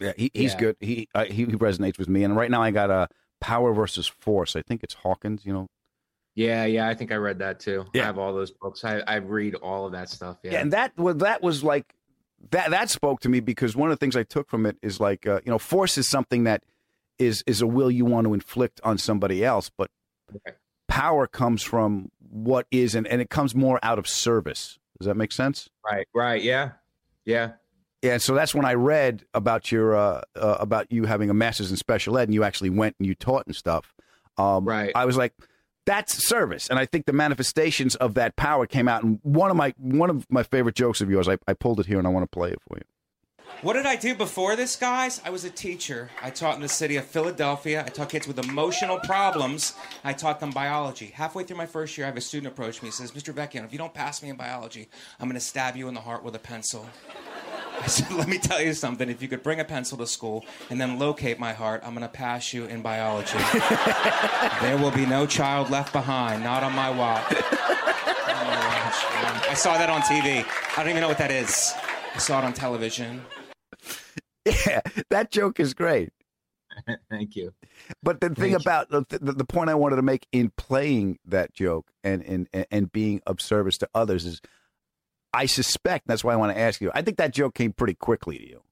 Yeah, 0.00 0.12
he, 0.16 0.30
he's 0.34 0.54
Yeah. 0.54 0.58
good. 0.60 0.76
He, 0.80 1.08
uh, 1.14 1.26
he 1.26 1.46
resonates 1.46 1.98
with 1.98 2.08
me. 2.08 2.24
And 2.24 2.34
right 2.34 2.50
now 2.50 2.62
I 2.62 2.70
got 2.70 2.90
a 2.90 2.94
uh, 2.94 3.06
Power 3.40 3.72
versus 3.72 4.06
Force. 4.06 4.56
I 4.56 4.62
think 4.62 4.82
it's 4.82 4.94
Hawkins. 4.94 5.46
You 5.46 5.52
know. 5.52 5.66
Yeah, 6.34 6.64
yeah, 6.64 6.88
I 6.88 6.94
think 6.94 7.12
I 7.12 7.16
read 7.16 7.38
that 7.40 7.60
too. 7.60 7.86
I 7.94 7.98
have 7.98 8.18
all 8.18 8.34
those 8.34 8.50
books. 8.50 8.84
I, 8.84 9.00
I 9.00 9.16
read 9.16 9.54
all 9.56 9.86
of 9.86 9.92
that 9.92 10.08
stuff. 10.08 10.38
Yeah. 10.42 10.52
Yeah, 10.52 10.60
and 10.60 10.72
that 10.72 10.92
well, 10.96 11.14
that 11.14 11.42
was 11.42 11.62
like 11.62 11.94
that 12.50 12.70
that 12.70 12.90
spoke 12.90 13.20
to 13.20 13.28
me 13.28 13.40
because 13.40 13.76
one 13.76 13.90
of 13.90 13.98
the 13.98 14.02
things 14.02 14.16
I 14.16 14.22
took 14.22 14.48
from 14.48 14.66
it 14.66 14.76
is 14.82 15.00
like 15.00 15.26
uh, 15.26 15.40
you 15.44 15.50
know 15.50 15.58
force 15.58 15.98
is 15.98 16.08
something 16.08 16.44
that 16.44 16.62
is 17.20 17.44
is 17.46 17.60
a 17.60 17.66
will 17.66 17.90
you 17.90 18.04
want 18.04 18.26
to 18.26 18.34
inflict 18.34 18.80
on 18.82 18.98
somebody 18.98 19.44
else, 19.44 19.70
but 19.76 19.90
power 20.88 21.26
comes 21.26 21.62
from 21.62 22.10
what 22.18 22.66
is 22.70 22.94
and, 22.94 23.06
and 23.06 23.20
it 23.20 23.30
comes 23.30 23.54
more 23.54 23.78
out 23.82 23.98
of 23.98 24.08
service. 24.08 24.78
Does 24.98 25.06
that 25.06 25.16
make 25.16 25.32
sense? 25.32 25.68
Right, 25.84 26.06
right, 26.14 26.42
yeah, 26.42 26.72
yeah. 27.24 27.52
Yeah, 28.02 28.16
so 28.16 28.34
that's 28.34 28.54
when 28.54 28.64
I 28.64 28.74
read 28.74 29.24
about 29.34 29.70
your 29.70 29.94
uh, 29.94 30.22
uh, 30.34 30.56
about 30.58 30.90
you 30.90 31.04
having 31.04 31.28
a 31.28 31.34
master's 31.34 31.70
in 31.70 31.76
special 31.76 32.16
ed, 32.16 32.24
and 32.24 32.34
you 32.34 32.42
actually 32.44 32.70
went 32.70 32.96
and 32.98 33.06
you 33.06 33.14
taught 33.14 33.46
and 33.46 33.54
stuff. 33.54 33.94
Um, 34.38 34.64
right. 34.64 34.90
I 34.94 35.04
was 35.04 35.18
like, 35.18 35.34
that's 35.84 36.26
service, 36.26 36.68
and 36.70 36.78
I 36.78 36.86
think 36.86 37.04
the 37.04 37.12
manifestations 37.12 37.96
of 37.96 38.14
that 38.14 38.36
power 38.36 38.66
came 38.66 38.88
out. 38.88 39.02
And 39.02 39.20
one 39.22 39.50
of 39.50 39.56
my 39.56 39.74
one 39.76 40.08
of 40.08 40.26
my 40.30 40.42
favorite 40.42 40.76
jokes 40.76 41.02
of 41.02 41.10
yours, 41.10 41.28
I, 41.28 41.36
I 41.46 41.52
pulled 41.52 41.78
it 41.78 41.86
here, 41.86 41.98
and 41.98 42.06
I 42.06 42.10
want 42.10 42.22
to 42.22 42.34
play 42.34 42.50
it 42.50 42.58
for 42.66 42.78
you. 42.78 42.84
What 43.62 43.74
did 43.74 43.84
I 43.84 43.96
do 43.96 44.14
before 44.14 44.56
this, 44.56 44.74
guys? 44.74 45.20
I 45.22 45.28
was 45.28 45.44
a 45.44 45.50
teacher. 45.50 46.08
I 46.22 46.30
taught 46.30 46.54
in 46.54 46.62
the 46.62 46.68
city 46.68 46.96
of 46.96 47.04
Philadelphia. 47.04 47.84
I 47.86 47.90
taught 47.90 48.08
kids 48.08 48.26
with 48.26 48.38
emotional 48.38 48.98
problems. 49.00 49.74
I 50.02 50.14
taught 50.14 50.40
them 50.40 50.50
biology. 50.50 51.12
Halfway 51.14 51.44
through 51.44 51.58
my 51.58 51.66
first 51.66 51.98
year, 51.98 52.06
I 52.06 52.08
have 52.08 52.16
a 52.16 52.22
student 52.22 52.50
approach 52.50 52.82
me. 52.82 52.88
He 52.88 52.92
says, 52.92 53.12
Mr. 53.12 53.34
Vecchione, 53.34 53.66
if 53.66 53.72
you 53.72 53.78
don't 53.78 53.92
pass 53.92 54.22
me 54.22 54.30
in 54.30 54.36
biology, 54.36 54.88
I'm 55.18 55.28
going 55.28 55.38
to 55.38 55.44
stab 55.44 55.76
you 55.76 55.88
in 55.88 55.94
the 55.94 56.00
heart 56.00 56.24
with 56.24 56.34
a 56.36 56.38
pencil. 56.38 56.88
I 57.82 57.86
said, 57.86 58.10
let 58.12 58.28
me 58.28 58.38
tell 58.38 58.62
you 58.62 58.72
something. 58.72 59.10
If 59.10 59.20
you 59.20 59.28
could 59.28 59.42
bring 59.42 59.60
a 59.60 59.64
pencil 59.64 59.98
to 59.98 60.06
school 60.06 60.44
and 60.70 60.80
then 60.80 60.98
locate 60.98 61.38
my 61.38 61.52
heart, 61.52 61.82
I'm 61.84 61.94
going 61.94 62.02
to 62.02 62.08
pass 62.08 62.54
you 62.54 62.64
in 62.64 62.80
biology. 62.80 63.36
there 64.62 64.78
will 64.78 64.90
be 64.90 65.04
no 65.04 65.26
child 65.26 65.68
left 65.68 65.92
behind, 65.92 66.42
not 66.42 66.62
on 66.62 66.74
my 66.74 66.88
watch. 66.88 67.30
On 67.34 68.46
my 68.46 68.56
watch. 68.56 69.48
I 69.48 69.54
saw 69.54 69.76
that 69.76 69.90
on 69.90 70.00
TV. 70.00 70.46
I 70.76 70.82
don't 70.82 70.88
even 70.88 71.02
know 71.02 71.08
what 71.08 71.18
that 71.18 71.30
is. 71.30 71.74
I 72.14 72.18
saw 72.18 72.38
it 72.38 72.44
on 72.44 72.52
television. 72.52 73.22
Yeah, 74.44 74.80
that 75.10 75.30
joke 75.30 75.60
is 75.60 75.74
great. 75.74 76.10
Thank 77.10 77.36
you. 77.36 77.52
But 78.02 78.20
the 78.20 78.30
thing 78.30 78.54
about 78.54 78.90
the, 78.90 79.04
the, 79.08 79.32
the 79.32 79.44
point 79.44 79.70
I 79.70 79.74
wanted 79.74 79.96
to 79.96 80.02
make 80.02 80.26
in 80.32 80.50
playing 80.56 81.18
that 81.26 81.52
joke 81.52 81.90
and, 82.04 82.22
and 82.22 82.66
and 82.70 82.92
being 82.92 83.20
of 83.26 83.40
service 83.40 83.76
to 83.78 83.88
others 83.94 84.24
is, 84.24 84.40
I 85.32 85.46
suspect 85.46 86.06
that's 86.06 86.24
why 86.24 86.32
I 86.32 86.36
want 86.36 86.54
to 86.54 86.58
ask 86.58 86.80
you. 86.80 86.90
I 86.94 87.02
think 87.02 87.18
that 87.18 87.32
joke 87.32 87.54
came 87.54 87.72
pretty 87.72 87.94
quickly 87.94 88.38
to 88.38 88.48
you. 88.48 88.62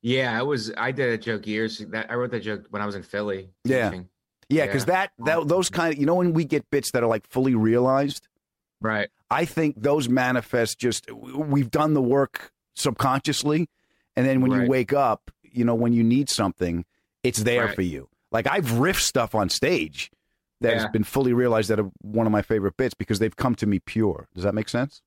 Yeah, 0.00 0.38
I 0.38 0.42
was. 0.42 0.72
I 0.76 0.92
did 0.92 1.10
a 1.10 1.18
joke 1.18 1.46
years. 1.46 1.78
That 1.78 2.10
I 2.10 2.14
wrote 2.14 2.30
that 2.30 2.40
joke 2.40 2.66
when 2.70 2.80
I 2.80 2.86
was 2.86 2.94
in 2.94 3.02
Philly. 3.02 3.50
Yeah. 3.64 3.90
teaching. 3.90 4.08
Yeah, 4.48 4.66
because 4.66 4.86
that 4.86 5.10
that 5.18 5.46
those 5.46 5.68
kind 5.68 5.92
of 5.92 6.00
you 6.00 6.06
know 6.06 6.14
when 6.14 6.32
we 6.32 6.44
get 6.44 6.70
bits 6.70 6.92
that 6.92 7.02
are 7.02 7.08
like 7.08 7.26
fully 7.28 7.54
realized, 7.54 8.28
right? 8.80 9.10
I 9.30 9.44
think 9.44 9.82
those 9.82 10.08
manifest 10.08 10.78
just 10.78 11.10
we've 11.12 11.70
done 11.70 11.92
the 11.92 12.00
work 12.00 12.52
subconsciously, 12.74 13.68
and 14.18 14.26
then 14.26 14.40
when 14.40 14.50
you 14.52 14.68
wake 14.68 14.92
up, 14.92 15.30
you 15.42 15.64
know 15.64 15.74
when 15.74 15.92
you 15.92 16.02
need 16.04 16.28
something, 16.28 16.84
it's 17.22 17.38
there 17.42 17.66
Right. 17.66 17.74
for 17.74 17.82
you. 17.82 18.08
Like 18.30 18.46
I've 18.46 18.66
riffed 18.66 19.00
stuff 19.00 19.34
on 19.34 19.48
stage 19.48 20.10
that 20.60 20.74
has 20.74 20.86
been 20.92 21.04
fully 21.04 21.32
realized 21.32 21.70
that 21.70 21.78
are 21.80 21.90
one 22.02 22.26
of 22.26 22.32
my 22.32 22.42
favorite 22.42 22.76
bits 22.76 22.94
because 22.94 23.18
they've 23.20 23.34
come 23.36 23.54
to 23.56 23.66
me 23.66 23.78
pure. 23.78 24.28
Does 24.34 24.44
that 24.44 24.54
make 24.54 24.68
sense? 24.68 25.02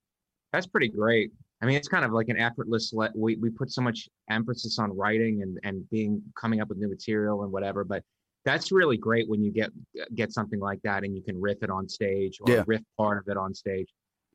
That's 0.54 0.66
pretty 0.68 0.88
great. 0.90 1.32
I 1.62 1.66
mean, 1.68 1.76
it's 1.76 1.88
kind 1.88 2.04
of 2.06 2.12
like 2.12 2.30
an 2.30 2.38
effortless. 2.38 2.92
Le- 2.94 3.12
we 3.16 3.36
we 3.36 3.50
put 3.52 3.72
so 3.72 3.82
much 3.82 4.10
emphasis 4.30 4.80
on 4.80 4.96
writing 4.96 5.42
and 5.44 5.60
and 5.64 5.88
being 5.90 6.22
coming 6.40 6.60
up 6.62 6.70
with 6.70 6.78
new 6.80 6.90
material 6.90 7.44
and 7.44 7.52
whatever, 7.52 7.84
but 7.84 8.04
that's 8.44 8.72
really 8.72 8.98
great 8.98 9.30
when 9.30 9.44
you 9.44 9.52
get 9.52 9.70
get 10.16 10.32
something 10.34 10.60
like 10.60 10.82
that 10.84 11.04
and 11.04 11.16
you 11.16 11.22
can 11.22 11.40
riff 11.40 11.60
it 11.62 11.70
on 11.70 11.88
stage 11.88 12.40
or 12.42 12.52
Yeah. 12.52 12.64
riff 12.66 12.82
part 12.98 13.20
of 13.20 13.26
it 13.28 13.38
on 13.38 13.54
stage. 13.54 13.90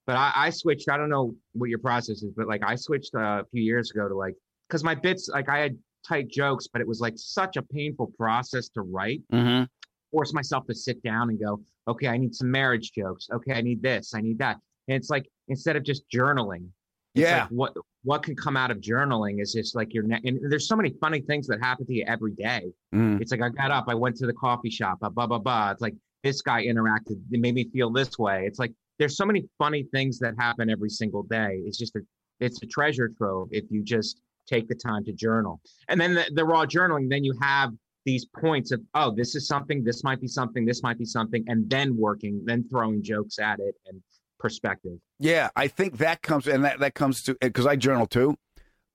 But 0.07 0.15
I, 0.17 0.31
I 0.37 0.51
switched. 0.51 0.89
I 0.89 0.97
don't 0.97 1.09
know 1.11 1.35
what 1.55 1.69
your 1.69 1.81
process 1.81 2.23
is, 2.23 2.33
but 2.37 2.47
like 2.47 2.63
I 2.65 2.77
switched 2.77 3.13
uh, 3.17 3.43
a 3.43 3.45
few 3.51 3.63
years 3.65 3.91
ago 3.91 4.09
to 4.09 4.15
like 4.15 4.37
because 4.69 4.85
my 4.85 4.95
bits 4.95 5.29
like 5.29 5.49
I 5.49 5.59
had 5.59 5.77
tight 6.07 6.29
jokes, 6.29 6.67
but 6.73 6.81
it 6.81 6.87
was 6.89 7.01
like 7.01 7.15
such 7.17 7.57
a 7.57 7.63
painful 7.63 8.13
process 8.19 8.69
to 8.71 8.83
write. 8.83 9.23
Mm-hmm. 9.33 9.65
Force 10.13 10.33
myself 10.33 10.67
to 10.67 10.75
sit 10.75 11.03
down 11.03 11.31
and 11.31 11.39
go, 11.41 11.61
okay, 11.89 12.07
I 12.09 12.17
need 12.17 12.35
some 12.35 12.51
marriage 12.51 12.93
jokes. 12.93 13.29
Okay, 13.33 13.53
I 13.53 13.61
need 13.61 13.83
this. 13.83 14.15
I 14.15 14.21
need 14.21 14.39
that. 14.39 14.57
And 14.89 14.97
it's 14.97 15.11
like 15.11 15.29
instead 15.49 15.75
of 15.77 15.83
just 15.83 16.05
journaling, 16.15 16.69
Yeah. 17.15 17.43
like 17.43 17.49
what 17.51 17.73
what 18.05 18.23
can 18.23 18.37
come 18.37 18.57
out 18.57 18.71
of 18.71 18.79
journaling 18.79 19.43
is 19.43 19.53
just 19.53 19.75
like 19.75 19.93
your 19.93 20.05
ne- 20.05 20.21
and 20.25 20.39
there's 20.49 20.69
so 20.69 20.77
many 20.77 20.95
funny 21.01 21.21
things 21.23 21.49
that 21.49 21.61
happen 21.61 21.85
to 21.87 21.93
you 21.93 22.05
every 22.07 22.33
day. 22.33 22.63
Mm. 22.95 23.21
It's 23.21 23.33
like 23.33 23.43
I 23.43 23.49
got 23.49 23.73
up, 23.73 23.87
I 23.89 23.95
went 23.95 24.17
to 24.17 24.27
the 24.27 24.33
coffee 24.33 24.71
shop, 24.71 25.01
blah 25.01 25.11
blah 25.11 25.39
blah. 25.39 25.73
It's 25.73 25.83
like 25.83 25.95
this 26.23 26.41
guy 26.41 26.65
interacted, 26.65 27.21
it 27.33 27.41
made 27.41 27.55
me 27.55 27.69
feel 27.73 27.91
this 27.91 28.17
way. 28.19 28.45
It's 28.47 28.59
like 28.61 28.73
there's 28.99 29.17
so 29.17 29.27
many 29.27 29.45
funny 29.59 29.83
things 29.93 30.19
that 30.21 30.35
happen 30.39 30.71
every 30.71 30.89
single 30.89 31.25
day. 31.25 31.61
It's 31.67 31.77
just 31.79 31.97
a 31.97 32.01
it's 32.39 32.63
a 32.63 32.67
treasure 32.67 33.09
trove 33.19 33.49
if 33.51 33.65
you 33.71 33.83
just 33.83 34.21
take 34.47 34.69
the 34.69 34.75
time 34.75 35.05
to 35.05 35.13
journal. 35.13 35.61
And 35.89 36.01
then 36.01 36.15
the, 36.15 36.25
the 36.33 36.45
raw 36.45 36.65
journaling, 36.65 37.09
then 37.09 37.25
you 37.25 37.35
have 37.41 37.73
these 38.05 38.25
points 38.25 38.71
of 38.71 38.81
oh, 38.95 39.11
this 39.15 39.35
is 39.35 39.47
something, 39.49 39.83
this 39.83 40.05
might 40.05 40.21
be 40.21 40.29
something, 40.29 40.65
this 40.65 40.83
might 40.83 40.99
be 40.99 41.05
something, 41.05 41.45
and 41.49 41.69
then 41.69 41.97
working, 41.97 42.43
then 42.45 42.65
throwing 42.71 43.03
jokes 43.03 43.39
at 43.39 43.59
it 43.59 43.75
and 43.87 44.01
perspective. 44.39 44.99
Yeah, 45.19 45.49
I 45.57 45.69
think 45.69 45.99
that 45.99 46.23
comes 46.23 46.47
and 46.47 46.65
that, 46.65 46.79
that 46.81 46.95
comes 46.95 47.23
to 47.25 47.37
because 47.41 47.67
I 47.67 47.77
journal 47.77 48.07
too, 48.07 48.37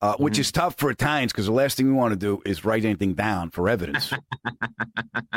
uh, 0.02 0.16
which 0.18 0.36
Mm-hmm. 0.36 0.42
is 0.42 0.52
tough 0.52 0.76
for 0.78 0.90
Italians 0.90 1.32
because 1.32 1.48
the 1.48 1.52
last 1.52 1.78
thing 1.78 1.88
we 1.88 1.94
want 1.94 2.14
to 2.14 2.20
do 2.20 2.42
is 2.46 2.64
write 2.64 2.86
anything 2.86 3.14
down 3.14 3.50
for 3.50 3.68
evidence. 3.68 4.14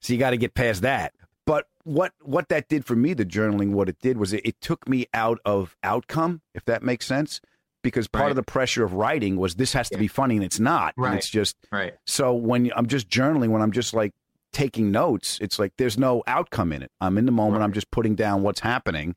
so 0.00 0.12
you 0.12 0.18
got 0.18 0.30
to 0.30 0.36
get 0.36 0.54
past 0.54 0.82
that. 0.82 1.14
But 1.46 1.66
what 1.84 2.12
what 2.20 2.48
that 2.50 2.68
did 2.68 2.84
for 2.84 2.94
me, 2.94 3.14
the 3.14 3.24
journaling, 3.24 3.70
what 3.72 3.88
it 3.88 3.98
did 4.00 4.16
was 4.16 4.32
it, 4.32 4.42
it 4.44 4.60
took 4.60 4.88
me 4.88 5.06
out 5.12 5.38
of 5.44 5.76
outcome, 5.82 6.42
if 6.54 6.64
that 6.66 6.82
makes 6.82 7.06
sense. 7.06 7.40
Because 7.82 8.06
part 8.08 8.30
of 8.30 8.36
the 8.36 8.42
pressure 8.42 8.84
of 8.84 8.94
writing 8.94 9.36
was 9.36 9.56
this 9.56 9.72
has 9.72 9.88
to 9.90 9.98
be 9.98 10.06
funny 10.08 10.36
and 10.36 10.44
it's 10.44 10.60
not. 10.60 10.94
And 10.96 11.04
Right. 11.06 11.16
it's 11.18 11.28
just 11.28 11.56
right. 11.70 11.94
So 12.06 12.32
when 12.34 12.70
I'm 12.76 12.86
just 12.86 13.08
journaling, 13.08 13.48
when 13.50 13.60
I'm 13.62 13.72
just 13.72 13.92
like 13.92 14.12
taking 14.52 14.90
notes, 14.92 15.38
it's 15.40 15.58
like 15.58 15.72
there's 15.78 15.98
no 15.98 16.22
outcome 16.26 16.72
in 16.72 16.82
it. 16.82 16.90
I'm 17.00 17.18
in 17.18 17.26
the 17.26 17.32
moment. 17.32 17.62
I'm 17.62 17.72
just 17.72 17.90
putting 17.90 18.14
down 18.14 18.42
what's 18.42 18.60
happening. 18.60 19.16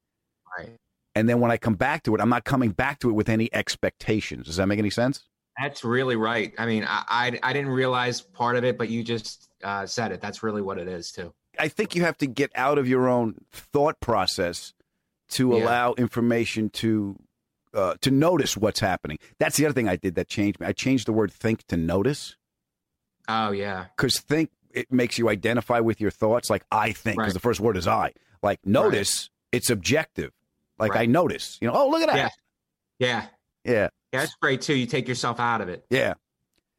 Right. 0.57 0.78
And 1.13 1.30
then 1.30 1.39
when 1.39 1.51
I 1.51 1.57
come 1.57 1.76
back 1.76 2.03
to 2.03 2.16
it, 2.16 2.22
I'm 2.22 2.30
not 2.30 2.43
coming 2.43 2.72
back 2.72 2.99
to 2.99 3.09
it 3.09 3.13
with 3.13 3.30
any 3.30 3.53
expectations. 3.53 4.47
Does 4.47 4.55
that 4.57 4.66
make 4.68 4.80
any 4.80 4.89
sense? 4.89 5.24
That's 5.61 5.84
really 5.86 6.16
right. 6.18 6.53
I 6.57 6.66
mean, 6.66 6.84
I, 6.86 7.03
I 7.07 7.39
I 7.43 7.53
didn't 7.53 7.72
realize 7.72 8.20
part 8.20 8.57
of 8.57 8.63
it, 8.66 8.78
but 8.78 8.89
you 8.89 9.03
just 9.03 9.49
uh, 9.63 9.86
said 9.86 10.11
it. 10.11 10.20
That's 10.22 10.43
really 10.43 10.61
what 10.61 10.78
it 10.78 10.88
is 10.88 11.11
too. 11.11 11.34
I 11.57 11.70
think 11.70 11.95
you 11.95 12.03
have 12.03 12.18
to 12.18 12.28
get 12.28 12.51
out 12.55 12.78
of 12.78 12.88
your 12.89 13.07
own 13.07 13.36
thought 13.51 13.99
process 14.01 14.74
to 15.30 15.49
Yeah. 15.51 15.63
allow 15.63 15.93
information 15.93 16.70
to 16.72 17.18
uh, 17.76 17.95
to 18.01 18.09
notice 18.11 18.55
what's 18.57 18.80
happening. 18.80 19.19
That's 19.38 19.57
the 19.57 19.65
other 19.65 19.73
thing 19.73 19.88
I 19.89 19.95
did 19.97 20.15
that 20.15 20.28
changed 20.28 20.59
me. 20.59 20.67
I 20.67 20.71
changed 20.71 21.07
the 21.07 21.13
word 21.13 21.32
think 21.32 21.63
to 21.67 21.78
notice 21.78 22.36
Oh 23.28 23.51
yeah. 23.51 23.86
because 23.95 24.19
think 24.19 24.49
it 24.71 24.91
makes 24.91 25.17
you 25.17 25.30
identify 25.30 25.80
with 25.80 25.99
your 26.01 26.11
thoughts. 26.11 26.49
Like 26.49 26.63
I 26.71 26.91
think, 26.91 27.17
because 27.17 27.28
Right. 27.30 27.34
the 27.34 27.39
first 27.39 27.59
word 27.59 27.78
is 27.78 27.88
I. 27.88 28.13
Like 28.43 28.65
notice, 28.65 29.30
it's 29.51 29.69
objective. 29.69 30.32
Like 30.78 30.95
I 30.95 31.05
notice. 31.05 31.57
You 31.61 31.67
know, 31.67 31.73
oh 31.76 31.89
look 31.89 32.01
at 32.01 32.07
that. 32.07 32.17
Yeah. 32.17 32.30
Yeah. 32.99 33.26
Yeah. 33.63 33.89
Yeah, 34.13 34.19
that's 34.21 34.36
great 34.36 34.61
too. 34.61 34.76
You 34.76 34.86
take 34.86 35.07
yourself 35.07 35.39
out 35.41 35.59
of 35.61 35.67
it. 35.67 35.86
Yeah, 35.89 36.13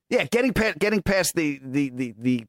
yeah. 0.09 0.24
Getting 0.24 0.55
past 0.55 0.78
getting 0.78 1.03
past 1.03 1.34
the 1.34 1.61
the 1.62 1.90
the 1.90 2.14
the, 2.18 2.47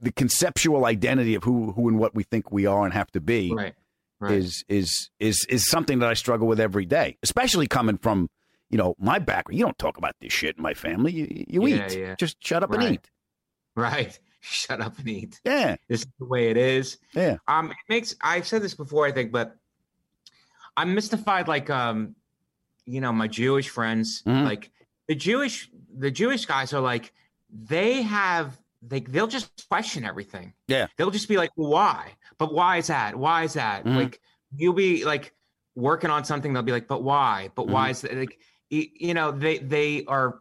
the 0.00 0.12
conceptual 0.12 0.84
identity 0.84 1.34
of 1.34 1.42
who 1.42 1.72
who 1.72 1.88
and 1.88 1.98
what 1.98 2.14
we 2.14 2.22
think 2.22 2.52
we 2.52 2.64
are 2.66 2.84
and 2.84 2.92
have 2.92 3.10
to 3.12 3.20
be 3.20 3.52
Right. 3.52 3.74
Right. 4.22 4.38
is 4.38 4.64
is 4.68 5.10
is 5.18 5.44
is 5.48 5.68
something 5.68 5.98
that 5.98 6.08
I 6.08 6.14
struggle 6.14 6.46
with 6.46 6.60
every 6.60 6.86
day, 6.86 7.18
especially 7.22 7.66
coming 7.66 7.98
from 7.98 8.30
you 8.70 8.78
know 8.78 8.94
my 8.98 9.18
background. 9.18 9.58
You 9.58 9.64
don't 9.64 9.78
talk 9.78 9.98
about 9.98 10.14
this 10.20 10.32
shit 10.32 10.56
in 10.56 10.62
my 10.62 10.74
family. 10.74 11.12
You 11.12 11.44
you 11.48 11.66
Yeah, 11.66 11.86
eat. 11.90 11.98
yeah. 11.98 12.14
Just 12.18 12.36
shut 12.44 12.62
up 12.62 12.72
and 12.72 12.82
eat. 12.82 13.10
Right. 13.74 14.18
Shut 14.44 14.80
up 14.80 14.98
and 14.98 15.08
eat. 15.08 15.40
Yeah. 15.44 15.76
This 15.88 16.00
is 16.00 16.06
the 16.18 16.24
way 16.24 16.50
it 16.50 16.56
is. 16.56 16.98
Yeah. 17.14 17.36
Um, 17.46 17.70
it 17.70 17.76
makes 17.88 18.16
I've 18.22 18.44
said 18.46 18.60
this 18.60 18.74
before, 18.74 19.06
I 19.06 19.12
think, 19.12 19.30
but 19.30 19.56
I'm 20.76 20.94
mystified 20.94 21.46
like 21.48 21.70
um, 21.70 22.16
you 22.86 23.00
know, 23.00 23.12
my 23.12 23.28
Jewish 23.28 23.68
friends, 23.68 24.22
Mhm. 24.26 24.44
like 24.44 24.70
the 25.06 25.14
Jewish 25.14 25.70
the 25.96 26.10
Jewish 26.10 26.46
guys 26.46 26.72
are 26.72 26.80
like 26.80 27.12
they 27.50 28.02
have 28.02 28.58
they 28.82 29.00
they'll 29.00 29.26
just 29.26 29.50
question 29.68 30.04
everything. 30.04 30.52
Yeah. 30.68 30.86
They'll 30.96 31.10
just 31.10 31.28
be 31.28 31.36
like, 31.36 31.50
why? 31.54 32.12
But 32.38 32.52
why 32.52 32.78
is 32.78 32.88
that? 32.88 33.16
Why 33.16 33.44
is 33.44 33.54
that? 33.54 33.84
Mhm. 33.84 33.96
Like 33.96 34.20
you'll 34.54 34.72
be 34.74 35.04
like 35.04 35.32
working 35.74 36.10
on 36.10 36.24
something, 36.24 36.52
they'll 36.52 36.62
be 36.62 36.72
like, 36.72 36.88
but 36.88 37.02
why? 37.02 37.50
But 37.54 37.68
why 37.68 37.88
Mhm. 37.88 37.90
is 37.92 38.00
that? 38.02 38.14
Like 38.16 38.38
you 38.70 39.14
know, 39.14 39.30
they 39.30 39.58
they 39.58 40.04
are 40.06 40.40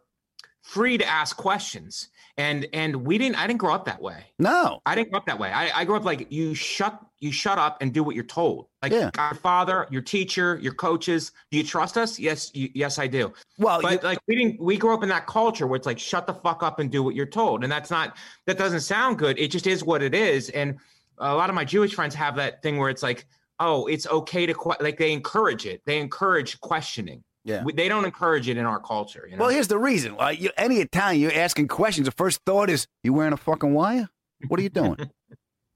free 0.64 0.98
to 0.98 1.06
ask 1.06 1.36
questions. 1.38 2.10
And 2.42 2.68
and 2.74 2.96
we 3.08 3.18
didn't 3.18 3.36
I 3.36 3.46
didn't 3.48 3.60
grow 3.60 3.74
up 3.74 3.86
that 3.86 4.02
way. 4.02 4.20
No. 4.40 4.82
I 4.86 4.96
didn't 4.96 5.10
grow 5.12 5.20
up 5.20 5.28
that 5.28 5.38
way. 5.38 5.52
I, 5.52 5.82
I 5.82 5.86
grew 5.86 5.96
up 5.96 6.06
like 6.06 6.32
you 6.32 6.56
shut 6.56 7.00
you 7.20 7.32
shut 7.32 7.60
up 7.60 7.74
and 7.82 7.94
do 7.94 8.02
what 8.04 8.16
you're 8.16 8.24
told. 8.40 8.68
Like 8.82 8.92
Yeah. 8.94 9.12
our 9.20 9.36
father, 9.36 9.88
your 9.92 10.02
teacher, 10.02 10.58
your 10.62 10.74
coaches. 10.74 11.32
Do 11.52 11.58
you 11.60 11.64
trust 11.64 11.96
us? 11.98 12.18
Yes, 12.18 12.50
you, 12.56 12.70
yes, 12.74 12.98
I 12.98 13.06
do. 13.06 13.32
Well, 13.60 13.80
but 13.82 13.92
you- 14.02 14.08
like 14.10 14.20
we 14.28 14.36
didn't 14.36 14.60
we 14.60 14.76
grew 14.78 14.94
up 14.94 15.04
in 15.04 15.10
that 15.10 15.28
culture 15.28 15.68
where 15.68 15.78
it's 15.78 15.86
like 15.86 16.00
shut 16.00 16.26
the 16.26 16.34
fuck 16.34 16.64
up 16.64 16.80
and 16.80 16.90
do 16.92 17.04
what 17.04 17.14
you're 17.14 17.34
told. 17.42 17.64
And 17.64 17.72
that's 17.72 17.92
not 17.92 18.18
that 18.48 18.58
doesn't 18.58 18.82
sound 18.82 19.20
good. 19.20 19.38
It 19.38 19.50
just 19.52 19.68
is 19.68 19.84
what 19.84 20.02
it 20.02 20.16
is. 20.16 20.50
And 20.50 20.80
a 21.20 21.36
lot 21.36 21.50
of 21.50 21.56
my 21.56 21.66
Jewish 21.66 21.94
friends 21.94 22.16
have 22.16 22.36
that 22.38 22.64
thing 22.64 22.78
where 22.78 22.90
it's 22.90 23.04
like, 23.04 23.28
oh, 23.60 23.86
it's 23.86 24.08
okay 24.08 24.48
to 24.48 24.54
que-, 24.56 24.82
like 24.88 24.98
they 24.98 25.12
encourage 25.14 25.68
it. 25.68 25.82
They 25.86 26.00
encourage 26.00 26.60
questioning. 26.62 27.24
Yeah. 27.44 27.64
We- 27.64 27.74
they 27.74 27.88
don't 27.90 28.06
encourage 28.06 28.48
it 28.50 28.58
in 28.58 28.66
our 28.66 28.80
culture. 28.80 29.28
You 29.30 29.36
know? 29.38 29.42
Well, 29.46 29.50
here's 29.50 29.68
the 29.68 29.78
reason. 29.80 30.16
Like 30.16 30.40
you, 30.42 30.52
any 30.58 30.78
Italian, 30.78 31.22
you're 31.22 31.34
asking 31.34 31.68
questions. 31.70 32.06
The 32.06 32.12
first 32.12 32.42
thought 32.46 32.70
is, 32.70 32.88
"You 33.04 33.14
wearing 33.14 33.34
a 33.34 33.38
fucking 33.38 33.74
wire? 33.74 34.10
What 34.48 34.60
are 34.60 34.64
you 34.64 34.70
doing?" 34.70 34.98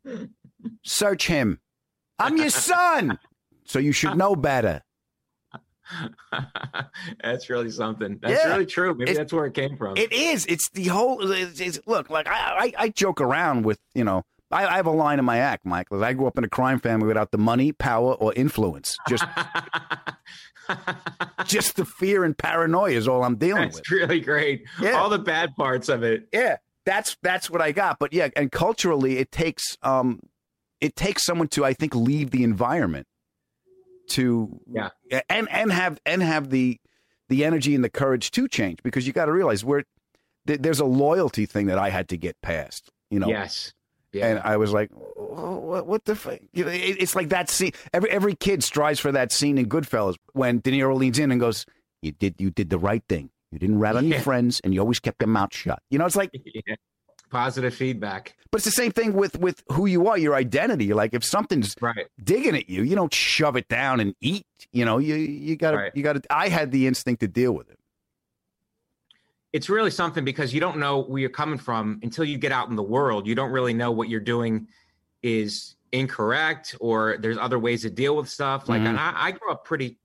Search 0.83 1.27
him. 1.27 1.59
I'm 2.19 2.37
your 2.37 2.49
son, 2.51 3.19
so 3.65 3.79
you 3.79 3.91
should 3.91 4.15
know 4.17 4.35
better. 4.35 4.81
that's 7.23 7.49
really 7.49 7.69
something. 7.71 8.19
That's 8.21 8.33
Yeah. 8.43 8.49
really 8.53 8.65
true. 8.65 8.93
Maybe 8.93 9.03
It's- 9.11 9.17
that's 9.17 9.33
where 9.33 9.45
it 9.45 9.53
came 9.53 9.77
from. 9.77 9.97
It 9.97 10.11
is. 10.11 10.45
It's 10.47 10.69
the 10.71 10.85
whole. 10.85 11.31
It's, 11.31 11.59
it's, 11.59 11.79
look, 11.85 12.09
like 12.09 12.27
I, 12.27 12.31
I, 12.33 12.73
I 12.85 12.89
joke 12.89 13.21
around 13.21 13.65
with 13.65 13.79
you 13.93 14.03
know. 14.03 14.23
I, 14.51 14.67
I 14.67 14.75
have 14.75 14.85
a 14.85 14.91
line 14.91 15.17
in 15.17 15.25
my 15.25 15.37
act, 15.39 15.65
Michael. 15.65 16.03
I 16.03 16.13
grew 16.13 16.27
up 16.27 16.37
in 16.37 16.43
a 16.43 16.49
crime 16.49 16.79
family 16.79 17.07
without 17.07 17.31
the 17.31 17.37
money, 17.39 17.71
power, 17.71 18.13
or 18.13 18.31
influence. 18.35 18.95
Just, 19.09 19.25
just 21.45 21.75
the 21.75 21.85
fear 21.85 22.23
and 22.23 22.37
paranoia 22.37 22.91
is 22.91 23.07
all 23.07 23.23
I'm 23.23 23.35
dealing 23.35 23.65
with. 23.67 23.75
That's 23.75 23.91
really 23.91 24.19
great. 24.19 24.65
Yeah. 24.81 24.91
All 24.93 25.09
the 25.09 25.19
bad 25.19 25.55
parts 25.55 25.89
of 25.89 26.03
it. 26.03 26.27
Yeah, 26.33 26.57
that's 26.85 27.17
that's 27.21 27.49
what 27.49 27.61
I 27.61 27.71
got. 27.71 27.97
But 27.99 28.13
yeah, 28.13 28.29
and 28.35 28.51
culturally, 28.51 29.17
it 29.17 29.31
takes 29.31 29.77
um, 29.81 30.19
it 30.81 30.95
takes 30.95 31.23
someone 31.25 31.47
to 31.49 31.65
I 31.65 31.73
think 31.73 31.95
leave 31.95 32.31
the 32.31 32.43
environment 32.43 33.07
to 34.09 34.59
Yeah. 34.67 34.89
and 35.29 35.47
and 35.49 35.71
have 35.71 35.99
and 36.05 36.21
have 36.21 36.49
the 36.49 36.79
the 37.29 37.43
energy 37.43 37.73
and 37.73 37.83
the 37.83 37.89
courage 37.89 38.31
to 38.31 38.47
change 38.47 38.79
because 38.83 39.07
you 39.07 39.13
got 39.13 39.25
to 39.25 39.31
realize 39.33 39.65
we're 39.65 39.83
th- 40.45 40.59
there's 40.61 40.79
a 40.79 40.85
loyalty 40.85 41.45
thing 41.47 41.65
that 41.67 41.79
I 41.79 41.89
had 41.89 42.07
to 42.09 42.17
get 42.17 42.35
past. 42.41 42.89
You 43.09 43.19
know. 43.19 43.27
Yes. 43.27 43.73
Yeah. 44.15 44.27
And 44.27 44.39
I 44.43 44.57
was 44.57 44.71
like, 44.73 44.89
what, 45.15 45.85
what 45.87 46.05
the 46.05 46.15
fuck? 46.15 46.39
You 46.53 46.65
know, 46.65 46.71
it- 46.71 46.97
It's 47.01 47.15
like 47.15 47.29
that 47.29 47.49
scene. 47.49 47.71
Every 47.93 48.09
every 48.09 48.35
kid 48.35 48.63
strives 48.63 48.99
for 48.99 49.11
that 49.11 49.31
scene 49.31 49.57
in 49.57 49.67
Goodfellas 49.67 50.15
when 50.33 50.59
De 50.59 50.71
Niro 50.71 50.95
leans 50.97 51.19
in 51.19 51.31
and 51.31 51.39
goes, 51.39 51.65
"You 52.01 52.11
did 52.13 52.35
you 52.39 52.49
did 52.51 52.69
the 52.69 52.79
right 52.79 53.03
thing. 53.09 53.29
You 53.51 53.59
didn't 53.59 53.79
rat 53.79 53.95
on 53.95 54.07
your 54.07 54.19
friends, 54.21 54.59
and 54.63 54.73
you 54.73 54.79
always 54.79 54.99
kept 54.99 55.21
your 55.21 55.27
mouth 55.29 55.53
shut." 55.53 55.79
You 55.89 55.97
know, 55.99 56.05
it's 56.05 56.15
like 56.15 56.31
Yeah. 56.67 56.75
Positive 57.31 57.73
feedback. 57.73 58.35
but 58.51 58.57
it's 58.59 58.65
the 58.65 58.71
same 58.71 58.91
thing 58.91 59.13
with 59.13 59.37
with 59.39 59.63
who 59.71 59.87
you 59.87 60.07
are, 60.07 60.17
your 60.17 60.35
identity. 60.35 60.93
Like 60.93 61.13
if 61.13 61.23
something's 61.23 61.75
Right. 61.81 62.07
digging 62.23 62.55
at 62.55 62.69
you, 62.69 62.83
you 62.83 62.95
don't 62.95 63.13
shove 63.13 63.57
it 63.57 63.67
down 63.67 63.99
and 63.99 64.13
eat. 64.21 64.45
You 64.71 64.85
know, 64.85 64.99
you 64.99 65.15
you 65.15 65.55
got 65.57 65.71
to 65.71 65.77
Right. 65.77 65.91
you 65.95 66.03
got 66.03 66.13
to. 66.13 66.21
I 66.29 66.47
had 66.49 66.71
the 66.71 66.87
instinct 66.87 67.19
to 67.21 67.27
deal 67.27 67.51
with 67.51 67.69
it. 67.69 67.74
It's 69.55 69.69
really 69.69 69.89
something 69.89 70.25
because 70.25 70.53
you 70.53 70.59
don't 70.59 70.79
know 70.79 71.03
where 71.03 71.21
you're 71.21 71.29
coming 71.29 71.57
from 71.57 72.01
until 72.03 72.25
you 72.25 72.37
get 72.37 72.51
out 72.51 72.67
in 72.67 72.75
the 72.75 72.83
world. 72.83 73.25
You 73.25 73.35
don't 73.35 73.51
really 73.51 73.73
know 73.73 73.89
what 73.89 74.09
you're 74.09 74.19
doing 74.19 74.67
is 75.23 75.77
incorrect 75.93 76.75
or 76.81 77.15
there's 77.21 77.37
other 77.37 77.57
ways 77.57 77.83
to 77.83 77.89
deal 77.89 78.17
with 78.17 78.27
stuff. 78.27 78.67
Like, 78.67 78.81
Mhm. 78.81 78.97
I, 78.97 79.13
I 79.27 79.31
grew 79.31 79.49
up 79.49 79.63
pretty. 79.63 79.97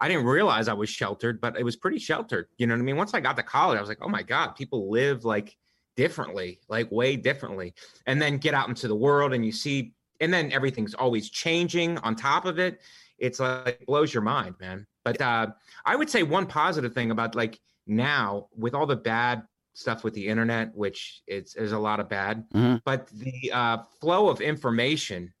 I 0.00 0.08
didn't 0.08 0.24
realize 0.24 0.66
I 0.66 0.72
was 0.72 0.90
sheltered, 0.90 1.40
but 1.40 1.56
it 1.56 1.62
was 1.62 1.76
pretty 1.76 2.00
sheltered. 2.00 2.48
You 2.58 2.66
know 2.66 2.74
what 2.74 2.80
I 2.80 2.82
mean? 2.82 2.96
Once 2.96 3.14
I 3.14 3.20
got 3.20 3.36
to 3.36 3.44
college, 3.44 3.78
I 3.78 3.80
was 3.80 3.88
like, 3.88 4.02
oh 4.02 4.08
my 4.08 4.24
God, 4.24 4.56
people 4.56 4.90
live 4.90 5.24
like 5.24 5.56
differently, 5.94 6.58
like 6.68 6.90
way 6.90 7.14
differently. 7.14 7.74
And 8.06 8.20
then 8.20 8.38
get 8.38 8.54
out 8.54 8.68
into 8.68 8.88
the 8.88 8.96
world 8.96 9.32
and 9.34 9.46
you 9.46 9.52
see, 9.52 9.92
and 10.20 10.34
then 10.34 10.50
everything's 10.50 10.94
always 10.94 11.30
changing 11.30 11.98
on 11.98 12.16
top 12.16 12.44
of 12.44 12.58
it. 12.58 12.80
It's 13.18 13.38
like 13.38 13.78
it 13.80 13.86
blows 13.86 14.12
your 14.12 14.24
mind, 14.24 14.56
man. 14.58 14.84
But 15.04 15.22
uh, 15.22 15.46
I 15.84 15.94
would 15.94 16.10
say 16.10 16.24
one 16.24 16.46
positive 16.46 16.92
thing 16.92 17.12
about 17.12 17.36
like 17.36 17.60
now 17.86 18.48
with 18.56 18.74
all 18.74 18.86
the 18.86 18.96
bad 18.96 19.42
stuff 19.74 20.04
with 20.04 20.14
the 20.14 20.26
internet, 20.26 20.74
which 20.74 21.22
it's 21.26 21.54
there's 21.54 21.72
a 21.72 21.78
lot 21.78 22.00
of 22.00 22.08
bad, 22.08 22.48
Mhm. 22.54 22.80
but 22.84 23.08
the 23.08 23.52
uh, 23.52 23.78
flow 24.00 24.28
of 24.28 24.40
information 24.40 25.32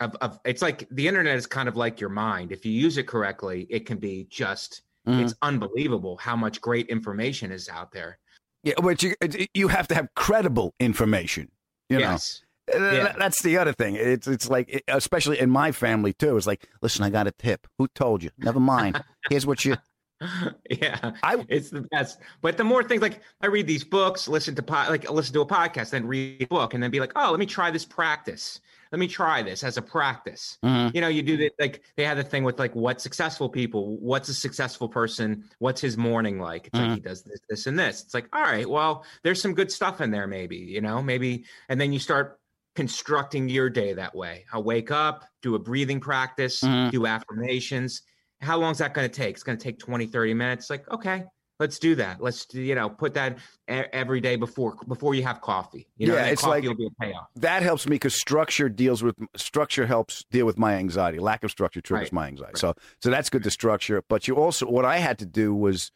of, 0.00 0.14
of 0.20 0.38
it's 0.44 0.62
like 0.62 0.88
the 0.90 1.06
internet 1.06 1.36
is 1.36 1.46
kind 1.46 1.68
of 1.68 1.76
like 1.76 2.00
your 2.00 2.10
mind. 2.10 2.50
If 2.52 2.64
you 2.64 2.72
use 2.72 2.96
it 2.96 3.06
correctly, 3.06 3.66
it 3.70 3.86
can 3.86 3.98
be 3.98 4.26
just 4.30 4.82
Mhm. 5.06 5.22
it's 5.24 5.34
unbelievable 5.42 6.16
how 6.16 6.36
much 6.36 6.60
great 6.60 6.88
information 6.88 7.50
is 7.50 7.68
out 7.68 7.90
there. 7.92 8.18
Yeah, 8.62 8.74
but 8.80 9.02
you 9.02 9.14
you 9.52 9.68
have 9.68 9.88
to 9.88 9.94
have 9.96 10.08
credible 10.14 10.74
information. 10.78 11.50
You 11.88 11.98
know. 11.98 12.10
yes. 12.12 12.42
Uh, 12.72 12.78
Yeah. 12.78 13.12
That's 13.18 13.42
the 13.42 13.58
other 13.58 13.72
thing. 13.72 13.96
It's 13.96 14.28
it's 14.28 14.48
like, 14.48 14.82
especially 14.86 15.40
in 15.40 15.50
my 15.50 15.72
family 15.72 16.12
too. 16.12 16.36
It's 16.36 16.46
like, 16.46 16.68
listen, 16.80 17.04
I 17.04 17.10
got 17.10 17.26
a 17.26 17.32
tip. 17.32 17.66
Who 17.78 17.88
told 17.88 18.22
you? 18.22 18.30
Never 18.38 18.60
mind. 18.60 19.02
Here's 19.30 19.44
what 19.44 19.64
you. 19.64 19.76
yeah, 20.70 21.12
I- 21.22 21.44
it's 21.48 21.70
the 21.70 21.82
best. 21.82 22.18
But 22.40 22.56
the 22.56 22.64
more 22.64 22.82
things 22.82 23.02
like 23.02 23.20
I 23.40 23.46
read 23.46 23.66
these 23.66 23.84
books, 23.84 24.28
listen 24.28 24.54
to 24.56 24.62
po- 24.62 24.86
like 24.88 25.08
listen 25.10 25.34
to 25.34 25.40
a 25.40 25.46
podcast, 25.46 25.90
then 25.90 26.06
read 26.06 26.42
a 26.42 26.46
book, 26.46 26.74
and 26.74 26.82
then 26.82 26.90
be 26.90 27.00
like, 27.00 27.12
oh, 27.16 27.30
let 27.30 27.40
me 27.40 27.46
try 27.46 27.70
this 27.70 27.84
practice. 27.84 28.60
Let 28.92 28.98
me 28.98 29.08
try 29.08 29.42
this 29.42 29.64
as 29.64 29.78
a 29.78 29.82
practice. 29.82 30.58
Mhm. 30.62 30.94
You 30.94 31.00
know, 31.00 31.08
you 31.08 31.22
do 31.22 31.36
that. 31.38 31.52
Like 31.58 31.82
they 31.96 32.04
had 32.04 32.18
the 32.18 32.22
thing 32.24 32.44
with 32.44 32.58
like 32.58 32.74
what 32.76 33.00
successful 33.00 33.48
people. 33.48 33.96
What's 33.98 34.28
a 34.28 34.34
successful 34.34 34.86
person? 34.88 35.44
What's 35.60 35.80
his 35.80 35.96
morning 35.96 36.38
like? 36.38 36.66
It's 36.66 36.78
like 36.78 36.92
he 36.92 37.00
does 37.00 37.22
this, 37.22 37.40
this, 37.48 37.66
and 37.66 37.78
this. 37.78 38.02
It's 38.02 38.12
like, 38.12 38.28
all 38.34 38.42
right, 38.42 38.68
well, 38.68 39.04
there's 39.22 39.40
some 39.40 39.54
good 39.54 39.72
stuff 39.72 40.02
in 40.02 40.10
there. 40.10 40.26
Maybe 40.26 40.56
you 40.58 40.82
know, 40.82 41.00
maybe, 41.02 41.44
and 41.70 41.80
then 41.80 41.92
you 41.94 41.98
start 41.98 42.38
constructing 42.74 43.48
your 43.48 43.68
day 43.70 43.92
that 43.94 44.14
way. 44.14 44.44
I'll 44.52 44.62
wake 44.62 44.90
up, 44.90 45.24
do 45.42 45.54
a 45.54 45.58
breathing 45.58 46.00
practice, 46.00 46.60
Mhm. 46.62 46.90
do 46.90 47.06
affirmations. 47.06 48.02
How 48.42 48.58
long 48.58 48.72
is 48.72 48.78
that 48.78 48.92
going 48.92 49.08
to 49.08 49.14
take? 49.14 49.34
It's 49.36 49.42
going 49.42 49.56
to 49.56 49.62
take 49.64 49.78
20, 49.78 50.06
30 50.06 50.34
minutes. 50.34 50.68
Like, 50.68 50.90
okay, 50.90 51.24
let's 51.60 51.78
do 51.78 51.94
that. 51.94 52.20
Let's, 52.20 52.46
you 52.52 52.74
know, 52.74 52.90
put 52.90 53.14
that 53.14 53.38
every 53.68 54.20
day 54.20 54.34
before 54.36 54.76
before 54.88 55.14
you 55.14 55.22
have 55.22 55.40
coffee. 55.40 55.86
You 55.96 56.08
know, 56.08 56.14
Yeah, 56.14 56.26
it's 56.26 56.42
coffee 56.42 56.50
like- 56.60 56.64
will 56.64 56.74
be 56.74 56.86
a 56.86 57.04
payoff. 57.04 57.28
That 57.36 57.62
helps 57.62 57.86
me 57.86 57.94
because 57.94 58.14
structure 58.14 58.68
deals 58.68 59.02
with 59.02 59.14
structure 59.36 59.86
helps 59.86 60.24
deal 60.30 60.44
with 60.44 60.58
my 60.58 60.74
anxiety. 60.74 61.18
Lack 61.20 61.44
of 61.44 61.50
structure 61.52 61.80
triggers 61.80 62.06
Right. 62.06 62.12
my 62.12 62.26
anxiety. 62.26 62.58
So 62.58 62.74
so 63.00 63.10
that's 63.10 63.30
good 63.30 63.44
to 63.44 63.50
structure. 63.50 64.02
But 64.08 64.26
you 64.26 64.34
also 64.36 64.66
what 64.66 64.84
I 64.84 64.98
had 64.98 65.18
to 65.20 65.26
do 65.26 65.54
was 65.54 65.92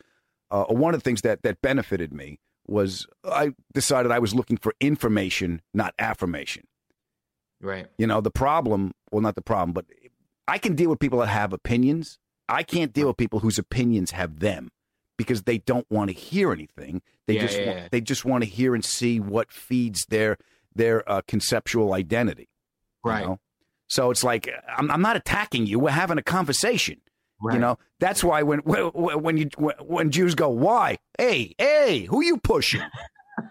uh, 0.53 0.65
one 0.67 0.95
of 0.95 1.01
the 1.01 1.05
things 1.05 1.23
that 1.23 1.43
that 1.43 1.61
benefited 1.61 2.13
me 2.13 2.39
was 2.69 3.07
I 3.25 3.55
decided 3.75 4.13
I 4.13 4.21
was 4.21 4.35
looking 4.35 4.57
for 4.57 4.73
information, 4.81 5.63
not 5.75 5.95
affirmation. 5.99 6.65
Right. 7.61 7.87
You 7.99 8.07
know, 8.07 8.21
the 8.21 8.31
problem, 8.31 8.93
well, 9.11 9.23
not 9.23 9.35
the 9.35 9.43
problem, 9.43 9.73
but 9.73 9.87
I 10.47 10.59
can 10.59 10.75
deal 10.77 10.91
with 10.91 11.01
people 11.01 11.19
that 11.21 11.27
have 11.29 11.53
opinions. 11.53 12.19
I 12.49 12.63
can't 12.63 12.93
deal 12.93 13.09
with 13.09 13.17
people 13.17 13.41
whose 13.41 13.59
opinions 13.59 14.13
have 14.13 14.39
them 14.41 14.71
because 15.19 15.43
they 15.43 15.59
don't 15.59 15.87
want 15.91 16.11
to 16.11 16.15
hear 16.15 16.53
anything. 16.53 17.03
They 17.27 17.35
Yeah, 17.35 17.41
just 17.43 17.59
yeah, 17.59 17.67
want, 17.67 17.79
yeah. 17.79 17.89
they 17.91 18.01
just 18.01 18.25
want 18.25 18.45
to 18.45 18.51
hear 18.51 18.75
and 18.75 18.85
see 18.85 19.19
what 19.21 19.51
feeds 19.51 20.05
their 20.07 20.37
their 20.75 21.11
uh, 21.11 21.23
conceptual 21.27 21.95
identity. 21.95 22.49
you 23.05 23.11
Right. 23.11 23.25
know? 23.25 23.41
So 23.89 24.11
it's 24.11 24.23
like 24.25 24.49
I'm, 24.77 24.91
I'm 24.91 25.01
not 25.03 25.17
attacking 25.17 25.67
you. 25.67 25.79
We're 25.79 25.91
having 25.91 26.19
a 26.19 26.23
conversation. 26.23 27.01
You 27.53 27.59
know, 27.59 27.77
that's 28.01 28.25
why 28.25 28.43
when 28.43 28.61
when, 28.61 28.85
when 28.87 29.37
you 29.37 29.49
when 29.83 30.11
Jews 30.11 30.35
go, 30.35 30.49
why? 30.49 30.97
Hey, 31.19 31.55
hey, 31.59 32.05
who 32.05 32.23
you 32.25 32.39
pushing? 32.39 32.81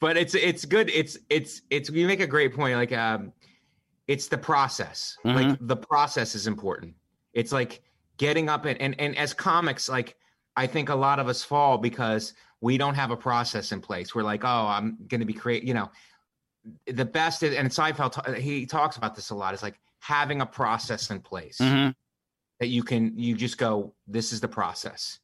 but 0.00 0.16
it's 0.16 0.34
it's 0.34 0.64
good. 0.64 0.90
It's 0.90 1.16
it's 1.28 1.62
it's 1.70 1.90
you 1.90 2.06
make 2.06 2.20
a 2.20 2.26
great 2.26 2.54
point. 2.54 2.76
Like 2.76 2.92
um, 2.92 3.32
it's 4.10 4.26
the 4.26 4.36
process. 4.38 5.16
Like 5.24 5.46
Mm-hmm. 5.46 5.66
the 5.66 5.76
process 5.76 6.34
is 6.34 6.46
important. 6.48 6.94
It's 7.32 7.52
like 7.52 7.80
getting 8.16 8.48
up 8.48 8.64
and 8.64 8.78
and 8.82 8.94
and 8.98 9.16
as 9.16 9.32
comics, 9.32 9.88
like 9.88 10.16
I 10.56 10.66
think 10.66 10.88
a 10.88 10.94
lot 10.96 11.20
of 11.20 11.28
us 11.28 11.44
fall 11.44 11.78
because 11.78 12.34
we 12.60 12.76
don't 12.76 12.96
have 12.96 13.12
a 13.12 13.16
process 13.16 13.70
in 13.72 13.80
place. 13.80 14.12
We're 14.14 14.24
like, 14.24 14.42
oh, 14.44 14.66
I'm 14.76 14.98
going 15.06 15.20
to 15.20 15.26
be 15.26 15.32
create. 15.32 15.62
You 15.62 15.74
know, 15.74 15.90
the 16.86 17.04
best 17.04 17.42
is, 17.44 17.54
and 17.54 17.68
Seinfeld 17.70 18.36
he 18.36 18.66
talks 18.66 18.96
about 18.96 19.14
this 19.14 19.30
a 19.30 19.34
lot. 19.36 19.54
Is 19.54 19.62
like 19.62 19.78
having 20.00 20.40
a 20.40 20.46
process 20.46 21.10
in 21.10 21.20
place 21.20 21.58
Mhm. 21.58 21.94
that 22.58 22.66
you 22.66 22.82
can 22.82 23.16
you 23.16 23.36
just 23.36 23.58
go. 23.58 23.94
This 24.08 24.32
is 24.32 24.40
the 24.40 24.48
process. 24.48 25.20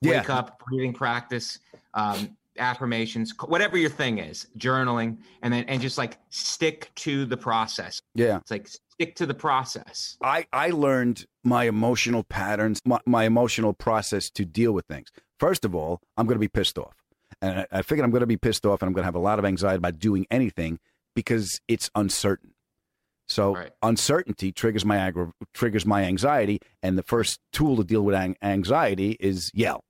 Yeah. 0.00 0.20
Wake 0.20 0.30
up, 0.30 0.58
breathing 0.64 0.94
practice, 0.94 1.58
um, 1.94 2.36
affirmations, 2.58 3.32
whatever 3.46 3.76
your 3.76 3.90
thing 3.90 4.18
is, 4.18 4.46
journaling, 4.58 5.18
and 5.42 5.52
then 5.52 5.64
and 5.64 5.80
just 5.80 5.98
like 5.98 6.18
stick 6.30 6.90
to 6.96 7.24
the 7.24 7.36
process. 7.36 8.00
Yeah. 8.14 8.38
It's 8.38 8.50
like 8.50 8.68
stick 8.68 9.14
to 9.16 9.26
the 9.26 9.34
process. 9.34 10.16
I, 10.22 10.46
I 10.52 10.70
learned 10.70 11.26
my 11.44 11.64
emotional 11.64 12.24
patterns, 12.24 12.80
my, 12.84 13.00
my 13.06 13.24
emotional 13.24 13.72
process 13.72 14.30
to 14.30 14.44
deal 14.44 14.72
with 14.72 14.86
things. 14.86 15.08
First 15.40 15.64
of 15.64 15.74
all, 15.74 16.00
I'm 16.16 16.26
going 16.26 16.36
to 16.36 16.40
be 16.40 16.48
pissed 16.48 16.78
off. 16.78 16.94
And 17.40 17.60
I, 17.60 17.66
I 17.78 17.82
figured 17.82 18.04
I'm 18.04 18.10
going 18.10 18.20
to 18.20 18.26
be 18.26 18.36
pissed 18.36 18.66
off 18.66 18.82
and 18.82 18.88
I'm 18.88 18.92
going 18.92 19.02
to 19.02 19.06
have 19.06 19.14
a 19.14 19.18
lot 19.18 19.38
of 19.38 19.44
anxiety 19.44 19.78
about 19.78 19.98
doing 19.98 20.26
anything 20.30 20.78
because 21.14 21.60
it's 21.68 21.90
uncertain. 21.94 22.52
So 23.28 23.56
uncertainty 23.82 24.52
triggers 24.52 24.84
my 24.84 24.96
aggra- 24.96 25.32
triggers 25.54 25.86
my 25.86 26.04
anxiety, 26.04 26.60
and 26.82 26.98
the 26.98 27.02
first 27.02 27.40
tool 27.52 27.76
to 27.76 27.84
deal 27.84 28.02
with 28.02 28.14
anxiety 28.42 29.16
is 29.18 29.50
yell. 29.54 29.84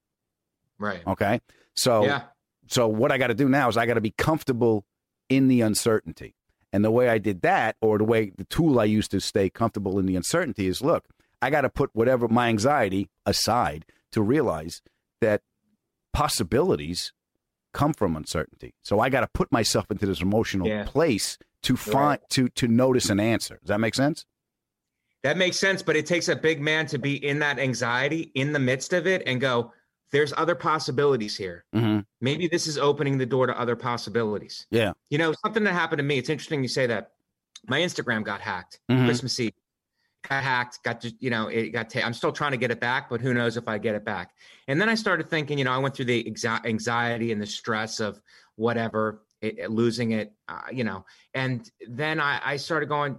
Right. 0.79 1.03
Okay. 1.07 1.41
So 1.75 2.05
Yeah. 2.05 2.23
So 2.73 2.89
what 2.89 3.13
I 3.13 3.19
got 3.19 3.27
to 3.29 3.35
do 3.35 3.49
now 3.49 3.69
is 3.69 3.77
I 3.77 3.87
got 3.87 3.95
to 3.95 4.01
be 4.01 4.13
comfortable 4.13 4.85
in 5.29 5.49
the 5.49 5.61
uncertainty. 5.61 6.35
And 6.73 6.83
the 6.85 6.91
way 6.91 7.09
I 7.11 7.19
did 7.19 7.43
that, 7.43 7.77
or 7.83 7.99
the 7.99 8.05
way 8.05 8.33
the 8.37 8.45
tool 8.45 8.81
I 8.81 8.85
used 8.85 9.11
to 9.11 9.21
stay 9.21 9.51
comfortable 9.51 9.99
in 9.99 10.07
the 10.07 10.17
uncertainty 10.17 10.67
is 10.67 10.81
look, 10.81 11.05
I 11.43 11.51
got 11.51 11.63
to 11.63 11.69
put 11.69 11.91
whatever 11.93 12.29
my 12.29 12.49
anxiety 12.49 13.11
aside 13.27 13.85
to 14.13 14.23
realize 14.23 14.81
that 15.21 15.43
possibilities 16.13 17.13
come 17.75 17.93
from 17.93 18.17
uncertainty. 18.17 18.75
So 18.83 19.01
I 19.01 19.09
got 19.09 19.21
to 19.21 19.29
put 19.33 19.51
myself 19.53 19.91
into 19.91 20.07
this 20.07 20.21
emotional 20.21 20.67
Yeah. 20.69 20.85
place 20.85 21.39
to 21.63 21.77
find 21.77 22.21
to 22.31 22.49
to 22.51 22.69
notice 22.69 23.09
an 23.11 23.21
answer. 23.21 23.59
Does 23.63 23.69
that 23.69 23.81
make 23.81 23.95
sense? 23.95 24.27
That 25.23 25.37
makes 25.37 25.57
sense, 25.57 25.83
but 25.83 25.95
it 25.97 26.07
takes 26.07 26.29
a 26.29 26.35
big 26.37 26.61
man 26.61 26.87
to 26.87 26.99
be 26.99 27.15
in 27.25 27.39
that 27.39 27.59
anxiety 27.59 28.33
in 28.35 28.53
the 28.53 28.59
midst 28.59 28.93
of 28.93 29.07
it 29.07 29.23
and 29.25 29.41
go, 29.41 29.73
there's 30.13 30.33
other 30.37 30.55
possibilities 30.55 31.37
here. 31.37 31.65
Mm-hmm. 31.75 32.01
Maybe 32.21 32.47
this 32.47 32.67
is 32.67 32.79
opening 32.79 33.19
the 33.19 33.27
door 33.27 33.47
to 33.47 33.59
other 33.59 33.75
possibilities. 33.75 34.67
Yeah. 34.71 34.93
You 35.11 35.19
know, 35.19 35.33
something 35.45 35.65
that 35.65 35.73
happened 35.73 35.99
to 35.99 36.03
me, 36.05 36.19
it's 36.19 36.29
interesting 36.29 36.63
you 36.63 36.69
say 36.69 36.87
that. 36.87 37.13
My 37.69 37.79
Instagram 37.79 38.25
got 38.25 38.41
hacked 38.41 38.81
Mhm. 38.91 39.05
Christmas 39.07 39.39
Eve. 39.39 39.53
Got 40.29 40.43
hacked, 40.43 40.83
got 40.83 41.05
you 41.21 41.31
know, 41.31 41.47
it 41.47 41.69
got, 41.71 41.91
ta- 41.91 42.01
I'm 42.05 42.13
still 42.13 42.33
trying 42.33 42.51
to 42.51 42.57
get 42.57 42.73
it 42.73 42.81
back, 42.81 43.09
but 43.09 43.21
who 43.21 43.33
knows 43.33 43.57
if 43.57 43.69
I 43.69 43.79
get 43.79 43.95
it 43.95 44.05
back. 44.05 44.33
And 44.67 44.81
then 44.81 44.89
I 44.89 44.97
started 44.97 45.29
thinking, 45.29 45.59
you 45.59 45.65
know, 45.65 45.71
I 45.73 45.79
went 45.79 45.95
through 45.95 46.07
the 46.07 46.25
exa- 46.25 46.65
anxiety 46.67 47.31
and 47.31 47.41
the 47.41 47.47
stress 47.47 48.01
of 48.01 48.21
whatever, 48.57 49.23
it, 49.41 49.59
it- 49.61 49.71
losing 49.71 50.11
it, 50.11 50.33
uh, 50.49 50.63
you 50.73 50.83
know, 50.83 51.05
and 51.35 51.71
then 51.89 52.19
I, 52.21 52.41
I 52.45 52.57
started 52.57 52.89
going, 52.89 53.17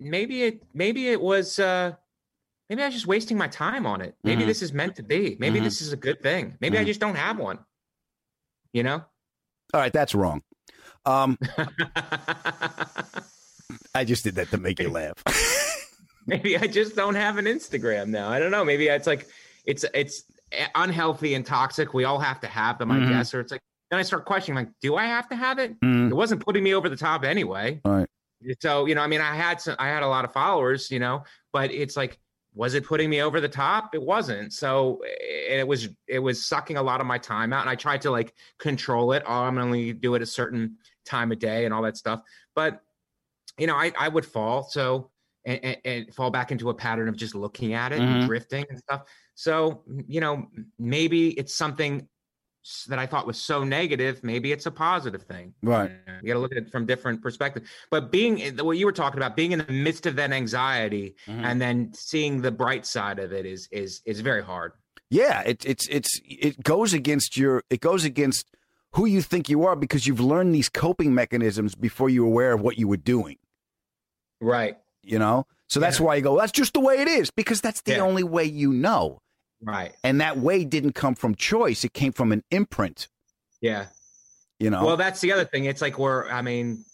maybe 0.00 0.42
it, 0.42 0.62
maybe 0.74 1.08
it 1.10 1.20
was, 1.20 1.60
uh, 1.60 1.92
maybe 2.68 2.82
I 2.82 2.86
was 2.86 2.94
just 2.94 3.06
wasting 3.06 3.36
my 3.38 3.48
time 3.48 3.86
on 3.86 4.00
it. 4.00 4.14
Maybe 4.24 4.42
Mhm. 4.42 4.46
this 4.46 4.62
is 4.62 4.72
meant 4.72 4.96
to 4.96 5.02
be. 5.02 5.36
Maybe 5.38 5.60
Mhm. 5.60 5.64
this 5.64 5.80
is 5.80 5.92
a 5.92 5.96
good 5.96 6.22
thing. 6.22 6.56
Maybe 6.60 6.78
I 6.78 6.82
Mhm. 6.82 6.86
just 6.86 7.00
don't 7.00 7.14
have 7.16 7.38
one, 7.38 7.58
you 8.72 8.82
know? 8.82 9.04
All 9.74 9.80
right, 9.80 9.92
that's 9.92 10.14
wrong. 10.14 10.42
Um, 11.04 11.38
I 13.94 14.04
just 14.04 14.24
did 14.24 14.34
that 14.36 14.50
to 14.50 14.58
make 14.58 14.78
you 14.80 14.90
laugh. 14.90 15.14
maybe 16.26 16.56
I 16.58 16.66
just 16.66 16.96
don't 16.96 17.14
have 17.14 17.38
an 17.38 17.46
Instagram 17.46 18.08
now. 18.08 18.28
I 18.28 18.38
don't 18.38 18.50
know. 18.50 18.64
Maybe 18.64 18.88
it's 18.88 19.06
like 19.06 19.26
it's 19.64 19.84
it's 19.94 20.24
unhealthy 20.74 21.34
and 21.34 21.44
toxic. 21.44 21.94
We 21.94 22.04
all 22.04 22.18
have 22.18 22.40
to 22.40 22.46
have 22.46 22.78
them. 22.78 22.90
I 22.90 23.00
guess. 23.08 23.32
Or 23.34 23.40
it's 23.40 23.52
like 23.52 23.60
then 23.90 23.98
I 23.98 24.02
start 24.02 24.26
questioning, 24.26 24.66
like, 24.66 24.72
do 24.82 24.96
I 24.96 25.06
have 25.06 25.28
to 25.30 25.36
have 25.36 25.58
it? 25.58 25.78
Mhm. 25.80 26.10
It 26.10 26.14
wasn't 26.14 26.44
putting 26.44 26.62
me 26.62 26.74
over 26.74 26.88
the 26.90 26.96
top 26.96 27.24
anyway. 27.24 27.80
All 27.84 27.92
right. 27.92 28.08
So 28.60 28.86
you 28.86 28.94
know, 28.94 29.02
I 29.02 29.06
mean, 29.06 29.20
I 29.20 29.34
had 29.34 29.60
some, 29.60 29.76
I 29.78 29.88
had 29.88 30.02
a 30.02 30.08
lot 30.08 30.24
of 30.24 30.32
followers, 30.32 30.90
you 30.90 30.98
know, 30.98 31.24
but 31.52 31.70
it's 31.72 31.96
like, 31.96 32.18
was 32.58 32.74
it 32.74 32.84
putting 32.84 33.08
me 33.08 33.22
over 33.22 33.40
the 33.40 33.48
top? 33.48 33.94
It 33.94 34.02
wasn't. 34.02 34.52
So 34.52 35.00
and 35.04 35.60
it 35.60 35.66
was 35.66 35.88
it 36.08 36.18
was 36.18 36.44
sucking 36.44 36.76
a 36.76 36.82
lot 36.82 37.00
of 37.00 37.06
my 37.06 37.16
time 37.16 37.52
out, 37.52 37.60
and 37.60 37.70
I 37.70 37.76
tried 37.76 38.00
to 38.00 38.10
like 38.10 38.34
control 38.58 39.12
it. 39.12 39.22
Oh, 39.24 39.32
I'm 39.32 39.54
gonna 39.54 39.64
only 39.64 39.92
do 39.92 40.16
it 40.16 40.22
a 40.22 40.26
certain 40.26 40.76
time 41.06 41.30
of 41.30 41.38
day 41.38 41.66
and 41.66 41.72
all 41.72 41.82
that 41.82 41.96
stuff. 41.96 42.20
But 42.56 42.80
you 43.58 43.68
know, 43.68 43.76
I 43.76 43.92
I 43.96 44.08
would 44.08 44.26
fall 44.26 44.64
so 44.64 45.12
and, 45.44 45.76
and, 45.84 46.14
fall 46.16 46.32
back 46.32 46.50
into 46.50 46.68
a 46.68 46.74
pattern 46.74 47.08
of 47.08 47.16
just 47.16 47.36
looking 47.36 47.74
at 47.74 47.92
it 47.92 48.02
Mhm. 48.02 48.14
and 48.14 48.26
drifting 48.26 48.66
and 48.68 48.78
stuff. 48.80 49.04
So 49.36 49.84
you 50.08 50.20
know, 50.20 50.48
maybe 50.80 51.38
it's 51.38 51.54
something 51.54 52.08
that 52.88 52.98
I 52.98 53.06
thought 53.06 53.26
was 53.26 53.40
so 53.40 53.64
negative. 53.64 54.22
Maybe 54.22 54.52
it's 54.52 54.66
a 54.66 54.70
positive 54.70 55.22
thing. 55.22 55.54
Right. 55.62 55.90
You 56.22 56.28
got 56.28 56.34
to 56.34 56.38
look 56.40 56.52
at 56.52 56.58
it 56.58 56.70
from 56.70 56.86
different 56.86 57.22
perspective. 57.22 57.62
But 57.90 58.10
being 58.12 58.56
what 58.58 58.78
you 58.78 58.86
were 58.86 58.92
talking 58.92 59.18
about, 59.18 59.36
being 59.36 59.52
in 59.52 59.60
the 59.60 59.72
midst 59.72 60.06
of 60.06 60.16
that 60.16 60.32
anxiety 60.32 61.14
Mhm. 61.26 61.44
and 61.44 61.60
then 61.60 61.92
seeing 61.94 62.40
the 62.42 62.50
bright 62.50 62.84
side 62.86 63.18
of 63.18 63.32
it 63.32 63.46
is 63.46 63.68
is 63.72 64.02
is 64.04 64.20
very 64.20 64.42
hard. 64.42 64.72
Yeah, 65.10 65.42
it, 65.42 65.64
it's 65.64 65.86
it's 65.88 66.20
it 66.24 66.62
goes 66.62 66.92
against 66.92 67.36
your 67.36 67.62
it 67.70 67.80
goes 67.80 68.04
against 68.04 68.46
who 68.92 69.06
you 69.06 69.22
think 69.22 69.48
you 69.48 69.64
are 69.64 69.76
because 69.76 70.06
you've 70.06 70.20
learned 70.20 70.54
these 70.54 70.68
coping 70.68 71.14
mechanisms 71.14 71.74
before 71.74 72.08
you 72.10 72.22
were 72.24 72.28
aware 72.30 72.52
of 72.52 72.60
what 72.60 72.78
you 72.78 72.88
were 72.88 72.96
doing. 72.96 73.36
Right. 74.40 74.76
You 75.02 75.18
know, 75.18 75.46
so 75.68 75.80
that's 75.80 75.98
why 76.00 76.16
you 76.16 76.22
go. 76.22 76.36
That's 76.38 76.52
just 76.52 76.74
the 76.74 76.80
way 76.80 76.96
it 76.98 77.08
is 77.08 77.30
because 77.30 77.60
that's 77.60 77.80
the 77.82 77.92
Yeah. 77.92 78.00
only 78.00 78.22
way 78.24 78.44
you 78.44 78.72
know. 78.72 79.20
Right. 79.62 79.92
And 80.04 80.20
that 80.20 80.38
way 80.38 80.64
didn't 80.64 80.92
come 80.94 81.14
from 81.14 81.34
choice; 81.34 81.84
it 81.84 81.92
came 81.94 82.12
from 82.12 82.32
an 82.32 82.44
imprint. 82.50 83.08
Yeah. 83.60 83.86
You 84.58 84.70
know. 84.70 84.84
Well, 84.84 84.96
that's 84.96 85.20
the 85.20 85.32
other 85.32 85.44
thing. 85.44 85.64
It's 85.66 85.80
like 85.82 85.98
we're, 85.98 86.28
I 86.30 86.42
mean, 86.42 86.84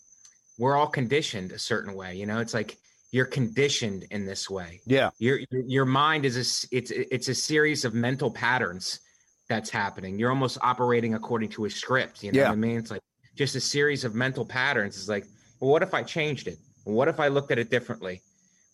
we're 0.58 0.76
all 0.76 0.86
conditioned 0.86 1.52
a 1.52 1.58
certain 1.58 1.94
way. 1.94 2.14
You 2.16 2.26
know, 2.26 2.40
it's 2.40 2.54
like 2.54 2.76
you're 3.10 3.26
conditioned 3.26 4.06
in 4.10 4.26
this 4.26 4.48
way. 4.50 4.80
yeah. 4.86 5.10
Your 5.18 5.40
your, 5.50 5.62
your 5.66 5.84
mind 5.84 6.24
is 6.24 6.36
a 6.36 6.76
it's 6.76 6.90
it's 6.90 7.28
a 7.28 7.34
series 7.34 7.84
of 7.84 7.94
mental 7.94 8.30
patterns 8.30 9.00
that's 9.48 9.68
happening. 9.70 10.18
You're 10.18 10.30
almost 10.30 10.58
operating 10.62 11.14
according 11.14 11.50
to 11.50 11.66
a 11.66 11.70
script. 11.70 12.22
You 12.24 12.32
know 12.32 12.40
Yeah. 12.40 12.48
what 12.48 12.52
I 12.52 12.56
mean? 12.56 12.78
It's 12.78 12.90
like 12.90 13.02
just 13.36 13.54
a 13.56 13.60
series 13.60 14.04
of 14.04 14.14
mental 14.14 14.44
patterns. 14.46 14.96
It's 14.96 15.08
like, 15.08 15.26
well, 15.60 15.70
what 15.70 15.82
if 15.82 15.92
I 15.92 16.02
changed 16.02 16.48
it? 16.48 16.58
What 16.84 17.08
if 17.08 17.20
I 17.20 17.28
looked 17.28 17.50
at 17.52 17.58
it 17.58 17.68
differently? 17.70 18.22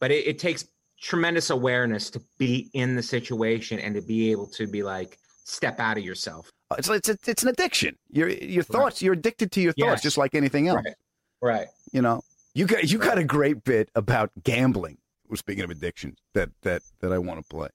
But 0.01 0.11
it, 0.11 0.27
it 0.27 0.39
takes 0.39 0.65
tremendous 1.01 1.51
awareness 1.51 2.11
to 2.11 2.21
be 2.39 2.69
in 2.75 2.95
the 2.97 3.03
situation 3.03 3.79
and 3.79 3.95
to 3.95 4.03
be 4.03 4.31
able 4.31 4.47
to 4.49 4.67
be 4.67 4.83
like 4.83 5.19
step 5.45 5.81
out 5.81 5.97
of 5.99 6.05
yourself. 6.05 6.51
Uh, 6.71 6.77
it's 6.79 6.89
it's 6.89 7.09
it's, 7.09 7.29
it's 7.29 7.43
an 7.43 7.49
addiction. 7.49 7.97
Your 8.11 8.29
your 8.29 8.63
thoughts. 8.63 9.03
You're 9.03 9.15
addicted 9.15 9.51
to 9.53 9.61
your 9.61 9.73
thoughts, 9.73 9.99
Yes. 9.99 10.03
just 10.03 10.19
like 10.19 10.35
anything 10.35 10.69
else. 10.69 10.83
Right. 10.85 10.95
Right. 11.43 11.69
You 11.93 12.03
know. 12.03 12.23
You 12.55 12.67
got 12.67 12.91
you 12.91 12.99
got 12.99 13.17
a 13.19 13.25
great 13.25 13.65
bit 13.65 13.89
about 13.95 14.31
gambling. 14.43 14.99
Well, 15.29 15.37
speaking 15.37 15.63
of 15.65 15.71
addictions, 15.71 16.19
that 16.35 16.51
that 16.63 16.83
that 17.01 17.13
I 17.13 17.19
want 17.19 17.41
to 17.41 17.47
play. 17.49 17.69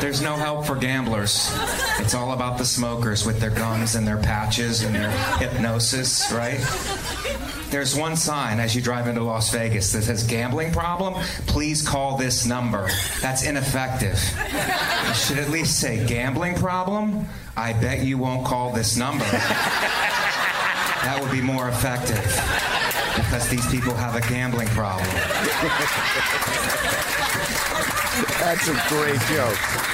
There's 0.00 0.22
no 0.22 0.36
help 0.36 0.66
for 0.66 0.76
gamblers. 0.76 1.50
It's 1.98 2.14
all 2.14 2.32
about 2.32 2.56
the 2.58 2.64
smokers 2.64 3.26
with 3.26 3.40
their 3.40 3.50
guns 3.50 3.96
and 3.96 4.06
their 4.06 4.16
patches 4.18 4.82
and 4.82 4.94
their 4.94 5.10
hypnosis, 5.38 6.30
right? 6.32 6.58
There's 7.70 7.94
one 7.94 8.16
sign 8.16 8.58
as 8.58 8.74
you 8.74 8.82
drive 8.82 9.06
into 9.06 9.22
Las 9.22 9.52
Vegas 9.52 9.92
that 9.92 10.02
says 10.02 10.24
gambling 10.24 10.72
problem. 10.72 11.14
Please 11.46 11.86
call 11.86 12.16
this 12.16 12.44
number. 12.44 12.88
That's 13.22 13.44
ineffective. 13.44 14.18
It 14.38 15.14
should 15.14 15.38
at 15.38 15.50
least 15.50 15.78
say 15.78 16.04
gambling 16.04 16.56
problem. 16.56 17.26
I 17.56 17.72
bet 17.72 18.00
you 18.00 18.18
won't 18.18 18.44
call 18.44 18.72
this 18.72 18.96
number. 18.96 19.24
That 19.24 21.18
would 21.22 21.30
be 21.30 21.40
more 21.40 21.68
effective 21.68 22.24
because 23.14 23.48
these 23.48 23.66
people 23.70 23.94
have 23.94 24.16
a 24.16 24.20
gambling 24.28 24.68
problem. 24.68 25.06
That's 28.40 28.66
a 28.68 28.74
great 28.88 29.20
joke. 29.28 29.89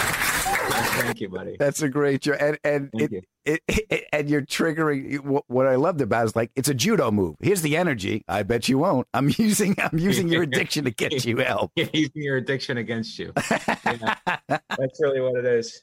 Thank 0.71 1.21
you, 1.21 1.29
buddy. 1.29 1.57
That's 1.59 1.83
a 1.83 1.89
great 1.89 2.23
joke, 2.23 2.39
and 2.41 2.59
and 2.65 2.91
it, 2.95 3.25
it, 3.45 3.61
it, 3.69 4.05
and 4.13 4.29
you're 4.29 4.43
triggering. 4.43 5.21
What, 5.21 5.45
what 5.47 5.67
I 5.67 5.77
loved 5.77 6.01
about 6.01 6.23
it 6.23 6.27
is 6.27 6.37
like 6.37 6.51
it's 6.57 6.69
a 6.69 6.75
judo 6.75 7.11
move. 7.11 7.37
Here's 7.41 7.63
the 7.63 7.77
energy. 7.77 8.25
I 8.29 8.43
bet 8.43 8.69
you 8.69 8.79
won't. 8.79 9.07
I'm 9.15 9.29
using 9.39 9.77
I'm 9.79 9.99
using 9.99 10.29
your 10.29 10.43
addiction 10.43 10.85
to 10.85 10.91
get 10.91 11.25
you 11.25 11.37
help. 11.39 11.73
Using 11.77 12.11
your 12.15 12.37
addiction 12.37 12.77
against 12.79 13.19
you. 13.19 13.33
Yeah. 13.87 14.17
That's 14.49 15.01
really 15.01 15.21
what 15.21 15.37
it 15.37 15.45
is. 15.45 15.83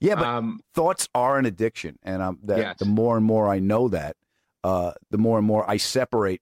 Yeah, 0.00 0.14
but 0.16 0.24
Um, 0.26 0.60
thoughts 0.74 1.08
are 1.14 1.38
an 1.38 1.46
addiction, 1.46 1.98
and 2.02 2.22
um, 2.22 2.38
that 2.44 2.58
Yes. 2.58 2.76
the 2.78 2.84
more 2.84 3.16
and 3.16 3.24
more 3.24 3.48
I 3.48 3.58
know 3.58 3.88
that, 3.88 4.16
uh, 4.62 4.92
the 5.10 5.18
more 5.18 5.38
and 5.38 5.46
more 5.46 5.68
I 5.68 5.76
separate 5.78 6.40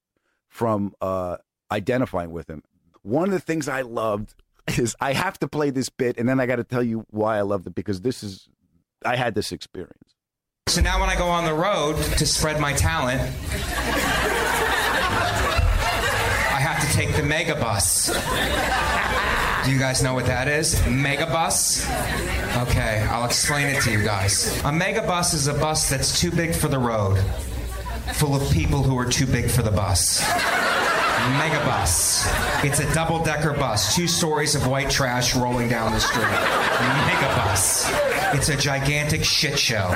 from 0.49 0.95
uh, 1.01 1.37
identifying 1.70 2.30
with 2.32 2.49
him. 2.51 2.62
One 3.03 3.24
of 3.28 3.32
the 3.32 3.41
things 3.41 3.68
I 3.68 3.82
loved 3.82 4.34
is 4.79 4.97
I 5.01 5.12
have 5.12 5.39
to 5.41 5.49
play 5.49 5.71
this 5.71 5.89
bit, 5.89 6.19
and 6.19 6.29
then 6.29 6.41
I 6.41 6.47
got 6.47 6.57
to 6.57 6.64
tell 6.64 6.83
you 6.83 7.07
why 7.11 7.39
I 7.39 7.43
loved 7.43 7.67
it 7.67 7.75
because 7.75 8.01
this 8.01 8.23
is 8.23 8.49
I 9.05 9.17
had 9.17 9.35
this 9.35 9.53
experience. 9.53 10.14
So 10.69 10.81
now 10.81 11.01
when 11.01 11.09
I 11.09 11.17
go 11.17 11.29
on 11.29 11.45
the 11.45 11.55
road 11.55 11.97
to 12.19 12.27
spread 12.27 12.61
my 12.61 12.73
talent, 12.73 13.21
I 16.51 16.59
have 16.61 16.81
to 16.87 16.93
take 16.97 17.14
the 17.14 17.23
megabus. 17.23 18.12
Do 19.64 19.71
you 19.73 19.79
guys 19.79 20.03
know 20.03 20.14
what 20.14 20.27
that 20.27 20.49
is? 20.49 20.75
Megabus? 20.83 21.87
Okay, 22.69 23.07
I'll 23.11 23.25
explain 23.25 23.69
it 23.69 23.83
to 23.83 23.91
you 23.91 24.03
guys. 24.03 24.59
A 24.59 24.71
megabus 24.71 25.35
is 25.35 25.47
a 25.47 25.55
bus 25.55 25.89
that's 25.89 26.21
too 26.21 26.31
big 26.31 26.55
for 26.55 26.69
the 26.69 26.79
road, 26.79 27.17
full 28.14 28.34
of 28.34 28.50
people 28.50 28.82
who 28.82 28.96
are 28.98 29.04
too 29.04 29.26
big 29.26 29.50
for 29.50 29.62
the 29.62 29.70
bus. 29.70 30.22
Megabus. 31.34 32.24
It's 32.64 32.78
a 32.78 32.94
double 32.94 33.22
decker 33.22 33.52
bus, 33.52 33.94
two 33.96 34.07
stories 34.07 34.54
of 34.54 34.66
white 34.66 34.90
trash 34.90 35.34
rolling 35.34 35.68
down 35.68 35.92
the 35.92 36.00
street. 36.00 36.24
Megabus. 36.24 37.90
It's 38.34 38.48
a 38.48 38.57
gigantic 38.57 39.24
shit 39.24 39.59
show. 39.59 39.90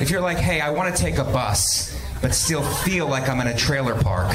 If 0.00 0.10
you're 0.10 0.20
like, 0.20 0.38
hey, 0.38 0.60
I 0.60 0.70
want 0.70 0.94
to 0.94 1.02
take 1.02 1.18
a 1.18 1.24
bus, 1.24 1.94
but 2.20 2.34
still 2.34 2.62
feel 2.62 3.08
like 3.08 3.28
I'm 3.28 3.40
in 3.40 3.46
a 3.46 3.56
trailer 3.56 3.94
park, 3.94 4.28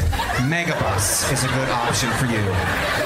Megabus 0.48 1.32
is 1.32 1.44
a 1.44 1.48
good 1.48 1.70
option 1.70 2.10
for 2.12 2.26
you. 2.26 2.44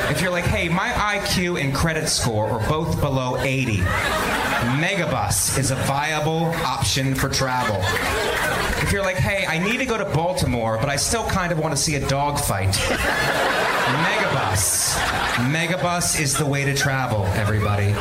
If 0.10 0.22
you're 0.22 0.32
like, 0.32 0.46
hey, 0.46 0.70
my 0.70 0.90
IQ 0.90 1.62
and 1.62 1.74
credit 1.74 2.08
score 2.08 2.50
are 2.50 2.70
both 2.70 3.00
below 3.02 3.38
80, 3.38 3.78
Megabus 4.78 5.58
is 5.58 5.72
a 5.72 5.76
viable 5.76 6.46
option 6.66 7.14
for 7.16 7.30
travel. 7.30 7.78
If 8.82 8.92
you're 8.94 9.04
like, 9.04 9.18
hey, 9.18 9.46
I 9.46 9.60
need 9.60 9.78
to 9.78 9.86
go 9.86 9.98
to 9.98 10.06
Baltimore, 10.06 10.78
but 10.78 10.90
I 10.90 10.96
still 10.96 11.26
kind 11.28 11.52
of 11.52 11.60
want 11.60 11.76
to 11.76 11.82
see 11.82 11.96
a 11.96 12.08
dog 12.08 12.40
fight, 12.40 12.74
Megabus. 14.04 14.96
Megabus 15.52 16.20
is 16.20 16.38
the 16.38 16.46
way 16.46 16.66
to 16.66 16.74
travel, 16.74 17.26
everybody. 17.36 17.94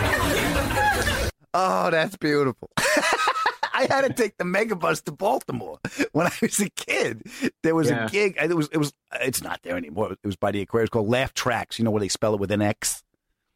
Oh, 1.54 1.90
that's 1.90 2.16
beautiful. 2.16 2.70
I 3.84 3.86
had 3.94 4.02
to 4.06 4.12
take 4.12 4.36
the 4.38 4.44
megabus 4.44 5.02
to 5.04 5.12
Baltimore 5.12 5.78
when 6.12 6.26
I 6.26 6.32
was 6.42 6.58
a 6.60 6.68
kid. 6.70 7.22
There 7.62 7.74
was 7.74 7.88
Yeah. 7.90 8.06
a 8.06 8.08
gig. 8.08 8.36
It 8.40 8.54
was. 8.56 8.68
It 8.72 8.78
was. 8.78 8.92
It's 9.20 9.42
not 9.42 9.60
there 9.62 9.76
anymore. 9.76 10.12
It 10.12 10.18
was 10.26 10.36
by 10.36 10.50
the 10.50 10.60
Aquarius 10.62 10.90
called 10.90 11.08
Laugh 11.08 11.32
Tracks. 11.34 11.78
You 11.78 11.84
know 11.84 11.90
where 11.90 12.00
they 12.00 12.08
spell 12.08 12.34
it 12.34 12.40
with 12.40 12.50
an 12.50 12.62
X, 12.62 13.02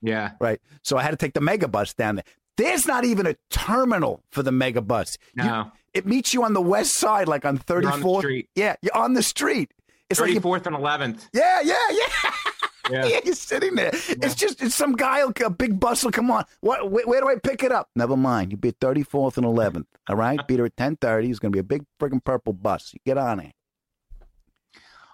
Yeah. 0.00 0.32
right? 0.40 0.60
So 0.82 0.96
I 0.96 1.02
had 1.02 1.10
to 1.10 1.16
take 1.16 1.34
the 1.34 1.40
megabus 1.40 1.94
down 1.96 2.16
there. 2.16 2.24
There's 2.56 2.86
not 2.86 3.04
even 3.04 3.26
a 3.26 3.34
terminal 3.50 4.22
for 4.30 4.42
the 4.42 4.50
megabus. 4.50 5.16
You- 5.34 5.44
No. 5.44 5.72
it 5.94 6.06
meets 6.06 6.32
you 6.34 6.44
on 6.44 6.52
the 6.52 6.60
west 6.62 6.98
side, 6.98 7.26
like 7.28 7.44
on 7.44 7.54
You're 7.68 7.82
34th. 7.82 8.24
on. 8.24 8.42
Yeah, 8.54 8.76
you're 8.82 8.96
on 8.96 9.14
the 9.14 9.22
street. 9.22 9.72
It's 10.10 10.20
like 10.20 10.30
you- 10.30 10.40
34th 10.40 10.66
and 10.66 10.76
11th. 10.76 11.28
yeah, 11.32 11.60
yeah, 11.62 11.74
yeah. 11.90 12.30
Yeah. 12.90 13.04
Yeah, 13.06 13.20
you're 13.24 13.34
sitting 13.34 13.74
there. 13.76 13.90
It's 13.92 14.34
just 14.34 14.60
it's 14.62 14.74
some 14.74 14.92
guy, 14.96 15.20
a 15.44 15.50
big 15.50 15.78
bus 15.78 16.02
will 16.04 16.10
come 16.10 16.30
on. 16.30 16.44
What? 16.60 16.90
Where, 16.90 17.06
where 17.06 17.20
do 17.20 17.28
I 17.28 17.36
pick 17.36 17.62
it 17.62 17.70
up? 17.70 17.88
Never 17.94 18.16
mind. 18.16 18.50
You 18.50 18.56
be 18.56 18.70
at 18.70 18.80
34th 18.80 19.36
and 19.36 19.46
11th. 19.46 19.86
All 20.08 20.16
right, 20.16 20.40
be 20.48 20.56
there 20.56 20.66
at 20.66 20.76
10:30. 20.76 21.30
It's 21.30 21.38
gonna 21.38 21.52
be 21.52 21.58
a 21.60 21.64
big 21.64 21.84
friggin' 22.00 22.24
purple 22.24 22.52
bus. 22.52 22.92
You 22.92 23.00
get 23.04 23.18
on 23.18 23.40
it. 23.40 23.52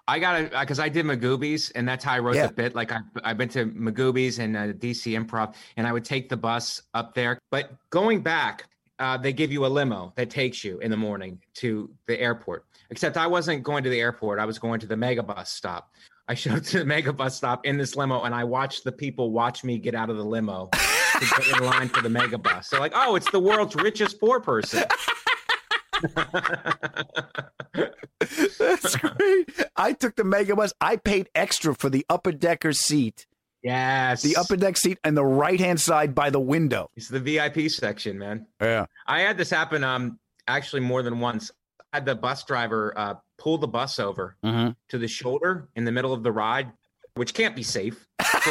I 0.07 0.19
got 0.19 0.41
it 0.41 0.53
because 0.59 0.79
I 0.81 0.89
did 0.89 1.05
Magooby's, 1.05 1.71
and 1.73 1.87
that's 1.87 2.03
how 2.03 2.15
I 2.15 2.19
wrote 2.21 2.37
Yeah. 2.37 2.47
the 2.47 2.55
bit. 2.55 2.75
Like 2.75 2.93
I, 2.93 3.01
I've 3.23 3.37
been 3.37 3.51
to 3.51 3.67
Magooby's 3.67 4.39
and 4.39 4.57
uh, 4.57 4.73
DC 4.73 5.13
Improv, 5.13 5.55
and 5.77 5.87
I 5.87 5.93
would 5.93 6.05
take 6.05 6.31
the 6.31 6.37
bus 6.37 6.81
up 6.95 7.15
there. 7.15 7.39
But 7.51 7.73
going 7.91 8.23
back, 8.23 8.65
uh, 8.99 9.19
they 9.19 9.35
give 9.35 9.53
you 9.53 9.67
a 9.67 9.69
limo 9.69 10.15
that 10.17 10.31
takes 10.31 10.65
you 10.65 10.79
in 10.79 10.91
the 10.91 10.97
morning 10.97 11.39
to 11.57 11.91
the 12.07 12.19
airport. 12.19 12.65
Except 12.91 13.19
I 13.19 13.27
wasn't 13.27 13.63
going 13.63 13.85
to 13.85 13.91
the 13.91 14.01
airport; 14.01 14.39
I 14.39 14.47
was 14.47 14.59
going 14.59 14.81
to 14.81 14.87
the 14.87 14.95
megabus 14.95 15.49
stop. 15.49 15.93
I 16.29 16.35
showed 16.35 16.65
to 16.65 16.79
the 16.81 16.85
megabus 16.85 17.33
stop 17.33 17.65
in 17.65 17.79
this 17.79 17.97
limo, 17.97 18.23
and 18.23 18.35
I 18.35 18.45
watched 18.45 18.85
the 18.85 18.93
people 18.93 19.33
watch 19.33 19.65
me 19.65 19.79
get 19.79 19.95
out 19.95 20.11
of 20.11 20.17
the 20.17 20.25
limo 20.25 20.69
to 20.73 21.27
get 21.37 21.59
in 21.59 21.65
line 21.65 21.89
for 21.89 22.03
the 22.03 22.11
megabus. 22.11 22.69
They're 22.69 22.81
like, 22.81 22.93
"Oh, 22.95 23.17
it's 23.17 23.31
the 23.31 23.41
world's 23.41 23.75
richest 23.75 24.21
poor 24.21 24.39
person." 24.39 24.85
That's 28.59 28.97
great. 28.97 29.49
I 29.77 29.93
took 29.95 30.17
the 30.17 30.23
megabus. 30.23 30.73
I 30.81 30.97
paid 30.97 31.29
extra 31.35 31.75
for 31.75 31.89
the 31.89 32.05
upper 32.09 32.33
decker 32.33 32.73
seat, 32.73 33.27
Yes, 33.63 34.23
the 34.23 34.37
upper 34.37 34.57
deck 34.57 34.77
seat, 34.77 34.99
and 35.03 35.17
the 35.17 35.25
right 35.25 35.59
hand 35.59 35.81
side 35.81 36.15
by 36.15 36.31
the 36.31 36.41
window. 36.41 36.91
It's 36.97 37.09
the 37.09 37.21
VIP 37.21 37.71
section, 37.71 38.19
man. 38.19 38.47
Yeah. 38.61 38.87
I 39.07 39.21
had 39.21 39.37
this 39.37 39.51
happen 39.51 39.83
um 39.83 40.19
actually 40.47 40.81
more 40.81 41.03
than 41.03 41.21
once. 41.21 41.51
Had 41.93 42.05
the 42.05 42.15
bus 42.15 42.45
driver 42.45 42.93
uh 42.97 43.15
pull 43.39 43.59
the 43.59 43.69
bus 43.69 43.99
over 43.99 44.37
Mm-hmm. 44.45 44.71
to 44.91 44.99
the 44.99 45.09
shoulder 45.09 45.69
in 45.77 45.85
the 45.85 45.93
middle 45.93 46.13
of 46.13 46.23
the 46.23 46.33
ride, 46.33 46.71
which 47.15 47.33
can't 47.35 47.57
be 47.57 47.63
safe. 47.63 48.07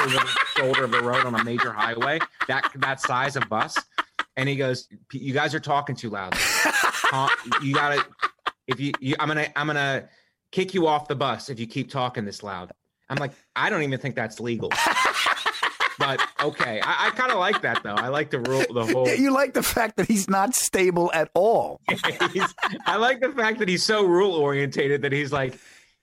Shoulder 0.57 0.83
of 0.85 0.91
the 0.91 1.01
road 1.03 1.25
on 1.25 1.35
a 1.35 1.43
major 1.43 1.71
highway, 1.71 2.19
that 2.47 2.71
that 2.75 2.99
size 2.99 3.35
of 3.35 3.47
bus. 3.47 3.77
And 4.35 4.47
he 4.49 4.55
goes, 4.55 4.87
"You 5.13 5.33
guys 5.33 5.53
are 5.55 5.59
talking 5.59 5.95
too 5.95 6.09
loud. 6.09 6.35
Uh, 7.11 7.29
you 7.61 7.73
gotta 7.73 8.05
if 8.67 8.79
you, 8.79 8.91
you 8.99 9.15
I'm 9.19 9.27
gonna 9.27 9.47
I'm 9.55 9.67
gonna 9.67 10.09
kick 10.51 10.73
you 10.73 10.87
off 10.87 11.07
the 11.07 11.15
bus 11.15 11.49
if 11.49 11.59
you 11.59 11.67
keep 11.67 11.89
talking 11.91 12.25
this 12.25 12.41
loud." 12.43 12.71
I'm 13.09 13.17
like, 13.17 13.31
I 13.55 13.69
don't 13.69 13.83
even 13.83 13.99
think 13.99 14.15
that's 14.15 14.39
legal. 14.39 14.69
But 15.97 16.21
okay, 16.41 16.79
I, 16.81 17.07
I 17.07 17.09
kind 17.11 17.31
of 17.31 17.39
like 17.39 17.61
that 17.61 17.81
though. 17.83 17.95
I 17.95 18.09
like 18.09 18.29
the 18.29 18.39
rule, 18.39 18.65
the 18.71 18.85
whole. 18.93 19.07
You 19.07 19.33
like 19.33 19.53
the 19.53 19.63
fact 19.63 19.97
that 19.97 20.07
he's 20.07 20.29
not 20.29 20.55
stable 20.55 21.11
at 21.13 21.29
all. 21.33 21.81
I 22.85 22.97
like 22.97 23.19
the 23.19 23.31
fact 23.35 23.59
that 23.59 23.67
he's 23.67 23.83
so 23.83 24.05
rule 24.05 24.33
orientated 24.33 25.01
that 25.01 25.11
he's 25.11 25.31
like, 25.31 25.57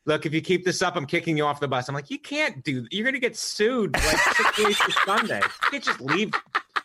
look, 0.06 0.26
if 0.26 0.34
you 0.34 0.40
keep 0.40 0.64
this 0.64 0.82
up, 0.82 0.96
I'm 0.96 1.06
kicking 1.06 1.36
you 1.36 1.44
off 1.44 1.60
the 1.60 1.68
bus. 1.68 1.88
I'm 1.88 1.94
like, 1.94 2.10
you 2.10 2.18
can't 2.18 2.62
do. 2.64 2.82
That. 2.82 2.92
You're 2.92 3.04
gonna 3.04 3.18
get 3.18 3.36
sued 3.36 3.94
like 3.94 4.18
six 4.18 4.56
days 4.62 4.78
to 4.78 4.92
Sunday. 5.06 5.40
You 5.40 5.70
can't 5.70 5.84
just 5.84 6.00
leave 6.00 6.32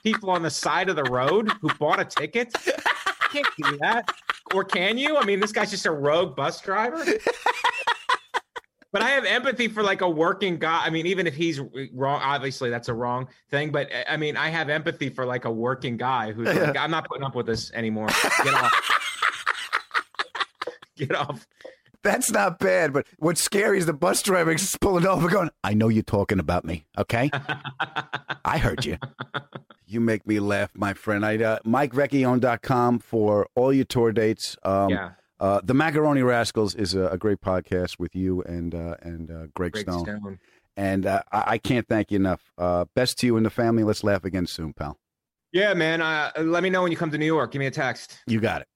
people 0.03 0.29
on 0.29 0.43
the 0.43 0.51
side 0.51 0.89
of 0.89 0.95
the 0.95 1.03
road 1.05 1.51
who 1.61 1.69
bought 1.79 1.99
a 1.99 2.05
ticket. 2.05 2.53
You 2.65 2.73
can't 3.31 3.47
do 3.57 3.77
that. 3.77 4.09
Or 4.53 4.63
can 4.63 4.97
you? 4.97 5.17
I 5.17 5.25
mean, 5.25 5.39
this 5.39 5.51
guy's 5.51 5.69
just 5.69 5.85
a 5.85 5.91
rogue 5.91 6.35
bus 6.35 6.61
driver. 6.61 7.03
But 8.91 9.03
I 9.03 9.09
have 9.09 9.25
empathy 9.25 9.67
for 9.67 9.83
like 9.83 10.01
a 10.01 10.09
working 10.09 10.57
guy. 10.57 10.81
I 10.83 10.89
mean, 10.89 11.05
even 11.05 11.27
if 11.27 11.35
he's 11.35 11.59
wrong, 11.93 12.21
obviously 12.23 12.69
that's 12.69 12.89
a 12.89 12.93
wrong 12.93 13.27
thing. 13.49 13.71
But 13.71 13.89
I 14.09 14.17
mean, 14.17 14.35
I 14.35 14.49
have 14.49 14.69
empathy 14.69 15.09
for 15.09 15.25
like 15.25 15.45
a 15.45 15.51
working 15.51 15.97
guy 15.97 16.31
who's 16.31 16.47
like, 16.47 16.75
I'm 16.75 16.89
not 16.91 17.07
putting 17.07 17.23
up 17.23 17.35
with 17.35 17.45
this 17.45 17.71
anymore. 17.73 18.07
Get 18.43 18.53
off. 18.53 18.73
Get 20.97 21.15
off. 21.15 21.47
That's 22.01 22.31
not 22.31 22.59
bad, 22.59 22.93
but 22.93 23.05
what's 23.17 23.43
scary 23.43 23.77
is 23.77 23.85
the 23.85 23.93
bus 23.93 24.21
driver 24.21 24.51
is 24.51 24.77
pulling 24.79 25.05
over 25.05 25.27
going, 25.27 25.49
I 25.65 25.73
know 25.73 25.89
you're 25.89 26.01
talking 26.01 26.39
about 26.39 26.63
me, 26.63 26.85
okay? 26.97 27.29
I 28.45 28.57
heard 28.57 28.85
you. 28.85 28.97
You 29.85 29.99
make 29.99 30.25
me 30.25 30.39
laugh, 30.39 30.71
my 30.75 30.93
friend. 30.93 31.25
I 31.25 31.35
uh, 31.37 31.59
MikeVecchione.com 31.65 32.99
for 32.99 33.49
all 33.55 33.73
your 33.73 33.83
tour 33.85 34.13
dates. 34.13 34.55
Um, 34.63 34.89
Yeah. 34.89 35.11
Uh, 35.39 35.61
the 35.63 35.73
Macaroni 35.73 36.21
Rascals 36.21 36.75
is 36.75 36.95
a, 36.95 37.07
a 37.07 37.17
great 37.17 37.39
podcast 37.41 37.97
with 37.97 38.15
you 38.15 38.41
and 38.43 38.75
uh, 38.75 38.95
and 39.01 39.31
uh, 39.31 39.47
Greg, 39.55 39.71
Greg 39.73 39.83
Stone. 39.83 40.03
Stone. 40.03 40.39
And 40.75 41.05
uh, 41.05 41.21
I, 41.31 41.43
I 41.47 41.57
can't 41.57 41.87
thank 41.87 42.11
you 42.11 42.17
enough. 42.17 42.41
Uh, 42.57 42.85
best 42.95 43.17
to 43.19 43.25
you 43.25 43.37
and 43.37 43.45
the 43.45 43.49
family. 43.49 43.83
Let's 43.83 44.03
laugh 44.03 44.23
again 44.23 44.47
soon, 44.47 44.73
pal. 44.73 44.97
Yeah, 45.51 45.73
man. 45.73 46.01
Uh, 46.01 46.31
let 46.39 46.63
me 46.63 46.69
know 46.69 46.83
when 46.83 46.91
you 46.91 46.97
come 46.97 47.11
to 47.11 47.17
New 47.17 47.25
York. 47.25 47.51
Give 47.51 47.59
me 47.59 47.65
a 47.65 47.71
text. 47.71 48.19
You 48.27 48.39
got 48.39 48.61
it. 48.61 48.67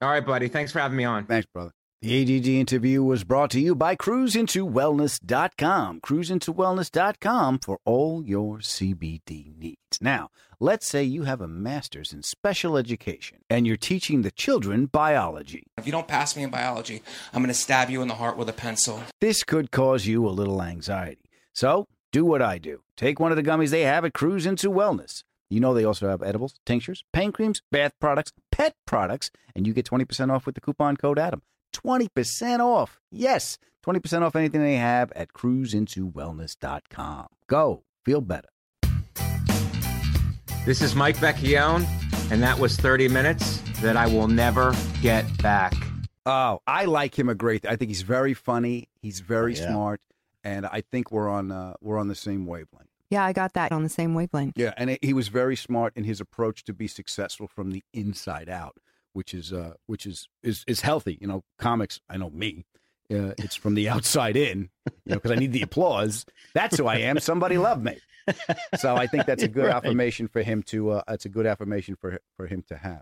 All 0.00 0.08
right, 0.08 0.24
buddy. 0.24 0.48
Thanks 0.48 0.72
for 0.72 0.78
having 0.78 0.96
me 0.96 1.04
on. 1.04 1.26
Thanks, 1.26 1.46
brother. 1.52 1.72
The 2.00 2.22
ADD 2.22 2.46
interview 2.46 3.02
was 3.02 3.24
brought 3.24 3.50
to 3.50 3.58
you 3.58 3.74
by 3.74 3.96
cruzintowellness.com. 3.96 6.00
Cruzintowellness.com 6.00 7.58
for 7.58 7.80
all 7.84 8.24
your 8.24 8.58
CBD 8.58 9.58
needs. 9.58 9.98
Now, 10.00 10.28
let's 10.60 10.86
say 10.86 11.02
you 11.02 11.24
have 11.24 11.40
a 11.40 11.48
master's 11.48 12.12
in 12.12 12.22
special 12.22 12.76
education 12.76 13.38
and 13.50 13.66
you're 13.66 13.76
teaching 13.76 14.22
the 14.22 14.30
children 14.30 14.86
biology. 14.86 15.64
If 15.76 15.86
you 15.86 15.92
don't 15.92 16.06
pass 16.06 16.36
me 16.36 16.44
in 16.44 16.50
biology, 16.50 17.02
I'm 17.32 17.42
going 17.42 17.48
to 17.48 17.54
stab 17.54 17.90
you 17.90 18.00
in 18.00 18.06
the 18.06 18.14
heart 18.14 18.36
with 18.36 18.48
a 18.48 18.52
pencil. 18.52 19.02
This 19.20 19.42
could 19.42 19.72
cause 19.72 20.06
you 20.06 20.24
a 20.24 20.30
little 20.30 20.62
anxiety. 20.62 21.28
So, 21.52 21.88
do 22.12 22.24
what 22.24 22.40
I 22.40 22.58
do. 22.58 22.82
Take 22.96 23.18
one 23.18 23.32
of 23.32 23.36
the 23.36 23.42
gummies 23.42 23.70
they 23.70 23.82
have 23.82 24.04
at 24.04 24.14
Cruz 24.14 24.46
Into 24.46 24.70
Wellness. 24.70 25.24
You 25.50 25.58
know 25.58 25.74
they 25.74 25.82
also 25.82 26.08
have 26.08 26.22
edibles, 26.22 26.60
tinctures, 26.64 27.02
pain 27.12 27.32
creams, 27.32 27.60
bath 27.72 27.94
products, 27.98 28.32
pet 28.52 28.76
products, 28.86 29.32
and 29.56 29.66
you 29.66 29.72
get 29.72 29.86
20% 29.86 30.30
off 30.30 30.46
with 30.46 30.54
the 30.54 30.60
coupon 30.60 30.96
code 30.96 31.18
ADAM. 31.18 31.42
20% 31.72 32.60
off. 32.60 33.00
Yes, 33.10 33.58
20% 33.86 34.22
off 34.22 34.36
anything 34.36 34.62
they 34.62 34.76
have 34.76 35.10
at 35.12 35.32
cruzintowellness.com. 35.32 37.26
Go. 37.46 37.82
Feel 38.04 38.20
better. 38.20 38.48
This 40.64 40.82
is 40.82 40.94
Mike 40.94 41.16
Vecchione, 41.16 41.86
and 42.30 42.42
that 42.42 42.58
was 42.58 42.76
30 42.76 43.08
minutes 43.08 43.58
that 43.80 43.96
I 43.96 44.06
will 44.06 44.28
never 44.28 44.74
get 45.00 45.24
back. 45.42 45.72
Oh, 46.26 46.60
I 46.66 46.84
like 46.84 47.18
him 47.18 47.28
a 47.30 47.34
great. 47.34 47.64
I 47.66 47.76
think 47.76 47.88
he's 47.90 48.02
very 48.02 48.34
funny. 48.34 48.88
He's 49.00 49.20
very 49.20 49.54
Oh, 49.56 49.60
yeah. 49.60 49.70
smart, 49.70 50.00
and 50.44 50.66
I 50.66 50.82
think 50.82 51.10
we're 51.10 51.28
on 51.28 51.50
uh, 51.50 51.74
we're 51.80 51.98
on 51.98 52.08
the 52.08 52.14
same 52.14 52.44
wavelength. 52.44 52.88
Yeah, 53.10 53.24
I 53.24 53.32
got 53.32 53.54
that 53.54 53.72
on 53.72 53.82
the 53.82 53.88
same 53.88 54.12
wavelength. 54.14 54.54
Yeah, 54.58 54.74
and 54.76 54.98
he 55.00 55.14
was 55.14 55.28
very 55.28 55.56
smart 55.56 55.94
in 55.96 56.04
his 56.04 56.20
approach 56.20 56.64
to 56.64 56.74
be 56.74 56.86
successful 56.86 57.46
from 57.46 57.70
the 57.70 57.82
inside 57.94 58.50
out, 58.50 58.76
which 59.12 59.34
is 59.34 59.52
uh, 59.52 59.74
which 59.86 60.06
is, 60.06 60.28
is 60.42 60.64
is 60.66 60.80
healthy. 60.80 61.18
You 61.20 61.26
know, 61.26 61.44
comics. 61.58 62.00
I 62.08 62.16
know 62.16 62.30
me. 62.30 62.64
Uh, 63.10 63.32
it's 63.38 63.54
from 63.56 63.74
the 63.74 63.88
outside 63.94 64.36
in, 64.36 64.68
you 64.86 64.92
know, 65.12 65.16
because 65.16 65.30
I 65.30 65.36
need 65.36 65.52
the 65.52 65.62
applause. 65.62 66.26
That's 66.54 66.76
who 66.76 66.86
I 66.86 66.96
am. 66.98 67.18
Somebody 67.20 67.56
love 67.56 67.82
me. 67.82 67.96
So 68.76 68.94
I 68.96 69.06
think 69.06 69.24
that's 69.24 69.42
a 69.42 69.48
good 69.58 69.64
Right. 69.66 69.74
affirmation 69.76 70.28
for 70.28 70.42
him 70.42 70.62
to. 70.64 70.90
Uh, 70.90 71.02
it's 71.08 71.24
a 71.24 71.30
good 71.30 71.46
affirmation 71.46 71.96
for 72.00 72.18
for 72.36 72.46
him 72.46 72.62
to 72.68 72.76
have. 72.76 73.00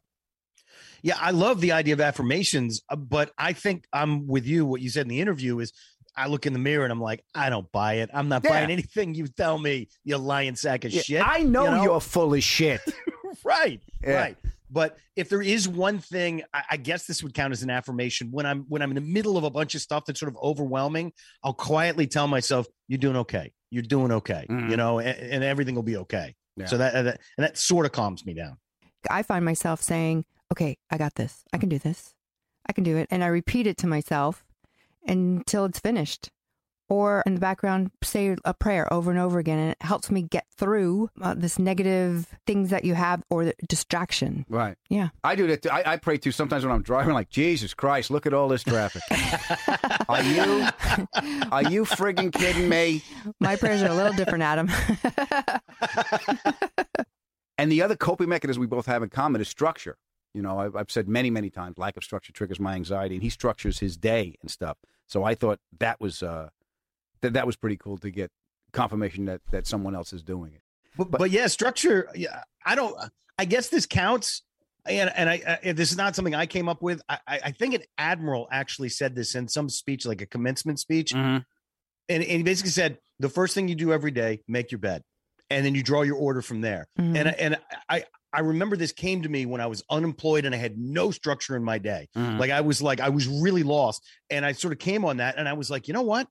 Yeah, 1.02 1.16
I 1.20 1.30
love 1.30 1.60
the 1.60 1.72
idea 1.72 1.94
of 1.94 2.00
affirmations, 2.00 2.82
uh, 2.88 2.96
but 2.96 3.32
I 3.38 3.52
think 3.52 3.86
I'm 3.92 4.26
with 4.26 4.46
you. 4.46 4.64
What 4.66 4.80
you 4.80 4.90
said 4.90 5.02
in 5.02 5.08
the 5.08 5.20
interview 5.20 5.58
is 5.58 5.72
I 6.16 6.28
look 6.28 6.46
in 6.46 6.52
the 6.52 6.58
mirror 6.58 6.84
and 6.84 6.92
I'm 6.92 7.00
like, 7.00 7.24
I 7.34 7.50
don't 7.50 7.70
buy 7.72 7.94
it. 7.94 8.10
I'm 8.14 8.28
not 8.28 8.42
Yeah. 8.44 8.50
buying 8.50 8.70
anything 8.70 9.14
you 9.14 9.26
tell 9.26 9.58
me, 9.58 9.88
you 10.04 10.16
lying 10.18 10.56
sack 10.56 10.84
of 10.84 10.92
Yeah, 10.92 11.02
shit. 11.02 11.22
I 11.26 11.40
know, 11.40 11.76
you 11.76 11.82
you're 11.82 12.00
full 12.00 12.32
of 12.34 12.42
shit. 12.42 12.80
right. 13.44 13.80
Yeah. 14.02 14.14
Right. 14.14 14.36
But 14.76 14.98
if 15.16 15.30
there 15.30 15.40
is 15.40 15.66
one 15.66 16.00
thing, 16.00 16.42
I, 16.52 16.62
I 16.72 16.76
guess 16.76 17.06
this 17.06 17.22
would 17.22 17.32
count 17.32 17.50
as 17.52 17.62
an 17.62 17.70
affirmation. 17.70 18.28
When 18.30 18.44
I'm 18.44 18.66
when 18.68 18.82
I'm 18.82 18.90
in 18.90 18.94
the 18.94 19.00
middle 19.00 19.38
of 19.38 19.44
a 19.44 19.48
bunch 19.48 19.74
of 19.74 19.80
stuff 19.80 20.04
that's 20.04 20.20
sort 20.20 20.30
of 20.30 20.36
overwhelming, 20.36 21.14
I'll 21.42 21.54
quietly 21.54 22.06
tell 22.06 22.28
myself, 22.28 22.66
"You're 22.86 22.98
doing 22.98 23.16
okay. 23.16 23.52
You're 23.70 23.84
doing 23.84 24.12
okay. 24.12 24.44
Mhm. 24.50 24.70
You 24.70 24.76
know, 24.76 24.98
and, 24.98 25.16
and 25.18 25.42
everything 25.42 25.76
will 25.76 25.82
be 25.82 25.96
okay." 25.96 26.34
Yeah. 26.58 26.66
So 26.66 26.76
that, 26.76 26.92
that 26.92 27.20
and 27.38 27.44
that 27.46 27.56
sort 27.56 27.86
of 27.86 27.92
calms 27.92 28.26
me 28.26 28.34
down. 28.34 28.58
I 29.08 29.22
find 29.22 29.46
myself 29.46 29.80
saying, 29.80 30.26
okay, 30.52 30.76
I 30.90 30.98
got 30.98 31.14
this. 31.14 31.42
I 31.54 31.56
can 31.58 31.70
do 31.70 31.78
this. 31.78 32.12
I 32.68 32.74
can 32.74 32.84
do 32.84 32.98
it. 32.98 33.06
And 33.10 33.24
I 33.24 33.28
repeat 33.28 33.66
it 33.66 33.78
to 33.78 33.86
myself 33.86 34.44
until 35.06 35.64
it's 35.64 35.80
finished. 35.80 36.28
Or 36.88 37.22
in 37.26 37.34
the 37.34 37.40
background, 37.40 37.90
say 38.02 38.36
a 38.44 38.54
prayer 38.54 38.92
over 38.92 39.10
and 39.10 39.18
over 39.18 39.38
again. 39.38 39.58
And 39.58 39.70
it 39.72 39.78
helps 39.80 40.10
me 40.10 40.22
get 40.22 40.46
through 40.56 41.10
uh, 41.20 41.34
this 41.34 41.58
negative 41.58 42.34
things 42.46 42.70
that 42.70 42.84
you 42.84 42.94
have 42.94 43.22
or 43.28 43.46
the 43.46 43.54
distraction. 43.68 44.46
Right. 44.48 44.76
Yeah. 44.88 45.08
I 45.24 45.34
do 45.34 45.46
that. 45.48 45.62
Too. 45.62 45.70
I, 45.70 45.92
I 45.92 45.96
pray 45.96 46.16
too 46.16 46.32
sometimes 46.32 46.64
when 46.64 46.72
I'm 46.72 46.82
driving. 46.82 47.14
Like 47.14 47.28
Jesus 47.28 47.74
Christ, 47.74 48.10
look 48.10 48.26
at 48.26 48.34
all 48.34 48.48
this 48.48 48.62
traffic. 48.62 49.02
are 50.08 50.22
you 50.22 50.68
are 51.50 51.64
you 51.64 51.84
friggin' 51.84 52.32
kidding 52.32 52.68
me? 52.68 53.02
My 53.40 53.56
prayers 53.56 53.82
are 53.82 53.90
a 53.90 53.94
little 53.94 54.12
different, 54.12 54.42
Adam. 54.42 54.70
And 57.58 57.72
the 57.72 57.82
other 57.82 57.96
coping 57.96 58.28
mechanism 58.28 58.60
we 58.60 58.66
both 58.66 58.86
have 58.86 59.02
in 59.02 59.08
common 59.08 59.40
is 59.40 59.48
structure. 59.48 59.96
You 60.34 60.42
know, 60.42 60.58
I've, 60.58 60.76
I've 60.76 60.90
said 60.90 61.08
many, 61.08 61.30
many 61.30 61.48
times, 61.48 61.78
lack 61.78 61.96
of 61.96 62.04
structure 62.04 62.32
triggers 62.32 62.60
my 62.60 62.74
anxiety, 62.74 63.14
and 63.14 63.22
he 63.22 63.30
structures 63.30 63.78
his 63.78 63.96
day 63.96 64.34
and 64.42 64.50
stuff. 64.50 64.76
So 65.06 65.24
I 65.24 65.34
thought 65.34 65.60
that 65.78 66.00
was 66.00 66.22
uh, 66.22 66.50
that 67.22 67.32
that 67.34 67.46
was 67.46 67.56
pretty 67.56 67.76
cool 67.76 67.98
to 67.98 68.10
get 68.10 68.30
confirmation 68.72 69.24
that 69.26 69.40
that 69.50 69.66
someone 69.66 69.94
else 69.94 70.12
is 70.12 70.22
doing 70.22 70.52
it. 70.54 70.60
But, 70.96 71.10
but, 71.10 71.30
yeah, 71.30 71.46
structure. 71.48 72.08
Yeah, 72.14 72.42
I 72.64 72.74
don't. 72.74 72.94
I 73.38 73.44
guess 73.44 73.68
this 73.68 73.86
counts. 73.86 74.42
And 74.88 75.10
and 75.16 75.28
I, 75.28 75.58
I 75.64 75.72
this 75.72 75.90
is 75.90 75.96
not 75.98 76.14
something 76.14 76.34
I 76.34 76.46
came 76.46 76.68
up 76.68 76.80
with. 76.80 77.02
I 77.08 77.18
I 77.26 77.40
I 77.46 77.50
think 77.50 77.74
an 77.74 77.82
admiral 77.98 78.46
actually 78.52 78.88
said 78.88 79.14
this 79.16 79.34
in 79.34 79.48
some 79.48 79.68
speech, 79.68 80.06
like 80.06 80.22
a 80.22 80.26
commencement 80.26 80.78
speech, 80.78 81.12
Mm-hmm. 81.12 81.38
and, 81.38 81.44
and 82.08 82.22
he 82.22 82.42
basically 82.42 82.70
said 82.70 82.98
the 83.18 83.28
first 83.28 83.54
thing 83.54 83.66
you 83.68 83.74
do 83.74 83.92
every 83.92 84.12
day, 84.12 84.42
make 84.46 84.70
your 84.70 84.78
bed, 84.78 85.02
and 85.50 85.66
then 85.66 85.74
you 85.74 85.82
draw 85.82 86.02
your 86.02 86.16
order 86.16 86.40
from 86.40 86.60
there. 86.60 86.86
Mhm. 86.98 87.16
And 87.16 87.28
I- 87.28 87.32
and 87.32 87.58
I 87.88 88.04
I 88.32 88.40
remember 88.40 88.76
this 88.76 88.92
came 88.92 89.22
to 89.22 89.28
me 89.28 89.44
when 89.46 89.60
I 89.60 89.66
was 89.66 89.82
unemployed 89.90 90.44
and 90.44 90.54
I 90.54 90.58
had 90.58 90.76
no 90.78 91.10
structure 91.10 91.56
in 91.56 91.64
my 91.64 91.78
day. 91.78 92.08
Mhm. 92.16 92.38
Like 92.38 92.50
I 92.52 92.60
was 92.60 92.80
like 92.80 93.00
I 93.00 93.08
was 93.08 93.26
really 93.26 93.64
lost, 93.64 94.02
and 94.30 94.46
I 94.46 94.52
sort 94.52 94.72
of 94.72 94.78
came 94.78 95.04
on 95.04 95.16
that, 95.18 95.36
and 95.36 95.48
I 95.48 95.54
was 95.54 95.68
like, 95.68 95.88
you 95.88 95.94
know 95.94 96.02
what, 96.02 96.28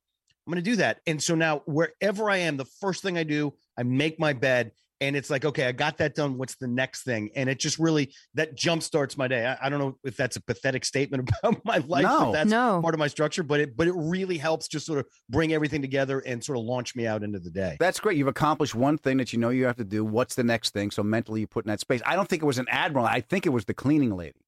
I'm 0.47 0.53
going 0.53 0.63
to 0.63 0.69
do 0.71 0.75
that. 0.77 0.99
And 1.07 1.21
so 1.21 1.33
now 1.35 1.63
wherever 1.65 2.29
I 2.29 2.37
am, 2.37 2.57
the 2.57 2.65
first 2.65 3.01
thing 3.01 3.17
I 3.17 3.23
do, 3.23 3.53
I 3.77 3.83
make 3.83 4.19
my 4.19 4.33
bed. 4.33 4.71
And 5.01 5.17
it's 5.17 5.29
like, 5.29 5.43
okay, 5.43 5.65
I 5.65 5.73
got 5.73 5.97
that 5.97 6.15
done. 6.15 6.37
What's 6.37 6.55
the 6.55 6.67
next 6.69 7.03
thing? 7.03 7.29
And 7.35 7.49
it 7.49 7.59
just 7.59 7.77
really 7.79 8.13
that 8.35 8.55
jump 8.55 8.81
starts 8.81 9.17
my 9.17 9.27
day. 9.27 9.45
I, 9.45 9.65
I 9.65 9.69
don't 9.69 9.79
know 9.79 9.97
if 10.05 10.15
that's 10.15 10.37
a 10.37 10.41
pathetic 10.41 10.85
statement 10.85 11.29
about 11.43 11.65
my 11.65 11.79
life. 11.79 12.03
No. 12.03 12.27
if 12.29 12.33
that's 12.33 12.49
No. 12.49 12.79
part 12.81 12.93
of 12.93 12.99
my 12.99 13.07
structure, 13.07 13.43
but 13.43 13.59
it 13.59 13.75
but 13.75 13.87
it 13.87 13.93
really 13.93 14.37
helps 14.37 14.69
just 14.69 14.85
sort 14.85 14.99
of 14.99 15.05
bring 15.29 15.51
everything 15.51 15.81
together 15.81 16.19
and 16.21 16.41
sort 16.41 16.57
of 16.57 16.63
launch 16.63 16.95
me 16.95 17.05
out 17.07 17.23
into 17.23 17.39
the 17.39 17.49
day. 17.49 17.75
That's 17.77 17.99
great. 17.99 18.17
You've 18.17 18.29
accomplished 18.29 18.73
one 18.73 18.97
thing 18.97 19.17
that 19.17 19.33
you 19.33 19.39
know 19.39 19.49
you 19.49 19.65
have 19.65 19.75
to 19.77 19.83
do. 19.83 20.05
What's 20.05 20.35
the 20.35 20.45
next 20.45 20.69
thing? 20.73 20.91
So 20.91 21.03
mentally, 21.03 21.41
you 21.41 21.47
put 21.47 21.65
in 21.65 21.69
that 21.69 21.81
space. 21.81 22.01
I 22.05 22.15
don't 22.15 22.29
think 22.29 22.41
it 22.41 22.45
was 22.45 22.57
an 22.59 22.67
admiral. 22.69 23.05
I 23.05 23.19
think 23.19 23.45
it 23.45 23.49
was 23.49 23.65
the 23.65 23.73
cleaning 23.73 24.15
lady. 24.15 24.39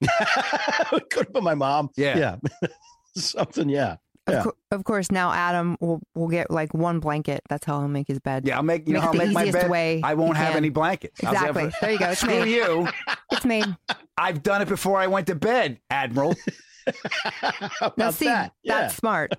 Could 1.10 1.26
have 1.26 1.32
been 1.32 1.44
my 1.44 1.54
mom. 1.54 1.90
Yeah. 1.96 2.36
Yeah. 2.62 2.68
Something, 3.16 3.68
yeah. 3.70 3.96
Of, 4.28 4.34
Yeah. 4.34 4.42
cour- 4.42 4.54
of 4.72 4.84
course, 4.84 5.10
now 5.12 5.32
Adam 5.32 5.76
will, 5.80 6.00
will 6.14 6.28
get 6.28 6.50
like 6.50 6.74
one 6.74 6.98
blanket. 7.00 7.42
That's 7.48 7.64
how 7.64 7.78
he'll 7.78 7.88
make 7.88 8.08
his 8.08 8.18
bed. 8.18 8.46
Yeah, 8.46 8.56
I'll 8.56 8.62
make 8.64 8.86
you 8.88 8.94
Make 8.94 9.02
know 9.02 9.06
I'll 9.08 9.12
the 9.12 9.18
make 9.18 9.32
my 9.32 9.42
easiest 9.42 9.58
bed. 9.60 9.70
way 9.70 10.00
I 10.02 10.14
won't 10.14 10.36
have 10.36 10.48
can. 10.48 10.56
any 10.56 10.68
blankets. 10.70 11.20
Exactly. 11.20 11.70
for- 11.70 11.76
There 11.80 11.92
you 11.92 11.98
go. 11.98 12.10
It's 12.10 12.20
Screw 12.20 12.40
made. 12.44 12.48
you. 12.50 12.88
It's 13.30 13.44
made. 13.44 13.76
I've 14.18 14.42
done 14.42 14.62
it 14.62 14.68
before 14.68 14.98
I 14.98 15.06
went 15.06 15.26
to 15.28 15.34
bed, 15.36 15.78
Admiral. 15.90 16.34
How 17.80 17.92
Now, 17.96 18.10
see, 18.10 18.26
that? 18.26 18.52
Yeah. 18.62 18.80
that's 18.82 18.96
smart. 18.96 19.32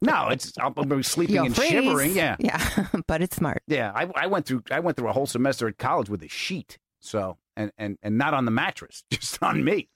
No, 0.00 0.28
it's 0.28 0.52
I'm, 0.58 0.72
I'm 0.76 1.02
sleeping 1.02 1.36
You'll 1.36 1.46
and 1.46 1.56
freeze. 1.56 1.70
shivering. 1.70 2.14
Yeah, 2.16 2.36
Yeah, 2.38 2.86
but 3.06 3.20
it's 3.22 3.36
smart. 3.36 3.62
yeah. 3.66 3.92
I, 3.94 4.08
I 4.16 4.26
went 4.28 4.46
through 4.46 4.62
I 4.70 4.80
went 4.80 4.96
through 4.96 5.08
a 5.08 5.12
whole 5.12 5.26
semester 5.26 5.68
at 5.68 5.76
college 5.78 6.08
with 6.08 6.22
a 6.22 6.28
sheet. 6.28 6.78
So 7.00 7.36
and 7.56 7.70
and 7.76 7.98
and 8.02 8.16
not 8.16 8.32
on 8.32 8.46
the 8.46 8.50
mattress, 8.50 9.04
just 9.10 9.42
on 9.42 9.62
me. 9.62 9.88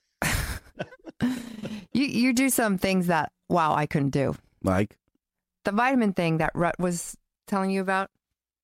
You 1.20 2.04
you 2.04 2.32
do 2.32 2.48
some 2.48 2.78
things 2.78 3.06
that 3.08 3.32
wow 3.48 3.74
I 3.74 3.86
couldn't 3.86 4.10
do. 4.10 4.34
Like 4.62 4.96
The 5.64 5.72
vitamin 5.72 6.12
thing 6.12 6.38
that 6.38 6.52
Rut 6.54 6.76
was 6.78 7.16
telling 7.46 7.70
you 7.70 7.80
about. 7.80 8.10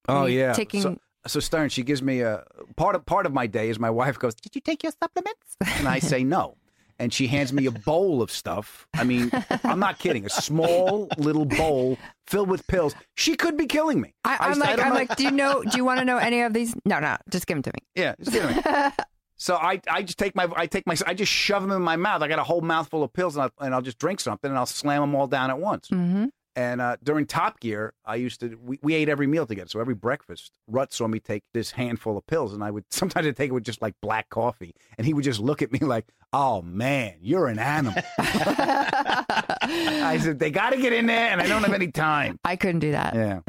oh 0.09 0.26
yeah. 0.26 0.52
taking- 0.52 0.82
So, 0.82 0.98
so 1.26 1.40
Stern, 1.40 1.68
she 1.70 1.82
gives 1.82 2.02
me 2.02 2.20
a 2.20 2.44
part 2.76 2.94
of 2.96 3.07
part 3.07 3.26
of 3.26 3.32
my 3.32 3.46
day 3.46 3.70
is 3.70 3.78
my 3.78 3.90
wife 3.90 4.18
goes, 4.18 4.34
"Did 4.34 4.55
you 4.55 4.61
take 4.61 4.82
your 4.82 4.92
supplements?" 5.02 5.57
And 5.78 5.88
I 5.88 5.98
say 5.98 6.22
no. 6.24 6.57
And 7.00 7.12
she 7.12 7.26
hands 7.26 7.52
me 7.52 7.66
a 7.66 7.72
bowl 7.72 8.22
of 8.22 8.30
stuff. 8.30 8.86
I 8.94 9.02
mean, 9.02 9.28
I'm 9.64 9.80
not 9.80 9.98
kidding. 9.98 10.24
A 10.26 10.30
small 10.30 11.09
little 11.18 11.44
bowl 11.44 11.98
filled 12.28 12.48
with 12.48 12.64
pills. 12.68 12.94
She 13.16 13.34
could 13.34 13.57
be 13.57 13.66
killing 13.66 14.00
me. 14.00 14.14
I, 14.24 14.36
I 14.38 14.48
I'm 14.50 14.59
like 14.61 14.78
I'm 14.78 14.90
know- 14.90 14.94
like. 14.94 15.16
Do 15.16 15.24
you 15.24 15.32
know? 15.32 15.62
Do 15.64 15.76
you 15.76 15.84
want 15.84 15.98
to 15.98 16.05
know 16.05 16.18
any 16.18 16.42
of 16.42 16.52
these? 16.52 16.72
No, 16.84 17.00
no. 17.00 17.16
Just 17.30 17.48
give 17.48 17.57
them 17.57 17.62
to 17.62 17.72
me. 17.74 17.80
Yeah, 17.96 18.14
just 18.20 18.30
give 18.32 18.44
me. 18.48 18.62
So 19.45 19.57
I, 19.57 19.78
I 19.90 20.03
just 20.03 20.16
take 20.16 20.34
my 20.34 20.49
I 20.57 20.66
take 20.66 20.86
my 20.86 20.97
I 21.07 21.12
just 21.12 21.30
shove 21.30 21.61
them 21.61 21.70
in 21.70 21.82
my 21.82 21.97
mouth. 21.97 22.22
I 22.22 22.28
got 22.28 22.38
a 22.38 22.45
whole 22.45 22.62
mouthful 22.62 23.03
of 23.03 23.12
pills, 23.12 23.36
and, 23.36 23.45
I, 23.45 23.66
and 23.66 23.74
I'll 23.74 23.82
just 23.82 23.99
drink 23.99 24.20
something, 24.20 24.51
and 24.51 24.57
I'll 24.57 24.64
slam 24.64 25.03
them 25.03 25.14
all 25.14 25.26
down 25.26 25.51
at 25.51 25.59
once. 25.59 25.90
Mm-hmm. 25.90 26.28
And 26.57 26.80
uh, 26.80 26.97
during 27.03 27.26
Top 27.26 27.61
Gear, 27.61 27.92
I 28.07 28.14
used 28.14 28.40
to 28.40 28.59
we, 28.62 28.78
we 28.80 28.95
ate 28.95 29.11
every 29.11 29.26
meal 29.26 29.45
together. 29.45 29.68
So 29.68 29.80
every 29.80 29.97
breakfast, 29.97 30.51
Rut 30.66 30.95
saw 30.95 31.09
me 31.09 31.20
take 31.20 31.42
this 31.53 31.72
handful 31.72 32.16
of 32.16 32.26
pills, 32.26 32.55
and 32.55 32.64
I 32.64 32.70
would 32.70 32.84
sometimes 32.90 33.26
I'd 33.26 33.36
take 33.36 33.51
it 33.51 33.53
with 33.53 33.64
just 33.64 33.82
like 33.82 33.92
black 34.01 34.30
coffee, 34.30 34.74
and 34.97 35.07
he 35.07 35.12
would 35.12 35.24
just 35.24 35.40
look 35.40 35.61
at 35.61 35.70
me 35.70 35.80
like, 35.80 36.07
"Oh 36.32 36.62
man, 36.62 37.16
you're 37.20 37.49
an 37.49 37.59
animal." 37.59 38.03
I 38.18 40.18
said, 40.22 40.38
"They 40.38 40.53
got 40.53 40.70
to 40.70 40.78
get 40.78 40.95
in 40.95 41.05
there, 41.05 41.28
and 41.28 41.42
I 41.42 41.47
don't 41.47 41.62
have 41.64 41.74
any 41.74 41.92
time." 41.92 42.38
I 42.47 42.57
couldn't 42.57 42.80
do 42.80 42.92
that. 42.92 43.14
Yeah, 43.14 43.40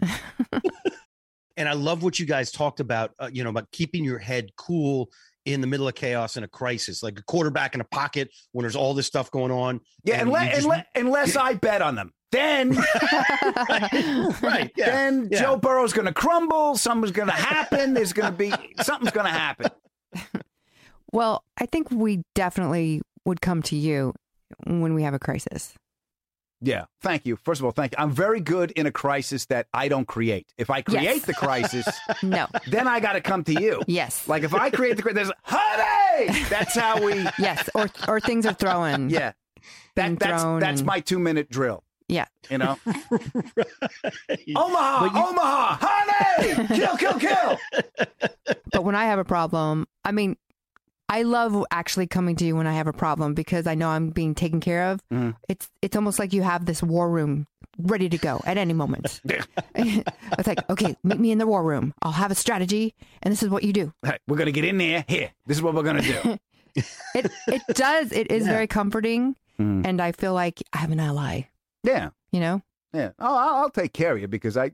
and 1.55 1.69
I 1.69 1.73
love 1.73 2.03
what 2.03 2.19
you 2.19 2.25
guys 2.25 2.51
talked 2.51 2.81
about, 2.81 3.13
uh, 3.17 3.29
you 3.31 3.45
know, 3.45 3.49
about 3.49 3.71
keeping 3.71 4.03
your 4.03 4.19
head 4.19 4.49
cool 4.57 5.09
in 5.45 5.61
the 5.61 5.67
middle 5.67 5.87
of 5.87 5.95
chaos 5.95 6.35
and 6.35 6.45
a 6.45 6.47
crisis, 6.47 7.03
like 7.03 7.19
a 7.19 7.23
quarterback 7.23 7.75
in 7.75 7.81
a 7.81 7.85
pocket 7.85 8.29
when 8.51 8.63
there's 8.63 8.75
all 8.75 8.93
this 8.93 9.07
stuff 9.07 9.29
going 9.31 9.51
on. 9.51 9.79
yeah. 10.03 10.15
and 10.15 10.27
Unless, 10.29 10.55
just- 10.55 10.63
unless, 10.65 10.85
unless 10.95 11.35
I 11.35 11.53
bet 11.53 11.81
on 11.81 11.95
them, 11.95 12.11
then 12.31 12.71
right, 12.71 14.71
yeah, 14.75 14.85
then 14.87 15.29
yeah. 15.31 15.39
Joe 15.41 15.57
Burrow's 15.57 15.93
going 15.93 16.07
to 16.07 16.13
crumble. 16.13 16.75
Something's 16.75 17.11
going 17.11 17.27
to 17.29 17.33
happen. 17.33 17.93
There's 17.93 18.13
going 18.13 18.31
to 18.31 18.37
be 18.37 18.51
something's 18.81 19.11
going 19.11 19.27
to 19.27 19.31
happen. 19.31 19.69
Well, 21.11 21.43
I 21.57 21.65
think 21.65 21.89
we 21.91 22.23
definitely 22.33 23.01
would 23.25 23.41
come 23.41 23.61
to 23.63 23.75
you 23.75 24.13
when 24.65 24.93
we 24.93 25.03
have 25.03 25.13
a 25.13 25.19
crisis. 25.19 25.73
Yeah, 26.61 26.85
thank 27.01 27.25
you. 27.25 27.35
First 27.35 27.61
of 27.61 27.65
all, 27.65 27.71
thank 27.71 27.91
you. 27.91 27.97
I'm 27.99 28.11
very 28.11 28.39
good 28.39 28.71
in 28.71 28.85
a 28.85 28.91
crisis 28.91 29.45
that 29.47 29.67
I 29.73 29.87
don't 29.87 30.07
create. 30.07 30.47
If 30.57 30.69
I 30.69 30.81
create 30.81 31.03
Yes. 31.03 31.25
the 31.25 31.33
crisis, 31.33 31.85
No. 32.23 32.47
then 32.67 32.87
I 32.87 32.99
got 32.99 33.13
to 33.13 33.21
come 33.21 33.43
to 33.43 33.53
you. 33.61 33.81
Yes. 33.87 34.27
Like 34.27 34.43
if 34.43 34.53
I 34.53 34.69
create 34.69 34.95
the 34.97 35.03
crisis, 35.03 35.15
there's 35.27 35.31
honey. 35.43 36.45
That's 36.49 36.75
how 36.75 37.03
we. 37.03 37.13
Yes. 37.39 37.69
Or 37.75 37.87
or 38.07 38.19
things 38.19 38.45
are 38.45 38.53
thrown. 38.53 39.09
Yeah, 39.15 39.33
that, 39.95 40.17
that's 40.19 40.41
thrown 40.43 40.59
that's 40.59 40.79
and- 40.81 40.87
my 40.87 40.99
two 41.01 41.19
minute 41.19 41.49
drill. 41.49 41.83
Yeah. 42.07 42.25
You 42.51 42.59
know, 42.59 42.77
Omaha, 44.55 45.05
you- 45.05 45.25
Omaha, 45.25 45.77
honey, 45.81 46.67
kill, 46.67 46.97
kill, 46.97 47.19
kill. 47.19 47.57
But 48.71 48.83
when 48.83 48.95
I 48.95 49.05
have 49.05 49.19
a 49.19 49.23
problem, 49.25 49.87
I 50.03 50.11
mean, 50.11 50.37
I 51.15 51.21
love 51.23 51.65
actually 51.71 52.07
coming 52.07 52.35
to 52.37 52.45
you 52.45 52.55
when 52.57 52.67
I 52.67 52.73
have 52.73 52.87
a 52.87 52.93
problem 52.93 53.33
because 53.33 53.67
I 53.67 53.75
know 53.75 53.89
I'm 53.89 54.09
being 54.09 54.35
taken 54.35 54.59
care 54.59 54.91
of. 54.91 54.99
Mhm. 55.11 55.35
It's 55.47 55.69
it's 55.81 55.95
almost 55.95 56.19
like 56.19 56.33
you 56.33 56.41
have 56.43 56.65
this 56.65 56.83
war 56.83 57.09
room 57.09 57.47
ready 57.77 58.09
to 58.09 58.17
go 58.17 58.41
at 58.45 58.57
any 58.57 58.73
moment. 58.73 59.21
it's 59.75 60.47
like, 60.47 60.59
okay, 60.69 60.95
meet 61.03 61.19
me 61.19 61.31
in 61.31 61.37
the 61.37 61.47
war 61.47 61.63
room. 61.63 61.93
I'll 62.01 62.11
have 62.11 62.31
a 62.31 62.35
strategy, 62.35 62.93
and 63.23 63.31
this 63.31 63.43
is 63.43 63.49
what 63.49 63.63
you 63.63 63.71
do. 63.73 63.93
Hey, 64.03 64.17
we're 64.27 64.37
gonna 64.37 64.51
get 64.51 64.65
in 64.65 64.77
there. 64.77 65.05
Here, 65.07 65.31
this 65.47 65.57
is 65.57 65.63
what 65.63 65.73
we're 65.73 65.83
gonna 65.83 66.01
do. 66.01 66.37
It 67.15 67.31
it 67.47 67.61
does. 67.73 68.11
It 68.11 68.29
is 68.29 68.43
Yeah. 68.45 68.51
very 68.51 68.67
comforting, 68.67 69.37
Mm. 69.57 69.87
and 69.87 70.01
I 70.01 70.11
feel 70.11 70.33
like 70.33 70.61
I 70.73 70.79
have 70.79 70.91
an 70.91 70.99
ally. 70.99 71.43
Yeah, 71.83 72.09
You 72.33 72.41
know, 72.41 72.61
yeah. 72.93 73.11
Oh, 73.19 73.35
I'll, 73.35 73.55
I'll 73.63 73.69
take 73.69 73.93
care 73.93 74.11
of 74.13 74.19
you 74.19 74.27
because 74.27 74.57
I, 74.57 74.71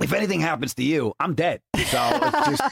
if 0.00 0.12
anything 0.12 0.40
happens 0.40 0.74
to 0.74 0.82
you, 0.82 1.14
I'm 1.18 1.34
dead. 1.34 1.60
So 1.74 2.20
it's 2.22 2.48
just, 2.48 2.62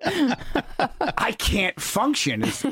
I 1.18 1.32
can't 1.32 1.80
function. 1.80 2.44
It's, 2.44 2.64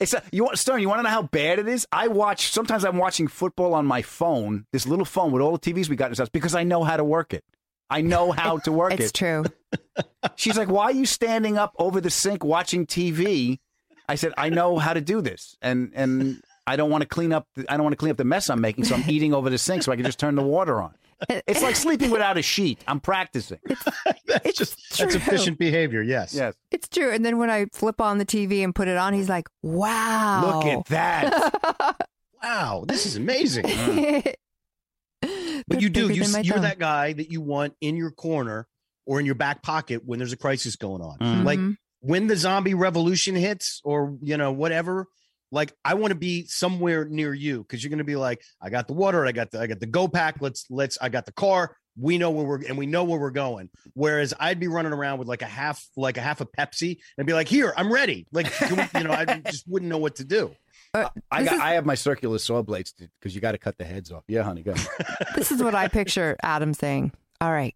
it's 0.00 0.14
a, 0.14 0.22
you 0.32 0.44
want 0.44 0.58
Stern. 0.58 0.80
You 0.80 0.88
want 0.88 0.98
to 0.98 1.02
know 1.04 1.10
how 1.10 1.22
bad 1.22 1.58
it 1.58 1.68
is? 1.68 1.86
I 1.92 2.08
watch. 2.08 2.50
Sometimes 2.50 2.84
I'm 2.84 2.96
watching 2.96 3.28
football 3.28 3.74
on 3.74 3.86
my 3.86 4.02
phone, 4.02 4.66
this 4.72 4.86
little 4.86 5.04
phone 5.04 5.30
with 5.30 5.42
all 5.42 5.52
the 5.52 5.58
TVs 5.58 5.88
we 5.88 5.96
got 5.96 6.06
in 6.06 6.12
this 6.12 6.18
house, 6.18 6.28
because 6.28 6.54
I 6.54 6.64
know 6.64 6.82
how 6.82 6.96
to 6.96 7.04
work 7.04 7.32
it. 7.32 7.44
I 7.88 8.00
know 8.00 8.32
how 8.32 8.58
to 8.58 8.72
work 8.72 8.92
It's 8.94 9.00
it. 9.00 9.04
It's 9.04 9.12
true. 9.12 9.44
She's 10.36 10.56
like, 10.56 10.68
"Why 10.68 10.84
are 10.84 10.92
you 10.92 11.06
standing 11.06 11.58
up 11.58 11.74
over 11.78 12.00
the 12.00 12.10
sink 12.10 12.42
watching 12.42 12.86
TV?" 12.86 13.58
I 14.08 14.14
said, 14.14 14.32
"I 14.36 14.48
know 14.48 14.78
how 14.78 14.94
to 14.94 15.00
do 15.00 15.20
this, 15.20 15.56
and 15.60 15.92
and 15.94 16.42
I 16.66 16.76
don't 16.76 16.90
want 16.90 17.02
to 17.02 17.08
clean 17.08 17.32
up. 17.32 17.46
The, 17.56 17.64
I 17.68 17.76
don't 17.76 17.84
want 17.84 17.92
to 17.92 17.98
clean 17.98 18.10
up 18.10 18.16
the 18.16 18.24
mess 18.24 18.50
I'm 18.50 18.60
making, 18.60 18.84
so 18.84 18.94
I'm 18.94 19.04
eating 19.08 19.34
over 19.34 19.50
the 19.50 19.58
sink 19.58 19.82
so 19.82 19.92
I 19.92 19.96
can 19.96 20.04
just 20.04 20.18
turn 20.18 20.34
the 20.34 20.42
water 20.42 20.80
on." 20.80 20.94
It's 21.28 21.62
like 21.62 21.76
sleeping 21.76 22.10
without 22.10 22.36
a 22.36 22.42
sheet. 22.42 22.82
I'm 22.88 23.00
practicing. 23.00 23.60
That's 24.26 24.56
just 24.56 24.76
that's 24.98 25.14
efficient 25.14 25.58
behavior. 25.58 26.02
Yes. 26.02 26.34
Yes. 26.34 26.54
It's 26.70 26.88
true. 26.88 27.12
And 27.12 27.24
then 27.24 27.38
when 27.38 27.50
I 27.50 27.66
flip 27.72 28.00
on 28.00 28.18
the 28.18 28.26
TV 28.26 28.64
and 28.64 28.74
put 28.74 28.88
it 28.88 28.96
on, 28.96 29.12
he's 29.12 29.28
like, 29.28 29.46
wow. 29.62 30.56
Look 30.56 30.66
at 30.66 30.86
that. 30.86 32.06
Wow, 32.42 32.84
this 32.88 33.06
is 33.06 33.14
amazing. 33.14 33.62
that. 33.66 34.34
But 35.68 35.80
you 35.80 35.88
do. 35.88 36.08
you 36.08 36.24
you're 36.24 36.24
thumb. 36.24 36.62
that 36.62 36.80
guy 36.80 37.12
that 37.12 37.30
you 37.30 37.40
want 37.40 37.74
in 37.80 37.96
your 37.96 38.10
corner 38.10 38.66
or 39.06 39.20
in 39.20 39.26
your 39.26 39.36
back 39.36 39.62
pocket 39.62 40.02
when 40.04 40.18
there's 40.18 40.32
a 40.32 40.36
crisis 40.36 40.74
going 40.74 41.02
on. 41.02 41.18
Mm. 41.18 41.44
Like 41.44 41.60
when 42.00 42.26
the 42.26 42.36
zombie 42.36 42.74
revolution 42.74 43.36
hits, 43.36 43.80
or 43.84 44.18
you 44.22 44.36
know 44.36 44.50
whatever. 44.50 45.06
Like 45.52 45.72
I 45.84 45.94
want 45.94 46.10
to 46.12 46.18
be 46.18 46.46
somewhere 46.46 47.04
near 47.04 47.32
you 47.34 47.58
because 47.62 47.84
you're 47.84 47.90
going 47.90 47.98
to 47.98 48.04
be 48.04 48.16
like, 48.16 48.42
I 48.60 48.70
got 48.70 48.88
the 48.88 48.94
water, 48.94 49.24
I 49.26 49.32
got 49.32 49.50
the 49.52 49.60
I 49.60 49.66
got 49.68 49.78
the 49.80 49.86
go 49.86 50.08
pack. 50.08 50.36
Let's 50.40 50.66
let's. 50.70 50.98
I 51.00 51.08
got 51.10 51.26
the 51.26 51.32
car. 51.32 51.76
We 51.96 52.16
know 52.16 52.30
where 52.30 52.46
we're 52.46 52.62
and 52.66 52.78
we 52.78 52.86
know 52.86 53.04
where 53.04 53.20
we're 53.20 53.30
going. 53.30 53.68
Whereas 53.92 54.32
I'd 54.40 54.58
be 54.58 54.66
running 54.66 54.92
around 54.94 55.18
with 55.18 55.28
like 55.28 55.42
a 55.42 55.46
half 55.46 55.86
like 55.94 56.16
a 56.16 56.22
half 56.22 56.40
a 56.40 56.46
Pepsi 56.46 56.98
and 57.18 57.26
be 57.26 57.34
like, 57.34 57.48
here, 57.48 57.74
I'm 57.76 57.92
ready. 57.92 58.26
Like 58.32 58.46
we- 58.62 58.98
you 58.98 59.04
know, 59.06 59.12
I 59.12 59.24
just 59.46 59.68
wouldn't 59.68 59.90
know 59.90 59.98
what 59.98 60.16
to 60.16 60.24
do. 60.24 60.56
Uh, 60.94 61.10
I 61.30 61.44
got. 61.44 61.54
is- 61.54 61.60
I 61.60 61.74
have 61.74 61.84
my 61.84 61.94
circular 61.94 62.38
saw 62.38 62.62
blades 62.62 62.94
because 63.20 63.34
you 63.34 63.40
got 63.42 63.52
to 63.52 63.58
cut 63.58 63.76
the 63.76 63.84
heads 63.84 64.10
off. 64.10 64.24
Yeah, 64.28 64.42
honey, 64.42 64.62
go. 64.62 64.74
this 65.34 65.52
is 65.52 65.62
what 65.62 65.74
I 65.74 65.88
picture 65.88 66.36
Adam 66.42 66.72
saying. 66.72 67.12
All 67.42 67.52
right, 67.52 67.74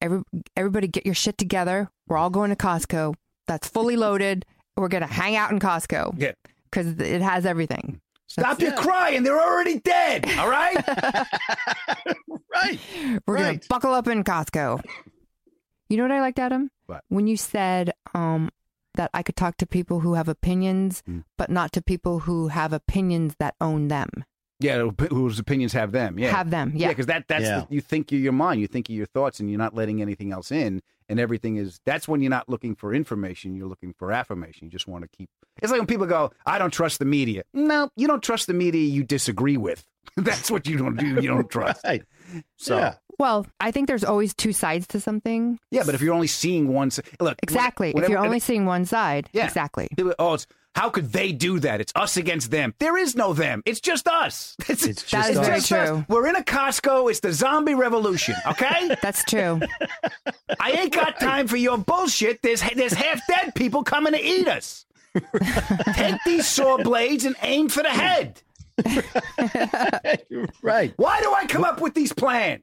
every 0.00 0.22
everybody, 0.56 0.86
get 0.86 1.04
your 1.04 1.14
shit 1.16 1.36
together. 1.36 1.90
We're 2.06 2.18
all 2.18 2.30
going 2.30 2.50
to 2.50 2.56
Costco. 2.56 3.14
That's 3.48 3.68
fully 3.68 3.96
loaded. 3.96 4.46
We're 4.76 4.88
gonna 4.88 5.06
hang 5.06 5.36
out 5.36 5.50
in 5.52 5.58
Costco 5.60 6.14
Yeah. 6.20 6.32
Because 6.74 6.98
it 7.00 7.22
has 7.22 7.46
everything. 7.46 8.00
Stop 8.26 8.60
your 8.60 8.72
crying. 8.72 9.22
They're 9.22 9.40
already 9.40 9.78
dead. 9.80 10.28
All 10.38 10.48
right. 10.50 10.76
Right. 12.54 12.78
We're 13.26 13.36
gonna 13.38 13.58
buckle 13.68 13.92
up 13.92 14.06
in 14.06 14.22
Costco. 14.22 14.80
You 15.88 15.96
know 15.96 16.04
what 16.04 16.12
I 16.12 16.20
liked, 16.20 16.38
Adam? 16.38 16.70
What? 16.86 17.02
When 17.08 17.26
you 17.26 17.36
said 17.36 17.92
um, 18.14 18.48
that 18.94 19.10
I 19.12 19.24
could 19.24 19.34
talk 19.34 19.56
to 19.56 19.66
people 19.66 20.00
who 20.00 20.14
have 20.14 20.28
opinions, 20.28 21.02
Mm. 21.08 21.24
but 21.36 21.50
not 21.50 21.72
to 21.72 21.82
people 21.82 22.20
who 22.20 22.48
have 22.48 22.72
opinions 22.72 23.34
that 23.40 23.56
own 23.60 23.88
them. 23.88 24.08
Yeah, 24.60 24.86
whose 25.10 25.40
opinions 25.40 25.72
have 25.72 25.90
them? 25.90 26.16
Yeah, 26.16 26.30
Have 26.30 26.50
them, 26.50 26.72
yeah. 26.76 26.88
because 26.88 27.06
that 27.06 27.24
that's 27.26 27.42
Yeah. 27.44 27.64
the, 27.68 27.74
you 27.74 27.80
think 27.80 28.12
you're 28.12 28.20
your 28.20 28.32
mind, 28.32 28.60
you 28.60 28.68
think 28.68 28.88
of 28.88 28.94
your 28.94 29.06
thoughts, 29.06 29.40
and 29.40 29.50
you're 29.50 29.58
not 29.58 29.74
letting 29.74 30.00
anything 30.00 30.30
else 30.30 30.52
in, 30.52 30.80
and 31.08 31.18
everything 31.20 31.56
is. 31.56 31.80
That's 31.86 32.06
when 32.08 32.20
you're 32.22 32.30
not 32.30 32.48
looking 32.48 32.74
for 32.74 32.94
information, 32.94 33.54
you're 33.54 33.68
looking 33.68 33.94
for 33.98 34.12
affirmation. 34.12 34.66
You 34.66 34.70
just 34.70 34.86
want 34.86 35.02
to 35.02 35.08
keep. 35.16 35.28
It's 35.62 35.70
like 35.70 35.80
when 35.80 35.86
people 35.86 36.06
go, 36.06 36.32
"I 36.46 36.58
don't 36.58 36.72
trust 36.72 36.98
the 36.98 37.04
media." 37.04 37.44
No, 37.52 37.90
you 37.96 38.06
don't 38.06 38.22
trust 38.22 38.46
the 38.46 38.54
media 38.54 38.82
you 38.82 39.02
disagree 39.04 39.56
with. 39.56 39.84
that's 40.16 40.50
what 40.50 40.66
you 40.66 40.76
don't 40.78 40.96
do. 40.96 41.06
You 41.20 41.28
don't 41.28 41.48
trust. 41.50 41.82
Right. 41.84 42.02
So 42.56 42.76
Yeah. 42.78 42.94
Well, 43.18 43.46
I 43.60 43.70
think 43.70 43.86
there's 43.86 44.02
always 44.02 44.34
two 44.34 44.52
sides 44.52 44.88
to 44.88 45.00
something. 45.00 45.58
yeah, 45.70 45.82
but 45.86 45.94
if 45.94 46.00
you're 46.02 46.12
only 46.14 46.26
seeing 46.26 46.72
one, 46.74 46.88
s- 46.88 47.00
look 47.20 47.36
Exactly. 47.44 47.92
whenever- 47.92 48.04
if 48.06 48.10
you're 48.10 48.24
only 48.24 48.40
seeing 48.40 48.66
one 48.66 48.84
side, 48.84 49.28
Yeah. 49.32 49.44
exactly. 49.44 49.88
Oh, 50.18 50.34
it's, 50.34 50.46
how 50.74 50.90
could 50.90 51.12
they 51.12 51.32
do 51.32 51.58
that? 51.60 51.80
It's 51.80 51.92
us 51.94 52.16
against 52.16 52.50
them. 52.50 52.74
There 52.80 52.96
is 52.96 53.14
no 53.14 53.32
them. 53.32 53.62
It's 53.64 53.80
just 53.80 54.08
us. 54.08 54.56
It's, 54.68 54.84
It's 54.84 55.02
just 55.04 55.30
is 55.30 55.38
us. 55.38 55.46
very 55.46 55.58
just 55.60 55.72
us. 55.72 56.04
We're 56.08 56.26
in 56.26 56.36
a 56.36 56.42
Costco. 56.42 57.10
It's 57.10 57.20
the 57.20 57.32
zombie 57.32 57.74
revolution. 57.74 58.34
Okay. 58.46 58.96
That's 59.02 59.22
true. 59.24 59.60
I 60.60 60.70
ain't 60.72 60.92
got 60.92 61.20
time 61.20 61.46
for 61.48 61.56
your 61.56 61.78
bullshit. 61.78 62.42
There's 62.42 62.62
there's 62.74 62.92
half 62.92 63.20
dead 63.28 63.54
people 63.54 63.84
coming 63.84 64.12
to 64.14 64.20
eat 64.24 64.48
us. 64.48 64.84
Take 65.94 66.16
these 66.26 66.46
saw 66.46 66.76
blades 66.78 67.24
and 67.24 67.36
aim 67.42 67.68
for 67.68 67.82
the 67.84 67.90
head. 67.90 68.42
right. 70.62 70.92
Why 70.96 71.20
do 71.20 71.32
I 71.32 71.46
come 71.46 71.62
up 71.62 71.80
with 71.80 71.94
these 71.94 72.12
plans? 72.12 72.62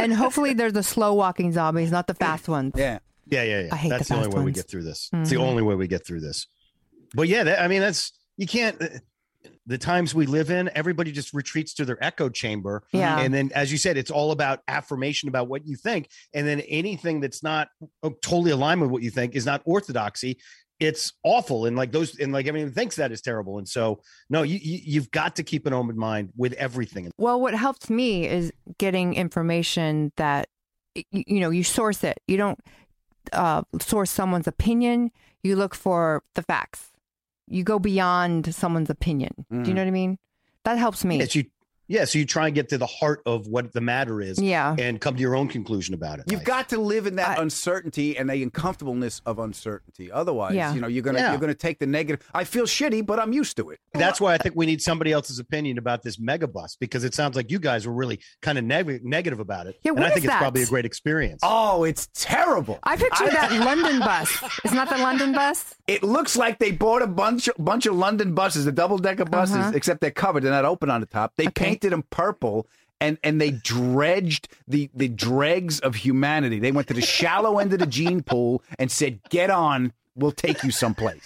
and 0.00 0.12
hopefully 0.12 0.54
they're 0.54 0.72
the 0.72 0.82
slow 0.82 1.14
walking 1.14 1.52
zombies, 1.52 1.92
not 1.92 2.08
the 2.08 2.14
fast 2.14 2.48
ones. 2.48 2.72
Yeah. 2.76 2.98
Yeah, 3.30 3.42
yeah, 3.44 3.60
yeah. 3.62 3.68
I 3.72 3.76
hate 3.76 3.88
that's 3.90 4.08
the 4.08 4.14
the, 4.14 4.20
only 4.24 4.36
way 4.36 4.44
we 4.44 4.52
get 4.52 4.68
through 4.68 4.82
this. 4.84 5.08
It's 5.12 5.30
the 5.30 5.36
Mhm. 5.36 5.40
only 5.40 5.62
way 5.62 5.74
we 5.74 5.86
get 5.88 6.06
through 6.06 6.20
this. 6.20 6.46
But 7.14 7.28
yeah, 7.28 7.44
that, 7.44 7.60
I 7.62 7.68
mean, 7.68 7.80
that's 7.80 8.12
you 8.36 8.46
can't. 8.46 8.80
uh, 8.80 8.88
The 9.66 9.78
times 9.78 10.14
we 10.14 10.26
live 10.26 10.50
in, 10.50 10.68
everybody 10.74 11.12
just 11.12 11.32
retreats 11.32 11.74
to 11.74 11.84
their 11.84 12.02
echo 12.04 12.28
chamber. 12.28 12.82
Yeah. 12.92 13.20
And 13.20 13.32
then, 13.32 13.50
as 13.54 13.70
you 13.72 13.78
said, 13.78 13.96
it's 13.96 14.10
all 14.10 14.32
about 14.32 14.60
affirmation 14.68 15.28
about 15.28 15.48
what 15.48 15.66
you 15.66 15.76
think. 15.76 16.08
And 16.34 16.46
then 16.46 16.60
anything 16.60 17.20
that's 17.20 17.42
not 17.42 17.68
uh, 18.02 18.10
totally 18.20 18.50
aligned 18.50 18.80
with 18.80 18.90
what 18.90 19.02
you 19.02 19.10
think 19.10 19.34
is 19.34 19.46
not 19.46 19.62
orthodoxy. 19.64 20.38
It's 20.80 21.12
awful. 21.22 21.66
And 21.66 21.76
like 21.76 21.92
those, 21.92 22.18
and 22.18 22.32
like 22.32 22.46
everyone 22.48 22.72
thinks 22.72 22.96
that 22.96 23.12
is 23.12 23.20
terrible. 23.20 23.58
And 23.58 23.68
so, 23.68 24.00
no, 24.28 24.42
you, 24.42 24.58
you, 24.60 24.78
you've 24.84 25.10
got 25.10 25.36
to 25.36 25.42
keep 25.42 25.66
an 25.66 25.72
open 25.72 25.96
mind 25.96 26.30
with 26.36 26.52
everything. 26.54 27.10
Well, 27.16 27.40
what 27.40 27.54
helps 27.54 27.88
me 27.90 28.26
is 28.26 28.52
getting 28.78 29.14
information 29.14 30.12
that 30.16 30.48
you 31.12 31.40
know 31.40 31.50
you 31.50 31.62
source 31.64 32.02
it. 32.02 32.18
You 32.26 32.36
don't 32.38 32.58
uh, 33.32 33.62
source 33.80 34.10
someone's 34.10 34.46
opinion. 34.46 35.10
You 35.42 35.56
look 35.56 35.74
for 35.74 36.22
the 36.34 36.42
facts. 36.42 36.90
You 37.46 37.64
go 37.64 37.78
beyond 37.78 38.54
someone's 38.54 38.90
opinion. 38.90 39.32
Do 39.50 39.56
you 39.56 39.62
Mhm. 39.62 39.74
know 39.74 39.82
what 39.82 39.88
I 39.88 39.90
mean? 39.90 40.18
That 40.64 40.78
helps 40.78 41.04
me. 41.04 41.18
Yes, 41.18 41.34
you, 41.34 41.44
yeah. 41.90 42.06
So 42.06 42.18
you 42.18 42.24
try 42.24 42.46
and 42.46 42.54
get 42.54 42.70
to 42.70 42.78
the 42.78 42.86
heart 42.86 43.20
of 43.26 43.46
what 43.46 43.72
the 43.74 43.80
matter 43.82 44.22
is. 44.22 44.38
Yeah. 44.40 44.74
And 44.78 44.98
come 45.00 45.16
to 45.16 45.20
your 45.20 45.36
own 45.36 45.48
conclusion 45.48 45.94
about 45.94 46.20
it. 46.20 46.24
You've 46.30 46.44
got 46.44 46.70
to 46.70 46.78
live 46.80 47.06
in 47.06 47.16
that 47.16 47.38
uncertainty 47.38 48.16
and 48.16 48.30
the 48.30 48.42
uncomfortableness 48.42 49.20
of 49.26 49.38
uncertainty. 49.38 50.10
Otherwise, 50.10 50.54
Yeah. 50.54 50.72
you 50.72 50.80
know, 50.80 50.86
you're 50.88 51.02
gonna 51.02 51.18
Yeah. 51.18 51.32
you're 51.32 51.40
gonna 51.40 51.54
take 51.54 51.78
the 51.78 51.86
negative. 51.86 52.26
I 52.32 52.44
feel 52.44 52.64
shitty, 52.64 53.04
but 53.04 53.18
I'm 53.18 53.32
used 53.32 53.56
to 53.58 53.70
it. 53.70 53.80
That's 53.92 54.20
why 54.20 54.32
I 54.34 54.38
think 54.38 54.54
we 54.56 54.64
need 54.66 54.80
somebody 54.80 55.12
else's 55.12 55.38
opinion 55.38 55.76
about 55.76 56.02
this 56.02 56.18
mega 56.18 56.46
bus 56.46 56.76
because 56.80 57.04
it 57.04 57.12
sounds 57.14 57.36
like 57.36 57.50
you 57.50 57.58
guys 57.58 57.86
were 57.86 57.92
really 57.92 58.20
kind 58.40 58.56
of 58.56 58.64
neg- 58.64 59.04
negative 59.04 59.40
about 59.40 59.66
it. 59.66 59.76
Yeah, 59.82 59.90
and 59.90 59.98
what 59.98 60.06
I 60.06 60.08
is 60.08 60.14
think 60.14 60.24
it's 60.26 60.32
that? 60.34 60.38
probably 60.38 60.62
a 60.62 60.66
great 60.66 60.84
experience. 60.84 61.40
Oh, 61.42 61.84
it's 61.84 62.08
terrible. 62.14 62.78
I 62.84 62.96
picture 62.96 63.28
that 63.28 63.52
London 63.64 63.98
bus. 63.98 64.30
Isn't 64.64 64.76
that 64.76 64.88
the 64.88 64.98
London 64.98 65.32
bus? 65.32 65.74
It 65.90 66.02
looks 66.02 66.36
like 66.36 66.58
they 66.58 66.70
bought 66.70 67.02
a 67.02 67.06
bunch 67.06 67.48
bunch 67.58 67.84
of 67.86 67.94
London 67.96 68.34
buses, 68.34 68.64
the 68.64 68.72
double 68.72 68.98
decker 68.98 69.24
buses, 69.24 69.56
Uh-huh. 69.56 69.72
except 69.74 70.00
they're 70.00 70.10
covered. 70.10 70.42
They're 70.44 70.52
not 70.52 70.64
open 70.64 70.88
on 70.90 71.00
the 71.00 71.06
top. 71.06 71.32
They 71.36 71.48
painted 71.48 71.90
them 71.92 72.04
purple. 72.10 72.66
And, 73.02 73.16
and 73.24 73.40
they 73.40 73.50
dredged 73.50 74.48
the, 74.68 74.90
the 74.94 75.08
dregs 75.08 75.80
of 75.80 75.94
humanity. 75.94 76.58
They 76.58 76.70
went 76.70 76.86
to 76.88 76.94
the 76.94 77.00
shallow 77.00 77.58
end 77.58 77.72
of 77.72 77.78
the 77.78 77.86
gene 77.86 78.22
pool 78.22 78.62
and 78.78 78.92
said, 78.92 79.20
"Get 79.30 79.48
on, 79.48 79.94
we'll 80.14 80.32
take 80.32 80.62
you 80.62 80.70
someplace." 80.70 81.22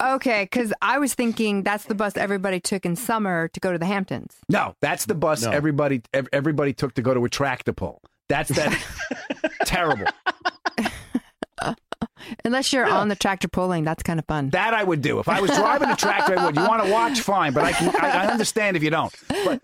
Okay, 0.00 0.44
because 0.44 0.72
I 0.80 1.00
was 1.00 1.14
thinking 1.14 1.64
that's 1.64 1.86
the 1.86 1.96
bus 1.96 2.16
everybody 2.16 2.60
took 2.60 2.86
in 2.86 2.94
summer 2.94 3.48
to 3.48 3.58
go 3.58 3.72
to 3.72 3.78
the 3.78 3.84
Hamptons. 3.86 4.36
No, 4.48 4.76
that's 4.80 5.06
the 5.06 5.14
bus 5.16 5.42
No. 5.42 5.50
everybody 5.50 6.02
ev- 6.14 6.28
everybody 6.32 6.72
took 6.72 6.94
to 6.94 7.02
go 7.02 7.12
to 7.14 7.24
a 7.24 7.28
tractor 7.28 7.72
pull. 7.72 8.00
That's 8.28 8.50
that 8.50 8.78
terrible. 9.64 10.06
Unless 12.48 12.72
you're 12.72 12.86
on 12.86 13.08
the 13.08 13.14
tractor 13.14 13.46
pulling, 13.46 13.84
that's 13.84 14.02
kind 14.02 14.18
of 14.18 14.24
fun. 14.24 14.48
That 14.50 14.72
I 14.72 14.82
would 14.82 15.02
do 15.02 15.18
if 15.18 15.28
I 15.28 15.38
was 15.38 15.50
driving 15.50 15.90
a 15.90 15.96
tractor. 15.96 16.38
I 16.38 16.46
would. 16.46 16.56
You 16.56 16.66
want 16.66 16.82
to 16.82 16.90
watch, 16.90 17.20
fine, 17.20 17.52
but 17.52 17.62
I 17.62 17.72
can. 17.72 17.94
I, 17.94 18.24
I 18.24 18.26
understand 18.28 18.74
if 18.74 18.82
you 18.82 18.88
don't. 18.88 19.14
But 19.28 19.60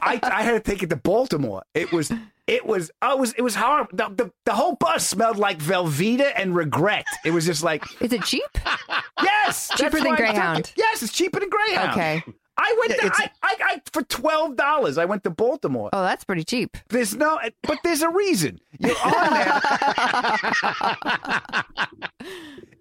I, 0.00 0.20
I 0.22 0.42
had 0.44 0.52
to 0.64 0.70
take 0.70 0.84
it 0.84 0.90
to 0.90 0.96
Baltimore. 0.96 1.64
It 1.74 1.90
was. 1.90 2.12
It 2.46 2.64
was. 2.64 2.92
Oh, 3.02 3.14
it 3.14 3.18
was. 3.18 3.32
It 3.32 3.42
was 3.42 3.56
horrible. 3.56 3.90
The, 3.96 4.08
the, 4.14 4.32
the 4.44 4.52
whole 4.54 4.76
bus 4.76 5.08
smelled 5.08 5.38
like 5.38 5.58
Velveeta 5.58 6.30
and 6.36 6.54
regret. 6.54 7.04
It 7.24 7.32
was 7.32 7.46
just 7.46 7.64
like. 7.64 7.82
Is 8.00 8.12
it 8.12 8.22
cheap? 8.22 8.44
Yes, 9.22 9.70
Cheaper 9.76 9.98
than 9.98 10.04
why 10.04 10.12
I 10.12 10.16
took 10.16 10.16
Greyhound. 10.26 10.72
Yes, 10.76 11.02
it's 11.02 11.12
cheaper 11.12 11.40
than 11.40 11.48
Greyhound. 11.48 11.90
Okay. 11.90 12.24
I 12.56 12.76
went. 12.78 12.90
Yeah, 12.92 12.96
to, 12.96 13.06
it's- 13.06 13.28
I, 13.42 13.48
I, 13.48 13.56
I 13.74 13.82
for 13.92 14.02
twelve 14.02 14.56
dollars. 14.56 14.96
I 14.98 15.04
went 15.04 15.24
to 15.24 15.30
Baltimore. 15.30 15.90
Oh, 15.92 16.02
that's 16.02 16.24
pretty 16.24 16.44
cheap. 16.44 16.76
There's 16.88 17.14
no, 17.14 17.38
but 17.62 17.78
there's 17.82 18.02
a 18.02 18.08
reason. 18.10 18.60
You're 18.78 18.96
on 19.04 19.34
there. 19.34 19.60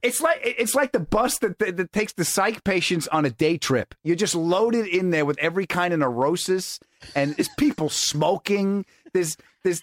it's 0.03 0.21
like 0.21 0.39
it's 0.43 0.75
like 0.75 0.91
the 0.91 0.99
bus 0.99 1.37
that, 1.39 1.57
that 1.59 1.77
that 1.77 1.93
takes 1.93 2.13
the 2.13 2.25
psych 2.25 2.63
patients 2.63 3.07
on 3.07 3.25
a 3.25 3.29
day 3.29 3.57
trip. 3.57 3.95
You're 4.03 4.15
just 4.15 4.35
loaded 4.35 4.87
in 4.87 5.09
there 5.09 5.25
with 5.25 5.37
every 5.39 5.65
kind 5.65 5.93
of 5.93 5.99
neurosis, 5.99 6.79
and 7.15 7.35
there's 7.35 7.49
people 7.57 7.89
smoking. 7.89 8.85
There's 9.13 9.37
there's 9.63 9.81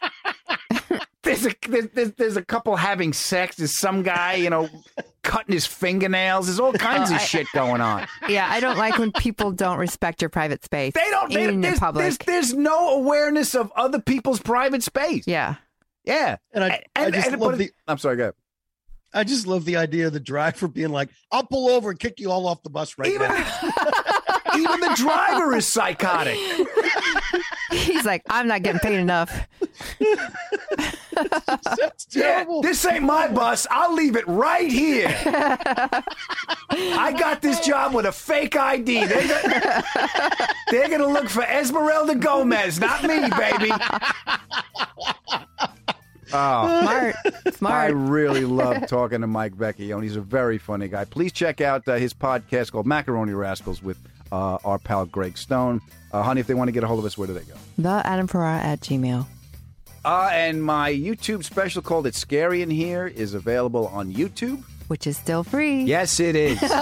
there's 1.22 1.46
a 1.46 1.54
there's, 1.68 1.88
there's, 1.94 2.12
there's 2.12 2.36
a 2.36 2.44
couple 2.44 2.76
having 2.76 3.12
sex. 3.12 3.56
There's 3.56 3.78
some 3.78 4.02
guy, 4.02 4.34
you 4.34 4.50
know, 4.50 4.68
cutting 5.22 5.52
his 5.52 5.66
fingernails. 5.66 6.46
There's 6.46 6.60
all 6.60 6.72
kinds 6.72 7.10
Oh, 7.10 7.14
of 7.16 7.20
I- 7.20 7.24
shit 7.24 7.46
going 7.54 7.80
on. 7.80 8.06
Yeah, 8.28 8.46
I 8.50 8.60
don't 8.60 8.78
like 8.78 8.98
when 8.98 9.12
people 9.12 9.52
don't 9.52 9.78
respect 9.78 10.22
your 10.22 10.28
private 10.30 10.64
space. 10.64 10.92
They 10.94 11.08
don't. 11.10 11.32
They, 11.32 11.42
even 11.44 11.54
in 11.56 11.60
there's, 11.60 11.78
public. 11.78 12.02
there's, 12.04 12.18
there's 12.18 12.54
no 12.54 12.94
awareness 12.94 13.54
of 13.54 13.70
other 13.76 14.00
people's 14.00 14.40
private 14.40 14.82
space. 14.82 15.24
Yeah. 15.26 15.56
Yeah. 16.04 16.36
And 16.52 16.64
I, 16.64 16.82
I 16.96 17.10
just 17.10 17.28
and- 17.28 17.40
love 17.40 17.52
but- 17.52 17.58
the. 17.58 17.70
I'm 17.86 17.98
sorry, 17.98 18.16
go 18.16 18.22
ahead. 18.24 18.34
I 19.12 19.24
just 19.24 19.44
love 19.46 19.64
the 19.64 19.76
idea 19.76 20.06
of 20.06 20.12
the 20.12 20.20
driver 20.20 20.68
being 20.68 20.90
like, 20.90 21.08
"I'll 21.32 21.44
pull 21.44 21.68
over 21.68 21.90
and 21.90 21.98
kick 21.98 22.20
you 22.20 22.30
all 22.30 22.46
off 22.46 22.62
the 22.62 22.70
bus 22.70 22.96
right 22.96 23.08
Even- 23.08 23.28
now." 23.28 23.60
Even 24.56 24.80
the 24.80 24.94
driver 24.96 25.54
is 25.56 25.66
psychotic. 25.72 26.36
He's 27.72 28.04
like, 28.04 28.22
I'm 28.28 28.48
not 28.48 28.62
getting 28.62 28.80
paid 28.80 28.98
enough. 28.98 29.46
That's 31.64 32.04
terrible. 32.06 32.62
this 32.62 32.84
ain't 32.84 33.04
my 33.04 33.28
bus. 33.28 33.66
I'll 33.70 33.94
leave 33.94 34.16
it 34.16 34.26
right 34.26 34.70
here. 34.70 35.08
I 36.70 37.14
got 37.18 37.42
this 37.42 37.60
job 37.60 37.94
with 37.94 38.06
a 38.06 38.12
fake 38.12 38.56
ID. 38.56 39.04
They're 39.06 39.28
gonna, 39.28 39.82
they're 40.70 40.88
gonna 40.88 41.06
look 41.08 41.28
for 41.28 41.42
Esmeralda 41.42 42.14
Gomez, 42.14 42.80
not 42.80 43.02
me, 43.02 43.28
baby. 43.36 43.70
Oh, 46.32 47.12
Smart. 47.54 47.74
I 47.74 47.86
really 47.88 48.44
love 48.44 48.86
talking 48.86 49.20
to 49.20 49.26
Mike 49.26 49.54
Vecchione. 49.54 50.02
He's 50.04 50.14
a 50.16 50.20
very 50.20 50.58
funny 50.58 50.86
guy. 50.88 51.04
Please 51.04 51.32
check 51.32 51.60
out 51.60 51.86
uh, 51.88 51.94
his 51.96 52.14
podcast 52.14 52.70
called 52.72 52.86
Macaroni 52.86 53.32
Rascals 53.32 53.82
with 53.82 53.98
uh, 54.30 54.58
our 54.64 54.78
pal 54.78 55.06
Greg 55.06 55.36
Stone. 55.36 55.80
Uh, 56.12 56.22
honey, 56.22 56.40
if 56.40 56.46
they 56.46 56.54
want 56.54 56.68
to 56.68 56.72
get 56.72 56.84
a 56.84 56.86
hold 56.86 57.00
of 57.00 57.04
us, 57.04 57.18
where 57.18 57.26
do 57.26 57.34
they 57.34 57.42
go? 57.42 57.54
The 57.78 58.02
Adam 58.06 58.26
Ferrara 58.28 58.60
at 58.60 58.80
Gmail. 58.80 59.26
Uh, 60.04 60.30
and 60.32 60.62
my 60.62 60.90
YouTube 60.92 61.44
special 61.44 61.82
called 61.82 62.06
It's 62.06 62.18
Scary 62.18 62.62
in 62.62 62.70
Here 62.70 63.06
is 63.06 63.34
available 63.34 63.88
on 63.88 64.12
YouTube. 64.12 64.62
Which 64.88 65.06
is 65.06 65.16
still 65.16 65.44
free. 65.44 65.82
Yes, 65.84 66.20
it 66.20 66.36
is. 66.36 66.58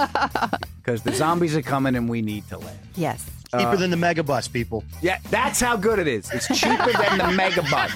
Because 0.81 1.03
the 1.03 1.13
zombies 1.13 1.55
are 1.55 1.61
coming 1.61 1.95
and 1.95 2.09
we 2.09 2.23
need 2.23 2.47
to 2.49 2.57
laugh. 2.57 2.73
Yes. 2.95 3.29
Cheaper 3.51 3.77
than 3.77 3.91
the 3.91 3.97
megabus, 3.97 4.51
people. 4.51 4.83
Yeah, 5.03 5.19
that's 5.29 5.59
how 5.59 5.75
good 5.75 5.99
it 5.99 6.07
is. 6.07 6.31
It's 6.31 6.47
cheaper 6.47 6.91
than 6.91 7.17
the 7.19 7.25
megabus. 7.25 7.93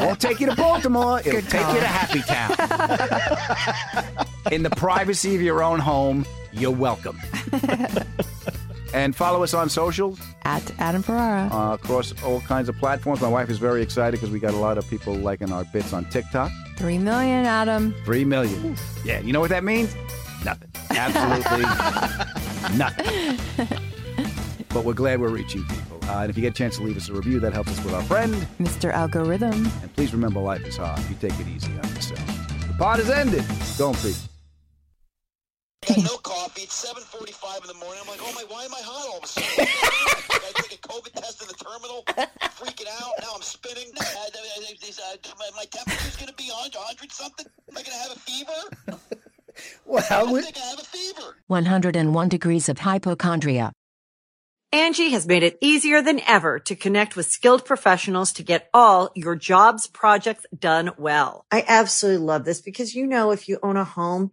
Won't 0.06 0.20
take 0.20 0.38
you 0.38 0.46
to 0.46 0.54
Baltimore. 0.54 1.18
It'll 1.20 1.32
Good 1.32 1.48
take 1.48 1.66
you 1.66 1.80
to 1.80 1.86
Happy 1.86 2.20
Town. 2.22 2.52
In 4.52 4.62
the 4.62 4.70
privacy 4.70 5.34
of 5.34 5.42
your 5.42 5.60
own 5.60 5.80
home, 5.80 6.24
you're 6.52 6.70
welcome. 6.70 7.18
And 8.96 9.14
follow 9.14 9.42
us 9.42 9.52
on 9.52 9.68
socials 9.68 10.18
At 10.44 10.72
Adam 10.78 11.02
Ferrara. 11.02 11.48
uh, 11.52 11.74
across 11.74 12.14
all 12.24 12.40
kinds 12.40 12.68
of 12.70 12.76
platforms. 12.78 13.20
My 13.20 13.28
wife 13.28 13.50
is 13.50 13.58
very 13.58 13.82
excited 13.82 14.12
because 14.18 14.30
we 14.30 14.40
got 14.40 14.54
a 14.54 14.56
lot 14.56 14.78
of 14.78 14.88
people 14.88 15.14
liking 15.14 15.52
our 15.52 15.64
bits 15.66 15.92
on 15.92 16.06
TikTok. 16.06 16.50
Three 16.78 16.98
million, 16.98 17.44
Adam. 17.44 17.94
Three 18.04 18.24
million. 18.24 18.74
Yeah, 19.04 19.20
you 19.20 19.32
know 19.34 19.40
what 19.40 19.50
that 19.50 19.64
means? 19.64 19.94
Nothing. 20.44 20.70
Absolutely 20.90 21.62
nothing. 22.76 23.38
But 24.70 24.84
we're 24.84 24.94
glad 24.94 25.20
we're 25.20 25.28
reaching 25.28 25.64
people. 25.64 25.98
Uh, 26.04 26.20
and 26.22 26.30
if 26.30 26.36
you 26.36 26.42
get 26.42 26.52
a 26.54 26.56
chance 26.56 26.76
to 26.76 26.82
leave 26.82 26.96
us 26.96 27.08
a 27.08 27.12
review, 27.12 27.38
that 27.40 27.52
helps 27.52 27.70
us 27.78 27.84
with 27.84 27.94
our 27.94 28.02
friend. 28.02 28.34
Mr. 28.60 28.92
Algorithm. 28.92 29.66
And 29.82 29.92
please 29.94 30.12
remember, 30.12 30.40
life 30.40 30.64
is 30.66 30.76
hard. 30.76 31.00
You 31.10 31.16
take 31.20 31.38
it 31.40 31.48
easy 31.48 31.72
on 31.72 31.88
yourself. 31.94 32.24
The 32.68 32.74
pod 32.78 33.00
is 33.00 33.10
ended. 33.10 33.44
Don't 33.76 33.96
in 34.04 34.12
peace. 35.96 36.10
No 36.12 36.18
coffee. 36.18 36.62
It's 36.62 36.84
7:45 36.84 37.62
in 37.62 37.68
the 37.68 37.74
morning. 37.74 38.00
I'm 38.02 38.08
like, 38.08 38.20
oh 38.22 38.32
my, 38.34 38.44
why 38.48 38.64
am 38.64 38.74
I 38.74 38.82
hot 38.84 39.08
all 39.08 39.18
of 39.18 39.24
a 39.24 39.26
sudden? 39.26 39.66
I 40.30 40.52
take 40.62 40.78
a 40.78 40.88
COVID 40.88 41.12
test 41.12 41.42
in 41.42 41.48
the 41.48 41.54
terminal. 41.54 42.04
Freaking 42.56 42.88
out. 43.00 43.12
Now 43.20 43.32
I'm 43.34 43.42
spinning. 43.42 43.90
Uh, 43.98 44.02
uh, 44.02 44.30
these, 44.80 45.00
uh, 45.00 45.16
my, 45.38 45.48
my 45.56 45.64
temperature's 45.64 46.16
gonna 46.16 46.32
be 46.34 46.48
100 46.50 47.12
something. 47.12 47.46
Am 47.68 47.76
I 47.76 47.82
gonna 47.82 47.96
have 47.96 48.12
a 48.12 48.20
fever? 48.20 48.96
Well, 49.86 50.04
I 50.36 50.42
think 50.42 50.56
I 50.56 50.60
have 50.60 50.78
a 50.78 50.84
fever. 50.84 51.36
101 51.46 52.28
degrees 52.28 52.68
of 52.68 52.78
hypochondria. 52.80 53.72
Angi 54.72 55.10
has 55.12 55.26
made 55.26 55.42
it 55.42 55.56
easier 55.62 56.02
than 56.02 56.20
ever 56.26 56.58
to 56.58 56.76
connect 56.76 57.16
with 57.16 57.30
skilled 57.30 57.64
professionals 57.64 58.32
to 58.34 58.42
get 58.42 58.68
all 58.74 59.10
your 59.14 59.36
jobs 59.36 59.86
projects 59.86 60.44
done 60.56 60.90
well. 60.98 61.46
I 61.50 61.64
absolutely 61.66 62.26
love 62.26 62.44
this 62.44 62.60
because, 62.60 62.94
you 62.94 63.06
know, 63.06 63.30
if 63.30 63.48
you 63.48 63.58
own 63.62 63.76
a 63.76 63.84
home, 63.84 64.32